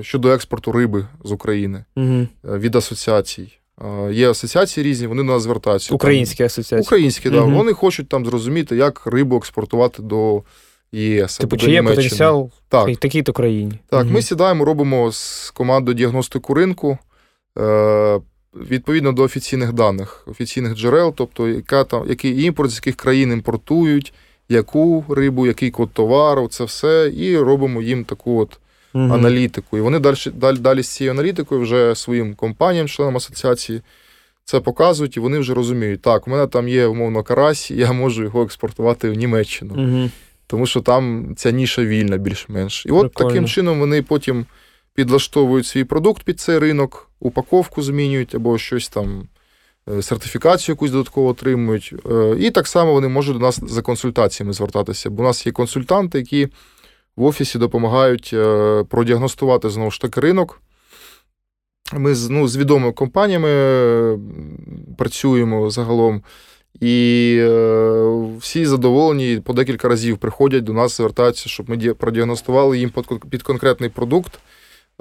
щодо 0.00 0.32
експорту 0.32 0.72
риби 0.72 1.06
з 1.24 1.32
України 1.32 1.84
угу. 1.96 2.26
від 2.44 2.76
асоціацій. 2.76 3.52
Є 4.10 4.30
асоціації 4.30 4.86
різні, 4.86 5.06
вони 5.06 5.22
до 5.22 5.32
нас 5.32 5.42
звертаються. 5.42 5.94
Українські 5.94 6.42
асоціації. 6.42 6.86
Українські, 6.86 7.30
так. 7.30 7.44
Угу. 7.44 7.56
Вони 7.56 7.72
хочуть 7.72 8.08
там 8.08 8.26
зрозуміти, 8.26 8.76
як 8.76 9.06
рибу 9.06 9.36
експортувати 9.36 10.02
до 10.02 10.42
ЄС. 10.92 11.38
Типу, 11.38 11.56
чи 11.56 11.70
є 11.70 11.82
потенціал 11.82 12.50
так. 12.68 12.88
в 12.88 12.96
такій-то 12.96 13.32
країні. 13.32 13.78
Так, 13.88 14.04
угу. 14.04 14.12
ми 14.12 14.22
сідаємо, 14.22 14.64
робимо 14.64 15.12
з 15.12 15.50
командою 15.50 15.94
діагностику 15.94 16.54
ринку 16.54 16.90
е, 16.92 17.05
відповідно 18.56 19.12
до 19.12 19.22
офіційних 19.22 19.72
даних, 19.72 20.24
офіційних 20.26 20.74
джерел, 20.74 21.14
тобто 21.16 21.48
яка 21.48 21.84
там, 21.84 22.04
який 22.08 22.42
імпорт, 22.42 22.70
з 22.70 22.74
яких 22.74 22.96
країн 22.96 23.32
імпортують, 23.32 24.14
яку 24.48 25.04
рибу, 25.08 25.46
який 25.46 25.70
код 25.70 25.90
товару, 25.92 26.48
це 26.48 26.64
все, 26.64 27.12
і 27.16 27.38
робимо 27.38 27.82
їм 27.82 28.04
таку 28.04 28.40
от 28.40 28.58
угу. 28.94 29.14
аналітику. 29.14 29.78
І 29.78 29.80
вони 29.80 29.98
далі, 29.98 30.16
далі, 30.34 30.58
далі 30.58 30.82
з 30.82 30.88
цією 30.88 31.10
аналітикою 31.10 31.60
вже 31.60 31.94
своїм 31.94 32.34
компаніям, 32.34 32.88
членам 32.88 33.16
асоціації. 33.16 33.82
Це 34.44 34.60
показують, 34.60 35.16
і 35.16 35.20
вони 35.20 35.38
вже 35.38 35.54
розуміють, 35.54 36.02
так, 36.02 36.28
у 36.28 36.30
мене 36.30 36.46
там 36.46 36.68
є, 36.68 36.86
умовно, 36.86 37.22
карась, 37.22 37.70
я 37.70 37.92
можу 37.92 38.22
його 38.22 38.42
експортувати 38.42 39.10
в 39.10 39.14
Німеччину. 39.14 39.74
Угу. 39.74 40.10
Тому 40.46 40.66
що 40.66 40.80
там 40.80 41.34
ця 41.36 41.50
ніша 41.50 41.84
вільна, 41.84 42.16
більш-менш. 42.16 42.86
І 42.86 42.90
от 42.90 43.00
Прикольно. 43.00 43.30
таким 43.30 43.46
чином 43.46 43.78
вони 43.78 44.02
потім 44.02 44.46
підлаштовують 44.96 45.66
свій 45.66 45.84
продукт 45.84 46.22
під 46.22 46.40
цей 46.40 46.58
ринок, 46.58 47.10
упаковку 47.20 47.82
змінюють 47.82 48.34
або 48.34 48.58
щось 48.58 48.88
там, 48.88 49.28
е, 49.88 50.02
сертифікацію 50.02 50.72
якусь 50.72 50.90
додатково 50.90 51.28
отримують. 51.28 51.94
Е, 52.10 52.36
і 52.38 52.50
так 52.50 52.66
само 52.66 52.92
вони 52.92 53.08
можуть 53.08 53.34
до 53.34 53.40
нас 53.40 53.60
за 53.66 53.82
консультаціями 53.82 54.52
звертатися. 54.52 55.10
Бо 55.10 55.22
у 55.22 55.26
нас 55.26 55.46
є 55.46 55.52
консультанти, 55.52 56.18
які 56.18 56.48
в 57.16 57.24
офісі 57.24 57.58
допомагають 57.58 58.30
е, 58.32 58.84
продіагностувати 58.88 59.70
знову 59.70 59.90
ж 59.90 60.00
таки 60.00 60.20
ринок. 60.20 60.60
Ми 61.92 62.14
ну, 62.30 62.48
з 62.48 62.56
відомими 62.56 62.92
компаніями 62.92 64.18
працюємо 64.98 65.70
загалом. 65.70 66.22
І 66.80 67.42
всі 68.38 68.66
задоволені 68.66 69.40
по 69.44 69.52
декілька 69.52 69.88
разів 69.88 70.18
приходять 70.18 70.64
до 70.64 70.72
нас, 70.72 70.96
звертаються, 70.96 71.48
щоб 71.48 71.70
ми 71.70 71.94
продіагностували 71.94 72.78
їм 72.78 72.92
під 73.30 73.42
конкретний 73.42 73.90
продукт, 73.90 74.38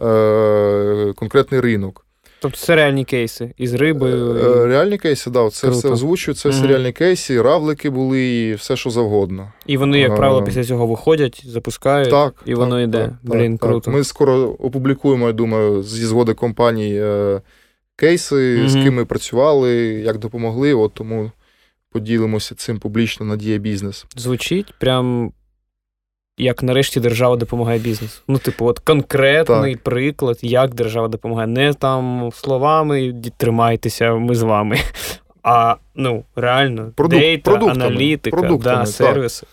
е, 0.01 1.13
конкретний 1.15 1.61
ринок. 1.61 2.05
Тобто 2.45 2.57
це 2.57 2.75
реальні 2.75 3.05
кейси 3.05 3.53
із 3.57 3.73
рибою. 3.73 4.35
Е, 4.35 4.67
реальні 4.67 4.97
кейси, 4.97 5.29
да, 5.29 5.49
це 5.49 5.67
Круто. 5.67 5.79
все 5.79 5.89
озвучую, 5.89 6.35
це 6.35 6.49
mm-hmm. 6.49 6.67
реальні 6.67 6.91
кейси, 6.91 7.41
равлики 7.41 7.89
були, 7.89 8.23
і 8.23 8.53
все, 8.53 8.75
що 8.75 8.89
завгодно. 8.89 9.51
І 9.65 9.77
вони, 9.77 9.99
як 9.99 10.15
правило, 10.15 10.43
після 10.43 10.63
цього 10.63 10.87
виходять, 10.87 11.43
запускають, 11.45 12.09
так, 12.09 12.33
і 12.45 12.49
так, 12.49 12.57
воно 12.57 12.81
йде. 12.81 13.01
Так, 13.01 13.13
Блін, 13.23 13.57
так, 13.57 13.69
круто. 13.69 13.91
Ми 13.91 14.03
скоро 14.03 14.33
опублікуємо, 14.59 15.27
я 15.27 15.33
думаю, 15.33 15.83
зі 15.83 16.05
згоди 16.05 16.33
компаній 16.33 16.95
е, 16.95 17.41
кейси, 17.95 18.35
mm-hmm. 18.35 18.69
з 18.69 18.73
ким 18.73 18.95
ми 18.95 19.05
працювали, 19.05 19.73
як 20.05 20.17
допомогли. 20.17 20.73
От 20.73 20.93
Тому 20.93 21.31
поділимося 21.91 22.55
цим 22.55 22.79
публічно 22.79 23.25
на 23.25 23.35
дія 23.35 23.57
бізнес. 23.57 24.05
Звучить 24.15 24.73
прям 24.79 25.31
як 26.37 26.63
нарешті 26.63 26.99
держава 26.99 27.35
допомагає 27.35 27.79
бізнесу. 27.79 28.21
Ну, 28.27 28.37
типу, 28.37 28.65
от 28.65 28.79
конкретний 28.79 29.73
так. 29.75 29.83
приклад, 29.83 30.39
як 30.41 30.73
держава 30.73 31.07
допомагає. 31.07 31.47
Не 31.47 31.73
там 31.73 32.29
словами 32.33 33.13
тримайтеся, 33.37 34.13
ми 34.13 34.35
з 34.35 34.41
вами. 34.41 34.77
А 35.47 35.75
ну, 35.95 36.23
реально, 36.35 36.91
Продук, 36.95 37.19
дейта, 37.19 37.51
продуктами, 37.51 37.85
аналітика, 37.85 38.37
продуктами, 38.37 38.79
да, 38.79 38.85
сервіси. 38.85 39.47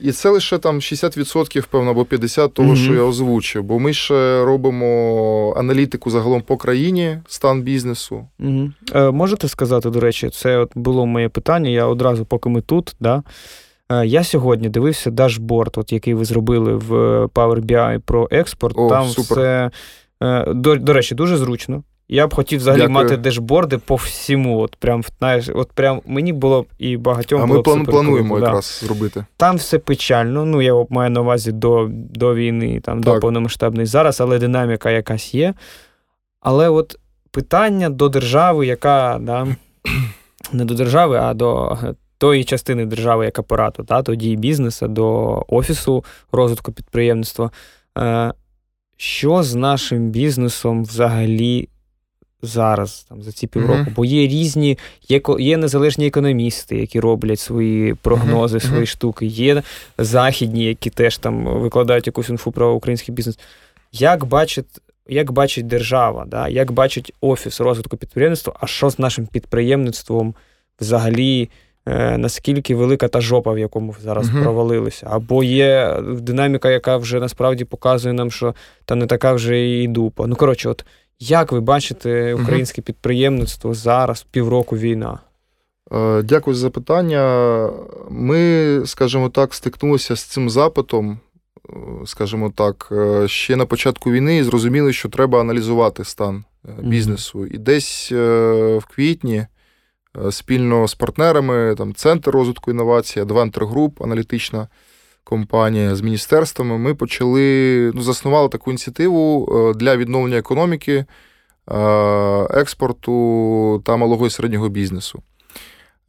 І 0.00 0.12
це 0.12 0.30
лише 0.30 0.58
там 0.58 0.76
60%, 0.76 1.66
певно, 1.70 1.90
або 1.90 2.02
50% 2.02 2.48
того, 2.48 2.72
mm 2.72 2.76
що 2.76 2.94
я 2.94 3.02
озвучив. 3.02 3.62
Бо 3.62 3.78
ми 3.78 3.92
ще 3.92 4.44
робимо 4.44 5.54
аналітику 5.56 6.10
загалом 6.10 6.42
по 6.42 6.56
країні, 6.56 7.18
стан 7.28 7.62
бізнесу. 7.62 8.26
mm 8.40 8.70
Е, 8.94 9.10
Можете 9.10 9.48
сказати, 9.48 9.90
до 9.90 10.00
речі, 10.00 10.30
це 10.30 10.58
от 10.58 10.70
було 10.74 11.06
моє 11.06 11.28
питання. 11.28 11.70
Я 11.70 11.86
одразу, 11.86 12.24
поки 12.24 12.48
ми 12.48 12.60
тут, 12.60 12.94
да, 13.00 13.22
я 13.90 14.24
сьогодні 14.24 14.68
дивився 14.68 15.10
дашборд, 15.10 15.74
от 15.76 15.92
який 15.92 16.14
ви 16.14 16.24
зробили 16.24 16.74
в 16.74 16.92
Power 17.24 17.60
BI 17.60 17.98
про 17.98 18.28
експорт. 18.30 18.78
О, 18.78 18.88
Там 18.88 19.06
супер. 19.06 19.38
все, 19.38 19.70
е, 20.22 20.54
до, 20.54 20.76
до 20.76 20.92
речі, 20.92 21.14
дуже 21.14 21.36
зручно. 21.36 21.82
Я 22.12 22.26
б 22.26 22.34
хотів 22.34 22.58
взагалі 22.58 22.80
Дякую. 22.80 22.94
мати 22.94 23.16
дешборди 23.16 23.78
по 23.78 23.94
всьому. 23.94 24.60
От 24.60 24.76
прям, 24.76 25.02
знаєш, 25.18 25.48
от 25.54 25.72
прям 25.72 26.02
мені 26.06 26.32
було 26.32 26.62
б 26.62 26.66
і 26.78 26.96
багатьом. 26.96 27.42
А 27.42 27.46
було 27.46 27.58
ми 27.58 27.62
план, 27.62 27.84
плануємо 27.84 28.40
да. 28.40 28.46
якраз 28.46 28.80
зробити. 28.84 29.24
Там 29.36 29.56
все 29.56 29.78
печально. 29.78 30.44
Ну, 30.44 30.62
я 30.62 30.86
маю 30.88 31.10
на 31.10 31.20
увазі 31.20 31.52
до 31.52 31.88
до 31.90 32.34
війни, 32.34 32.80
там, 32.84 33.00
до 33.02 33.20
повномасштабної 33.20 33.86
зараз, 33.86 34.20
але 34.20 34.38
динаміка 34.38 34.90
якась 34.90 35.34
є. 35.34 35.54
Але 36.40 36.68
от 36.68 36.96
питання 37.30 37.90
до 37.90 38.08
держави, 38.08 38.66
яка 38.66 39.18
да, 39.20 39.46
не 40.52 40.64
до 40.64 40.74
держави, 40.74 41.18
а 41.22 41.34
до 41.34 41.78
тої 42.20 42.44
частини 42.44 42.86
держави 42.86 43.24
як 43.24 43.38
апарату, 43.38 43.84
та, 43.84 44.02
тоді 44.02 44.36
бізнесу, 44.36 44.88
до 44.88 45.44
офісу 45.48 46.04
розвитку 46.32 46.72
підприємництва. 46.72 47.50
Е, 47.98 48.32
що 48.96 49.42
з 49.42 49.54
нашим 49.54 50.10
бізнесом 50.10 50.82
взагалі 50.84 51.68
зараз, 52.42 53.06
там, 53.08 53.22
за 53.22 53.32
ці 53.32 53.46
півроку? 53.46 53.80
Mm-hmm. 53.80 53.94
Бо 53.94 54.04
є 54.04 54.28
різні, 54.28 54.78
є 55.08 55.20
є 55.38 55.56
незалежні 55.56 56.06
економісти, 56.06 56.76
які 56.76 57.00
роблять 57.00 57.40
свої 57.40 57.94
прогнози, 57.94 58.58
mm-hmm. 58.58 58.68
свої 58.68 58.86
штуки, 58.86 59.26
є 59.26 59.62
західні, 59.98 60.64
які 60.64 60.90
теж 60.90 61.18
там 61.18 61.44
викладають 61.44 62.06
якусь 62.06 62.28
інфу 62.28 62.52
про 62.52 62.74
український 62.74 63.14
бізнес. 63.14 63.38
Як 63.92 64.24
бачить, 64.24 64.66
як 65.08 65.32
бачить 65.32 65.66
держава, 65.66 66.24
да? 66.26 66.48
як 66.48 66.72
бачить 66.72 67.12
офіс 67.20 67.60
розвитку 67.60 67.96
підприємництва, 67.96 68.54
а 68.60 68.66
що 68.66 68.90
з 68.90 68.98
нашим 68.98 69.26
підприємництвом 69.26 70.34
взагалі? 70.80 71.48
Е, 71.86 72.18
наскільки 72.18 72.74
велика 72.74 73.08
та 73.08 73.20
жопа, 73.20 73.52
в 73.52 73.58
якому 73.58 73.94
зараз 74.02 74.30
uh-huh. 74.30 74.42
провалилися, 74.42 75.06
або 75.10 75.44
є 75.44 76.00
динаміка, 76.02 76.70
яка 76.70 76.96
вже 76.96 77.20
насправді 77.20 77.64
показує 77.64 78.14
нам, 78.14 78.30
що 78.30 78.54
та 78.84 78.94
не 78.94 79.06
така 79.06 79.32
вже 79.32 79.68
і 79.68 79.88
дупа. 79.88 80.26
Ну, 80.26 80.36
коротше, 80.36 80.68
от 80.68 80.84
як 81.18 81.52
ви 81.52 81.60
бачите 81.60 82.34
українське 82.34 82.80
uh-huh. 82.80 82.84
підприємництво 82.84 83.74
зараз, 83.74 84.26
півроку 84.30 84.76
війна? 84.76 85.18
Е, 85.92 86.22
дякую 86.22 86.54
за 86.54 86.60
запитання. 86.60 87.70
Ми, 88.10 88.82
скажімо 88.86 89.28
так, 89.28 89.54
стикнулися 89.54 90.16
з 90.16 90.22
цим 90.22 90.50
запитом, 90.50 91.18
е, 91.70 91.72
скажімо 92.06 92.52
так, 92.56 92.92
ще 93.26 93.56
на 93.56 93.66
початку 93.66 94.10
війни 94.10 94.36
і 94.36 94.42
зрозуміли, 94.42 94.92
що 94.92 95.08
треба 95.08 95.40
аналізувати 95.40 96.04
стан 96.04 96.44
бізнесу. 96.78 97.38
Mm-hmm. 97.38 97.54
І 97.54 97.58
десь 97.58 98.12
в 98.12 98.84
квітні 98.94 99.46
спільно 100.30 100.88
з 100.88 100.94
партнерами, 100.94 101.74
там 101.78 101.94
Центр 101.94 102.30
розвитку 102.30 102.70
інновацій, 102.70 103.22
Adventure 103.22 103.72
Group, 103.72 104.04
аналітична 104.04 104.68
компанія 105.24 105.94
з 105.94 106.00
міністерствами. 106.00 106.78
Ми 106.78 106.94
почали 106.94 107.92
ну, 107.94 108.02
заснували 108.02 108.48
таку 108.48 108.70
ініціативу 108.70 109.48
е, 109.52 109.78
для 109.78 109.96
відновлення 109.96 110.38
економіки, 110.38 110.92
е, 110.94 111.06
експорту 112.50 113.82
та 113.84 113.96
малого 113.96 114.26
і 114.26 114.30
середнього 114.30 114.68
бізнесу. 114.68 115.22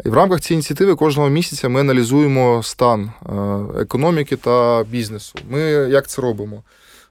І 0.06 0.10
в 0.10 0.14
рамках 0.14 0.42
цієї 0.42 0.58
ініціативи 0.58 0.96
кожного 0.96 1.30
місяця 1.30 1.70
ми 1.70 1.80
аналізуємо 1.80 2.64
стан 2.64 3.12
економіки 3.80 4.36
та 4.36 4.84
бізнесу. 4.84 5.40
Ми 5.50 5.62
як 5.70 6.08
це 6.08 6.22
робимо? 6.22 6.64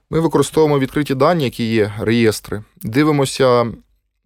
Ми 0.09 0.19
використовуємо 0.19 0.79
відкриті 0.79 1.15
дані, 1.15 1.43
які 1.43 1.63
є, 1.63 1.93
реєстри, 1.99 2.63
дивимося 2.83 3.65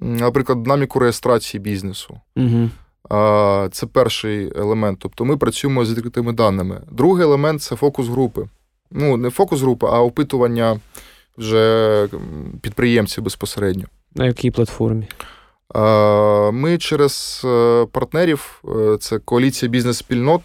наприклад, 0.05 0.63
динаміку 0.63 0.99
реєстрації 0.99 1.61
бізнесу. 1.61 2.19
Угу. 2.35 2.69
Це 3.71 3.85
перший 3.85 4.51
елемент. 4.55 4.99
Тобто 5.01 5.25
ми 5.25 5.37
працюємо 5.37 5.85
з 5.85 5.93
відкритими 5.93 6.33
даними. 6.33 6.81
Другий 6.91 7.23
елемент 7.23 7.61
це 7.61 7.75
фокус 7.75 8.07
групи. 8.07 8.47
Ну, 8.91 9.17
не 9.17 9.29
фокус 9.29 9.61
групи, 9.61 9.87
а 9.91 10.01
опитування 10.01 10.79
вже 11.37 12.07
підприємців 12.61 13.23
безпосередньо. 13.23 13.85
На 14.15 14.25
якій 14.25 14.51
платформі? 14.51 15.07
Ми 16.51 16.77
через 16.77 17.45
партнерів, 17.91 18.63
це 18.99 19.19
коаліція 19.19 19.69
бізнес-спільнот. 19.69 20.41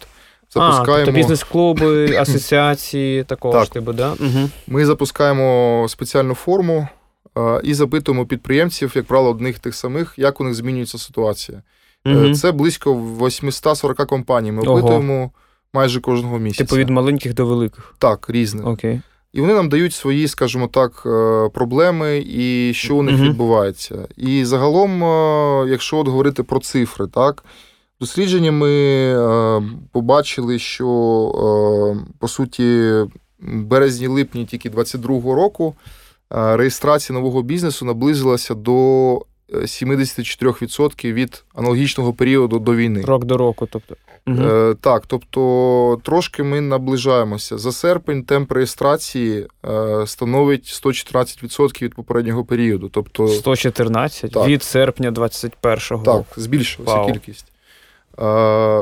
Запускаємо... 0.53 0.93
А, 0.93 1.05
тобто 1.05 1.11
бізнес-клуби, 1.11 2.15
асоціації 2.19 3.23
такого 3.23 3.53
так. 3.53 3.65
ж 3.65 3.71
типу, 3.71 3.93
да? 3.93 4.11
Угу. 4.11 4.49
Ми 4.67 4.85
запускаємо 4.85 5.85
спеціальну 5.89 6.33
форму 6.33 6.87
і 7.63 7.73
запитуємо 7.73 8.25
підприємців, 8.25 8.91
як 8.95 9.05
правило, 9.05 9.29
одних 9.29 9.59
тих 9.59 9.75
самих, 9.75 10.13
як 10.17 10.41
у 10.41 10.43
них 10.43 10.53
змінюється 10.53 10.97
ситуація. 10.97 11.61
Угу. 12.05 12.33
Це 12.33 12.51
близько 12.51 12.93
840 12.95 14.07
компаній. 14.07 14.51
Ми 14.51 14.61
Ого. 14.61 14.77
опитуємо 14.77 15.31
майже 15.73 16.01
кожного 16.01 16.39
місяця. 16.39 16.63
Типу 16.63 16.75
від 16.75 16.89
маленьких 16.89 17.33
до 17.33 17.45
великих. 17.45 17.95
Так, 17.97 18.29
різних. 18.29 18.67
Окей. 18.67 19.01
І 19.33 19.41
вони 19.41 19.53
нам 19.53 19.69
дають 19.69 19.93
свої, 19.93 20.27
скажімо 20.27 20.67
так, 20.67 21.03
е, 21.05 21.49
проблеми 21.53 22.23
і 22.27 22.73
що 22.73 22.95
у 22.95 23.03
них 23.03 23.15
угу. 23.15 23.23
відбувається. 23.23 24.07
І 24.17 24.45
загалом, 24.45 25.03
е, 25.03 25.69
якщо 25.69 25.97
от 25.97 26.07
говорити 26.07 26.43
про 26.43 26.59
цифри, 26.59 27.07
так. 27.07 27.43
Дослідження 27.99 28.51
ми 28.51 28.71
е, 28.71 29.61
побачили, 29.91 30.59
що 30.59 30.87
по 32.19 32.27
суті 32.27 32.93
березні-липні 33.39 34.45
тільки 34.45 34.69
22-го 34.69 35.35
року 35.35 35.75
реєстрація 36.31 37.19
нового 37.19 37.41
бізнесу 37.41 37.85
наблизилася 37.85 38.55
до 38.55 39.21
74% 39.53 41.13
від 41.13 41.43
аналогічного 41.55 42.13
періоду 42.13 42.59
до 42.59 42.75
війни. 42.75 43.01
Рок 43.01 43.25
до 43.25 43.37
року, 43.37 43.67
тобто. 43.71 43.95
Угу. 44.27 44.41
Е, 44.41 44.75
Так, 44.81 45.03
тобто 45.07 45.99
трошки 46.03 46.43
ми 46.43 46.61
наближаємося. 46.61 47.57
За 47.57 47.71
серпень 47.71 48.23
темп 48.23 48.51
реєстрації 48.51 49.47
е, 49.65 50.07
становить 50.07 50.81
114% 50.85 51.81
від 51.81 51.95
попереднього 51.95 52.45
періоду. 52.45 52.89
Тобто 52.89 53.27
114 53.27 54.31
так. 54.31 54.47
від 54.47 54.63
серпня 54.63 55.11
21-го. 55.11 56.03
Так, 56.03 56.23
збільшилася 56.35 57.13
кількість. 57.13 57.50
Е, 58.19 58.23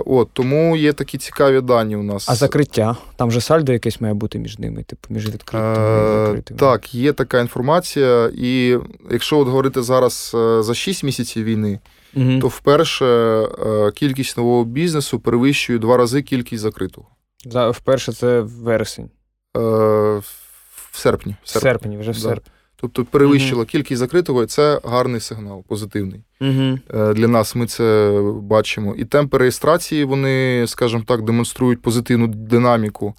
от, 0.06 0.30
Тому 0.34 0.76
є 0.76 0.94
такі 0.94 1.18
цікаві 1.18 1.62
дані 1.62 1.96
у 1.96 2.04
нас. 2.04 2.30
А 2.30 2.36
закриття? 2.36 2.96
Там 3.16 3.32
же 3.32 3.42
сальдо 3.42 3.74
якесь 3.74 4.02
має 4.02 4.14
бути 4.14 4.40
між 4.40 4.60
ними, 4.60 4.84
типу 4.84 5.14
між 5.14 5.30
відкритими 5.30 6.24
і 6.24 6.26
закритими. 6.26 6.60
Так, 6.60 6.96
є 6.96 7.14
така 7.14 7.40
інформація. 7.40 8.32
І 8.38 8.78
якщо 9.12 9.40
от 9.40 9.48
говорити 9.48 9.84
зараз 9.84 10.32
е, 10.36 10.64
за 10.64 10.74
6 10.74 11.04
місяців 11.04 11.44
війни, 11.44 11.80
угу. 12.16 12.40
то 12.42 12.48
вперше 12.48 13.06
е, 13.06 13.92
кількість 13.92 14.38
нового 14.38 14.64
бізнесу 14.66 15.20
перевищує 15.20 15.80
два 15.80 15.98
рази 15.98 16.22
кількість 16.22 16.62
закритого. 16.62 17.08
За, 17.46 17.70
Вперше 17.70 18.14
це 18.14 18.40
вересень. 18.40 19.10
Е, 19.58 19.60
В 19.60 20.92
серпні. 20.92 21.36
В 21.44 21.50
серпні, 21.50 21.98
вже 21.98 22.12
в 22.12 22.22
да. 22.22 22.42
Тобто 22.82 23.06
перевищила 23.06 23.64
uh 23.64 23.66
кількість 23.66 24.00
закритого, 24.00 24.44
і 24.44 24.46
це 24.46 24.80
гарний 24.84 25.22
сигнал, 25.22 25.64
позитивний. 25.68 26.22
uh 26.42 27.14
Для 27.14 27.28
нас 27.28 27.56
ми 27.56 27.66
це 27.66 28.12
бачимо. 28.42 28.96
І 28.98 29.06
темпи 29.06 29.38
реєстрації, 29.38 30.04
вони, 30.04 30.66
скажімо 30.68 31.04
так, 31.08 31.22
демонструють 31.22 31.82
позитивну 31.82 32.28
динаміку. 32.28 33.14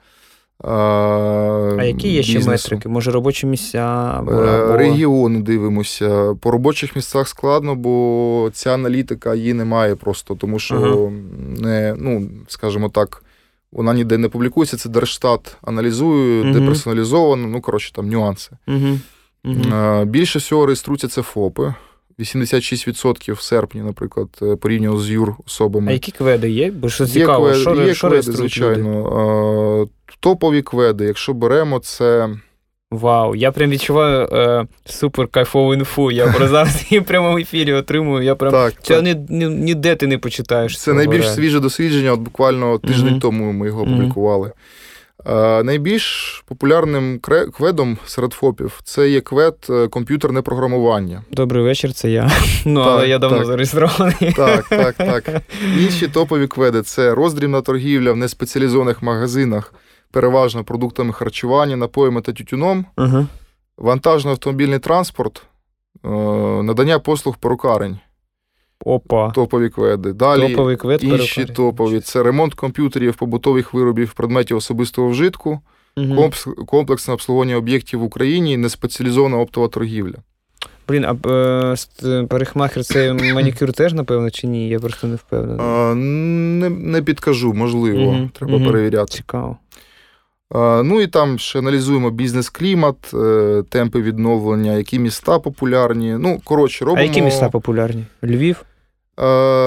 А 0.64 1.82
які 1.84 2.08
є 2.08 2.22
ще 2.22 2.40
метрики? 2.40 2.88
Може, 2.88 3.10
робочі 3.10 3.46
місця? 3.46 4.12
Або... 4.16 4.32
Е, 4.32 4.76
регіони 4.76 5.40
дивимося. 5.40 6.34
По 6.40 6.50
робочих 6.50 6.96
місцях 6.96 7.28
складно, 7.28 7.74
бо 7.74 8.50
ця 8.52 8.74
аналітика 8.74 9.34
її 9.34 9.54
немає 9.54 9.94
просто, 9.94 10.34
тому 10.34 10.58
що, 10.58 10.74
uh 10.76 11.10
не, 11.62 11.94
ну, 11.98 12.30
скажімо 12.48 12.88
так, 12.88 13.24
вона 13.72 13.94
ніде 13.94 14.18
не 14.18 14.28
публікується. 14.28 14.76
Це 14.76 14.88
Держстат 14.88 15.56
аналізує, 15.62 16.52
деперсоналізовано, 16.52 17.48
ну, 17.48 17.60
коротше, 17.60 17.92
там 17.92 18.08
нюанси. 18.08 18.50
Uh 19.44 20.04
Більше 20.04 20.38
всього 20.38 20.66
реєструються 20.66 21.08
це 21.08 21.22
ФОПи. 21.22 21.74
86% 22.20 23.32
в 23.32 23.40
серпні, 23.40 23.82
наприклад, 23.82 24.28
е, 24.42 24.56
порівняно 24.56 24.98
з 24.98 25.10
юр 25.10 25.34
особами. 25.46 25.90
А 25.90 25.92
які 25.92 26.12
кведи 26.12 26.50
є? 26.50 26.70
Бо 26.70 26.88
що 26.88 27.06
цікаво, 27.06 27.48
є, 27.48 27.54
що, 27.54 27.74
є 27.74 27.94
що 27.94 28.08
кведи, 28.08 28.22
звичайно. 28.22 29.80
Люди? 29.80 29.90
Топові 30.20 30.62
кведи, 30.62 31.04
якщо 31.04 31.34
беремо, 31.34 31.78
це. 31.78 32.28
Вау, 32.90 33.34
я 33.34 33.52
прям 33.52 33.70
відчуваю 33.70 34.28
е, 34.32 34.66
супер 34.84 35.28
кайфову 35.28 35.74
інфу. 35.74 36.10
Я 36.10 36.26
про 36.26 36.48
зараз 36.48 36.86
її 36.90 37.00
в 37.10 37.36
ефірі 37.36 37.72
отримую. 37.72 38.24
Я 38.24 38.34
прям 38.34 38.52
так, 38.52 38.74
це 38.82 38.94
так. 38.94 39.04
Ні, 39.04 39.14
ні, 39.28 39.48
ніде 39.48 39.96
ти 39.96 40.06
не 40.06 40.18
почитаєш. 40.18 40.78
Це 40.78 40.92
найбільш 40.92 41.20
реально. 41.20 41.36
свіже 41.36 41.60
дослідження. 41.60 42.12
От 42.12 42.20
буквально 42.20 42.78
тиждень 42.78 43.14
mm-hmm. 43.14 43.20
тому 43.20 43.52
ми 43.52 43.66
його 43.66 43.82
опублікували. 43.82 44.48
Mm-hmm. 44.48 44.79
Найбільш 45.64 46.42
популярним 46.46 47.18
кведом 47.56 47.98
серед 48.06 48.32
ФОПів 48.32 48.80
це 48.84 49.10
є 49.10 49.20
квед 49.20 49.56
е, 49.70 49.88
комп'ютерне 49.88 50.42
програмування. 50.42 51.22
Добрий 51.32 51.62
вечір, 51.62 51.92
це 51.92 52.10
я. 52.10 52.30
Ну, 52.64 52.84
так, 52.84 52.92
але 52.92 53.08
я 53.08 53.18
давно 53.18 53.36
так. 53.36 53.46
зареєстрований. 53.46 54.32
Так, 54.36 54.68
так, 54.68 54.94
так. 54.96 55.42
Інші 55.78 56.08
топові 56.08 56.46
кведи 56.46 56.82
це 56.82 57.14
роздрібна 57.14 57.60
торгівля 57.60 58.12
в 58.12 58.16
неспеціалізованих 58.16 59.02
магазинах, 59.02 59.74
переважно 60.10 60.64
продуктами 60.64 61.12
харчування, 61.12 61.76
напоями 61.76 62.20
та 62.20 62.32
тютюном, 62.32 62.86
uh 62.96 63.26
вантажно-автомобільний 63.80 64.78
транспорт, 64.78 65.42
е, 66.04 66.08
надання 66.62 66.98
послуг 66.98 67.36
порукарень. 67.36 67.98
Опа. 68.84 69.30
Топові 69.30 69.68
кведи. 69.68 70.12
Далі 70.12 70.48
Топовий 70.48 70.76
квед 70.76 71.04
інші 71.04 71.44
топові 71.44 72.00
це 72.00 72.22
ремонт 72.22 72.54
комп'ютерів, 72.54 73.14
побутових 73.14 73.74
виробів, 73.74 74.12
предметів 74.12 74.56
особистого 74.56 75.08
вжитку, 75.08 75.60
угу. 75.96 76.30
комплексне 76.66 77.14
обслуговування 77.14 77.56
об'єктів 77.56 78.00
в 78.00 78.02
Україні, 78.02 78.56
неспеціалізована 78.56 79.38
оптова 79.38 79.68
торгівля. 79.68 80.14
Блін, 80.88 81.04
а 81.04 81.16
е, 82.04 82.26
парикмахер 82.26 82.84
це 82.84 83.12
манікюр 83.12 83.72
теж, 83.72 83.92
напевно, 83.92 84.30
чи 84.30 84.46
ні? 84.46 84.68
Я 84.68 84.78
просто 84.78 85.06
не 85.06 85.16
впевнений. 85.16 85.66
А, 85.66 85.94
Не 85.94 86.70
не 86.70 87.02
підкажу, 87.02 87.54
можливо. 87.54 88.02
Угу. 88.02 88.30
Треба 88.32 88.56
угу. 88.56 88.64
перевіряти. 88.64 89.12
Цікаво. 89.12 89.56
А, 90.54 90.82
Ну 90.84 91.00
і 91.00 91.06
там 91.06 91.38
ще 91.38 91.58
аналізуємо 91.58 92.10
бізнес-клімат, 92.10 93.14
е, 93.14 93.62
темпи 93.68 94.02
відновлення, 94.02 94.72
які 94.72 94.98
міста 94.98 95.38
популярні. 95.38 96.16
Ну, 96.18 96.40
коротше, 96.44 96.84
робимо. 96.84 97.02
А 97.02 97.06
які 97.06 97.22
міста 97.22 97.48
популярні? 97.48 98.04
Львів? 98.24 98.64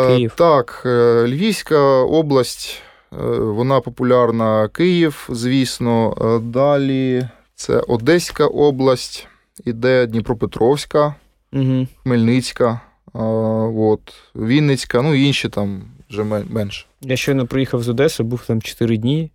Київ. 0.08 0.34
Так, 0.36 0.84
е, 0.86 1.24
Львівська 1.28 1.80
область, 2.04 2.82
е, 3.14 3.16
вона 3.40 3.82
популярна 3.82 4.68
Київ, 4.68 5.30
звісно. 5.32 6.18
Е, 6.22 6.40
далі 6.40 7.28
це 7.56 7.80
Одеська 7.80 8.46
область, 8.46 9.28
іде 9.66 10.06
Дніпропетровська, 10.06 11.16
угу. 11.54 11.88
Хмельницька, 12.04 12.82
от, 13.14 14.14
Вінницька, 14.36 15.02
ну 15.02 15.14
і 15.14 15.24
інші 15.26 15.50
там 15.50 15.82
вже 16.10 16.24
менше. 16.24 16.86
Я 17.02 17.16
щойно 17.16 17.48
приїхав 17.48 17.84
з 17.84 17.90
Одеси, 17.90 18.24
був 18.24 18.46
там 18.46 18.62
4 18.62 18.98
дні, 18.98 19.32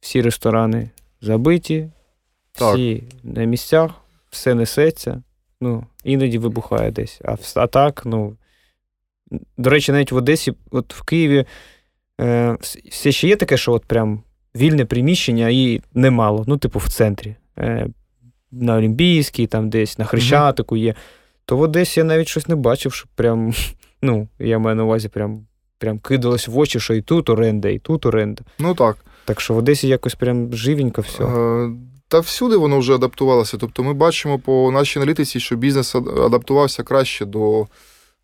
всі 0.00 0.22
ресторани 0.22 0.90
забиті, 1.20 1.90
всі 2.52 2.96
так. 2.96 3.34
на 3.36 3.44
місцях, 3.44 3.90
все 4.30 4.54
несеться. 4.54 5.22
Ну, 5.60 5.86
іноді 6.04 6.38
вибухає 6.38 6.90
десь. 6.90 7.20
А 7.24 7.36
а 7.54 7.66
так, 7.66 8.02
ну, 8.04 8.36
до 9.56 9.70
речі, 9.70 9.92
навіть 9.92 10.12
в 10.12 10.16
Одесі, 10.16 10.52
от 10.70 10.94
в 10.94 11.02
Києві 11.02 11.44
е, 12.20 12.56
все 12.90 13.12
ще 13.12 13.28
є 13.28 13.36
таке, 13.36 13.56
що 13.56 13.72
от 13.72 13.84
прям 13.84 14.22
вільне 14.56 14.84
приміщення 14.84 15.48
і 15.48 15.80
немало. 15.94 16.44
Ну, 16.46 16.56
типу, 16.56 16.78
в 16.78 16.88
центрі. 16.88 17.36
Е, 17.58 17.86
На 18.52 18.76
Олімпійській, 18.76 19.46
там 19.46 19.70
десь 19.70 19.98
на 19.98 20.04
Хрещатику 20.04 20.76
є. 20.76 20.94
То 21.44 21.56
в 21.56 21.60
Одесі 21.60 22.00
я 22.00 22.04
навіть 22.04 22.28
щось 22.28 22.48
не 22.48 22.56
бачив, 22.56 22.92
що 22.92 23.08
прям, 23.14 23.54
ну, 24.02 24.28
я 24.38 24.58
маю 24.58 24.76
на 24.76 24.84
увазі, 24.84 25.08
прям 25.08 25.46
прям 25.78 25.98
кидалось 25.98 26.48
в 26.48 26.58
очі, 26.58 26.80
що 26.80 26.94
і 26.94 27.02
тут 27.02 27.30
оренда, 27.30 27.68
і 27.68 27.78
тут 27.78 28.06
оренда. 28.06 28.42
Ну 28.58 28.74
так. 28.74 28.96
Так 29.24 29.40
що 29.40 29.54
в 29.54 29.56
Одесі 29.56 29.88
якось 29.88 30.14
прям 30.14 30.52
живенько 30.52 31.02
все. 31.02 31.24
Е, 31.24 31.70
та 32.08 32.20
всюди 32.20 32.56
воно 32.56 32.78
вже 32.78 32.94
адаптувалося. 32.94 33.56
Тобто 33.60 33.82
ми 33.82 33.94
бачимо 33.94 34.38
по 34.38 34.70
нашій 34.72 34.98
аналітиці, 34.98 35.40
що 35.40 35.56
бізнес 35.56 35.94
адаптувався 35.94 36.82
краще 36.82 37.24
до 37.24 37.66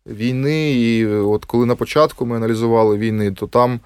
війни. 0.05 0.71
І 0.71 1.07
от 1.07 1.45
коли 1.45 1.65
на 1.65 1.75
початку 1.75 2.25
ми 2.25 2.35
аналізували 2.35 2.97
війни, 2.97 3.31
то 3.31 3.47
там 3.47 3.79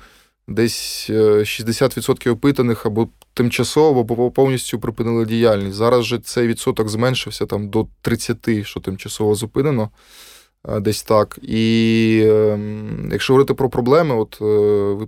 десь 0.47 1.09
60% 1.09 2.29
е, 2.29 2.31
опитаних 2.31 2.85
або 2.85 3.07
тимчасово, 3.33 3.99
або 3.99 4.31
повністю 4.31 4.79
припинили 4.79 5.25
діяльність. 5.25 5.75
Зараз 5.75 6.05
же 6.05 6.19
цей 6.19 6.47
відсоток 6.47 6.89
зменшився 6.89 7.45
там 7.45 7.69
до 7.69 7.87
30, 8.01 8.65
що 8.65 8.79
тимчасово 8.79 9.35
зупинено. 9.35 9.89
Е, 10.67 10.79
десь 10.79 11.03
так. 11.03 11.39
І 11.41 12.23
е, 12.25 12.59
якщо 13.11 13.33
говорити 13.33 13.53
про 13.53 13.69
проблеми, 13.69 14.15
от 14.15 14.37
е, 14.41 15.07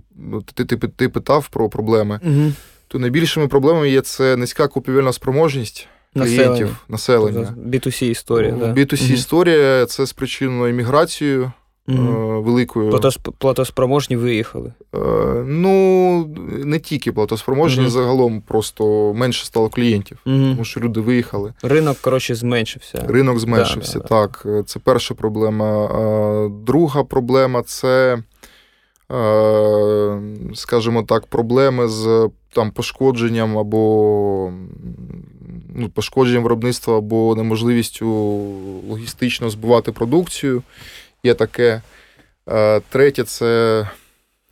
ти 0.54 0.64
ти, 0.64 0.76
ти 0.76 1.08
питав 1.08 1.48
про 1.48 1.68
проблеми, 1.68 2.20
угу. 2.24 2.52
то 2.88 2.98
найбільшими 2.98 3.48
проблемами 3.48 3.90
є 3.90 4.00
це 4.00 4.36
низька 4.36 4.68
купівельна 4.68 5.12
спроможність 5.12 5.88
клієнтів, 6.14 6.76
населення. 6.88 7.54
B2C 7.66 8.04
історія. 8.04 8.52
Да. 8.52 8.72
B2C 8.72 9.12
історія 9.12 9.86
це 9.86 10.06
спричинено 10.06 10.68
імміграцією 10.68 11.52
mm 11.88 12.42
великою. 12.42 13.00
Платоспроможні 13.38 14.16
виїхали? 14.16 14.72
Е, 14.94 14.98
ну, 15.46 16.24
не 16.64 16.78
тільки 16.78 17.12
платоспроможні, 17.12 17.84
mm 17.84 17.88
загалом 17.88 18.40
просто 18.40 19.14
менше 19.14 19.46
стало 19.46 19.68
клієнтів, 19.68 20.18
mm 20.26 20.50
тому 20.50 20.64
що 20.64 20.80
люди 20.80 21.00
виїхали. 21.00 21.52
Ринок, 21.62 21.96
коротше, 22.00 22.34
зменшився. 22.34 23.04
Ринок 23.08 23.38
зменшився, 23.38 23.98
да, 23.98 24.04
так. 24.04 24.42
Да. 24.44 24.62
Це 24.62 24.80
перша 24.84 25.14
проблема. 25.14 25.88
Друга 26.66 27.04
проблема 27.04 27.62
це, 27.62 28.18
скажімо 30.54 31.02
так, 31.02 31.26
проблеми 31.26 31.88
з 31.88 32.30
там 32.52 32.70
пошкодженням 32.70 33.58
або 33.58 34.52
ну, 35.74 35.88
пошкодженням 35.88 36.42
виробництва 36.42 36.98
або 36.98 37.34
неможливістю 37.34 38.08
логістично 38.88 39.50
збувати 39.50 39.92
продукцію. 39.92 40.62
Є 41.24 41.34
таке. 41.34 41.82
Е, 42.48 42.80
третє 42.80 43.24
це 43.24 43.88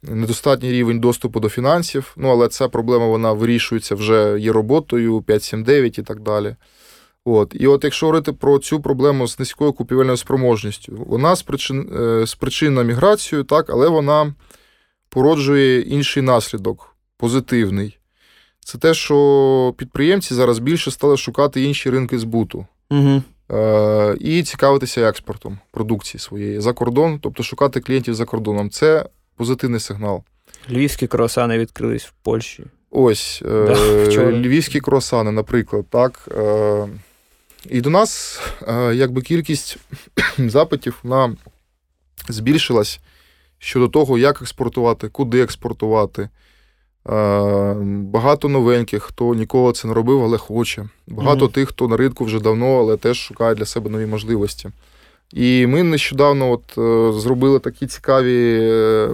недостатній 0.02 0.72
рівень 0.72 1.00
доступу 1.00 1.40
до 1.40 1.48
фінансів. 1.48 2.12
Ну, 2.16 2.28
але 2.28 2.48
ця 2.48 2.68
проблема 2.68 3.06
вона 3.06 3.32
вирішується 3.32 3.94
вже 3.94 4.36
є 4.40 4.52
роботою, 4.52 5.22
579 5.22 5.98
і 5.98 6.02
так 6.02 6.20
далі. 6.20 6.56
От. 7.24 7.56
І 7.60 7.66
от 7.66 7.84
якщо 7.84 8.06
говорити 8.06 8.32
про 8.32 8.58
цю 8.58 8.80
проблему 8.80 9.28
з 9.28 9.38
низькою 9.38 9.72
купівельною 9.72 10.16
спроможністю, 10.16 11.04
вона 11.06 11.36
спричин, 11.36 11.90
спричинена 12.26 12.82
міграцією, 12.82 13.44
так, 13.44 13.70
але 13.70 13.88
вона 13.88 14.34
породжує 15.08 15.80
інший 15.80 16.22
наслідок 16.22 16.96
позитивний. 17.16 17.99
Це 18.64 18.78
те, 18.78 18.94
що 18.94 19.74
підприємці 19.76 20.34
зараз 20.34 20.58
більше 20.58 20.90
стали 20.90 21.16
шукати 21.16 21.62
інші 21.62 21.90
ринки 21.90 22.18
збуту. 22.18 22.66
Угу. 22.90 23.22
Е, 23.52 24.16
І 24.20 24.42
цікавитися 24.42 25.00
експортом 25.00 25.58
продукції 25.70 26.20
своєї 26.20 26.60
за 26.60 26.72
кордон, 26.72 27.18
тобто 27.22 27.42
шукати 27.42 27.80
клієнтів 27.80 28.14
за 28.14 28.24
кордоном. 28.24 28.70
Це 28.70 29.06
позитивний 29.36 29.80
сигнал. 29.80 30.22
Львівські 30.70 31.06
круасани 31.06 31.58
відкрились 31.58 32.04
в 32.04 32.12
Польщі. 32.22 32.64
Ось 32.90 33.42
е, 33.44 34.32
львівські 34.32 34.80
круасани, 34.80 35.30
наприклад, 35.30 35.84
так. 35.90 36.28
Е, 36.36 36.88
І 37.70 37.80
до 37.80 37.90
нас 37.90 38.40
е, 38.68 38.94
якби 38.94 39.22
кількість 39.22 39.78
запитів 40.38 40.98
вона 41.02 41.36
збільшилась 42.28 43.00
щодо 43.58 43.88
того, 43.88 44.18
як 44.18 44.42
експортувати, 44.42 45.08
куди 45.08 45.42
експортувати. 45.42 46.28
Е, 47.08 47.74
багато 47.84 48.48
новеньких, 48.48 49.02
хто 49.02 49.34
ніколи 49.34 49.72
це 49.72 49.88
не 49.88 49.94
робив, 49.94 50.24
але 50.24 50.38
хоче. 50.38 50.88
Багато 51.06 51.46
mm-hmm. 51.46 51.52
тих, 51.52 51.68
хто 51.68 51.88
на 51.88 51.96
ринку 51.96 52.24
вже 52.24 52.40
давно, 52.40 52.78
але 52.78 52.96
теж 52.96 53.18
шукає 53.18 53.54
для 53.54 53.66
себе 53.66 53.90
нові 53.90 54.06
можливості. 54.06 54.70
І 55.32 55.66
ми 55.66 55.82
нещодавно 55.82 56.50
от 56.50 56.78
е, 56.78 57.12
зробили 57.20 57.58
такі 57.58 57.86
цікаві, 57.86 58.58
е, 58.62 59.08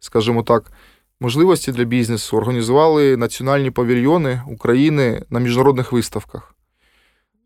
скажімо 0.00 0.42
так, 0.42 0.72
можливості 1.20 1.72
для 1.72 1.84
бізнесу. 1.84 2.36
Організували 2.36 3.16
національні 3.16 3.70
павільйони 3.70 4.42
України 4.48 5.22
на 5.30 5.40
міжнародних 5.40 5.92
виставках. 5.92 6.54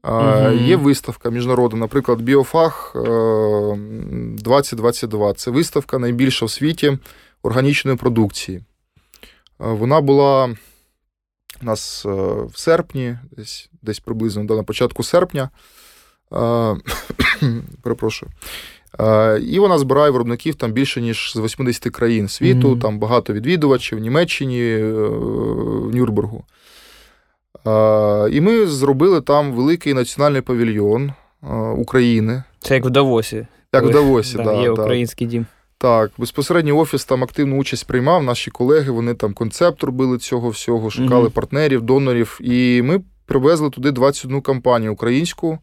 Mm-hmm. 0.03 0.67
Є 0.67 0.77
виставка 0.77 1.31
міжнародна, 1.31 1.79
наприклад, 1.79 2.21
Біофах 2.21 2.97
2022. 2.97 5.33
Це 5.33 5.51
виставка 5.51 5.99
найбільша 5.99 6.47
в 6.47 6.51
світі 6.51 6.99
органічної 7.43 7.97
продукції. 7.97 8.63
Вона 9.61 10.01
була 10.01 10.55
у 11.63 11.65
нас 11.65 12.07
е, 12.07 12.09
в 12.53 12.53
серпні, 12.55 13.19
десь 13.37 13.71
десь 13.83 14.01
приблизно 14.01 14.43
на 14.43 14.63
початку 14.63 15.03
серпня. 15.03 15.51
Перепрошую. 17.83 18.33
І 19.43 19.59
вона 19.59 19.79
збирає 19.79 20.11
виробників 20.11 20.55
там 20.55 20.73
більше, 20.73 21.01
ніж 21.01 21.33
з 21.35 21.41
80 21.41 21.93
країн 21.93 22.29
світу, 22.29 22.75
mm-hmm. 22.75 22.81
там 22.81 22.99
багато 22.99 23.33
відвідувачів 23.33 23.99
в 23.99 24.01
Німеччині, 24.01 24.63
е, 24.63 24.93
в 24.93 25.95
Нюрнбергу. 25.95 26.45
І 28.31 28.41
ми 28.41 28.67
зробили 28.67 29.21
там 29.21 29.53
великий 29.53 29.95
національний 29.95 30.41
павільйон 30.41 31.13
України. 31.77 32.43
Це 32.61 32.75
як 32.75 32.85
в 32.85 32.91
Давосі. 32.91 33.47
Як 33.73 33.85
в 33.85 33.91
Давосі, 33.91 34.37
так. 34.37 34.47
Да, 34.47 34.53
є 34.53 34.67
да. 34.67 34.73
український 34.73 35.27
дім. 35.27 35.47
Так, 35.81 36.11
безпосередньо 36.19 36.79
офіс 36.79 37.05
там 37.05 37.25
активну 37.25 37.59
участь 37.59 37.87
приймав. 37.87 38.23
Наші 38.23 38.51
колеги 38.51 38.91
вони 38.91 39.15
там 39.15 39.35
концепт 39.35 39.85
робили 39.85 40.19
цього 40.19 40.49
всього, 40.49 40.91
шукали 40.91 41.29
mm 41.29 41.33
партнерів, 41.33 41.83
донорів. 41.83 42.39
І 42.43 42.83
ми 42.83 43.01
привезли 43.27 43.71
туди 43.71 43.91
21 43.93 44.41
компанію 44.41 44.93
українську 44.93 45.59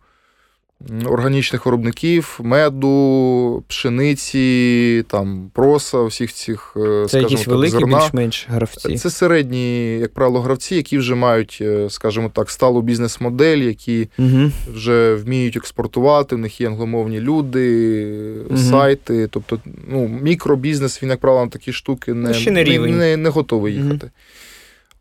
органічних 1.05 1.65
виробників, 1.65 2.39
меду, 2.43 3.63
пшениці, 3.67 5.03
там 5.07 5.51
проса, 5.53 6.03
всіх 6.03 6.33
цих 6.33 6.77
е, 6.77 7.05
Це 7.09 7.19
якісь 7.19 7.39
так, 7.39 7.47
великі, 7.47 7.71
зерна. 7.71 7.99
більш-менш 7.99 8.47
гравці. 8.49 8.97
Це 8.97 9.09
середні, 9.09 9.97
як 9.99 10.13
правило, 10.13 10.41
гравці, 10.41 10.75
які 10.75 10.97
вже 10.97 11.15
мають, 11.15 11.57
е, 11.61 11.89
скажімо 11.89 12.31
так, 12.33 12.49
сталу 12.49 12.81
бізнес-модель, 12.81 13.57
які 13.57 14.09
угу. 14.19 14.51
вже 14.73 15.15
вміють 15.15 15.57
експортувати, 15.57 16.35
в 16.35 16.39
них 16.39 16.61
є 16.61 16.67
англомовні 16.67 17.19
люди, 17.19 18.07
угу. 18.49 18.57
сайти. 18.57 19.27
Тобто, 19.31 19.59
ну, 19.87 20.07
мікробізнес, 20.07 21.03
він, 21.03 21.09
як 21.09 21.19
правило, 21.19 21.45
на 21.45 21.51
такі 21.51 21.73
штуки 21.73 22.13
не, 22.13 22.29
не, 22.45 22.63
не, 22.63 22.79
не, 22.79 23.17
не 23.17 23.29
готовий 23.29 23.73
їхати. 23.73 24.05
Угу. 24.05 24.11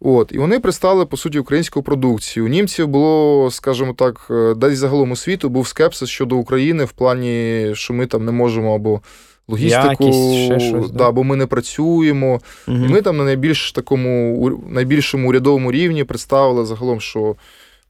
От, 0.00 0.32
І 0.32 0.38
вони 0.38 0.60
представили, 0.60 1.06
по 1.06 1.16
суті, 1.16 1.38
українську 1.38 1.82
продукцію. 1.82 2.46
У 2.46 2.48
німців 2.48 2.88
було, 2.88 3.48
скажімо 3.50 3.94
так, 3.98 4.26
е, 4.30 4.54
десь 4.54 4.78
загалом 4.78 5.10
у 5.10 5.16
світу 5.16 5.48
був 5.48 5.68
скепсис 5.68 6.08
щодо 6.08 6.36
України 6.36 6.84
в 6.84 6.92
плані, 6.92 7.70
що 7.74 7.94
ми 7.94 8.06
там 8.06 8.24
не 8.24 8.32
можемо 8.32 8.74
або 8.74 9.00
логістику, 9.48 10.04
Якість, 10.04 10.62
щось, 10.68 10.90
да, 10.90 11.08
або 11.08 11.24
ми 11.24 11.36
не 11.36 11.46
працюємо. 11.46 12.40
Угу. 12.68 12.76
І 12.76 12.88
ми 12.88 13.02
там 13.02 13.16
на 13.16 13.24
найбільш 13.24 13.72
такому 13.72 14.60
найбільшому 14.68 15.28
урядовому 15.28 15.72
рівні 15.72 16.04
представили 16.04 16.66
загалом, 16.66 17.00
що. 17.00 17.36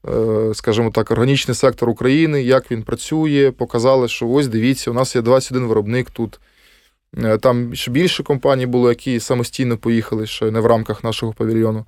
Е, 0.09 0.55
скажімо 0.55 0.91
так, 0.91 1.11
органічний 1.11 1.55
сектор 1.55 1.89
України, 1.89 2.43
як 2.43 2.71
він 2.71 2.83
працює, 2.83 3.53
показали, 3.59 4.09
що 4.09 4.29
ось 4.29 4.49
дивіться, 4.49 4.91
у 4.91 4.95
нас 4.95 5.17
є 5.17 5.23
21 5.23 5.67
виробник 5.67 6.11
тут. 6.11 6.41
Е, 7.25 7.39
там 7.39 7.75
ще 7.75 7.91
більше 7.91 8.23
компаній 8.23 8.67
було, 8.67 8.89
які 8.89 9.21
самостійно 9.21 9.77
поїхали 9.77 10.27
ще 10.27 10.51
не 10.51 10.61
в 10.61 10.67
рамках 10.67 11.05
нашого 11.05 11.33
павільйону. 11.33 11.85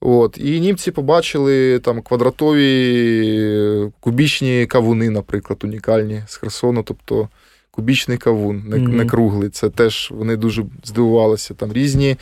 От. 0.00 0.38
І 0.38 0.60
німці 0.60 0.90
побачили 0.90 1.78
там 1.78 2.02
квадратові 2.02 3.90
кубічні 4.00 4.66
кавуни, 4.66 5.10
наприклад, 5.10 5.64
унікальні 5.64 6.22
з 6.26 6.36
Херсону, 6.36 6.82
тобто 6.82 7.28
кубічний 7.70 8.18
кавун, 8.18 8.62
не, 8.66 8.76
mm-hmm. 8.76 8.88
не 8.88 9.06
круглий. 9.06 9.50
Це 9.50 9.70
теж 9.70 10.08
вони 10.14 10.36
дуже 10.36 10.64
здивувалися. 10.84 11.54
Там 11.54 11.72
різні 11.72 12.16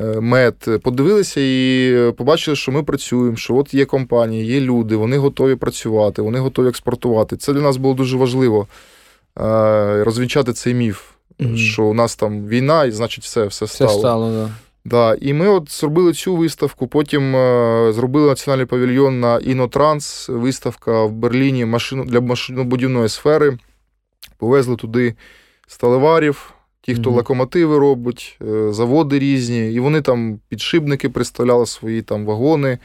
е, 0.00 0.20
мед. 0.20 0.80
Подивилися 0.82 1.40
і 1.40 2.12
побачили, 2.16 2.56
що 2.56 2.72
ми 2.72 2.82
працюємо, 2.82 3.36
що 3.36 3.56
от 3.56 3.74
є 3.74 3.84
компанії, 3.84 4.46
є 4.46 4.60
люди, 4.60 4.96
вони 4.96 5.18
готові 5.18 5.54
працювати, 5.54 6.22
вони 6.22 6.38
готові 6.38 6.68
експортувати. 6.68 7.36
Це 7.36 7.52
для 7.52 7.60
нас 7.60 7.76
було 7.76 7.94
дуже 7.94 8.16
важливо 8.16 8.66
е, 9.38 10.04
розвінчати 10.04 10.52
цей 10.52 10.74
міф 10.74 11.13
mm-hmm. 11.38 11.56
що 11.56 11.84
у 11.84 11.94
нас 11.94 12.16
там 12.16 12.48
війна, 12.48 12.84
і 12.84 12.90
значить, 12.90 13.24
все 13.24 13.46
все 13.46 13.66
стало. 13.66 13.90
Все 13.90 13.98
стало, 13.98 14.30
да. 14.30 14.50
Да, 14.86 15.16
І 15.20 15.32
ми 15.32 15.48
от 15.48 15.72
зробили 15.72 16.12
цю 16.12 16.36
виставку. 16.36 16.86
Потім 16.86 17.36
е, 17.36 17.92
зробили 17.92 18.28
національний 18.28 18.66
павільйон 18.66 19.20
на 19.20 19.38
Інотранс, 19.38 20.28
виставка 20.28 21.04
в 21.04 21.12
Берліні 21.12 21.64
машину 21.64 22.04
для 22.04 22.20
машинобудівної 22.20 23.08
сфери. 23.08 23.58
Повезли 24.38 24.76
туди 24.76 25.14
сталеварів, 25.66 26.54
ті, 26.80 26.94
хто 26.94 27.10
mm-hmm. 27.10 27.14
локомотиви 27.14 27.78
робить, 27.78 28.38
е, 28.42 28.72
заводи 28.72 29.18
різні, 29.18 29.72
і 29.72 29.80
вони 29.80 30.00
там 30.00 30.40
підшипники 30.48 31.08
представляли 31.08 31.66
свої 31.66 32.02
там 32.02 32.26
вагони 32.26 32.78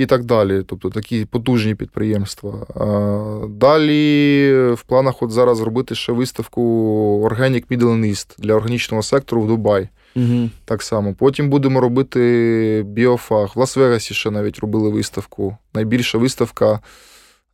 і 0.00 0.06
так 0.06 0.24
далі. 0.24 0.62
Тобто 0.66 0.90
такі 0.90 1.24
потужні 1.24 1.74
підприємства. 1.74 2.66
Далі 3.48 4.52
в 4.72 4.82
планах 4.82 5.22
от 5.22 5.30
зараз 5.30 5.58
зробити 5.58 5.94
ще 5.94 6.12
виставку 6.12 6.62
Organic 7.30 7.66
Middle 7.66 8.00
East 8.00 8.34
для 8.38 8.54
органічного 8.54 9.02
сектору 9.02 9.42
в 9.42 9.46
Дубай. 9.46 9.88
Угу. 10.16 10.50
Так 10.64 10.82
само. 10.82 11.14
Потім 11.14 11.50
будемо 11.50 11.80
робити 11.80 12.82
біофаг. 12.86 13.52
В 13.54 13.58
Лас-Вегасі 13.58 14.12
ще 14.12 14.30
навіть 14.30 14.58
робили 14.58 14.90
виставку. 14.90 15.56
Найбільша 15.74 16.18
виставка 16.18 16.80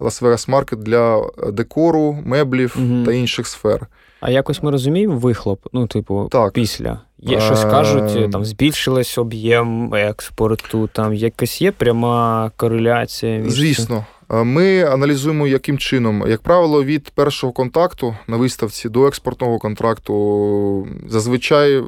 Лас-Вегас 0.01 0.51
Маркет 0.51 0.79
для 0.79 1.31
декору, 1.53 2.19
меблів 2.25 2.77
угу. 2.79 3.05
та 3.05 3.13
інших 3.13 3.47
сфер. 3.47 3.87
А 4.27 4.31
якось 4.31 4.63
ми 4.63 4.71
розуміємо 4.71 5.17
вихлоп, 5.17 5.67
ну, 5.73 5.87
типу, 5.87 6.29
так. 6.33 6.53
після. 6.53 7.01
Є 7.19 7.41
щось 7.41 7.65
кажуть, 7.65 8.31
там 8.31 8.45
збільшилось 8.45 9.19
об'єм 9.19 9.95
експорту, 9.95 10.89
там 10.93 11.15
якась 11.15 11.63
є 11.63 11.73
пряма 11.73 12.51
кореляція. 12.57 13.43
Звісно. 13.47 14.07
Ми 14.31 14.83
аналізуємо, 14.83 15.47
яким 15.47 15.79
чином, 15.79 16.25
як 16.29 16.41
правило, 16.41 16.85
від 16.85 17.11
першого 17.11 17.53
контакту 17.53 18.17
на 18.27 18.37
виставці 18.37 18.89
до 18.89 19.07
експортного 19.07 19.59
контракту 19.59 20.89
зазвичай 21.09 21.83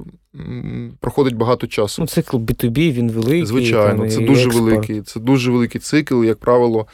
проходить 1.00 1.36
багато 1.36 1.66
часу. 1.66 2.02
Ну, 2.02 2.06
Цикл 2.06 2.36
B2B, 2.36 2.92
він 2.92 3.10
великий. 3.10 3.46
Звичайно, 3.46 3.98
там, 3.98 4.10
це 4.10 4.20
дуже 4.20 4.46
експорт. 4.46 4.56
великий. 4.56 5.02
Це 5.02 5.20
дуже 5.20 5.50
великий 5.50 5.80
цикл. 5.80 6.24
Як 6.24 6.38
правило, 6.38 6.86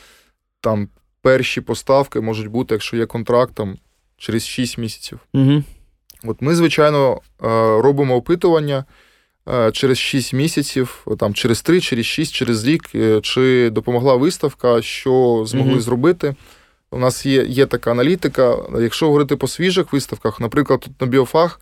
там 0.61 0.89
перші 1.23 1.61
поставки 1.61 2.21
можуть 2.21 2.49
бути, 2.49 2.75
якщо 2.75 2.97
є 2.97 3.07
контракт, 3.07 3.55
там 3.55 3.77
через 4.25 4.47
6 4.47 4.79
місяців. 4.79 5.19
Угу. 5.35 5.63
От 6.25 6.43
Ми, 6.43 6.55
звичайно, 6.55 7.21
робимо 7.83 8.17
опитування 8.17 8.85
через 9.73 9.99
6 9.99 10.33
місяців, 10.33 11.07
там, 11.19 11.35
через 11.35 11.63
3, 11.63 11.81
через 11.81 12.07
6, 12.07 12.35
через 12.35 12.65
рік, 12.65 12.91
чи 13.23 13.71
допомогла 13.71 14.17
виставка, 14.17 14.83
що 14.83 15.45
змогли 15.47 15.75
mm-hmm. 15.75 15.81
зробити. 15.81 16.35
У 16.91 16.99
нас 16.99 17.27
є 17.27 17.45
є 17.45 17.67
така 17.67 17.91
аналітика. 17.91 18.57
Якщо 18.81 19.07
говорити 19.07 19.37
по 19.37 19.49
свіжих 19.49 19.93
виставках, 19.93 20.41
наприклад, 20.41 20.81
тут 20.81 21.01
на 21.01 21.07
біофах 21.07 21.61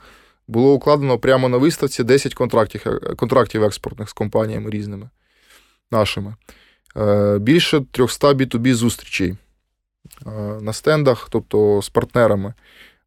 було 0.49 0.73
укладено 0.73 1.19
прямо 1.19 1.49
на 1.49 1.57
виставці 1.57 2.05
10 2.05 2.35
контрактів 2.35 2.83
контрактів 3.17 3.65
експортних 3.65 4.09
з 4.09 4.13
компаніями 4.13 4.71
різними 4.71 5.11
нашими. 5.91 6.35
Е, 6.97 7.39
більше 7.39 7.81
300 7.91 8.33
B2B 8.33 8.75
зустрічей 8.75 9.31
е, 9.31 9.37
на 10.61 10.73
стендах, 10.73 11.29
тобто 11.31 11.83
з 11.83 11.89
партнерами. 11.89 12.55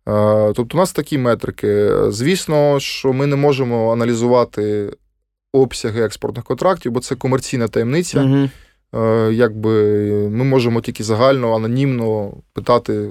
Е, 0.07 0.53
тобто, 0.55 0.77
у 0.77 0.79
нас 0.79 0.91
такі 0.91 1.17
метрики. 1.17 1.91
Звісно, 2.11 2.79
що 2.79 3.13
ми 3.13 3.25
не 3.25 3.35
можемо 3.35 3.93
аналізувати 3.93 4.93
обсяги 5.53 6.01
експортних 6.01 6.45
контрактів, 6.45 6.91
бо 6.91 6.99
це 6.99 7.15
комерційна 7.15 7.67
таємниця. 7.67 8.23
Угу. 8.23 8.49
Якби 9.31 9.71
Ми 10.29 10.43
можемо 10.43 10.81
тільки 10.81 11.03
загально, 11.03 11.55
анонімно 11.55 12.33
питати, 12.53 13.09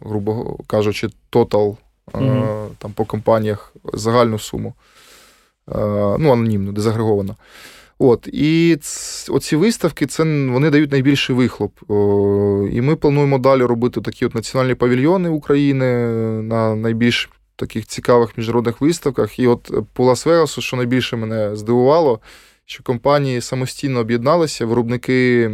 грубо 0.00 0.58
кажучи, 0.66 1.08
тотал 1.30 1.76
угу. 2.14 2.46
там 2.78 2.92
по 2.92 3.04
компаніях 3.04 3.74
загальну 3.94 4.38
суму. 4.38 4.74
Ну, 6.18 6.32
анонімно, 6.32 6.72
дезагреговано. 6.72 7.36
От, 8.02 8.28
І 8.32 8.78
оці 9.28 9.56
виставки 9.56 10.06
це 10.06 10.24
вони 10.24 10.70
дають 10.70 10.92
найбільший 10.92 11.36
вихлоп. 11.36 11.78
І 12.72 12.80
ми 12.80 12.96
плануємо 12.96 13.38
далі 13.38 13.62
робити 13.62 14.00
такі 14.00 14.26
от 14.26 14.34
національні 14.34 14.74
павільйони 14.74 15.28
України 15.28 16.06
на 16.42 16.74
найбільш 16.74 17.30
таких 17.56 17.86
цікавих 17.86 18.38
міжнародних 18.38 18.80
виставках. 18.80 19.38
І 19.38 19.46
от 19.46 19.72
по 19.92 20.04
Лас-Вегасу, 20.04 20.60
що 20.60 20.76
найбільше 20.76 21.16
мене 21.16 21.56
здивувало, 21.56 22.20
що 22.64 22.82
компанії 22.82 23.40
самостійно 23.40 24.00
об'єдналися, 24.00 24.66
виробники 24.66 25.50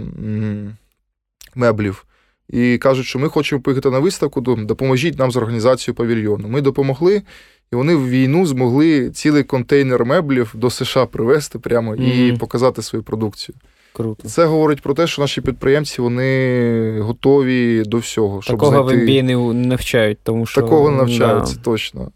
меблів. 1.55 2.07
І 2.49 2.79
кажуть, 2.79 3.07
що 3.07 3.19
ми 3.19 3.29
хочемо 3.29 3.63
поїхати 3.63 3.91
на 3.91 3.99
виставку, 3.99 4.41
допоможіть 4.41 5.19
нам 5.19 5.31
з 5.31 5.37
організацією 5.37 5.97
павільйону. 5.97 6.49
Ми 6.49 6.61
допомогли. 6.61 7.23
І 7.73 7.77
вони 7.77 7.95
в 7.95 8.09
війну 8.09 8.47
змогли 8.47 9.11
цілий 9.11 9.45
контейнер 9.45 10.05
меблів 10.05 10.53
до 10.55 10.71
США 10.71 11.07
привезти 11.07 11.59
прямо 11.59 11.95
mm-hmm. 11.95 12.35
і 12.35 12.37
показати 12.37 12.83
свою 12.83 13.03
продукцію. 13.03 13.57
Круто. 13.97 14.29
Це 14.29 14.45
говорить 14.45 14.83
про 14.83 14.95
те, 14.95 15.07
що 15.07 15.23
наші 15.23 15.41
підприємці 15.41 16.03
вони 16.03 17.01
готові 17.01 17.83
до 17.87 17.99
всього. 17.99 18.43
Щоб 18.43 18.57
Такого 18.57 18.89
знайти... 18.89 19.05
в 19.05 19.09
MBA 19.09 19.23
не 19.53 19.67
навчають, 19.67 20.19
тому 20.23 20.47
що 20.47 20.61
такого 20.61 20.91
не 20.91 20.97
навчаються 20.97 21.55
да. 21.55 21.63
точно. 21.63 22.11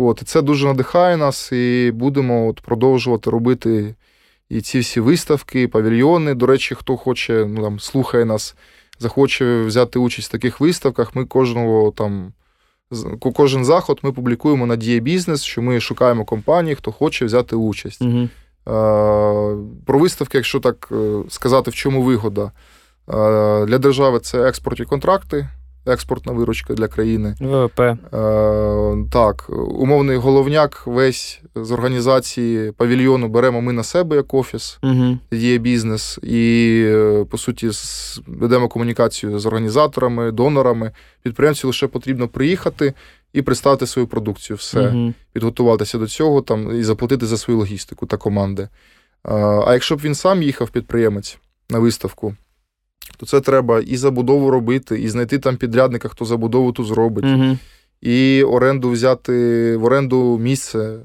От 0.00 0.22
і 0.22 0.24
це 0.24 0.42
дуже 0.42 0.66
надихає 0.66 1.16
нас, 1.16 1.52
і 1.52 1.90
будемо 1.94 2.48
от 2.48 2.60
продовжувати 2.60 3.30
робити 3.30 3.94
і 4.48 4.60
ці 4.60 4.78
всі 4.78 5.00
виставки, 5.00 5.62
і 5.62 5.66
павільйони. 5.66 6.34
До 6.34 6.46
речі, 6.46 6.74
хто 6.74 6.96
хоче, 6.96 7.46
ну 7.48 7.62
там 7.62 7.80
слухає 7.80 8.24
нас, 8.24 8.56
захоче 8.98 9.62
взяти 9.62 9.98
участь 9.98 10.28
в 10.28 10.32
таких 10.32 10.60
виставках. 10.60 11.14
Ми 11.14 11.24
кожного 11.24 11.90
там. 11.90 12.32
Кожен 13.34 13.64
заход 13.64 14.00
ми 14.02 14.12
публікуємо 14.12 14.66
на 14.66 14.76
Діє 14.76 15.00
Бізнес, 15.00 15.42
що 15.42 15.62
ми 15.62 15.80
шукаємо 15.80 16.24
компанії, 16.24 16.74
хто 16.74 16.92
хоче 16.92 17.24
взяти 17.24 17.56
участь. 17.56 18.02
Угу. 18.02 18.28
Про 19.86 19.98
виставки, 19.98 20.38
якщо 20.38 20.60
так 20.60 20.88
е, 20.92 21.22
сказати, 21.28 21.70
в 21.70 21.74
чому 21.74 22.02
вигода. 22.02 22.52
Для 23.66 23.78
держави 23.78 24.20
це 24.20 24.48
експортні 24.48 24.84
контракти 24.84 25.48
експортна 25.86 26.32
виручка 26.32 26.74
для 26.74 26.88
країни. 26.88 27.34
ВВП. 27.40 27.80
Е, 27.80 27.96
Так, 29.12 29.50
умовний 29.50 30.16
головняк 30.16 30.82
весь 30.86 31.40
з 31.54 31.72
організації 31.72 32.72
павільйону 32.72 33.28
беремо 33.28 33.60
ми 33.60 33.72
на 33.72 33.82
себе 33.82 34.16
як 34.16 34.34
офіс, 34.34 34.78
угу. 34.82 35.18
є 35.30 35.58
бізнес, 35.58 36.18
і, 36.22 36.82
е, 36.86 37.24
по 37.30 37.38
суті, 37.38 37.70
ведемо 38.26 38.68
комунікацію 38.68 39.38
з 39.38 39.46
організаторами, 39.46 40.32
донорами. 40.32 40.90
Підприємцю 41.22 41.66
лише 41.66 41.86
потрібно 41.86 42.28
приїхати 42.28 42.94
і 43.32 43.42
представити 43.42 43.86
свою 43.86 44.08
продукцію, 44.08 44.56
все, 44.56 44.88
угу. 44.88 45.14
підготуватися 45.32 45.98
до 45.98 46.06
цього 46.06 46.42
там 46.42 46.80
і 46.80 46.82
заплатити 46.82 47.26
за 47.26 47.36
свою 47.36 47.58
логістику 47.58 48.06
та 48.06 48.16
команди. 48.16 48.68
А 49.22 49.72
якщо 49.72 49.96
б 49.96 50.00
він 50.00 50.14
сам 50.14 50.42
їхав 50.42 50.70
підприємець 50.70 51.38
на 51.70 51.78
виставку, 51.78 52.36
то 53.16 53.26
це 53.26 53.40
треба 53.40 53.80
і 53.80 53.96
забудову 53.96 54.50
робити, 54.50 55.00
і 55.00 55.08
знайти 55.08 55.38
там 55.38 55.56
підрядника, 55.56 56.08
хто 56.08 56.24
забудову 56.24 56.72
ту 56.72 56.84
зробить. 56.84 57.24
Угу. 57.24 57.56
І 58.04 58.42
оренду 58.42 58.90
взяти 58.90 59.76
в 59.76 59.84
оренду 59.84 60.38
місце. 60.38 60.96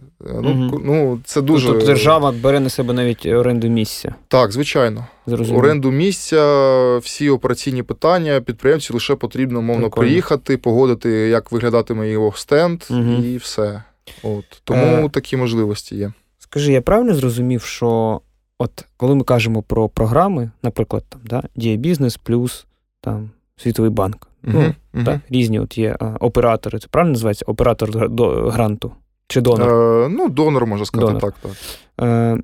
Ну, 0.42 0.68
угу. 0.70 0.82
ну 0.86 1.20
це 1.26 1.42
дуже... 1.42 1.68
Тобто 1.68 1.86
держава 1.86 2.32
бере 2.32 2.60
на 2.60 2.70
себе 2.70 2.94
навіть 2.94 3.26
оренду 3.26 3.68
місця. 3.68 4.16
Так, 4.28 4.52
звичайно. 4.52 5.08
Зрозуміло. 5.28 5.64
Оренду 5.64 5.92
місця, 5.92 6.98
всі 6.98 7.30
операційні 7.30 7.84
питання, 7.84 8.42
підприємці 8.42 8.94
лише 8.94 9.16
потрібно, 9.16 9.62
мовно, 9.62 9.82
Прикольно. 9.82 10.08
приїхати, 10.08 10.58
погодити, 10.58 11.10
як 11.10 11.52
виглядатиме 11.52 12.10
його 12.10 12.34
стенд, 12.36 12.84
угу. 12.90 13.24
і 13.24 13.38
все. 13.38 13.84
От. 14.24 14.46
Тому 14.64 15.06
е... 15.06 15.10
такі 15.10 15.38
можливості 15.38 15.96
є. 15.96 16.12
Скажи, 16.40 16.74
я 16.74 16.82
правильно 16.82 17.16
зрозумів, 17.16 17.62
що 17.62 18.22
От 18.60 18.86
коли 18.98 19.16
ми 19.16 19.24
кажемо 19.24 19.62
про 19.62 19.90
програми, 19.90 20.52
наприклад, 20.64 21.04
там, 21.10 21.22
да, 21.24 21.44
Дія 21.56 21.76
бізнес 21.76 22.18
плюс 22.18 22.66
там, 23.02 23.30
Світовий 23.58 23.92
банк. 23.92 24.28
Uh-huh, 24.44 24.54
ну, 24.54 24.60
uh-huh. 24.60 25.04
Да, 25.04 25.22
Різні 25.30 25.60
от 25.60 25.78
є 25.78 25.98
а, 26.00 26.06
оператори. 26.06 26.80
Це 26.80 26.88
правильно 26.88 27.14
називається 27.14 27.46
оператор 27.48 28.10
до 28.10 28.50
гранту? 28.50 28.92
Чи 29.28 29.42
донор? 29.42 29.70
Е, 29.70 30.10
Ну, 30.10 30.30
донор, 30.30 30.66
можна 30.66 30.86
сказати, 30.86 31.14
донор. 31.14 31.22
так. 31.22 31.36
так. 31.96 32.08
Е, 32.08 32.38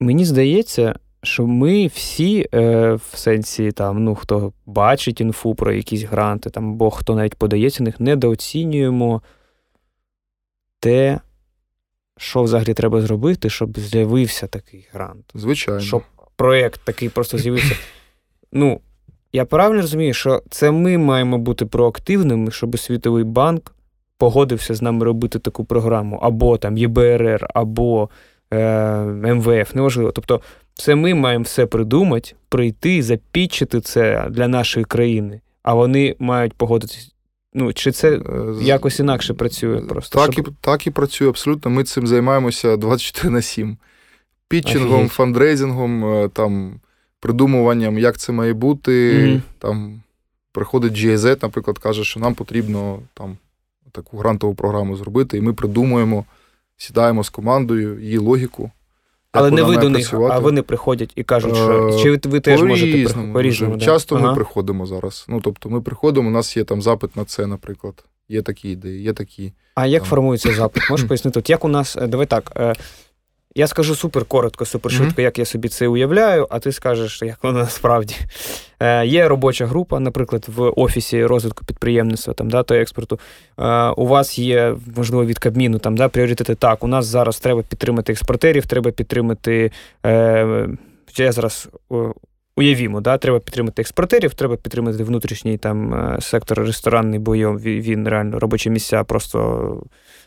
Мені 0.00 0.24
здається, 0.24 0.94
що 1.22 1.46
ми 1.46 1.86
всі 1.86 2.48
е, 2.54 2.92
в 2.92 3.02
сенсі, 3.14 3.72
там, 3.72 4.04
ну, 4.04 4.14
хто 4.14 4.52
бачить 4.66 5.20
інфу 5.20 5.54
про 5.54 5.72
якісь 5.72 6.02
гранти, 6.02 6.50
там, 6.50 6.70
або 6.70 6.90
хто 6.90 7.14
навіть 7.14 7.34
подається 7.34 7.82
них, 7.82 8.00
недооцінюємо 8.00 9.22
те, 10.78 11.20
що 12.20 12.42
взагалі 12.42 12.74
треба 12.74 13.00
зробити, 13.00 13.50
щоб 13.50 13.78
з'явився 13.78 14.46
такий 14.46 14.88
грант. 14.92 15.24
Звичайно. 15.34 15.80
Щоб 15.80 16.02
проєкт 16.36 16.80
такий 16.84 17.08
просто 17.08 17.38
з'явився. 17.38 17.76
Ну, 18.52 18.80
я 19.32 19.44
правильно 19.44 19.80
розумію, 19.80 20.14
що 20.14 20.42
це 20.50 20.70
ми 20.70 20.98
маємо 20.98 21.38
бути 21.38 21.66
проактивними, 21.66 22.50
щоб 22.50 22.78
Світовий 22.78 23.24
банк 23.24 23.74
погодився 24.18 24.74
з 24.74 24.82
нами 24.82 25.04
робити 25.04 25.38
таку 25.38 25.64
програму, 25.64 26.16
або 26.16 26.58
там 26.58 26.76
ЄБРР, 26.76 27.46
або 27.54 28.10
е, 28.50 29.04
МВФ, 29.04 29.74
неважливо. 29.74 30.12
Тобто, 30.12 30.40
це 30.74 30.94
ми 30.94 31.14
маємо 31.14 31.44
все 31.44 31.66
придумати, 31.66 32.32
прийти, 32.48 33.02
запічити 33.02 33.80
це 33.80 34.26
для 34.30 34.48
нашої 34.48 34.84
країни, 34.84 35.40
а 35.62 35.74
вони 35.74 36.16
мають 36.18 36.52
погодитись 36.52 37.14
Ну, 37.54 37.72
Чи 37.72 37.92
це 37.92 38.16
е, 38.16 38.20
якось 38.62 39.00
інакше 39.00 39.34
працює 39.34 39.80
просто? 39.80 40.18
Так 40.18 40.32
щоб... 40.32 40.48
і 40.48 40.50
так 40.60 40.86
і 40.86 40.90
працює 40.90 41.28
абсолютно. 41.28 41.70
Ми 41.70 41.84
цим 41.84 42.06
займаємося 42.06 42.76
24 42.76 43.30
на 43.30 43.42
7. 43.42 43.76
Пітчингом, 44.48 45.08
фандрейзингом, 45.08 46.04
е, 46.04 46.28
там, 46.28 46.80
придумуванням, 47.20 47.98
як 47.98 48.18
це 48.18 48.32
має 48.32 48.52
бути. 48.52 49.12
Mm-hmm. 49.12 49.40
Там 49.58 50.02
Приходить 50.52 50.92
GIZ, 50.92 51.42
наприклад, 51.42 51.78
каже, 51.78 52.04
що 52.04 52.20
нам 52.20 52.34
потрібно 52.34 53.02
там 53.14 53.38
таку 53.92 54.16
грантову 54.16 54.54
програму 54.54 54.96
зробити, 54.96 55.38
і 55.38 55.40
ми 55.40 55.52
придумуємо, 55.52 56.24
сідаємо 56.76 57.24
з 57.24 57.30
командою, 57.30 58.00
її 58.00 58.18
логіку. 58.18 58.70
Але 59.32 59.50
не 59.50 59.62
ви 59.62 59.76
до 59.76 59.88
них, 59.88 60.14
а 60.14 60.38
вони 60.38 60.62
приходять 60.62 61.12
і 61.16 61.22
кажуть, 61.22 61.56
що 61.56 61.88
е, 61.88 62.02
чи 62.02 62.10
ви 62.28 62.40
теж 62.40 62.62
можете 62.62 63.14
по-різному. 63.32 63.78
Часто 63.78 64.18
ми 64.18 64.34
приходимо 64.34 64.86
зараз. 64.86 65.26
Ну, 65.28 65.40
тобто, 65.44 65.70
ми 65.70 65.80
приходимо, 65.80 66.28
у 66.28 66.32
нас 66.32 66.56
є 66.56 66.64
там 66.64 66.82
запит 66.82 67.16
на 67.16 67.24
це, 67.24 67.46
наприклад. 67.46 68.04
Є 68.28 68.42
такі 68.42 68.70
ідеї, 68.70 69.02
є 69.02 69.12
такі. 69.12 69.52
А 69.74 69.86
як 69.86 70.04
формується 70.04 70.52
запит? 70.52 70.82
Можеш 70.90 71.06
пояснити? 71.08 71.38
От 71.38 71.50
як 71.50 71.64
у 71.64 71.68
нас, 71.68 71.96
е, 71.96 72.06
давай 72.06 72.26
так, 72.26 72.52
е, 72.56 72.74
я 73.54 73.66
скажу 73.66 73.94
супер 73.94 74.24
коротко, 74.24 74.64
супер 74.64 74.92
швидко, 74.92 75.20
mm-hmm. 75.20 75.24
як 75.24 75.38
я 75.38 75.44
собі 75.44 75.68
це 75.68 75.88
уявляю, 75.88 76.46
а 76.50 76.58
ти 76.58 76.72
скажеш, 76.72 77.22
як 77.22 77.44
воно 77.44 77.58
насправді. 77.58 78.16
Е, 78.80 79.06
Є 79.06 79.28
робоча 79.28 79.66
група, 79.66 80.00
наприклад, 80.00 80.46
в 80.48 80.72
офісі 80.76 81.26
розвитку 81.26 81.64
підприємництва 81.64 82.34
там, 82.34 82.50
да, 82.50 82.62
та 82.62 82.74
експорту. 82.74 83.18
Е, 83.58 83.88
У 83.88 84.06
вас 84.06 84.38
є, 84.38 84.74
можливо, 84.96 85.24
від 85.24 85.38
Кабміну 85.38 85.78
там, 85.78 85.96
да, 85.96 86.08
пріоритети. 86.08 86.54
Так, 86.54 86.84
у 86.84 86.86
нас 86.86 87.06
зараз 87.06 87.40
треба 87.40 87.62
підтримати 87.62 88.12
експортерів, 88.12 88.66
треба 88.66 88.90
підтримати. 88.90 89.72
Е, 90.06 90.68
Я 91.16 91.32
зараз 91.32 91.68
уявімо, 92.56 93.00
да, 93.00 93.18
треба 93.18 93.40
підтримати 93.40 93.82
експортерів, 93.82 94.34
треба 94.34 94.56
підтримати 94.56 95.04
внутрішній 95.04 95.58
там 95.58 95.94
е, 95.94 96.20
сектор 96.20 96.58
ресторанний, 96.60 97.18
бо 97.18 97.32
він 97.32 98.08
реально 98.08 98.38
робочі 98.38 98.70
місця 98.70 99.04
просто 99.04 99.82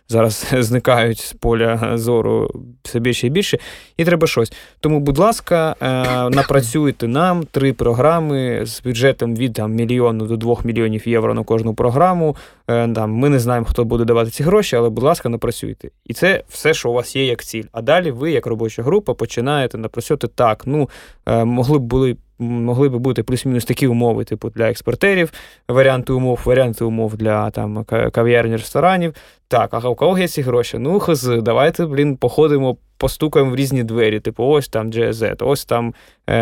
зараз 0.09 0.53
зникають 0.59 1.19
з 1.19 1.33
поля 1.33 1.97
зору 1.97 2.49
все 2.83 2.99
більше 2.99 3.27
і 3.27 3.29
більше, 3.29 3.57
і 3.97 4.05
треба 4.05 4.27
щось. 4.27 4.53
Тому, 4.79 4.99
будь 4.99 5.17
ласка, 5.17 5.75
е, 5.81 5.85
напрацюйте 6.29 7.07
нам 7.07 7.43
три 7.43 7.73
програми 7.73 8.65
з 8.65 8.81
бюджетом 8.81 9.35
від 9.35 9.53
там, 9.53 9.73
мільйону 9.73 10.25
до 10.25 10.37
двох 10.37 10.65
мільйонів 10.65 11.07
євро 11.07 11.33
на 11.33 11.43
кожну 11.43 11.73
програму. 11.73 12.35
Е, 12.67 12.87
там, 12.87 13.11
Ми 13.11 13.29
не 13.29 13.39
знаємо, 13.39 13.65
хто 13.69 13.85
буде 13.85 14.05
давати 14.05 14.31
ці 14.31 14.43
гроші, 14.43 14.75
але, 14.75 14.89
будь 14.89 15.03
ласка, 15.03 15.29
напрацюйте. 15.29 15.89
І 16.05 16.13
це 16.13 16.43
все, 16.49 16.73
що 16.73 16.89
у 16.89 16.93
вас 16.93 17.15
є 17.15 17.25
як 17.25 17.43
ціль. 17.43 17.63
А 17.71 17.81
далі 17.81 18.11
ви, 18.11 18.31
як 18.31 18.45
робоча 18.45 18.83
група, 18.83 19.13
починаєте 19.13 19.77
напрацювати 19.77 20.27
так. 20.27 20.63
Ну, 20.65 20.89
е, 21.25 21.45
могли 21.45 21.79
б 21.79 21.81
були 21.81 22.17
могли 22.39 22.89
би 22.89 22.99
бути 22.99 23.23
плюс-мінус 23.23 23.65
такі 23.65 23.87
умови, 23.87 24.23
типу 24.23 24.49
для 24.49 24.69
експортерів, 24.69 25.31
варіанти 25.67 26.13
умов, 26.13 26.39
варіанти 26.45 26.85
умов 26.85 27.17
для 27.17 27.51
там 27.51 27.83
кав'ярні 28.11 28.55
ресторанів. 28.55 29.13
Так, 29.47 29.69
а 29.71 29.89
у 29.89 29.95
кого 29.95 30.17
є 30.17 30.27
ці 30.27 30.41
гроші? 30.41 30.77
Ну, 30.77 30.99
хз, 30.99 31.23
давайте, 31.23 31.85
блін, 31.85 32.15
походимо, 32.17 32.77
постукаємо 32.97 33.51
в 33.51 33.55
різні 33.55 33.83
двері. 33.83 34.19
Типу, 34.19 34.43
ось 34.45 34.67
там 34.67 34.91
GZ, 34.91 35.45
ось 35.45 35.65
там 35.65 35.93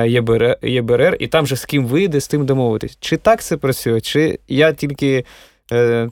ЄБР, 0.05 0.57
ЄБРР, 0.61 1.17
і 1.19 1.27
там 1.27 1.47
же 1.47 1.55
з 1.55 1.65
ким 1.65 1.85
вийде, 1.85 2.19
з 2.19 2.27
тим 2.27 2.45
домовитись. 2.45 2.97
Чи 2.99 3.17
так 3.17 3.41
це 3.41 3.57
працює, 3.57 4.01
чи 4.01 4.39
я 4.47 4.73
тільки. 4.73 5.25
Е, 5.71 6.09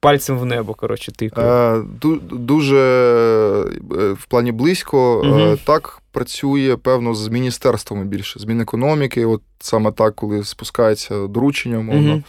Пальцем 0.00 0.38
в 0.38 0.44
небо, 0.44 0.74
коротше, 0.74 1.12
тикаю. 1.12 1.88
Дуже 2.30 2.76
е, 2.76 4.12
в 4.12 4.26
плані 4.28 4.52
близько. 4.52 5.20
Угу. 5.20 5.56
Так 5.64 6.01
працює, 6.12 6.76
певно, 6.76 7.14
з 7.14 7.28
міністерствами 7.28 8.04
більше, 8.04 8.40
з 8.40 8.44
Мінекономіки. 8.44 9.26
От 9.26 9.42
саме 9.60 9.92
так, 9.92 10.14
коли 10.14 10.44
спускається 10.44 11.26
доручення, 11.26 11.78
можна 11.78 12.12
угу. 12.12 12.22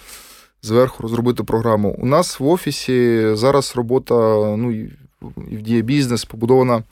зверху 0.62 1.04
розробити 1.04 1.44
програму. 1.44 1.96
У 2.00 2.06
нас 2.06 2.40
в 2.40 2.48
офісі 2.48 3.30
зараз 3.36 3.74
робота, 3.76 4.14
ну 4.58 4.72
і 4.72 4.92
в 5.38 5.62
діє 5.62 5.82
бізнес 5.82 6.26
побудована 6.26 6.84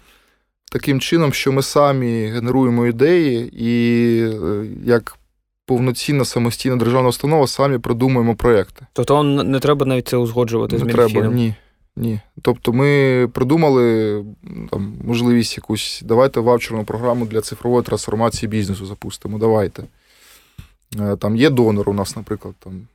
таким 0.71 0.99
чином, 0.99 1.33
що 1.33 1.51
ми 1.51 1.61
самі 1.61 2.25
генеруємо 2.25 2.87
ідеї, 2.87 3.51
і 3.53 4.21
е, 4.23 4.65
як 4.85 5.17
повноцінна 5.65 6.25
самостійна 6.25 6.75
державна 6.75 7.09
установа, 7.09 7.47
самі 7.47 7.77
продумуємо 7.77 8.35
проекти. 8.35 8.85
Тобто 8.93 9.23
не 9.23 9.59
треба 9.59 9.85
навіть 9.85 10.07
це 10.07 10.17
узгоджувати 10.17 10.77
не 10.77 10.91
з 10.91 10.93
треба, 10.93 11.27
ні. 11.27 11.55
Ні. 11.95 12.19
Тобто 12.41 12.73
ми 12.73 13.29
придумали 13.33 14.25
там, 14.71 14.93
можливість 15.03 15.57
якусь, 15.57 16.01
давайте 16.05 16.39
ваучерну 16.39 16.83
програму 16.83 17.25
для 17.25 17.41
цифрової 17.41 17.83
трансформації 17.83 18.49
бізнесу 18.49 18.85
запустимо. 18.85 19.37
Давайте. 19.37 19.83
Е, 20.99 21.15
там 21.15 21.35
є 21.35 21.49
донор 21.49 21.89
у 21.89 21.93
нас, 21.93 22.15
наприклад, 22.15 22.55
там 22.59 22.87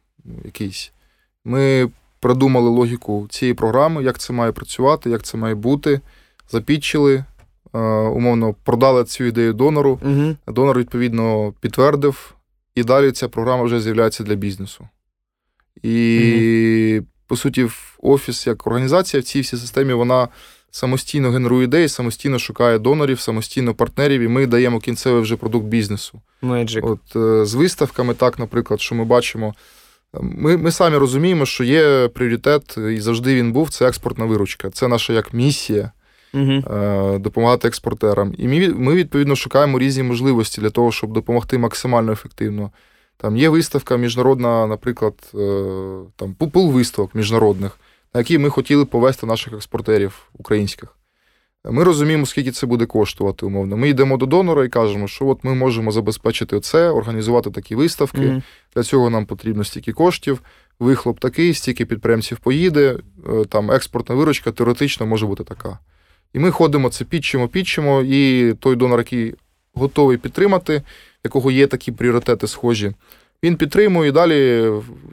якийсь. 0.44 0.93
Ми 1.44 1.90
придумали 2.20 2.68
логіку 2.68 3.27
цієї 3.31 3.55
програми, 3.55 4.02
як 4.02 4.18
це 4.18 4.32
має 4.32 4.52
працювати, 4.52 5.10
як 5.10 5.23
це 5.23 5.39
має 5.39 5.55
бути. 5.55 6.01
Запітчили, 6.51 7.24
е, 7.74 7.78
умовно, 7.89 8.55
продали 8.64 9.05
цю 9.05 9.24
ідею 9.24 9.52
донору. 9.52 10.01
Угу. 10.02 10.36
Донор, 10.48 10.78
відповідно, 10.78 11.55
підтвердив, 11.60 12.35
і 12.74 12.85
далі 12.85 13.12
ця 13.12 13.28
програма 13.28 13.62
вже 13.62 13.81
з'являється 13.81 14.24
для 14.24 14.35
бізнесу. 14.35 14.89
І, 15.82 16.97
угу. 16.98 17.06
По 17.27 17.36
суті, 17.36 17.69
офіс 18.03 18.47
як 18.47 18.66
організація 18.66 19.20
в 19.20 19.24
цій 19.24 19.40
всій 19.40 19.57
системі 19.57 19.93
вона 19.93 20.28
самостійно 20.70 21.31
генерує 21.31 21.65
ідеї, 21.65 21.89
самостійно 21.89 22.39
шукає 22.39 22.78
донорів, 22.78 23.20
самостійно 23.20 23.74
партнерів, 23.74 24.20
і 24.20 24.28
ми 24.28 24.47
даємо 24.47 24.81
кінцевий 24.81 25.23
вже 25.23 25.36
продукт 25.36 25.66
бізнесу. 25.66 26.20
Magic. 26.43 26.81
От 26.82 27.16
е, 27.16 27.47
З 27.47 27.55
виставками, 27.55 28.15
так, 28.15 28.39
наприклад, 28.39 28.81
що 28.81 28.94
ми 28.94 29.05
бачимо. 29.05 29.55
Ми 30.20 30.57
ми 30.57 30.70
самі 30.70 30.97
розуміємо, 30.97 31.47
що 31.47 31.65
є 31.65 32.09
пріоритет, 32.09 32.78
і 32.93 33.01
завжди 33.01 33.35
він 33.35 33.53
був 33.53 33.70
це 33.70 33.89
експортна 33.89 34.24
виручка. 34.24 34.70
Це 34.70 34.89
наша 34.89 35.12
як 35.12 35.32
місія 35.32 35.93
uh 36.35 37.19
допомагати 37.19 37.69
експортерам. 37.69 38.35
І 38.39 38.48
ми, 38.48 38.94
відповідно, 38.94 39.36
шукаємо 39.36 39.78
різні 39.78 40.03
можливості 40.03 40.61
для 40.61 40.70
того, 40.70 40.93
щоб 40.93 41.12
допомогти 41.12 41.59
максимально 41.59 42.12
ефективно. 42.12 42.70
Там 43.17 43.37
є 43.37 43.49
виставка 43.49 43.97
міжнародна, 43.97 44.67
наприклад, 44.67 45.15
е, 45.35 45.65
там 46.17 46.35
пул 46.35 46.71
виставок 46.71 47.15
міжнародних, 47.15 47.79
на 48.15 48.21
які 48.21 48.39
ми 48.39 48.51
хотіли 48.51 48.85
повести 48.85 49.27
наших 49.27 49.53
експортерів 49.53 50.31
українських. 50.33 50.97
Ми 51.71 51.85
розуміємо, 51.85 52.27
скільки 52.27 52.51
це 52.51 52.67
буде 52.67 52.87
коштувати, 52.87 53.47
умовно. 53.47 53.77
Ми 53.77 53.89
йдемо 53.89 54.17
до 54.17 54.27
донора 54.27 54.65
і 54.65 54.69
кажемо, 54.69 55.09
що 55.09 55.27
от 55.27 55.45
ми 55.45 55.55
можемо 55.55 55.91
забезпечити 55.91 56.61
це, 56.61 56.91
організувати 56.91 57.51
такі 57.51 57.75
виставки. 57.75 58.21
Mm-hmm. 58.21 58.43
Для 58.75 58.83
цього 58.83 59.11
нам 59.11 59.27
потрібно 59.27 59.65
стільки 59.65 59.93
коштів, 59.93 60.41
вихлоп 60.79 61.21
такий, 61.21 61.55
стільки 61.55 61.87
підприємців 61.87 62.39
поїде, 62.39 62.99
е, 63.29 63.45
там 63.45 63.71
експортна 63.71 64.15
виручка 64.15 64.53
теоретично 64.53 65.07
може 65.07 65.27
бути 65.27 65.45
така. 65.45 65.79
І 66.35 66.39
ми 66.39 66.51
ходимо 66.51 66.91
це 66.91 67.05
підчимо, 67.05 67.49
підчимо, 67.49 68.03
і 68.03 68.53
той 68.55 68.77
донор, 68.77 68.99
який 68.99 69.35
готовий 69.75 70.17
підтримати, 70.17 70.83
якого 71.27 71.51
є 71.51 71.66
такі 71.66 71.93
пріоритети 71.93 72.47
схожі, 72.47 72.93
він 73.43 73.57
підтримує 73.57 74.09
і 74.09 74.12
далі 74.12 74.70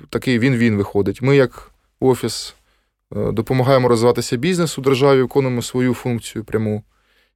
такий 0.10 0.40
він-він 0.40 0.77
виходить. 0.77 1.22
Ми, 1.22 1.35
як 1.35 1.72
офіс, 1.99 2.56
е, 3.15 3.31
допомагаємо 3.31 3.88
розвиватися 3.88 4.38
бізнесу 4.38 4.81
державі, 4.81 5.22
виконуємо 5.22 5.61
свою 5.61 5.94
функцію, 5.94 6.44
пряму 6.44 6.84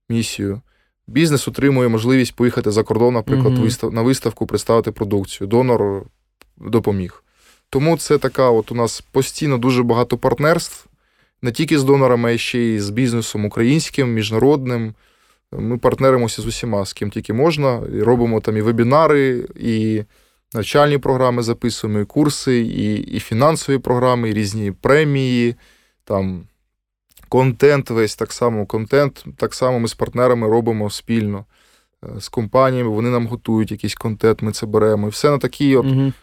місію. 0.10 0.62
Бізнес 1.08 1.48
отримує 1.48 1.88
можливість 1.88 2.36
поїхати 2.36 2.72
за 2.72 2.84
кордон, 2.84 3.14
наприклад, 3.14 3.54
mm-hmm. 3.54 3.92
на 3.92 4.02
виставку, 4.02 4.48
представити 4.48 4.92
продукцію. 4.92 5.48
Донор 5.48 6.04
допоміг. 6.58 7.24
Тому 7.70 7.98
це 7.98 8.18
така, 8.18 8.50
от 8.50 8.72
у 8.72 8.76
нас 8.76 9.02
постійно 9.02 9.58
дуже 9.58 9.84
багато 9.84 10.18
партнерств, 10.18 10.86
не 11.42 11.52
тільки 11.52 11.80
з 11.80 11.84
донорами, 11.84 12.34
а 12.34 12.38
ще 12.38 12.60
й 12.60 12.80
з 12.80 12.90
бізнесом 12.90 13.46
українським, 13.46 14.14
міжнародним. 14.14 14.94
Ми 15.52 15.78
партнеримося 15.78 16.42
з 16.42 16.46
усіма, 16.46 16.86
з 16.86 16.94
ким 16.94 17.10
тільки 17.10 17.34
можна. 17.34 17.82
І 17.94 18.02
Робимо 18.02 18.42
там 18.42 18.58
і 18.58 18.62
вебінари, 18.62 19.48
і 19.56 20.04
навчальні 20.54 20.98
програми 20.98 21.44
записуємо, 21.44 22.00
і 22.00 22.06
курси, 22.06 22.60
і 22.60 22.96
і 22.96 23.20
фінансові 23.20 23.78
програми, 23.78 24.30
і 24.30 24.34
різні 24.34 24.72
премії, 24.72 25.56
там 26.04 26.44
контент, 27.30 27.90
весь 27.90 28.16
так 28.16 28.34
само 28.34 28.66
контент. 28.66 29.26
Так 29.38 29.54
само 29.54 29.80
ми 29.80 29.88
з 29.88 29.94
партнерами 29.94 30.48
робимо 30.48 30.90
спільно 30.90 31.46
е, 32.04 32.08
з 32.20 32.30
компаніями. 32.30 32.90
Вони 32.90 33.10
нам 33.10 33.28
готують 33.28 33.72
якийсь 33.72 33.96
контент, 33.96 34.42
ми 34.42 34.52
це 34.52 34.66
беремо. 34.66 35.08
І 35.08 35.10
все 35.10 35.30
на 35.30 35.38
такий 35.38 35.76
от. 35.76 35.86
Угу. 35.86 36.14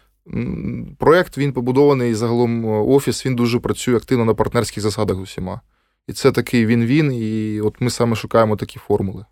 Проєкт 0.98 1.38
він 1.38 1.52
побудований 1.52 2.14
загалом 2.14 2.64
офіс, 2.64 3.26
він 3.26 3.36
дуже 3.36 3.58
працює 3.60 3.96
активно 3.96 4.24
на 4.24 4.34
партнерських 4.34 4.82
засадах 4.82 5.16
з 5.16 5.20
усіма. 5.20 5.60
І 6.08 6.12
це 6.12 6.32
такий 6.32 6.66
він-він, 6.66 7.12
і 7.12 7.60
от 7.60 7.80
ми 7.80 7.90
саме 7.90 8.16
шукаємо 8.16 8.56
такі 8.56 8.78
формули. 8.78 9.24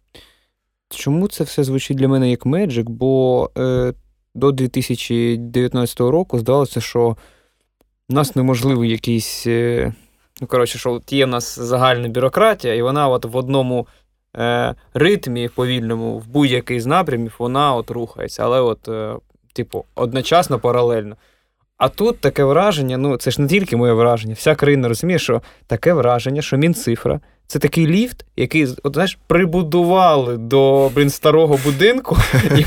Чому 0.90 1.28
це 1.28 1.44
все 1.44 1.65
звучить 1.65 1.97
для 1.97 2.09
мене 2.09 2.31
як 2.31 2.47
Меджик? 2.47 2.90
Бо 2.90 3.51
е, 3.59 3.93
до 4.35 4.53
2019 4.53 6.01
року 6.01 6.39
здавалося, 6.39 6.81
що 6.81 7.16
в 8.09 8.15
нас 8.15 8.36
неможливий 8.36 8.90
якийсь. 8.90 9.47
Е, 9.47 9.94
ну, 10.40 10.47
коротше, 10.47 10.78
що 10.78 10.93
от 10.93 11.12
є 11.12 11.27
в 11.27 11.28
нас 11.28 11.59
загальна 11.59 12.09
бюрократія, 12.09 12.74
і 12.74 12.82
вона 12.82 13.09
от 13.09 13.24
в 13.24 13.36
одному 13.36 13.86
е, 14.36 14.74
ритмі 14.94 15.49
повільному, 15.49 16.19
в 16.19 16.27
будь-який 16.27 16.81
з 16.81 16.86
напрямів, 16.86 17.35
вона 17.39 17.74
от 17.74 17.90
рухається. 17.90 18.44
Але 18.44 18.61
от, 18.61 18.89
е, 18.89 19.16
типу, 19.53 19.85
одночасно 19.94 20.59
паралельно. 20.59 21.16
А 21.83 21.89
тут 21.89 22.21
таке 22.21 22.45
враження, 22.45 22.97
ну 22.97 23.17
це 23.17 23.31
ж 23.31 23.41
не 23.43 23.49
тільки 23.49 23.77
моє 23.77 23.93
враження, 23.93 24.35
вся 24.35 24.55
країна 24.55 24.89
розуміє, 24.89 25.19
що 25.19 25.43
таке 25.67 25.93
враження, 25.93 26.43
що 26.43 26.57
Мінцифра 26.57 27.21
це 27.47 27.59
такий 27.59 27.87
ліфт, 27.87 28.25
який 28.37 28.67
от, 28.83 28.95
знаєш, 28.95 29.19
прибудували 29.27 30.37
до 30.37 30.91
блін, 30.95 31.11
старого 31.11 31.59
будинку, 31.65 32.19
і 32.59 32.65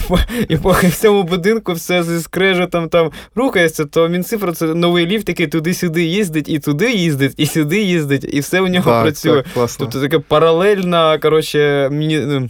і 0.50 0.58
поки 0.58 0.88
в 0.88 0.96
цьому 0.96 1.24
будинку 1.24 1.74
все 1.74 2.04
зі 2.04 2.20
скрежетом 2.20 2.90
там 2.90 3.12
рухається, 3.36 3.86
то 3.86 4.08
Мінцифра 4.08 4.52
це 4.52 4.66
новий 4.66 5.06
ліфт, 5.06 5.30
який 5.30 5.48
туди-сюди 5.48 6.04
їздить, 6.04 6.50
і 6.50 6.60
туди 6.60 6.94
їздить, 6.94 7.34
і 7.38 7.46
сюди 7.46 7.82
їздить, 7.82 8.34
і 8.34 8.40
все 8.40 8.62
у 8.62 8.68
нього 8.68 8.92
так, 8.92 9.04
працює. 9.04 9.44
Так, 9.54 9.70
тобто 9.80 10.02
таке 10.02 10.20
паралельна, 10.20 11.18
коротше, 11.18 11.90
міні. 11.92 12.50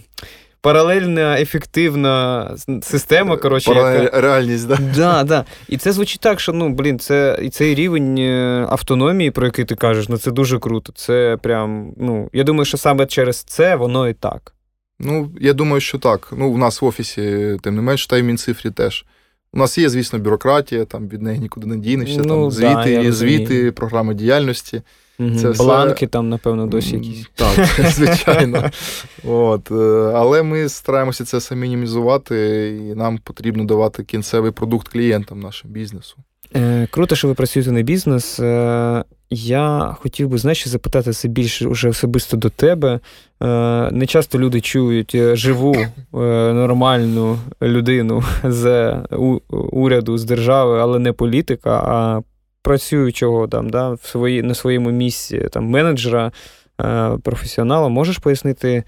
Паралельна 0.66 1.40
ефективна 1.40 2.50
система. 2.82 3.36
коротше, 3.36 3.70
яка... 3.70 4.20
Реальність, 4.20 4.68
да? 4.68 4.78
Да, 4.96 5.24
да. 5.24 5.44
І 5.68 5.76
це 5.76 5.92
звучить 5.92 6.20
так, 6.20 6.40
що 6.40 6.52
ну, 6.52 6.68
блін, 6.68 6.98
це 6.98 7.38
і 7.42 7.50
цей 7.50 7.74
рівень 7.74 8.18
е, 8.18 8.66
автономії, 8.70 9.30
про 9.30 9.46
який 9.46 9.64
ти 9.64 9.74
кажеш, 9.74 10.08
ну 10.08 10.18
це 10.18 10.30
дуже 10.30 10.58
круто. 10.58 10.92
Це 10.92 11.38
прям, 11.42 11.92
ну, 11.96 12.30
я 12.32 12.44
думаю, 12.44 12.64
що 12.64 12.76
саме 12.76 13.06
через 13.06 13.42
це 13.42 13.76
воно 13.76 14.08
і 14.08 14.14
так. 14.14 14.54
Ну, 14.98 15.30
я 15.40 15.52
думаю, 15.52 15.80
що 15.80 15.98
так. 15.98 16.32
Ну, 16.36 16.52
в 16.52 16.58
нас 16.58 16.82
в 16.82 16.84
офісі, 16.84 17.56
тим 17.62 17.74
не 17.74 17.82
менш, 17.82 18.06
та 18.06 18.18
й 18.18 18.22
в 18.22 18.24
Мінцифрі 18.24 18.70
теж. 18.70 19.04
У 19.52 19.58
нас 19.58 19.78
є, 19.78 19.88
звісно, 19.88 20.18
бюрократія, 20.18 20.84
там 20.84 21.08
від 21.08 21.22
неї 21.22 21.38
нікуди 21.38 21.66
не 21.66 21.76
дінешся, 21.76 22.22
ну, 22.24 22.28
там 22.28 22.50
звіти, 22.50 23.02
да, 23.02 23.12
звіти, 23.12 23.72
програми 23.72 24.14
діяльності. 24.14 24.82
Це 25.18 25.50
Бланки 25.50 25.94
все... 25.94 26.06
там, 26.06 26.28
напевно, 26.28 26.66
досі 26.66 26.94
якісь. 26.94 27.26
Так, 27.34 27.68
звичайно. 27.90 28.70
От. 29.24 29.70
Е, 29.70 30.12
але 30.14 30.42
ми 30.42 30.68
стараємося 30.68 31.24
це 31.24 31.38
все 31.38 31.56
мінімізувати, 31.56 32.68
і 32.90 32.94
нам 32.94 33.18
потрібно 33.18 33.64
давати 33.64 34.04
кінцевий 34.04 34.50
продукт 34.50 34.88
клієнтам 34.88 35.40
нашим 35.40 35.70
бізнесу. 35.70 36.16
Е, 36.56 36.88
Круто, 36.90 37.16
що 37.16 37.28
ви 37.28 37.34
працюєте 37.34 37.72
на 37.72 37.82
бізнес. 37.82 38.40
Е, 38.40 39.04
я 39.30 39.96
хотів 40.00 40.28
би 40.28 40.38
знаєш, 40.38 40.68
запитати 40.68 41.12
це 41.12 41.28
більше 41.28 41.68
вже 41.68 41.88
особисто 41.88 42.36
до 42.36 42.50
тебе. 42.50 43.00
Е, 43.42 43.90
не 43.92 44.06
часто 44.06 44.38
люди 44.38 44.60
чують 44.60 45.14
е, 45.14 45.36
живу, 45.36 45.76
е, 45.76 45.88
нормальну 46.52 47.38
людину 47.62 48.22
з 48.44 48.94
уряду, 49.50 50.18
з 50.18 50.24
держави, 50.24 50.78
але 50.80 50.98
не 50.98 51.12
політика, 51.12 51.70
а 51.70 52.20
працюючого 52.66 53.48
там, 53.48 53.70
да, 53.70 53.90
в 53.90 54.00
свої, 54.02 54.42
на 54.42 54.54
своєму 54.54 54.90
місці 54.90 55.48
там, 55.52 55.64
менеджера, 55.64 56.32
професіонала. 57.22 57.88
Можеш 57.88 58.18
пояснити, 58.18 58.84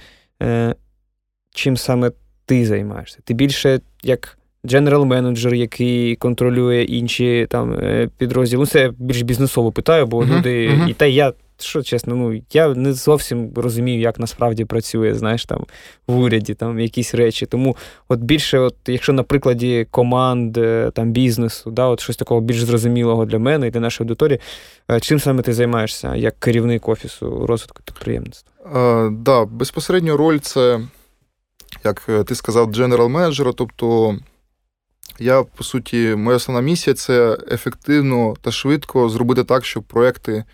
чим 1.55 1.77
саме 1.77 2.11
ти 2.47 2.67
займаєшся? 2.67 3.19
Ти 3.25 3.35
більше 3.35 3.81
як 4.03 4.39
дженерал 4.67 5.05
менеджер, 5.05 5.55
який 5.55 6.17
контролює 6.17 6.83
інші 6.83 7.47
там 7.51 7.73
е, 7.75 8.09
підрозділи. 8.19 8.61
Ну, 8.61 8.67
це 8.67 8.81
я 8.81 8.95
більш 8.99 9.23
бізнесово 9.23 9.73
питаю, 9.73 10.07
бо 10.07 10.19
uh-huh, 10.19 10.39
люди. 10.39 10.69
Uh-huh. 10.69 10.89
І 10.89 10.93
та 10.93 11.07
я, 11.07 11.33
що 11.63 11.83
чесно, 11.83 12.15
ну 12.15 12.43
я 12.53 12.75
не 12.75 12.93
зовсім 12.93 13.53
розумію, 13.57 14.01
як 14.01 14.19
насправді 14.19 14.65
працює, 14.65 15.15
знаєш, 15.15 15.45
там 15.45 15.67
в 16.07 16.19
уряді 16.19 16.55
там 16.55 16.81
якісь 16.81 17.15
речі. 17.15 17.47
Тому 17.47 17.77
от 18.09 18.21
більше, 18.21 18.59
от, 18.59 18.75
якщо 18.87 19.13
на 19.13 19.23
прикладі 19.23 19.87
команд 19.91 20.59
е, 20.59 20.91
там 20.95 21.13
бізнесу, 21.13 21.71
да, 21.71 21.87
от 21.87 22.01
щось 22.01 22.17
такого 22.17 22.41
більш 22.41 22.63
зрозумілого 22.63 23.25
для 23.25 23.39
мене 23.39 23.67
і 23.67 23.71
для 23.71 23.81
нашої 23.81 24.07
аудиторії, 24.07 24.41
е, 24.91 25.01
чим 25.01 25.21
саме 25.21 25.43
ти 25.43 25.53
займаєшся 25.53 26.15
як 26.15 26.41
керівник 26.41 26.89
офісу 26.89 27.47
розвитку 27.47 27.83
підприємництва? 27.85 28.53
Так, 28.73 29.13
да, 29.13 29.45
безпосередньо 29.45 30.17
роль 30.17 30.39
це. 30.39 30.81
Як 31.85 32.09
ти 32.27 32.35
сказав, 32.35 32.73
дженерал 32.73 33.09
менеджера, 33.09 33.53
тобто 33.53 34.17
я, 35.19 35.43
по 35.43 35.65
суті, 35.65 36.15
моя 36.15 36.37
основна 36.37 36.61
місія 36.61 36.95
це 36.95 37.39
ефективно 37.51 38.35
та 38.41 38.51
швидко 38.53 39.09
зробити 39.09 39.45
так, 39.45 39.65
щоб 39.65 39.83
проекти 39.83 40.33
е, 40.33 40.45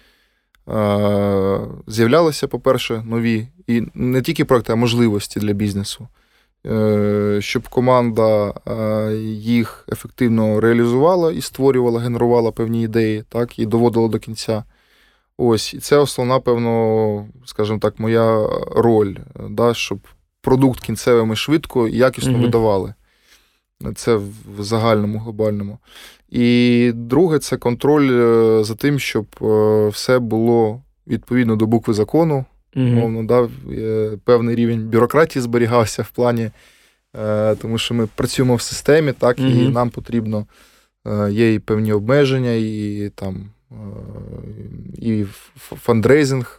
з'являлися, 1.87 2.49
по-перше, 2.49 3.03
нові. 3.07 3.49
І 3.67 3.83
не 3.95 4.23
тільки 4.23 4.45
проекти, 4.45 4.73
а 4.73 4.77
можливості 4.77 5.41
для 5.41 5.53
бізнесу. 5.53 6.09
Е, 6.67 7.39
щоб 7.41 7.69
команда 7.69 8.55
е, 8.67 9.15
їх 9.27 9.89
ефективно 9.93 10.61
реалізувала 10.61 11.33
і 11.33 11.41
створювала, 11.41 12.01
генерувала 12.01 12.53
певні 12.53 12.83
ідеї, 12.83 13.25
так, 13.29 13.59
і 13.59 13.67
доводила 13.67 14.09
до 14.09 14.19
кінця. 14.19 14.65
Ось, 15.39 15.75
і 15.75 15.79
це 15.79 15.97
основна, 15.97 16.41
певно, 16.41 17.27
скажімо 17.45 17.79
так, 17.79 17.99
моя 17.99 18.49
роль, 18.71 19.17
да, 19.51 19.75
щоб 19.75 19.99
продукт 20.41 20.81
кінцевий 20.81 21.25
ми 21.25 21.37
швидко 21.37 21.89
і 21.89 21.97
якісно 21.97 22.33
mm-hmm. 22.33 22.43
видавали. 22.43 22.95
Це 23.95 24.17
в 24.17 24.63
загальному 24.63 25.19
глобальному. 25.19 25.79
І 26.31 26.93
друге, 26.95 27.39
це 27.39 27.57
контроль 27.57 28.11
е, 28.11 28.65
за 28.65 28.75
тим, 28.75 28.99
щоб 28.99 29.27
е, 29.43 29.89
все 29.89 30.19
було 30.19 30.83
відповідно 31.07 31.57
до 31.57 31.67
букви 31.67 31.95
закону. 31.95 32.45
Мовно, 32.77 33.21
mm 33.21 33.27
да, 33.27 33.49
певний 34.25 34.57
рівень 34.57 34.89
бюрократії 34.89 35.43
зберігався 35.43 36.03
в 36.03 36.11
плані, 36.11 36.51
е, 37.17 37.55
тому 37.55 37.79
що 37.79 37.95
ми 37.95 38.09
працюємо 38.15 38.55
в 38.55 38.61
системі, 38.63 39.13
так, 39.13 39.39
mm 39.39 39.67
і 39.67 39.69
нам 39.69 39.91
потрібно 39.91 40.47
є 41.31 41.55
і 41.55 41.59
певні 41.59 41.93
обмеження, 41.93 42.53
і 42.53 43.11
там. 43.15 43.51
І 44.99 45.25
фандрейзинг 45.57 46.57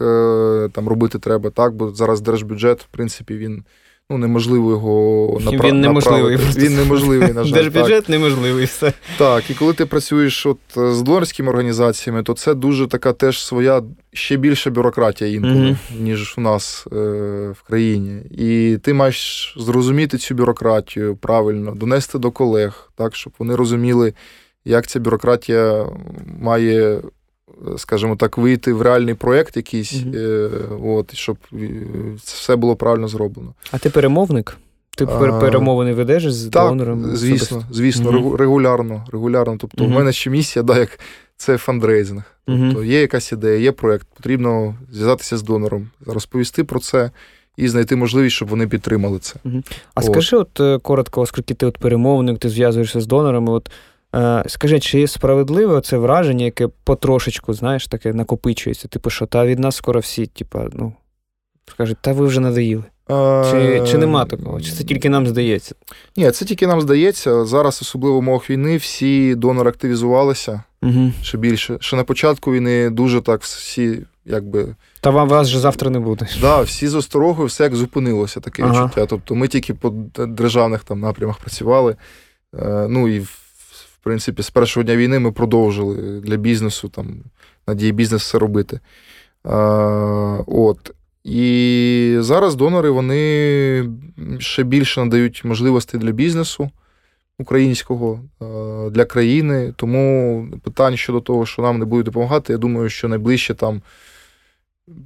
там 0.71 0.87
робити 0.87 1.19
треба, 1.19 1.49
так, 1.49 1.75
бо 1.75 1.91
зараз 1.91 2.21
держбюджет, 2.21 2.81
в 2.81 2.87
принципі, 2.87 3.37
він 3.37 3.63
ну, 4.09 4.17
неможливо 4.17 4.71
його 4.71 5.27
напра- 5.39 5.67
Він 5.67 5.81
неможливий. 5.81 6.37
Він 6.37 6.75
неможливий, 6.75 7.33
на 7.33 7.43
жаль. 7.43 7.53
Держбюджет 7.53 8.09
неможливий. 8.09 8.65
все. 8.65 8.93
Так, 9.17 9.49
і 9.49 9.53
коли 9.53 9.73
ти 9.73 9.85
працюєш 9.85 10.45
от 10.45 10.57
з 10.75 11.01
донорськими 11.01 11.49
організаціями, 11.49 12.23
то 12.23 12.33
це 12.33 12.53
дуже 12.53 12.87
така 12.87 13.13
теж 13.13 13.45
своя 13.45 13.81
ще 14.13 14.37
більша 14.37 14.69
бюрократія 14.69 15.31
інколи, 15.31 15.53
mm-hmm. 15.55 16.01
ніж 16.01 16.35
у 16.37 16.41
нас 16.41 16.87
е, 16.91 16.95
в 17.49 17.61
країні. 17.67 18.21
І 18.31 18.77
ти 18.83 18.93
маєш 18.93 19.55
зрозуміти 19.59 20.17
цю 20.17 20.35
бюрократію 20.35 21.15
правильно, 21.15 21.71
донести 21.75 22.19
до 22.19 22.31
колег, 22.31 22.91
так, 22.95 23.15
щоб 23.15 23.33
вони 23.39 23.55
розуміли, 23.55 24.13
як 24.65 24.87
ця 24.87 24.99
бюрократія 24.99 25.85
має 26.41 27.01
скажімо 27.77 28.15
так, 28.15 28.37
вийти 28.37 28.73
в 28.73 28.81
реальний 28.81 29.13
проєкт 29.13 29.57
якийсь, 29.57 29.93
mm-hmm. 29.93 30.97
от, 30.97 31.15
щоб 31.15 31.37
е, 31.53 31.57
все 32.15 32.55
було 32.55 32.75
правильно 32.75 33.07
зроблено. 33.07 33.53
А 33.71 33.77
ти 33.77 33.89
перемовник? 33.89 34.57
Ти 34.97 35.05
перемовини 35.05 35.93
ведеш 35.93 36.33
з 36.33 36.49
так, 36.49 36.69
донором? 36.69 37.15
Звісно, 37.15 37.63
звісно, 37.71 38.11
mm-hmm. 38.11 38.35
регулярно. 38.35 39.05
регулярно. 39.11 39.57
Тобто, 39.59 39.83
mm-hmm. 39.83 39.87
в 39.87 39.91
мене 39.91 40.11
ще 40.11 40.29
місія, 40.29 40.63
да, 40.63 40.79
як 40.79 40.99
це 41.37 41.57
фандрейзинг. 41.57 42.23
Тобто 42.45 42.83
є 42.83 43.01
якась 43.01 43.31
ідея, 43.31 43.59
є 43.59 43.71
проєкт, 43.71 44.07
потрібно 44.17 44.75
зв'язатися 44.91 45.37
з 45.37 45.43
донором, 45.43 45.89
розповісти 46.05 46.63
про 46.63 46.79
це. 46.79 47.11
І 47.57 47.67
знайти 47.67 47.95
можливість, 47.95 48.35
щоб 48.35 48.47
вони 48.47 48.67
підтримали 48.67 49.19
це. 49.19 49.35
А 49.93 50.01
от. 50.01 50.05
скажи, 50.05 50.37
от 50.37 50.59
е, 50.59 50.79
коротко, 50.79 51.21
оскільки 51.21 51.53
ти 51.53 51.65
от 51.65 51.77
перемовник, 51.77 52.39
ти 52.39 52.49
зв'язуєшся 52.49 53.01
з 53.01 53.07
донорами. 53.07 53.51
От 53.51 53.71
скажи, 54.47 54.79
чи 54.79 55.07
справедливе 55.07 55.81
це 55.81 55.97
враження, 55.97 56.45
яке 56.45 56.67
потрошечку, 56.83 57.53
знаєш, 57.53 57.87
таке 57.87 58.13
накопичується? 58.13 58.87
Типу, 58.87 59.09
що 59.09 59.25
та 59.25 59.45
від 59.45 59.59
нас 59.59 59.75
скоро 59.75 59.99
всі, 59.99 60.25
типу, 60.25 60.59
ну, 60.73 60.93
скажуть, 61.67 61.97
та 62.01 62.13
ви 62.13 62.25
вже 62.25 62.39
надоїли. 62.39 62.83
Чи 63.51 63.83
чи 63.87 63.97
нема 63.97 64.25
такого? 64.25 64.61
Чи 64.61 64.71
це 64.71 64.83
тільки 64.83 65.09
нам 65.09 65.27
здається? 65.27 65.75
Ні, 66.17 66.31
це 66.31 66.45
тільки 66.45 66.67
нам 66.67 66.81
здається. 66.81 67.45
Зараз, 67.45 67.79
особливо 67.81 68.15
в 68.15 68.19
умовах 68.19 68.49
війни, 68.49 68.77
всі 68.77 69.35
донори 69.35 69.69
активізувалися 69.69 70.63
угу. 70.81 71.11
ще 71.21 71.37
більше. 71.37 71.77
Ще 71.79 71.95
на 71.95 72.03
початку 72.03 72.51
війни 72.51 72.89
дуже 72.89 73.21
так 73.21 73.41
всі, 73.41 73.99
якби. 74.25 74.75
Та 75.01 75.09
вам 75.09 75.29
вас 75.29 75.47
же 75.47 75.59
завтра 75.59 75.89
не 75.89 75.99
буде. 75.99 76.25
Так, 76.25 76.41
да, 76.41 76.61
всі 76.61 76.87
з 76.87 76.95
осторогою, 76.95 77.47
все 77.47 77.63
як 77.63 77.75
зупинилося, 77.75 78.39
таке 78.39 78.63
ага. 78.63 78.85
відчуття. 78.85 79.05
Тобто 79.05 79.35
ми 79.35 79.47
тільки 79.47 79.73
по 79.73 79.89
державних 80.27 80.83
там 80.83 80.99
напрямах 80.99 81.37
працювали. 81.37 81.95
Е, 82.59 82.87
ну 82.89 83.07
і 83.07 83.27
принципі, 84.05 84.43
з 84.43 84.49
першого 84.49 84.83
дня 84.83 84.95
війни 84.95 85.19
ми 85.19 85.31
продовжили 85.31 86.21
для 86.21 86.35
бізнесу, 86.35 86.89
там, 86.89 87.15
надії 87.67 87.91
бізнес 87.91 88.21
все 88.21 88.39
робити. 88.39 88.79
А, 89.43 90.39
от. 90.47 90.91
І 91.23 92.17
зараз 92.19 92.55
донори 92.55 92.89
вони 92.89 93.89
ще 94.39 94.63
більше 94.63 94.99
надають 94.99 95.45
можливостей 95.45 95.99
для 95.99 96.11
бізнесу 96.11 96.69
українського, 97.39 98.19
для 98.91 99.05
країни. 99.05 99.73
Тому 99.75 100.47
питання 100.63 100.97
щодо 100.97 101.19
того, 101.19 101.45
що 101.45 101.61
нам 101.61 101.79
не 101.79 101.85
будуть 101.85 102.05
допомагати, 102.05 102.53
я 102.53 102.57
думаю, 102.57 102.89
що 102.89 103.07
найближче 103.07 103.53
там. 103.53 103.81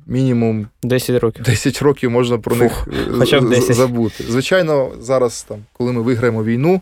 Мінімум 0.07 0.67
10 0.83 1.19
років 1.19 1.45
10 1.45 1.81
років 1.81 2.11
можна 2.11 2.37
про 2.37 2.55
Фух, 2.55 2.87
них 2.87 3.07
хоча 3.17 3.41
б 3.41 3.49
10. 3.49 3.75
забути. 3.75 4.23
Звичайно, 4.23 4.91
зараз, 4.99 5.43
там, 5.43 5.59
коли 5.73 5.91
ми 5.91 6.01
виграємо 6.01 6.43
війну, 6.43 6.81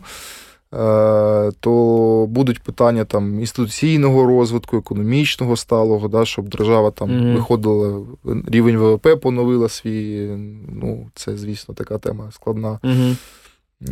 то 1.60 2.26
будуть 2.28 2.62
питання 2.62 3.04
там 3.04 3.40
інституційного 3.40 4.26
розвитку, 4.26 4.76
економічного 4.76 5.56
сталого, 5.56 6.08
да, 6.08 6.24
щоб 6.24 6.48
держава 6.48 6.90
там 6.90 7.10
mm-hmm. 7.10 7.34
виходила, 7.34 8.06
рівень 8.46 8.76
ВВП 8.76 9.20
поновила 9.20 9.68
свій. 9.68 10.28
Ну, 10.72 11.10
це, 11.14 11.36
звісно, 11.36 11.74
така 11.74 11.98
тема 11.98 12.30
складна. 12.32 12.78
Mm-hmm. 12.82 13.16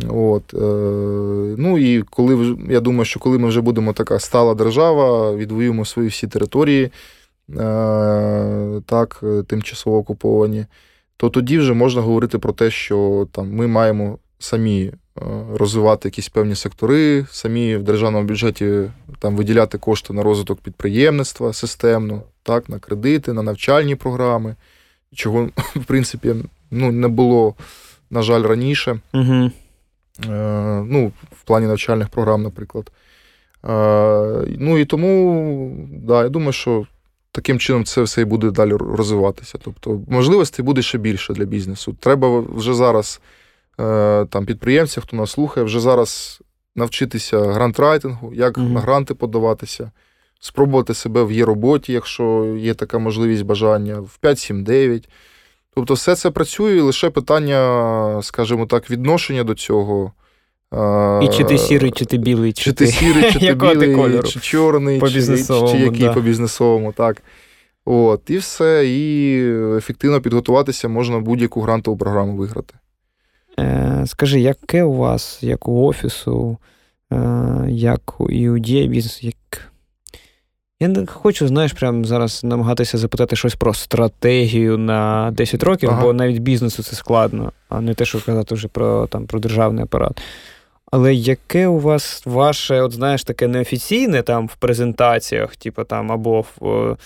От, 0.09 0.53
е, 0.53 1.55
Ну 1.57 1.77
і 1.77 2.01
коли 2.01 2.57
я 2.69 2.79
думаю, 2.79 3.05
що 3.05 3.19
коли 3.19 3.37
ми 3.37 3.47
вже 3.47 3.61
будемо 3.61 3.93
така 3.93 4.19
стала 4.19 4.53
держава, 4.53 5.35
відвоюємо 5.35 5.85
свої 5.85 6.09
всі 6.09 6.27
території, 6.27 6.83
е, 6.83 6.91
так, 8.85 9.23
тимчасово 9.47 9.97
окуповані, 9.97 10.65
то 11.17 11.29
тоді 11.29 11.57
вже 11.57 11.73
можна 11.73 12.01
говорити 12.01 12.37
про 12.39 12.53
те, 12.53 12.71
що 12.71 13.27
там 13.31 13.53
ми 13.53 13.67
маємо 13.67 14.17
самі 14.39 14.91
Е, 14.91 15.06
розвивати 15.53 16.07
якісь 16.07 16.29
певні 16.29 16.55
сектори, 16.55 17.25
самі 17.31 17.75
в 17.75 17.83
державному 17.83 18.27
бюджеті 18.27 18.81
там 19.19 19.35
виділяти 19.35 19.77
кошти 19.77 20.13
на 20.13 20.23
розвиток 20.23 20.59
підприємництва 20.59 21.53
системно, 21.53 22.21
так, 22.43 22.69
на 22.69 22.79
кредити, 22.79 23.33
на 23.33 23.41
навчальні 23.41 23.95
програми, 23.95 24.55
чого, 25.15 25.49
в 25.75 25.85
принципі, 25.85 26.35
ну, 26.71 26.91
не 26.91 27.07
було, 27.07 27.55
на 28.09 28.21
жаль, 28.21 28.43
раніше. 28.43 28.99
Угу. 29.13 29.51
Ну, 30.85 31.11
В 31.31 31.43
плані 31.43 31.67
навчальних 31.67 32.09
програм, 32.09 32.43
наприклад. 32.43 32.91
Е, 33.65 34.45
ну 34.59 34.77
і 34.77 34.85
тому, 34.85 35.87
да, 35.91 36.23
я 36.23 36.29
думаю, 36.29 36.51
що 36.51 36.85
таким 37.31 37.59
чином 37.59 37.85
це 37.85 38.01
все 38.01 38.21
і 38.21 38.25
буде 38.25 38.51
далі 38.51 38.71
розвиватися. 38.71 39.57
Тобто, 39.63 40.01
можливостей 40.07 40.65
буде 40.65 40.81
ще 40.81 40.97
більше 40.97 41.33
для 41.33 41.45
бізнесу. 41.45 41.95
Треба 41.99 42.39
вже 42.39 42.73
зараз. 42.73 43.21
Е, 43.79 44.25
там 44.25 44.45
підприємців, 44.45 45.03
хто 45.03 45.17
нас 45.17 45.31
слухає, 45.31 45.65
вже 45.65 45.79
зараз 45.79 46.41
навчитися 46.75 47.39
грантрайтингу, 47.39 48.33
як 48.33 48.57
mm-hmm. 48.57 48.69
на 48.69 48.79
гранти 48.79 49.13
подаватися, 49.13 49.91
спробувати 50.39 50.93
себе 50.93 51.23
в 51.23 51.31
є 51.31 51.45
роботі, 51.45 51.93
якщо 51.93 52.55
є 52.59 52.73
така 52.73 52.99
можливість 52.99 53.43
бажання, 53.43 53.99
в 53.99 54.17
5-7-9. 54.21 55.03
Тобто, 55.75 55.93
все 55.93 56.15
це 56.15 56.31
працює, 56.31 56.77
і 56.77 56.79
лише 56.79 57.09
питання, 57.09 58.19
скажімо 58.23 58.65
так, 58.65 58.91
відношення 58.91 59.43
до 59.43 59.55
цього, 59.55 60.11
І 61.21 61.27
чи 61.27 61.43
ти 61.43 61.57
сірий, 61.57 61.91
чи 61.91 62.05
ти 62.05 62.17
білий, 62.17 62.53
чи, 62.53 62.63
чи 62.63 62.71
ти 62.71 62.87
сірий, 62.87 63.31
чи 63.31 63.39
ти 63.39 63.53
білий, 63.53 64.23
чи 64.23 64.39
чорний, 64.39 64.99
по 64.99 65.09
чи, 65.09 65.21
чи 65.71 65.77
який 65.77 66.05
да. 66.05 66.13
по 66.13 66.21
бізнесовому, 66.21 66.91
так. 66.91 67.23
От, 67.85 68.29
І 68.29 68.37
все, 68.37 68.87
і 68.87 69.39
ефективно 69.77 70.21
підготуватися 70.21 70.87
можна 70.87 71.19
будь-яку 71.19 71.61
грантову 71.61 71.97
програму 71.97 72.37
виграти. 72.37 72.73
Е, 73.59 74.03
Скажи, 74.07 74.39
яке 74.39 74.83
у 74.83 74.93
вас, 74.93 75.39
як 75.41 75.67
у 75.67 75.85
офісу, 75.85 76.57
е, 77.13 77.17
як 77.67 78.21
у 78.21 78.29
UDA 78.29 78.87
бізнесу, 78.87 79.19
як. 79.21 79.71
Я 80.79 80.87
не 80.87 81.05
хочу, 81.05 81.47
знаєш, 81.47 81.73
прямо 81.73 82.03
зараз 82.03 82.43
намагатися 82.43 82.97
запитати 82.97 83.35
щось 83.35 83.55
про 83.55 83.73
стратегію 83.73 84.77
на 84.77 85.31
10 85.31 85.63
років, 85.63 85.89
ага. 85.89 86.01
бо 86.01 86.13
навіть 86.13 86.37
бізнесу 86.37 86.83
це 86.83 86.95
складно, 86.95 87.51
а 87.69 87.81
не 87.81 87.93
те, 87.93 88.05
що 88.05 88.21
казати 88.21 88.55
вже 88.55 88.67
про 88.67 89.07
там, 89.07 89.25
про 89.25 89.39
державний 89.39 89.83
апарат. 89.83 90.21
Але 90.91 91.13
яке 91.13 91.67
у 91.67 91.79
вас 91.79 92.21
ваше, 92.25 92.81
от 92.81 92.93
знаєш, 92.93 93.23
таке 93.23 93.47
неофіційне 93.47 94.21
там 94.21 94.47
в 94.47 94.55
презентаціях, 94.55 95.55
типу 95.55 95.83
там, 95.83 96.11
або 96.11 96.45
в 96.59 96.97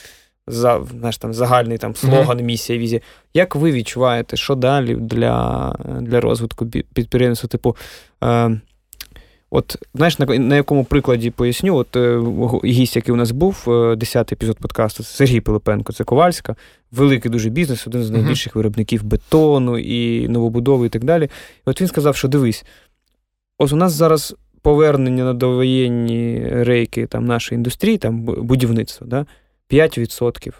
за, 0.48 0.82
знаєш, 1.00 1.18
там, 1.18 1.34
загальний 1.34 1.78
там, 1.78 1.96
слоган, 1.96 2.38
mm-hmm. 2.38 2.44
місія, 2.44 2.80
візія. 2.80 3.02
Як 3.34 3.56
ви 3.56 3.72
відчуваєте, 3.72 4.38
що 4.38 4.56
далі 4.56 4.96
для 4.96 5.76
для 6.02 6.22
розвитку 6.22 6.68
підприємства? 6.68 7.48
Типу, 7.48 7.76
е, 8.24 8.62
от 9.50 9.78
знаєш, 9.94 10.20
на 10.20 10.26
на 10.26 10.56
якому 10.56 10.84
прикладі 10.84 11.32
поясню? 11.32 11.76
От 11.76 11.96
е, 11.96 12.22
гість, 12.66 12.96
який 12.96 13.14
у 13.14 13.18
нас 13.18 13.32
був, 13.32 13.64
10-й 13.68 14.34
епізод 14.34 14.58
подкасту, 14.58 15.04
це 15.04 15.10
Сергій 15.10 15.42
Пилипенко, 15.42 15.94
це 15.94 16.04
Ковальська, 16.04 16.56
великий 16.92 17.32
дуже 17.32 17.50
бізнес, 17.50 17.88
один 17.88 18.04
з 18.04 18.10
найбільших 18.10 18.54
mm-hmm. 18.54 18.58
виробників 18.58 19.04
бетону 19.04 19.78
і 19.78 20.28
новобудови, 20.28 20.86
і 20.86 20.90
так 20.90 21.04
далі. 21.04 21.24
І 21.24 21.30
от 21.66 21.82
він 21.82 21.88
сказав, 21.88 22.16
що 22.16 22.28
дивись, 22.28 22.66
ось 23.58 23.74
у 23.74 23.76
нас 23.76 23.94
зараз. 23.94 24.36
Повернення 24.64 25.24
на 25.24 25.34
довоєнні 25.34 26.48
рейки 26.50 27.06
там, 27.06 27.26
нашої 27.26 27.58
індустрії, 27.58 27.98
там 27.98 28.22
будівництво, 28.22 29.08
да? 29.08 29.26
5% 29.72 30.54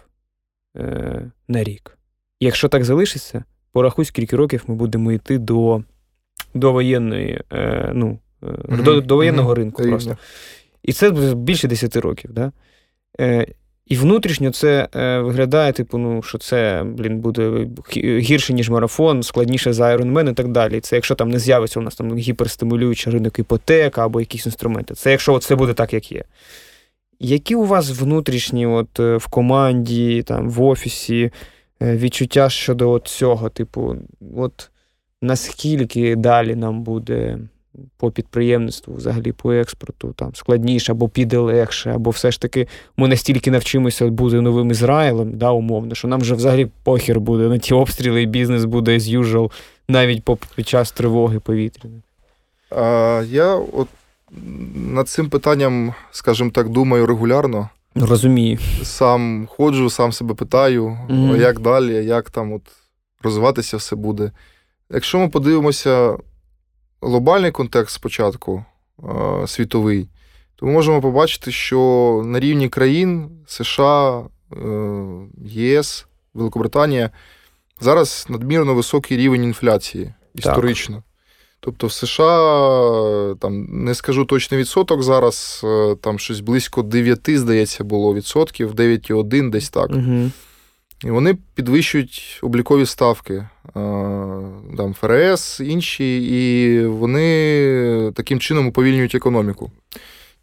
е, 0.76 1.30
на 1.48 1.64
рік. 1.64 1.98
якщо 2.40 2.68
так 2.68 2.84
залишиться, 2.84 3.44
порахуй, 3.72 4.04
скільки 4.04 4.36
років 4.36 4.64
ми 4.66 4.74
будемо 4.74 5.12
йти 5.12 5.38
до 5.38 5.82
до 6.54 6.72
воєнної, 6.72 7.40
е, 7.52 7.90
ну, 7.94 8.18
mm-hmm. 8.42 8.82
до, 8.82 9.00
до 9.00 9.16
воєнного 9.16 9.50
mm-hmm. 9.50 9.54
ринку. 9.54 9.82
просто. 9.82 10.16
І 10.82 10.92
це 10.92 11.10
більше 11.34 11.68
10 11.68 11.96
років. 11.96 12.32
Да? 12.32 12.52
І 13.86 13.96
внутрішньо 13.96 14.50
це 14.50 14.88
виглядає, 15.22 15.72
типу, 15.72 15.98
ну, 15.98 16.22
що 16.22 16.38
це 16.38 16.82
блін, 16.86 17.20
буде 17.20 17.66
гірше, 17.96 18.52
ніж 18.52 18.70
марафон, 18.70 19.22
складніше 19.22 19.72
за 19.72 19.96
Iron 19.96 20.12
Man 20.12 20.30
і 20.30 20.34
так 20.34 20.48
далі. 20.48 20.80
Це 20.80 20.96
якщо 20.96 21.14
там 21.14 21.30
не 21.30 21.38
з'явиться 21.38 21.80
у 21.80 21.82
нас 21.82 21.94
там 21.94 22.16
гіперстимулюючий 22.16 23.12
ринок 23.12 23.38
іпотека 23.38 24.04
або 24.04 24.20
якісь 24.20 24.46
інструменти. 24.46 24.94
Це 24.94 25.10
якщо 25.10 25.38
це 25.38 25.56
буде 25.56 25.72
так, 25.72 25.92
як 25.92 26.12
є. 26.12 26.24
Які 27.24 27.54
у 27.54 27.64
вас 27.64 28.00
внутрішні, 28.00 28.66
от 28.66 29.00
е, 29.00 29.16
в 29.16 29.26
команді, 29.26 30.22
там, 30.22 30.50
в 30.50 30.62
офісі 30.62 31.30
е, 31.82 31.96
відчуття 31.96 32.50
щодо 32.50 32.90
от 32.90 33.08
цього? 33.08 33.48
Типу, 33.48 33.96
от 34.36 34.70
наскільки 35.22 36.16
далі 36.16 36.54
нам 36.54 36.82
буде 36.82 37.38
по 37.96 38.10
підприємництву, 38.10 38.94
взагалі 38.94 39.32
по 39.32 39.52
експорту, 39.52 40.12
там 40.12 40.34
складніше 40.34 40.92
або 40.92 41.08
піде 41.08 41.38
легше, 41.38 41.90
або 41.90 42.10
все 42.10 42.30
ж 42.30 42.40
таки 42.40 42.68
ми 42.96 43.08
настільки 43.08 43.50
навчимося 43.50 44.06
бути 44.06 44.40
новим 44.40 44.70
Ізраїлем, 44.70 45.38
да, 45.38 45.50
умовно, 45.50 45.94
що 45.94 46.08
нам 46.08 46.20
вже 46.20 46.34
взагалі 46.34 46.68
похір 46.82 47.20
буде 47.20 47.48
на 47.48 47.58
ті 47.58 47.74
обстріли, 47.74 48.22
і 48.22 48.26
бізнес 48.26 48.64
буде 48.64 48.94
as 48.94 49.20
usual, 49.20 49.50
навіть 49.88 50.22
під 50.56 50.68
час 50.68 50.92
тривоги 50.92 51.40
повітряної. 51.40 52.02
Я 53.30 53.54
от 53.54 53.88
над 54.74 55.08
цим 55.08 55.28
питанням, 55.28 55.94
скажімо 56.10 56.50
так, 56.50 56.68
думаю 56.68 57.06
регулярно. 57.06 57.68
Розумію. 57.94 58.58
Сам 58.82 59.48
ходжу, 59.50 59.90
сам 59.90 60.12
себе 60.12 60.34
питаю, 60.34 60.98
mm-hmm. 61.10 61.40
як 61.40 61.60
далі, 61.60 62.04
як 62.04 62.30
там 62.30 62.52
от 62.52 62.62
розвиватися 63.22 63.76
все 63.76 63.96
буде. 63.96 64.30
Якщо 64.90 65.18
ми 65.18 65.28
подивимося 65.28 66.16
глобальний 67.02 67.50
контекст 67.50 67.94
спочатку, 67.94 68.64
світовий, 69.46 70.08
то 70.56 70.66
ми 70.66 70.72
можемо 70.72 71.00
побачити, 71.00 71.52
що 71.52 72.22
на 72.26 72.40
рівні 72.40 72.68
країн 72.68 73.30
США, 73.46 74.20
е, 74.20 74.56
ЄС, 75.44 76.06
Великобританія 76.34 77.10
зараз 77.80 78.26
надмірно 78.28 78.74
високий 78.74 79.16
рівень 79.16 79.44
інфляції 79.44 80.14
історично. 80.34 81.02
Тобто 81.64 81.86
в 81.86 81.92
США 81.92 83.34
там 83.40 83.66
не 83.84 83.94
скажу 83.94 84.24
точний 84.24 84.60
відсоток 84.60 85.02
зараз, 85.02 85.60
е, 85.64 85.96
там 86.00 86.18
щось 86.18 86.40
близько 86.40 86.82
9, 86.82 87.38
здається, 87.38 87.84
було 87.84 88.14
відсотків, 88.14 88.74
9,1 88.74 89.50
десь 89.50 89.70
так. 89.70 89.90
Угу. 89.90 90.30
І 91.04 91.10
вони 91.10 91.38
підвищують 91.54 92.40
облікові 92.42 92.86
ставки, 92.86 93.34
е, 93.34 93.48
там 94.76 94.94
ФРС, 95.00 95.60
інші, 95.60 96.16
і 96.22 96.86
вони 96.86 98.12
таким 98.14 98.40
чином 98.40 98.66
уповільнюють 98.66 99.14
економіку. 99.14 99.70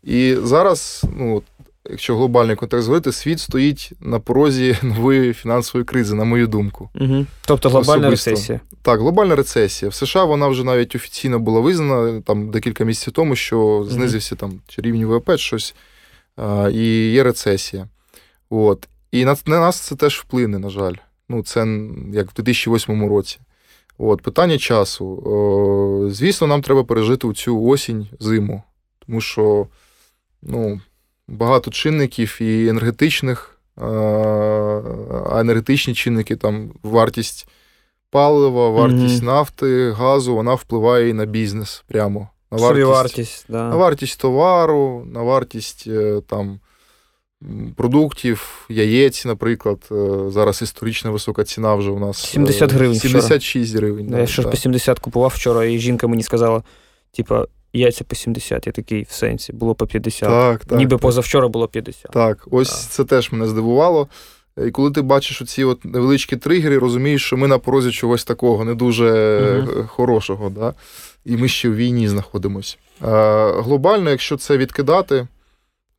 І 0.03 0.35
зараз, 0.43 1.05
ну, 1.17 1.41
якщо 1.89 2.17
глобальний 2.17 2.55
контекст 2.55 2.87
говорити, 2.87 3.11
світ 3.11 3.39
стоїть 3.39 3.91
на 3.99 4.19
порозі 4.19 4.77
нової 4.83 5.33
фінансової 5.33 5.85
кризи, 5.85 6.15
на 6.15 6.23
мою 6.23 6.47
думку. 6.47 6.89
Угу. 6.95 7.25
Тобто 7.45 7.69
глобальна 7.69 8.07
Особисто. 8.07 8.31
рецесія. 8.31 8.59
Так, 8.81 8.99
глобальна 8.99 9.35
рецесія. 9.35 9.89
В 9.89 9.93
США 9.93 10.23
вона 10.23 10.47
вже 10.47 10.63
навіть 10.63 10.95
офіційно 10.95 11.39
була 11.39 11.59
визнана 11.59 12.21
там 12.21 12.51
декілька 12.51 12.83
місяців 12.83 13.13
тому, 13.13 13.35
що 13.35 13.87
знизився 13.89 14.35
там 14.35 14.61
рівень 14.77 15.05
ВВП 15.05 15.37
щось, 15.37 15.75
а, 16.35 16.69
і 16.73 17.11
є 17.11 17.23
рецесія. 17.23 17.87
От. 18.49 18.87
І 19.11 19.25
на, 19.25 19.35
на 19.45 19.59
нас 19.59 19.79
це 19.79 19.95
теж 19.95 20.15
вплине, 20.19 20.59
на 20.59 20.69
жаль. 20.69 20.93
Ну, 21.29 21.43
Це 21.43 21.59
як 22.13 22.31
в 22.31 22.33
2008 22.33 23.09
році. 23.09 23.39
От, 23.97 24.21
Питання 24.21 24.57
часу. 24.57 25.05
О, 25.05 26.09
Звісно, 26.09 26.47
нам 26.47 26.61
треба 26.61 26.83
пережити 26.83 27.33
цю 27.33 27.63
осінь, 27.63 28.07
зиму, 28.19 28.63
тому 29.07 29.21
що 29.21 29.67
ну, 30.41 30.81
багато 31.29 31.71
чинників 31.71 32.37
і 32.41 32.67
енергетичних, 32.67 33.59
а 33.75 35.37
енергетичні 35.39 35.93
чинники, 35.93 36.35
там 36.35 36.71
вартість 36.83 37.47
палива, 38.11 38.69
вартість 38.69 39.23
mm-hmm. 39.23 39.25
нафти, 39.25 39.91
газу, 39.91 40.35
вона 40.35 40.53
впливає 40.53 41.09
і 41.09 41.13
на 41.13 41.25
бізнес 41.25 41.83
прямо. 41.87 42.29
На 42.51 42.57
вартість, 42.57 42.87
вартість, 42.87 43.45
да. 43.49 43.69
на 43.69 43.75
вартість 43.75 44.21
товару, 44.21 45.07
на 45.13 45.21
вартість 45.21 45.83
е, 45.87 46.21
там. 46.27 46.59
Продуктів, 47.75 48.65
яєць, 48.69 49.25
наприклад, 49.25 49.77
е, 49.91 50.29
зараз 50.29 50.61
історично 50.61 51.11
висока 51.11 51.43
ціна 51.43 51.75
вже 51.75 51.91
у 51.91 51.99
нас 51.99 52.17
70 52.17 52.71
гривень. 52.71 52.95
76 52.95 53.69
вчора. 53.69 53.87
гривень. 53.87 54.19
Я 54.19 54.27
щось 54.27 54.45
по 54.45 54.55
70 54.57 54.99
купував 54.99 55.31
вчора, 55.35 55.65
і 55.65 55.79
жінка 55.79 56.07
мені 56.07 56.23
сказала: 56.23 56.63
типа, 57.11 57.45
яйця 57.73 58.03
по 58.03 58.15
70. 58.15 58.67
Я 58.67 58.73
такий 58.73 59.03
в 59.03 59.11
сенсі, 59.11 59.53
було 59.53 59.75
по 59.75 59.87
50. 59.87 60.29
Так, 60.29 60.65
так, 60.65 60.77
Ніби 60.77 60.91
так. 60.91 60.99
позавчора 60.99 61.47
було 61.47 61.67
50. 61.67 62.11
Так, 62.11 62.47
ось 62.51 62.69
так. 62.69 62.91
це 62.91 63.03
теж 63.03 63.31
мене 63.31 63.47
здивувало. 63.47 64.07
І 64.67 64.71
коли 64.71 64.91
ти 64.91 65.01
бачиш 65.01 65.41
оці 65.41 65.63
от 65.63 65.85
невеличкі 65.85 66.37
тригери, 66.37 66.77
розумієш, 66.77 67.25
що 67.25 67.37
ми 67.37 67.47
на 67.47 67.57
порозі 67.57 67.91
чогось 67.91 68.23
такого 68.23 68.65
не 68.65 68.75
дуже 68.75 69.05
uh 69.05 69.87
хорошого. 69.87 70.49
Да? 70.49 70.73
І 71.25 71.37
ми 71.37 71.47
ще 71.47 71.69
в 71.69 71.75
війні 71.75 72.07
знаходимося. 72.07 72.77
Глобально, 73.63 74.09
якщо 74.09 74.37
це 74.37 74.57
відкидати, 74.57 75.27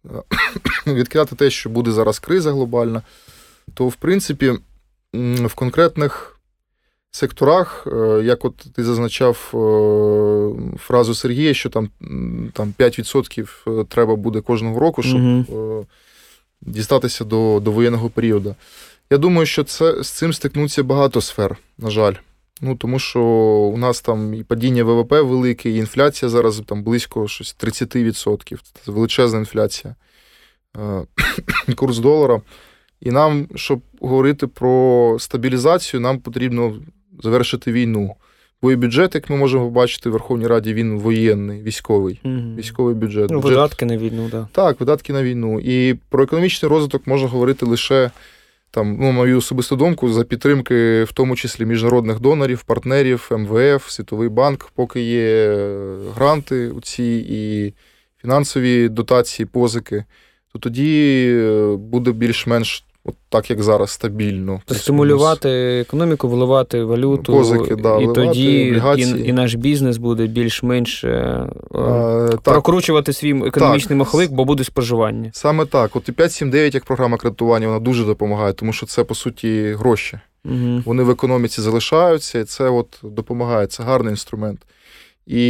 відкидати 0.86 1.36
те, 1.36 1.50
що 1.50 1.70
буде 1.70 1.90
зараз 1.92 2.18
криза 2.18 2.52
глобальна, 2.52 3.02
то 3.74 3.88
в 3.88 3.94
принципі 3.94 4.52
в 5.44 5.54
конкретних 5.54 6.39
секторах, 7.10 7.86
е, 7.92 8.22
як 8.24 8.44
от 8.44 8.56
ти 8.56 8.84
зазначав 8.84 9.50
е, 9.54 10.78
фразу 10.78 11.14
Сергія, 11.14 11.54
що 11.54 11.70
там 11.70 11.90
там 12.52 12.74
5% 12.78 13.84
треба 13.84 14.16
буде 14.16 14.40
кожного 14.40 14.80
року, 14.80 15.02
щоб 15.02 15.20
угу. 15.20 15.86
дістатися 16.60 17.24
до 17.24 17.60
до 17.64 17.70
воєнного 17.72 18.10
періоду. 18.10 18.54
Я 19.10 19.18
думаю, 19.18 19.46
що 19.46 19.64
це 19.64 20.02
з 20.02 20.10
цим 20.10 20.32
стикнуться 20.32 20.82
багато 20.82 21.20
сфер, 21.20 21.56
на 21.78 21.90
жаль. 21.90 22.14
Ну, 22.60 22.76
Тому 22.76 22.98
що 22.98 23.20
у 23.74 23.76
нас 23.76 24.00
там 24.00 24.34
і 24.34 24.42
падіння 24.42 24.84
ВВП 24.84 25.12
велике, 25.12 25.70
і 25.70 25.76
інфляція 25.76 26.28
зараз 26.28 26.62
там 26.66 26.82
близько 26.82 27.28
щось 27.28 27.56
30%. 27.60 28.58
Це 28.84 28.92
величезна 28.92 29.38
інфляція. 29.38 29.94
Курс 31.76 31.98
долара. 31.98 32.40
І 33.00 33.10
нам, 33.10 33.48
щоб 33.54 33.80
говорити 34.00 34.46
про 34.46 35.16
стабілізацію, 35.20 36.00
нам 36.00 36.18
потрібно 36.18 36.74
завершити 37.22 37.72
війну. 37.72 38.14
Бо 38.62 38.72
і 38.72 38.76
бюджет, 38.76 39.14
як 39.14 39.30
ми 39.30 39.36
можемо 39.36 39.64
побачити 39.64 40.08
в 40.08 40.12
Верховній 40.12 40.46
Раді, 40.46 40.74
він 40.74 40.98
воєнний, 40.98 41.62
військовий. 41.62 42.20
Угу. 42.24 42.34
Військовий 42.58 42.94
бюджет. 42.94 43.30
Ну, 43.30 43.40
Видатки 43.40 43.84
на 43.84 43.96
війну, 43.96 44.28
так. 44.30 44.46
Так, 44.52 44.80
видатки 44.80 45.12
на 45.12 45.22
війну. 45.22 45.60
І 45.60 45.94
про 46.08 46.22
економічний 46.22 46.70
розвиток 46.70 47.06
можна 47.06 47.28
говорити 47.28 47.66
лише 47.66 48.10
там, 48.70 48.96
ну, 49.00 49.12
мою 49.12 49.38
особисту 49.38 49.76
думку, 49.76 50.12
за 50.12 50.24
підтримки, 50.24 51.04
в 51.04 51.12
тому 51.12 51.36
числі 51.36 51.66
міжнародних 51.66 52.20
донорів, 52.20 52.62
партнерів, 52.62 53.30
МВФ, 53.30 53.90
Світовий 53.90 54.28
банк, 54.28 54.70
поки 54.74 55.00
є 55.00 55.56
гранти 56.14 56.68
у 56.70 56.80
ці 56.80 57.26
і 57.28 57.74
фінансові 58.22 58.88
дотації, 58.88 59.46
позики, 59.46 60.04
то 60.52 60.58
тоді 60.58 61.26
е, 61.32 61.76
буде 61.76 62.12
більш-менш 62.12 62.84
от 63.10 63.16
так, 63.28 63.50
як 63.50 63.62
зараз, 63.62 63.90
стабільно. 63.90 64.60
Стимулювати 64.70 65.48
економіку, 65.80 66.28
вливати 66.28 66.84
валюту, 66.84 67.32
Позики, 67.32 67.76
да, 67.76 67.96
і 67.96 68.06
вливати, 68.06 68.26
тоді 68.26 68.52
і, 68.52 69.28
і 69.28 69.32
наш 69.32 69.54
бізнес 69.54 69.96
буде 69.96 70.26
більш-менш 70.26 71.04
е, 71.04 71.46
А, 71.74 72.28
так, 72.30 72.40
прокручувати 72.40 73.12
свій 73.12 73.46
економічний 73.46 73.98
маховик, 73.98 74.30
бо 74.30 74.44
буде 74.44 74.64
споживання. 74.64 75.30
Саме 75.32 75.66
так. 75.66 75.96
От 75.96 76.08
і 76.08 76.12
5.7.9 76.12 76.74
як 76.74 76.84
програма 76.84 77.16
кредитування, 77.16 77.66
вона 77.66 77.80
дуже 77.80 78.04
допомагає, 78.04 78.52
тому 78.52 78.72
що 78.72 78.86
це, 78.86 79.04
по 79.04 79.14
суті, 79.14 79.74
гроші. 79.78 80.18
Угу. 80.44 80.82
Вони 80.84 81.02
в 81.02 81.10
економіці 81.10 81.60
залишаються, 81.60 82.38
і 82.38 82.44
це 82.44 82.68
от 82.68 83.00
допомагає. 83.02 83.66
Це 83.66 83.82
гарний 83.82 84.12
інструмент. 84.12 84.60
І 85.30 85.42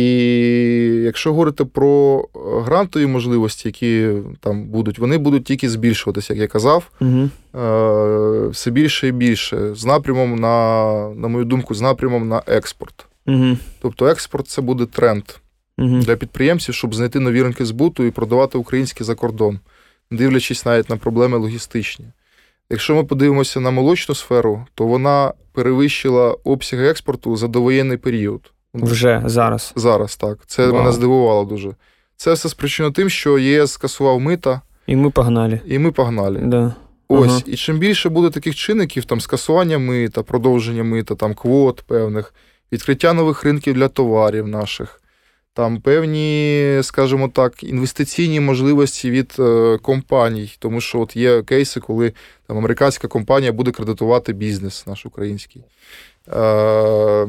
якщо 1.04 1.30
говорити 1.30 1.64
про 1.64 2.24
грантові 2.64 3.06
можливості, 3.06 3.68
які 3.68 4.08
там 4.40 4.64
будуть, 4.64 4.98
вони 4.98 5.18
будуть 5.18 5.44
тільки 5.44 5.68
збільшуватися, 5.68 6.34
як 6.34 6.40
я 6.40 6.46
казав, 6.48 6.90
Угу. 7.00 7.28
е, 7.60 8.48
все 8.48 8.70
більше 8.70 9.08
і 9.08 9.12
більше, 9.12 9.74
з 9.74 9.84
напрямом 9.84 10.36
на, 10.36 11.08
на 11.16 11.28
мою 11.28 11.44
думку, 11.44 11.74
з 11.74 11.80
напрямом 11.80 12.28
на 12.28 12.42
експорт. 12.46 13.06
Угу. 13.26 13.56
Тобто 13.82 14.06
експорт 14.06 14.48
це 14.48 14.62
буде 14.62 14.86
тренд 14.86 15.24
Угу. 15.78 15.98
для 15.98 16.16
підприємців, 16.16 16.74
щоб 16.74 16.94
знайти 16.94 17.20
нові 17.20 17.42
ринки 17.42 17.64
збуту 17.64 18.04
і 18.04 18.10
продавати 18.10 18.58
українське 18.58 19.04
за 19.04 19.14
кордон, 19.14 19.58
не 20.10 20.18
дивлячись 20.18 20.66
навіть 20.66 20.90
на 20.90 20.96
проблеми 20.96 21.38
логістичні. 21.38 22.04
Якщо 22.70 22.94
ми 22.94 23.04
подивимося 23.04 23.60
на 23.60 23.70
молочну 23.70 24.14
сферу, 24.14 24.66
то 24.74 24.86
вона 24.86 25.32
перевищила 25.52 26.36
обсяги 26.44 26.88
експорту 26.88 27.36
за 27.36 27.48
довоєнний 27.48 27.96
період. 27.96 28.52
Вже 28.74 29.22
зараз. 29.26 29.72
Зараз 29.76 30.16
так. 30.16 30.38
Це 30.46 30.66
Вау. 30.66 30.74
мене 30.80 30.92
здивувало 30.92 31.44
дуже. 31.44 31.70
Це 32.16 32.32
все 32.32 32.48
спричинено 32.48 32.92
тим, 32.92 33.08
що 33.10 33.38
ЄС 33.38 33.72
скасував 33.72 34.20
мита, 34.20 34.60
І 34.86 34.96
ми 34.96 35.10
погнали. 35.10 35.60
і 35.66 35.78
ми 35.78 35.92
погнали. 35.92 36.38
Да. 36.44 36.74
Ось, 37.08 37.28
Ага. 37.30 37.40
і 37.46 37.56
чим 37.56 37.78
більше 37.78 38.08
буде 38.08 38.30
таких 38.30 38.54
чинників, 38.54 39.04
там 39.04 39.20
скасування 39.20 39.78
мита, 39.78 40.22
продовження 40.22 40.84
мита, 40.84 41.14
там 41.14 41.34
квот 41.34 41.82
певних, 41.86 42.34
відкриття 42.72 43.12
нових 43.12 43.44
ринків 43.44 43.74
для 43.74 43.88
товарів 43.88 44.48
наших, 44.48 45.02
там 45.54 45.80
певні, 45.80 46.78
скажімо 46.82 47.28
так, 47.28 47.62
інвестиційні 47.62 48.40
можливості 48.40 49.10
від 49.10 49.36
е, 49.38 49.78
компаній, 49.82 50.56
тому 50.58 50.80
що 50.80 51.00
от 51.00 51.16
є 51.16 51.42
кейси, 51.42 51.80
коли 51.80 52.12
там 52.46 52.58
американська 52.58 53.08
компанія 53.08 53.52
буде 53.52 53.70
кредитувати 53.70 54.32
бізнес 54.32 54.86
наш 54.86 55.06
український. 55.06 55.62
Е, 56.28 57.26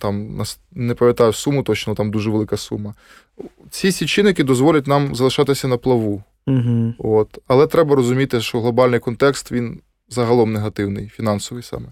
там 0.00 0.42
не 0.72 0.94
пам'ятаю 0.94 1.32
суму, 1.32 1.62
точно 1.62 1.94
там 1.94 2.10
дуже 2.10 2.30
велика 2.30 2.56
сума. 2.56 2.94
Ці 3.70 3.88
всі 3.88 4.06
чинники 4.06 4.44
дозволять 4.44 4.86
нам 4.86 5.14
залишатися 5.14 5.68
на 5.68 5.76
плаву. 5.76 6.22
Угу. 6.46 6.94
От. 6.98 7.38
Але 7.46 7.66
треба 7.66 7.96
розуміти, 7.96 8.40
що 8.40 8.60
глобальний 8.60 9.00
контекст 9.00 9.52
він 9.52 9.80
загалом 10.08 10.52
негативний, 10.52 11.08
фінансовий 11.08 11.62
саме. 11.62 11.86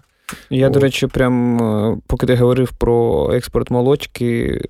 Я, 0.49 0.69
до 0.69 0.79
речі, 0.79 1.07
прям 1.07 1.61
е, 1.61 1.97
поки 2.07 2.25
ти 2.25 2.35
говорив 2.35 2.71
про 2.71 3.29
експорт 3.33 3.71
молочки, 3.71 4.61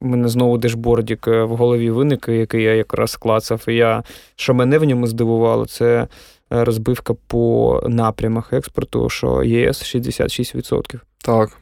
у 0.00 0.06
мене 0.06 0.28
знову 0.28 0.58
дешбордік 0.58 1.28
е, 1.28 1.42
в 1.42 1.56
голові 1.56 1.90
виник, 1.90 2.28
який 2.28 2.62
я 2.62 2.74
якраз 2.74 3.16
клацав. 3.16 3.64
І 3.68 3.74
я, 3.74 4.02
що 4.36 4.54
мене 4.54 4.78
в 4.78 4.84
ньому 4.84 5.06
здивувало, 5.06 5.66
це 5.66 6.06
розбивка 6.50 7.14
по 7.26 7.82
напрямах 7.88 8.52
експорту, 8.52 9.08
що 9.08 9.42
ЄС 9.44 9.94
66%. 9.94 11.00
Так. 11.22 11.58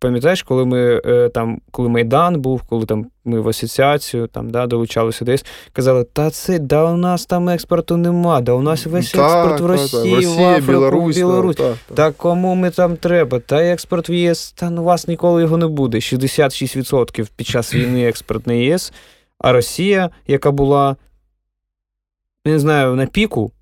Пам'ятаєш, 0.00 0.42
коли 0.42 0.64
ми 0.64 1.00
е, 1.04 1.28
там, 1.28 1.60
коли 1.70 1.88
Майдан 1.88 2.40
був, 2.40 2.62
коли 2.62 2.86
там 2.86 3.06
ми 3.24 3.40
в 3.40 3.48
асоціацію 3.48 4.26
там 4.26 4.50
да, 4.50 4.66
долучалися 4.66 5.24
десь, 5.24 5.44
казали, 5.72 6.04
та 6.04 6.30
це 6.30 6.58
да 6.58 6.84
у 6.84 6.96
нас 6.96 7.26
там 7.26 7.48
експорту 7.48 7.96
нема, 7.96 8.40
да 8.40 8.52
у 8.52 8.62
нас 8.62 8.86
весь 8.86 9.14
експорт 9.14 9.60
в 9.60 9.66
Росії, 9.66 10.12
в 10.12 10.16
Росія, 10.16 10.48
Африку, 10.50 10.72
Білорусь. 10.72 11.16
Білорусь. 11.16 11.56
Так, 11.56 11.76
так. 11.86 11.96
Та 11.96 12.12
кому 12.12 12.54
ми 12.54 12.70
там 12.70 12.96
треба? 12.96 13.38
Та 13.40 13.64
експорт 13.64 14.08
в 14.08 14.10
ЄС, 14.10 14.52
та 14.52 14.70
ну 14.70 14.84
вас 14.84 15.08
ніколи 15.08 15.42
його 15.42 15.56
не 15.56 15.66
буде. 15.66 15.98
66% 15.98 17.30
під 17.36 17.46
час 17.46 17.74
війни 17.74 18.08
експорт 18.08 18.46
на 18.46 18.52
ЄС, 18.52 18.92
а 19.38 19.52
Росія, 19.52 20.10
яка 20.26 20.50
була, 20.50 20.96
не 22.44 22.58
знаю, 22.58 22.94
на 22.94 23.06
піку, 23.06 23.52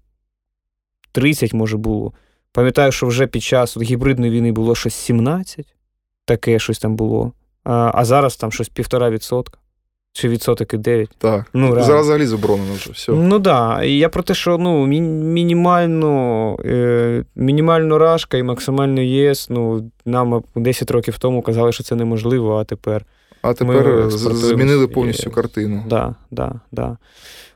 30 1.12 1.54
може 1.54 1.76
було. 1.76 2.12
Пам'ятаю, 2.56 2.92
що 2.92 3.06
вже 3.06 3.26
під 3.26 3.42
час 3.42 3.76
от, 3.76 3.82
гібридної 3.82 4.32
війни 4.32 4.52
було 4.52 4.74
щось 4.74 4.94
17, 4.94 5.66
таке 6.24 6.58
щось 6.58 6.78
там 6.78 6.96
було. 6.96 7.32
А, 7.64 7.90
а 7.94 8.04
зараз 8.04 8.36
там 8.36 8.52
щось 8.52 8.68
півтора 8.68 9.10
відсотка. 9.10 9.58
Чи 10.12 10.28
відсоток 10.28 10.74
і 10.74 10.76
9. 10.76 11.10
так. 11.18 11.46
Ну, 11.54 11.66
реально. 11.66 11.84
Зараз 11.84 12.04
взагалі 12.04 12.26
заборонено 12.26 12.74
вже. 12.74 12.90
Все. 12.90 13.12
Ну 13.12 13.30
так. 13.30 13.42
Да. 13.42 13.82
І 13.84 13.98
я 13.98 14.08
про 14.08 14.22
те, 14.22 14.34
що 14.34 14.58
ну, 14.58 14.86
мі- 14.86 15.00
мінімально, 15.22 16.56
е, 16.64 17.24
мінімально 17.34 17.98
рашка 17.98 18.36
і 18.36 18.42
максимально 18.42 19.00
ЄС, 19.00 19.50
ну, 19.50 19.90
нам 20.04 20.42
10 20.54 20.90
років 20.90 21.18
тому 21.18 21.42
казали, 21.42 21.72
що 21.72 21.84
це 21.84 21.94
неможливо, 21.94 22.56
а 22.56 22.64
тепер. 22.64 23.04
А 23.42 23.54
тепер 23.54 23.86
ми 23.86 24.10
змінили 24.10 24.88
повністю 24.88 25.30
картину. 25.30 25.84
Да, 25.88 26.14
да, 26.30 26.52
да. 26.72 26.96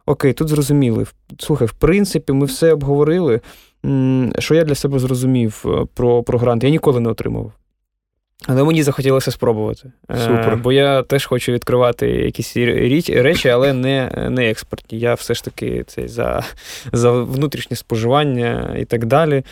Окей, 0.06 0.32
тут 0.32 0.48
зрозуміли. 0.48 1.06
Слухай, 1.38 1.66
в 1.66 1.72
принципі, 1.72 2.32
ми 2.32 2.46
все 2.46 2.72
обговорили. 2.72 3.40
Що 4.38 4.54
я 4.54 4.64
для 4.64 4.74
себе 4.74 4.98
зрозумів 4.98 5.64
е, 5.66 5.86
про, 5.94 6.22
про 6.22 6.38
грант? 6.38 6.64
Я 6.64 6.70
ніколи 6.70 7.00
не 7.00 7.08
отримав. 7.08 7.52
Але 8.46 8.64
мені 8.64 8.82
захотілося 8.82 9.30
спробувати. 9.30 9.92
Е, 10.10 10.18
Супер. 10.18 10.56
Бо 10.56 10.72
я 10.72 11.02
теж 11.02 11.26
хочу 11.26 11.52
відкривати 11.52 12.08
якісь 12.08 12.56
речі, 13.08 13.48
але 13.48 13.72
не, 13.72 14.26
не 14.30 14.50
експортні. 14.50 14.98
Я 14.98 15.14
все 15.14 15.34
ж 15.34 15.44
таки 15.44 15.84
цей, 15.86 16.08
за, 16.08 16.44
за 16.92 17.10
внутрішнє 17.12 17.76
споживання 17.76 18.76
і 18.78 18.84
так 18.84 19.06
далі. 19.06 19.44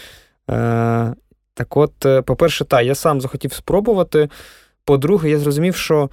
Е, 0.50 1.14
так 1.54 1.76
от, 1.76 1.92
по-перше, 2.24 2.64
так, 2.64 2.84
я 2.86 2.94
сам 2.94 3.20
захотів 3.20 3.52
спробувати. 3.52 4.28
По-друге, 4.84 5.30
я 5.30 5.38
зрозумів, 5.38 5.76
що 5.76 6.10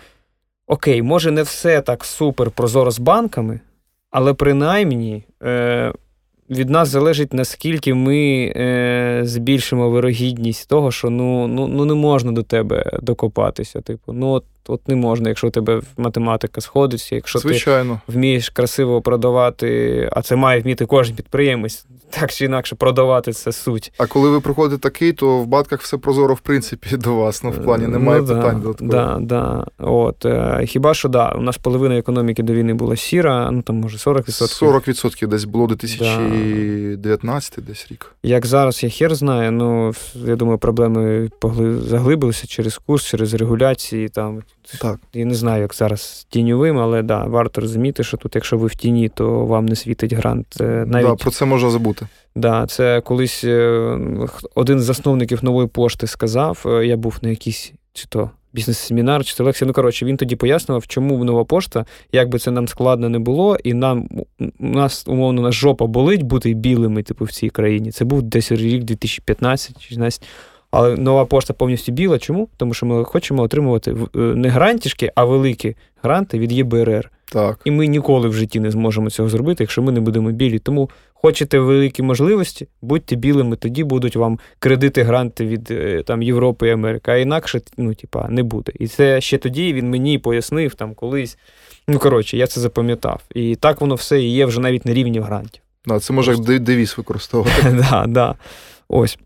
окей, 0.67 1.01
може, 1.01 1.31
не 1.31 1.43
все 1.43 1.81
так 1.81 2.05
супер 2.05 2.51
прозоро 2.51 2.91
з 2.91 2.99
банками, 2.99 3.59
але 4.11 4.33
принаймні 4.33 5.23
від 6.49 6.69
нас 6.69 6.89
залежить, 6.89 7.34
наскільки 7.34 7.93
ми 7.93 8.53
е, 8.55 9.22
збільшимо 9.23 9.89
вирогідність 9.89 10.69
того, 10.69 10.91
що 10.91 11.09
ну, 11.09 11.47
ну, 11.47 11.67
ну 11.67 11.85
не 11.85 11.93
можна 11.93 12.31
до 12.31 12.43
тебе 12.43 12.99
докопатися. 13.01 13.81
Типу, 13.81 14.13
ну 14.13 14.30
от, 14.30 14.43
от 14.67 14.88
не 14.88 14.95
можна, 14.95 15.30
якщо 15.30 15.47
у 15.47 15.51
тебе 15.51 15.81
математика 15.97 16.61
сходиться, 16.61 17.15
якщо 17.15 17.39
ти 17.39 17.47
вмієш 18.07 18.49
красиво 18.49 19.01
продавати, 19.01 20.09
а 20.11 20.22
це 20.22 20.35
має 20.35 20.61
вміти 20.61 20.85
кожен 20.85 21.15
підприємець, 21.15 21.85
так 22.19 22.33
чи 22.33 22.45
інакше 22.45 22.75
продавати 22.75 23.33
це 23.33 23.51
суть. 23.51 23.93
А 23.97 24.05
коли 24.05 24.29
ви 24.29 24.41
приходите 24.41 24.81
такий, 24.81 25.13
то 25.13 25.37
в 25.37 25.47
банках 25.47 25.81
все 25.81 25.97
прозоро, 25.97 26.33
в 26.33 26.39
принципі, 26.39 26.97
до 26.97 27.15
вас. 27.15 27.43
Ну, 27.43 27.51
в 27.51 27.63
плані 27.63 27.87
немає 27.87 28.21
Ну, 28.21 28.27
да, 28.27 28.35
питань 28.35 28.61
додатково. 28.61 28.91
Да, 28.91 29.17
да. 29.21 29.65
От, 29.77 30.25
е, 30.25 30.65
хіба 30.67 30.93
що 30.93 31.09
да, 31.09 31.31
у 31.31 31.41
нас 31.41 31.57
половина 31.57 31.97
економіки 31.97 32.43
до 32.43 32.53
війни 32.53 32.73
була 32.73 32.95
сіра, 32.95 33.51
ну 33.51 33.61
там 33.61 33.75
може 33.75 33.97
40%. 33.97 34.63
40% 34.63 35.27
десь 35.27 35.43
було 35.45 35.67
2019 35.67 37.65
десь 37.65 37.87
рік. 37.91 38.15
Як 38.23 38.45
зараз 38.45 38.83
я 38.83 38.89
хер 38.89 39.15
знаю, 39.15 39.51
ну 39.51 39.93
я 40.15 40.35
думаю, 40.35 40.57
проблеми 40.57 41.29
заглибилися 41.87 42.47
через 42.47 42.77
курс, 42.77 43.05
через 43.05 43.33
регуляції. 43.33 44.09
Там 44.09 44.41
Так. 44.81 44.99
я 45.13 45.25
не 45.25 45.33
знаю, 45.35 45.61
як 45.61 45.73
зараз 45.75 46.01
з 46.01 46.23
тіньовим, 46.23 46.77
але 46.79 47.01
да, 47.01 47.23
варто 47.23 47.61
розуміти, 47.61 48.03
що 48.03 48.17
тут, 48.17 48.35
якщо 48.35 48.57
ви 48.57 48.67
в 48.67 48.75
тіні, 48.75 49.09
то 49.09 49.45
вам 49.45 49.65
не 49.65 49.75
світить 49.75 50.13
грант. 50.13 50.47
Е, 50.61 50.83
Навіть 50.87 51.07
Да, 51.07 51.15
про 51.15 51.31
це 51.31 51.45
можна 51.45 51.69
забути. 51.69 52.07
Да, 52.35 52.65
це 52.67 53.01
колись 53.01 53.43
е, 53.43 53.97
один 54.55 54.79
з 54.79 54.83
засновників 54.83 55.43
нової 55.43 55.67
пошти 55.67 56.07
сказав. 56.07 56.63
е, 56.65 56.85
Я 56.85 56.97
був 56.97 57.17
на 57.21 57.29
якийсь 57.29 57.73
чи 57.93 58.05
то 58.09 58.29
бізнес-семінар, 58.53 59.25
чи 59.25 59.35
то 59.35 59.43
лекція. 59.43 59.67
Ну 59.67 59.73
коротше, 59.73 60.05
він 60.05 60.17
тоді 60.17 60.35
пояснював, 60.35 60.87
чому 60.87 61.23
нова 61.23 61.43
пошта, 61.45 61.85
як 62.11 62.29
би 62.29 62.39
це 62.39 62.51
нам 62.51 62.67
складно 62.67 63.09
не 63.09 63.19
було, 63.19 63.57
і 63.63 63.73
нам 63.73 64.07
у 64.39 64.65
нас 64.65 65.07
умовно 65.07 65.41
на 65.41 65.51
жопа 65.51 65.85
болить 65.85 66.23
бути 66.23 66.53
білими, 66.53 67.03
типу, 67.03 67.25
в 67.25 67.31
цій 67.31 67.49
країні. 67.49 67.91
Це 67.91 68.05
був 68.05 68.21
десь 68.21 68.51
рік 68.51 68.83
2015 68.83 69.81
чи 69.81 69.87
16. 69.89 70.23
Але 70.76 70.95
нова 70.95 71.26
пошта 71.26 71.53
повністю 71.53 71.91
біла. 71.91 72.19
Чому? 72.19 72.49
Тому 72.57 72.73
що 72.73 72.85
ми 72.85 73.03
хочемо 73.03 73.43
отримувати 73.43 73.91
е, 73.91 74.18
не 74.18 74.49
грантішки, 74.49 75.11
а 75.15 75.26
великі 75.26 75.76
гранти 76.03 76.39
від 76.39 76.52
ЄБРР. 76.52 77.11
Так. 77.31 77.60
І 77.65 77.72
ми 77.72 77.88
ніколи 77.88 78.30
в 78.30 78.34
житті 78.34 78.60
не 78.60 78.72
зможемо 78.72 79.10
цього 79.10 79.30
зробити, 79.30 79.64
якщо 79.64 79.81
ми 79.81 79.91
не 79.91 79.99
будемо 79.99 80.31
білі. 80.31 80.60
Тому 80.60 80.89
хочете 81.14 81.60
великі 81.60 82.03
можливості, 82.03 82.68
будьте 82.81 83.15
білими, 83.15 83.56
тоді 83.56 83.84
будуть 83.84 84.15
вам 84.15 84.39
кредити, 84.60 85.03
гранти 85.03 85.45
від 85.45 85.72
е, 85.72 86.03
там, 86.06 86.22
Європи 86.22 86.68
і 86.68 86.72
Америки, 86.72 87.11
а 87.11 87.15
інакше 87.15 87.61
ну, 87.77 87.93
типа, 87.93 88.27
не 88.30 88.43
буде. 88.43 88.72
І 88.80 88.88
це 88.88 89.22
ще 89.22 89.38
тоді 89.38 89.73
він 89.73 89.89
мені 89.89 90.18
пояснив 90.18 90.76
там 90.76 90.93
колись. 90.93 91.38
Ну, 91.88 91.99
коротше, 91.99 92.38
я 92.38 92.47
це 92.47 92.61
запам'ятав. 92.61 93.22
І 93.35 93.56
так 93.56 93.81
воно 93.81 93.95
все 93.95 94.22
і 94.22 94.31
є 94.31 94.45
вже 94.45 94.60
навіть 94.60 94.85
на 94.85 94.93
рівні 94.93 95.19
грантів. 95.19 95.61
Да, 95.85 95.99
це 95.99 96.14
може 96.14 96.31
як 96.31 96.60
девіз 96.60 96.95
використовувати. 96.97 97.84
да, 97.91 98.06
да. 98.07 98.35
Ось. 98.89 99.18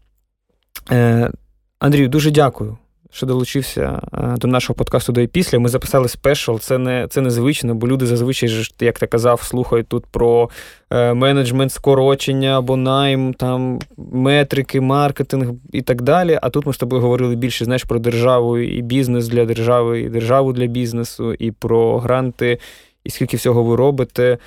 Е, 0.92 1.32
Андрію, 1.80 2.08
дуже 2.08 2.32
дякую 2.32 2.78
що 3.12 3.26
долучився 3.26 4.02
е, 4.14 4.36
до 4.38 4.48
нашого 4.48 4.78
подкасту 4.78 5.12
до 5.12 5.22
і 5.22 5.28
після. 5.28 5.60
Ми 5.60 5.70
записали 5.70 6.08
спешл. 6.08 6.56
Це 6.58 6.78
не 6.78 7.08
це 7.10 7.22
незвично, 7.22 7.76
бо 7.76 7.88
люди 7.88 8.06
зазвичай, 8.06 8.68
як 8.80 9.00
ти 9.00 9.08
казав, 9.08 9.42
слухають 9.42 9.88
тут 9.88 10.06
про 10.06 10.50
е, 10.90 11.14
менеджмент, 11.14 11.72
скорочення 11.72 12.58
або 12.58 12.78
найм, 12.78 13.34
там 13.34 13.80
метрики, 13.98 14.82
маркетинг 14.82 15.52
і 15.72 15.82
так 15.82 16.02
далі. 16.02 16.40
А 16.42 16.50
тут 16.50 16.66
ми 16.66 16.74
з 16.74 16.78
тобою 16.78 17.02
говорили 17.02 17.36
більше 17.36 17.66
знаєш, 17.66 17.84
про 17.84 18.00
державу 18.00 18.58
і 18.58 18.82
бізнес 18.82 19.28
для 19.28 19.46
держави, 19.46 20.02
і 20.02 20.10
державу 20.10 20.54
для 20.54 20.66
бізнесу, 20.66 21.34
і 21.34 21.52
про 21.52 22.00
гранти, 22.00 22.60
і 23.04 23.10
скільки 23.10 23.38
всього 23.38 23.64
ви 23.64 23.76
робите. 23.76 24.38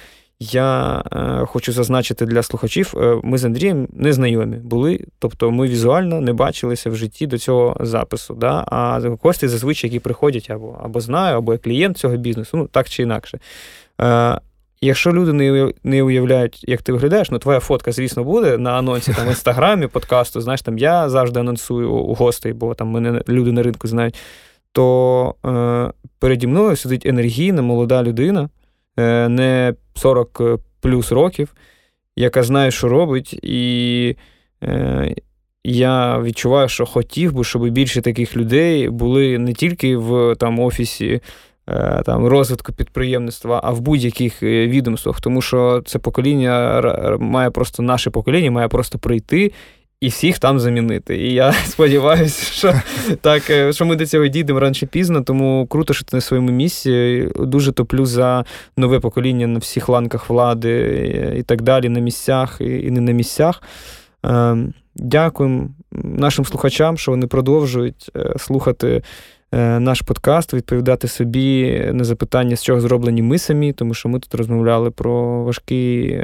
Я 0.50 1.02
е, 1.12 1.46
хочу 1.46 1.72
зазначити 1.72 2.26
для 2.26 2.42
слухачів, 2.42 2.94
е, 2.96 3.20
ми 3.22 3.38
з 3.38 3.44
Андрієм 3.44 3.88
не 3.92 4.12
знайомі 4.12 4.56
були, 4.56 5.00
тобто 5.18 5.50
ми 5.50 5.68
візуально 5.68 6.20
не 6.20 6.32
бачилися 6.32 6.90
в 6.90 6.96
житті 6.96 7.26
до 7.26 7.38
цього 7.38 7.76
запису. 7.80 8.34
Да? 8.34 8.64
А 8.66 9.00
гості 9.22 9.48
зазвичай, 9.48 9.90
які 9.90 10.00
приходять 10.00 10.50
або 10.50 10.80
або 10.82 11.00
знаю, 11.00 11.36
або 11.36 11.58
клієнт 11.58 11.98
цього 11.98 12.16
бізнесу, 12.16 12.56
ну 12.56 12.66
так 12.66 12.88
чи 12.88 13.02
інакше. 13.02 13.38
Е, 14.00 14.40
Якщо 14.84 15.12
люди 15.12 15.32
не 15.32 15.72
не 15.84 16.02
уявляють, 16.02 16.64
як 16.68 16.82
ти 16.82 16.92
виглядаєш, 16.92 17.30
ну 17.30 17.38
твоя 17.38 17.60
фотка, 17.60 17.92
звісно, 17.92 18.24
буде 18.24 18.58
на 18.58 18.78
анонсі 18.78 19.12
там 19.12 19.26
в 19.26 19.28
інстаграмі, 19.28 19.86
подкасту. 19.86 20.40
Знаєш, 20.40 20.62
там 20.62 20.78
я 20.78 21.08
завжди 21.08 21.40
анонсую 21.40 21.92
у 21.92 22.14
гостей, 22.14 22.52
бо 22.52 22.74
там 22.74 22.88
мене 22.88 23.22
люди 23.28 23.52
на 23.52 23.62
ринку 23.62 23.88
знають. 23.88 24.14
То 24.72 25.34
е, 25.46 26.08
переді 26.18 26.46
мною 26.46 26.76
сидить 26.76 27.06
енергійна 27.06 27.62
молода 27.62 28.02
людина. 28.02 28.48
Е, 28.98 29.28
не 29.28 29.74
40 29.94 30.42
плюс 30.80 31.12
років, 31.12 31.54
яка 32.16 32.42
знає, 32.42 32.70
що 32.70 32.88
робить, 32.88 33.38
і 33.42 34.16
е, 34.62 35.14
я 35.64 36.20
відчуваю, 36.20 36.68
що 36.68 36.86
хотів 36.86 37.32
би, 37.32 37.44
щоб 37.44 37.68
більше 37.68 38.02
таких 38.02 38.36
людей 38.36 38.88
були 38.88 39.38
не 39.38 39.52
тільки 39.52 39.96
в 39.96 40.36
там, 40.36 40.58
офісі 40.58 41.20
е, 41.68 42.02
там, 42.06 42.26
розвитку 42.26 42.72
підприємництва, 42.72 43.60
а 43.64 43.70
в 43.70 43.80
будь-яких 43.80 44.42
відомствах, 44.42 45.20
тому 45.20 45.42
що 45.42 45.82
це 45.86 45.98
покоління 45.98 46.82
має 47.20 47.50
просто 47.50 47.82
наше 47.82 48.10
покоління 48.10 48.50
має 48.50 48.68
просто 48.68 48.98
прийти 48.98 49.52
і 50.02 50.08
всіх 50.08 50.38
там 50.38 50.60
замінити. 50.60 51.16
І 51.16 51.34
я 51.34 51.52
сподіваюся, 51.64 52.52
що 52.52 52.74
так, 53.20 53.50
е, 53.50 53.72
що 53.72 53.86
ми 53.86 53.96
до 53.96 54.06
цього 54.06 54.26
дійдемо 54.26 54.60
раніше 54.60 54.86
пізно, 54.86 55.22
тому 55.22 55.66
круто, 55.66 55.94
що 55.94 56.04
ти 56.04 56.16
на 56.16 56.20
своєму 56.20 56.50
місці. 56.50 57.28
Дуже 57.36 57.72
топлю 57.72 58.06
за 58.06 58.44
нове 58.76 59.00
покоління 59.00 59.46
на 59.46 59.58
всіх 59.58 59.88
ланках 59.88 60.30
влади 60.30 61.36
і 61.38 61.42
так 61.42 61.62
далі, 61.62 61.88
на 61.88 62.00
місцях 62.00 62.56
і 62.60 62.90
не 62.90 63.00
на 63.00 63.12
місцях. 63.12 63.62
Ем, 64.22 64.74
дякуємо 64.96 65.68
нашим 65.92 66.44
слухачам, 66.44 66.98
що 66.98 67.10
вони 67.10 67.26
продовжують 67.26 68.10
е, 68.16 68.34
слухати. 68.38 69.02
Е, 69.54 69.80
наш 69.80 70.00
подкаст, 70.00 70.54
відповідати 70.54 71.08
собі 71.08 71.80
на 71.92 72.04
запитання, 72.04 72.56
з 72.56 72.62
чого 72.62 72.80
зроблені 72.80 73.22
ми 73.22 73.38
самі, 73.38 73.72
тому 73.72 73.94
що 73.94 74.08
ми 74.08 74.20
тут 74.20 74.34
розмовляли 74.34 74.90
про 74.90 75.44
важкий 75.44 76.20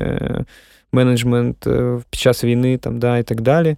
менеджмент 0.93 1.66
е, 1.66 1.98
під 2.10 2.20
час 2.20 2.44
війни 2.44 2.78
там, 2.78 2.98
да, 2.98 3.19
і 3.19 3.23
так 3.23 3.40
далі. 3.40 3.77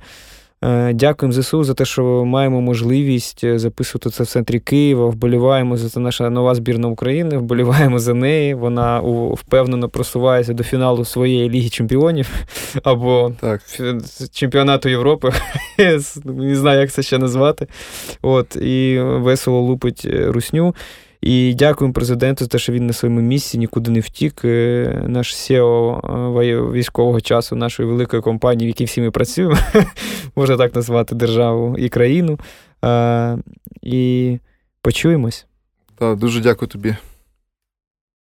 Е, 0.65 0.93
дякуємо 0.93 1.43
ЗСУ 1.43 1.65
за 1.65 1.75
те, 1.75 1.85
що 1.85 2.25
маємо 2.25 2.61
можливість 2.61 3.45
е, 3.45 3.59
записувати 3.59 4.11
це 4.11 4.23
в 4.23 4.27
центрі 4.27 4.61
Києва. 4.61 5.07
Вболіваємо 5.07 5.77
за 5.77 5.89
це 5.89 6.01
наша 6.01 6.31
нова 6.31 6.55
збірна 6.55 6.89
України, 6.89 7.39
вболіваємо 7.39 7.99
за 7.99 8.15
неї. 8.15 8.55
Вона 8.55 9.01
впевнено 9.35 9.89
просувається 9.89 10.53
до 10.53 10.63
фіналу 10.65 11.05
своєї 11.05 11.51
Ліги 11.51 11.69
Чемпіонів 11.69 12.31
або 12.83 13.33
так. 13.41 13.61
чемпіонату 14.33 14.89
Європи. 14.89 15.33
Не 16.25 16.55
знаю, 16.57 16.81
як 16.81 16.91
це 16.91 17.03
ще 17.03 17.19
назвати. 17.19 17.67
От, 18.23 18.57
І 18.57 19.01
весело 19.01 19.61
лупить 19.61 20.07
русню. 20.11 20.75
І 21.21 21.55
дякуємо 21.55 21.93
президенту 21.93 22.45
за 22.45 22.49
те, 22.49 22.59
що 22.59 22.73
він 22.73 22.87
на 22.87 22.93
своєму 22.93 23.21
місці 23.21 23.59
нікуди 23.59 23.91
не 23.91 24.01
втік. 24.01 24.45
Е, 24.45 25.05
наш 25.09 25.35
SEO 25.35 26.43
е, 26.43 26.73
військового 26.73 27.21
часу 27.21 27.57
нашої 27.57 27.89
великої 27.89 28.23
компанії, 28.23 28.67
в 28.67 28.69
якій 28.69 28.85
всі 28.85 29.01
ми 29.01 29.11
працюємо, 29.11 29.57
можна 30.37 30.57
так 30.57 30.75
назвати 30.75 31.15
державу 31.15 31.77
і 31.79 31.89
країну. 31.89 32.39
І 33.83 34.39
почуємось. 34.83 35.47
Та 35.99 36.15
Дуже 36.15 36.41
дякую 36.41 36.69
тобі. 36.69 36.97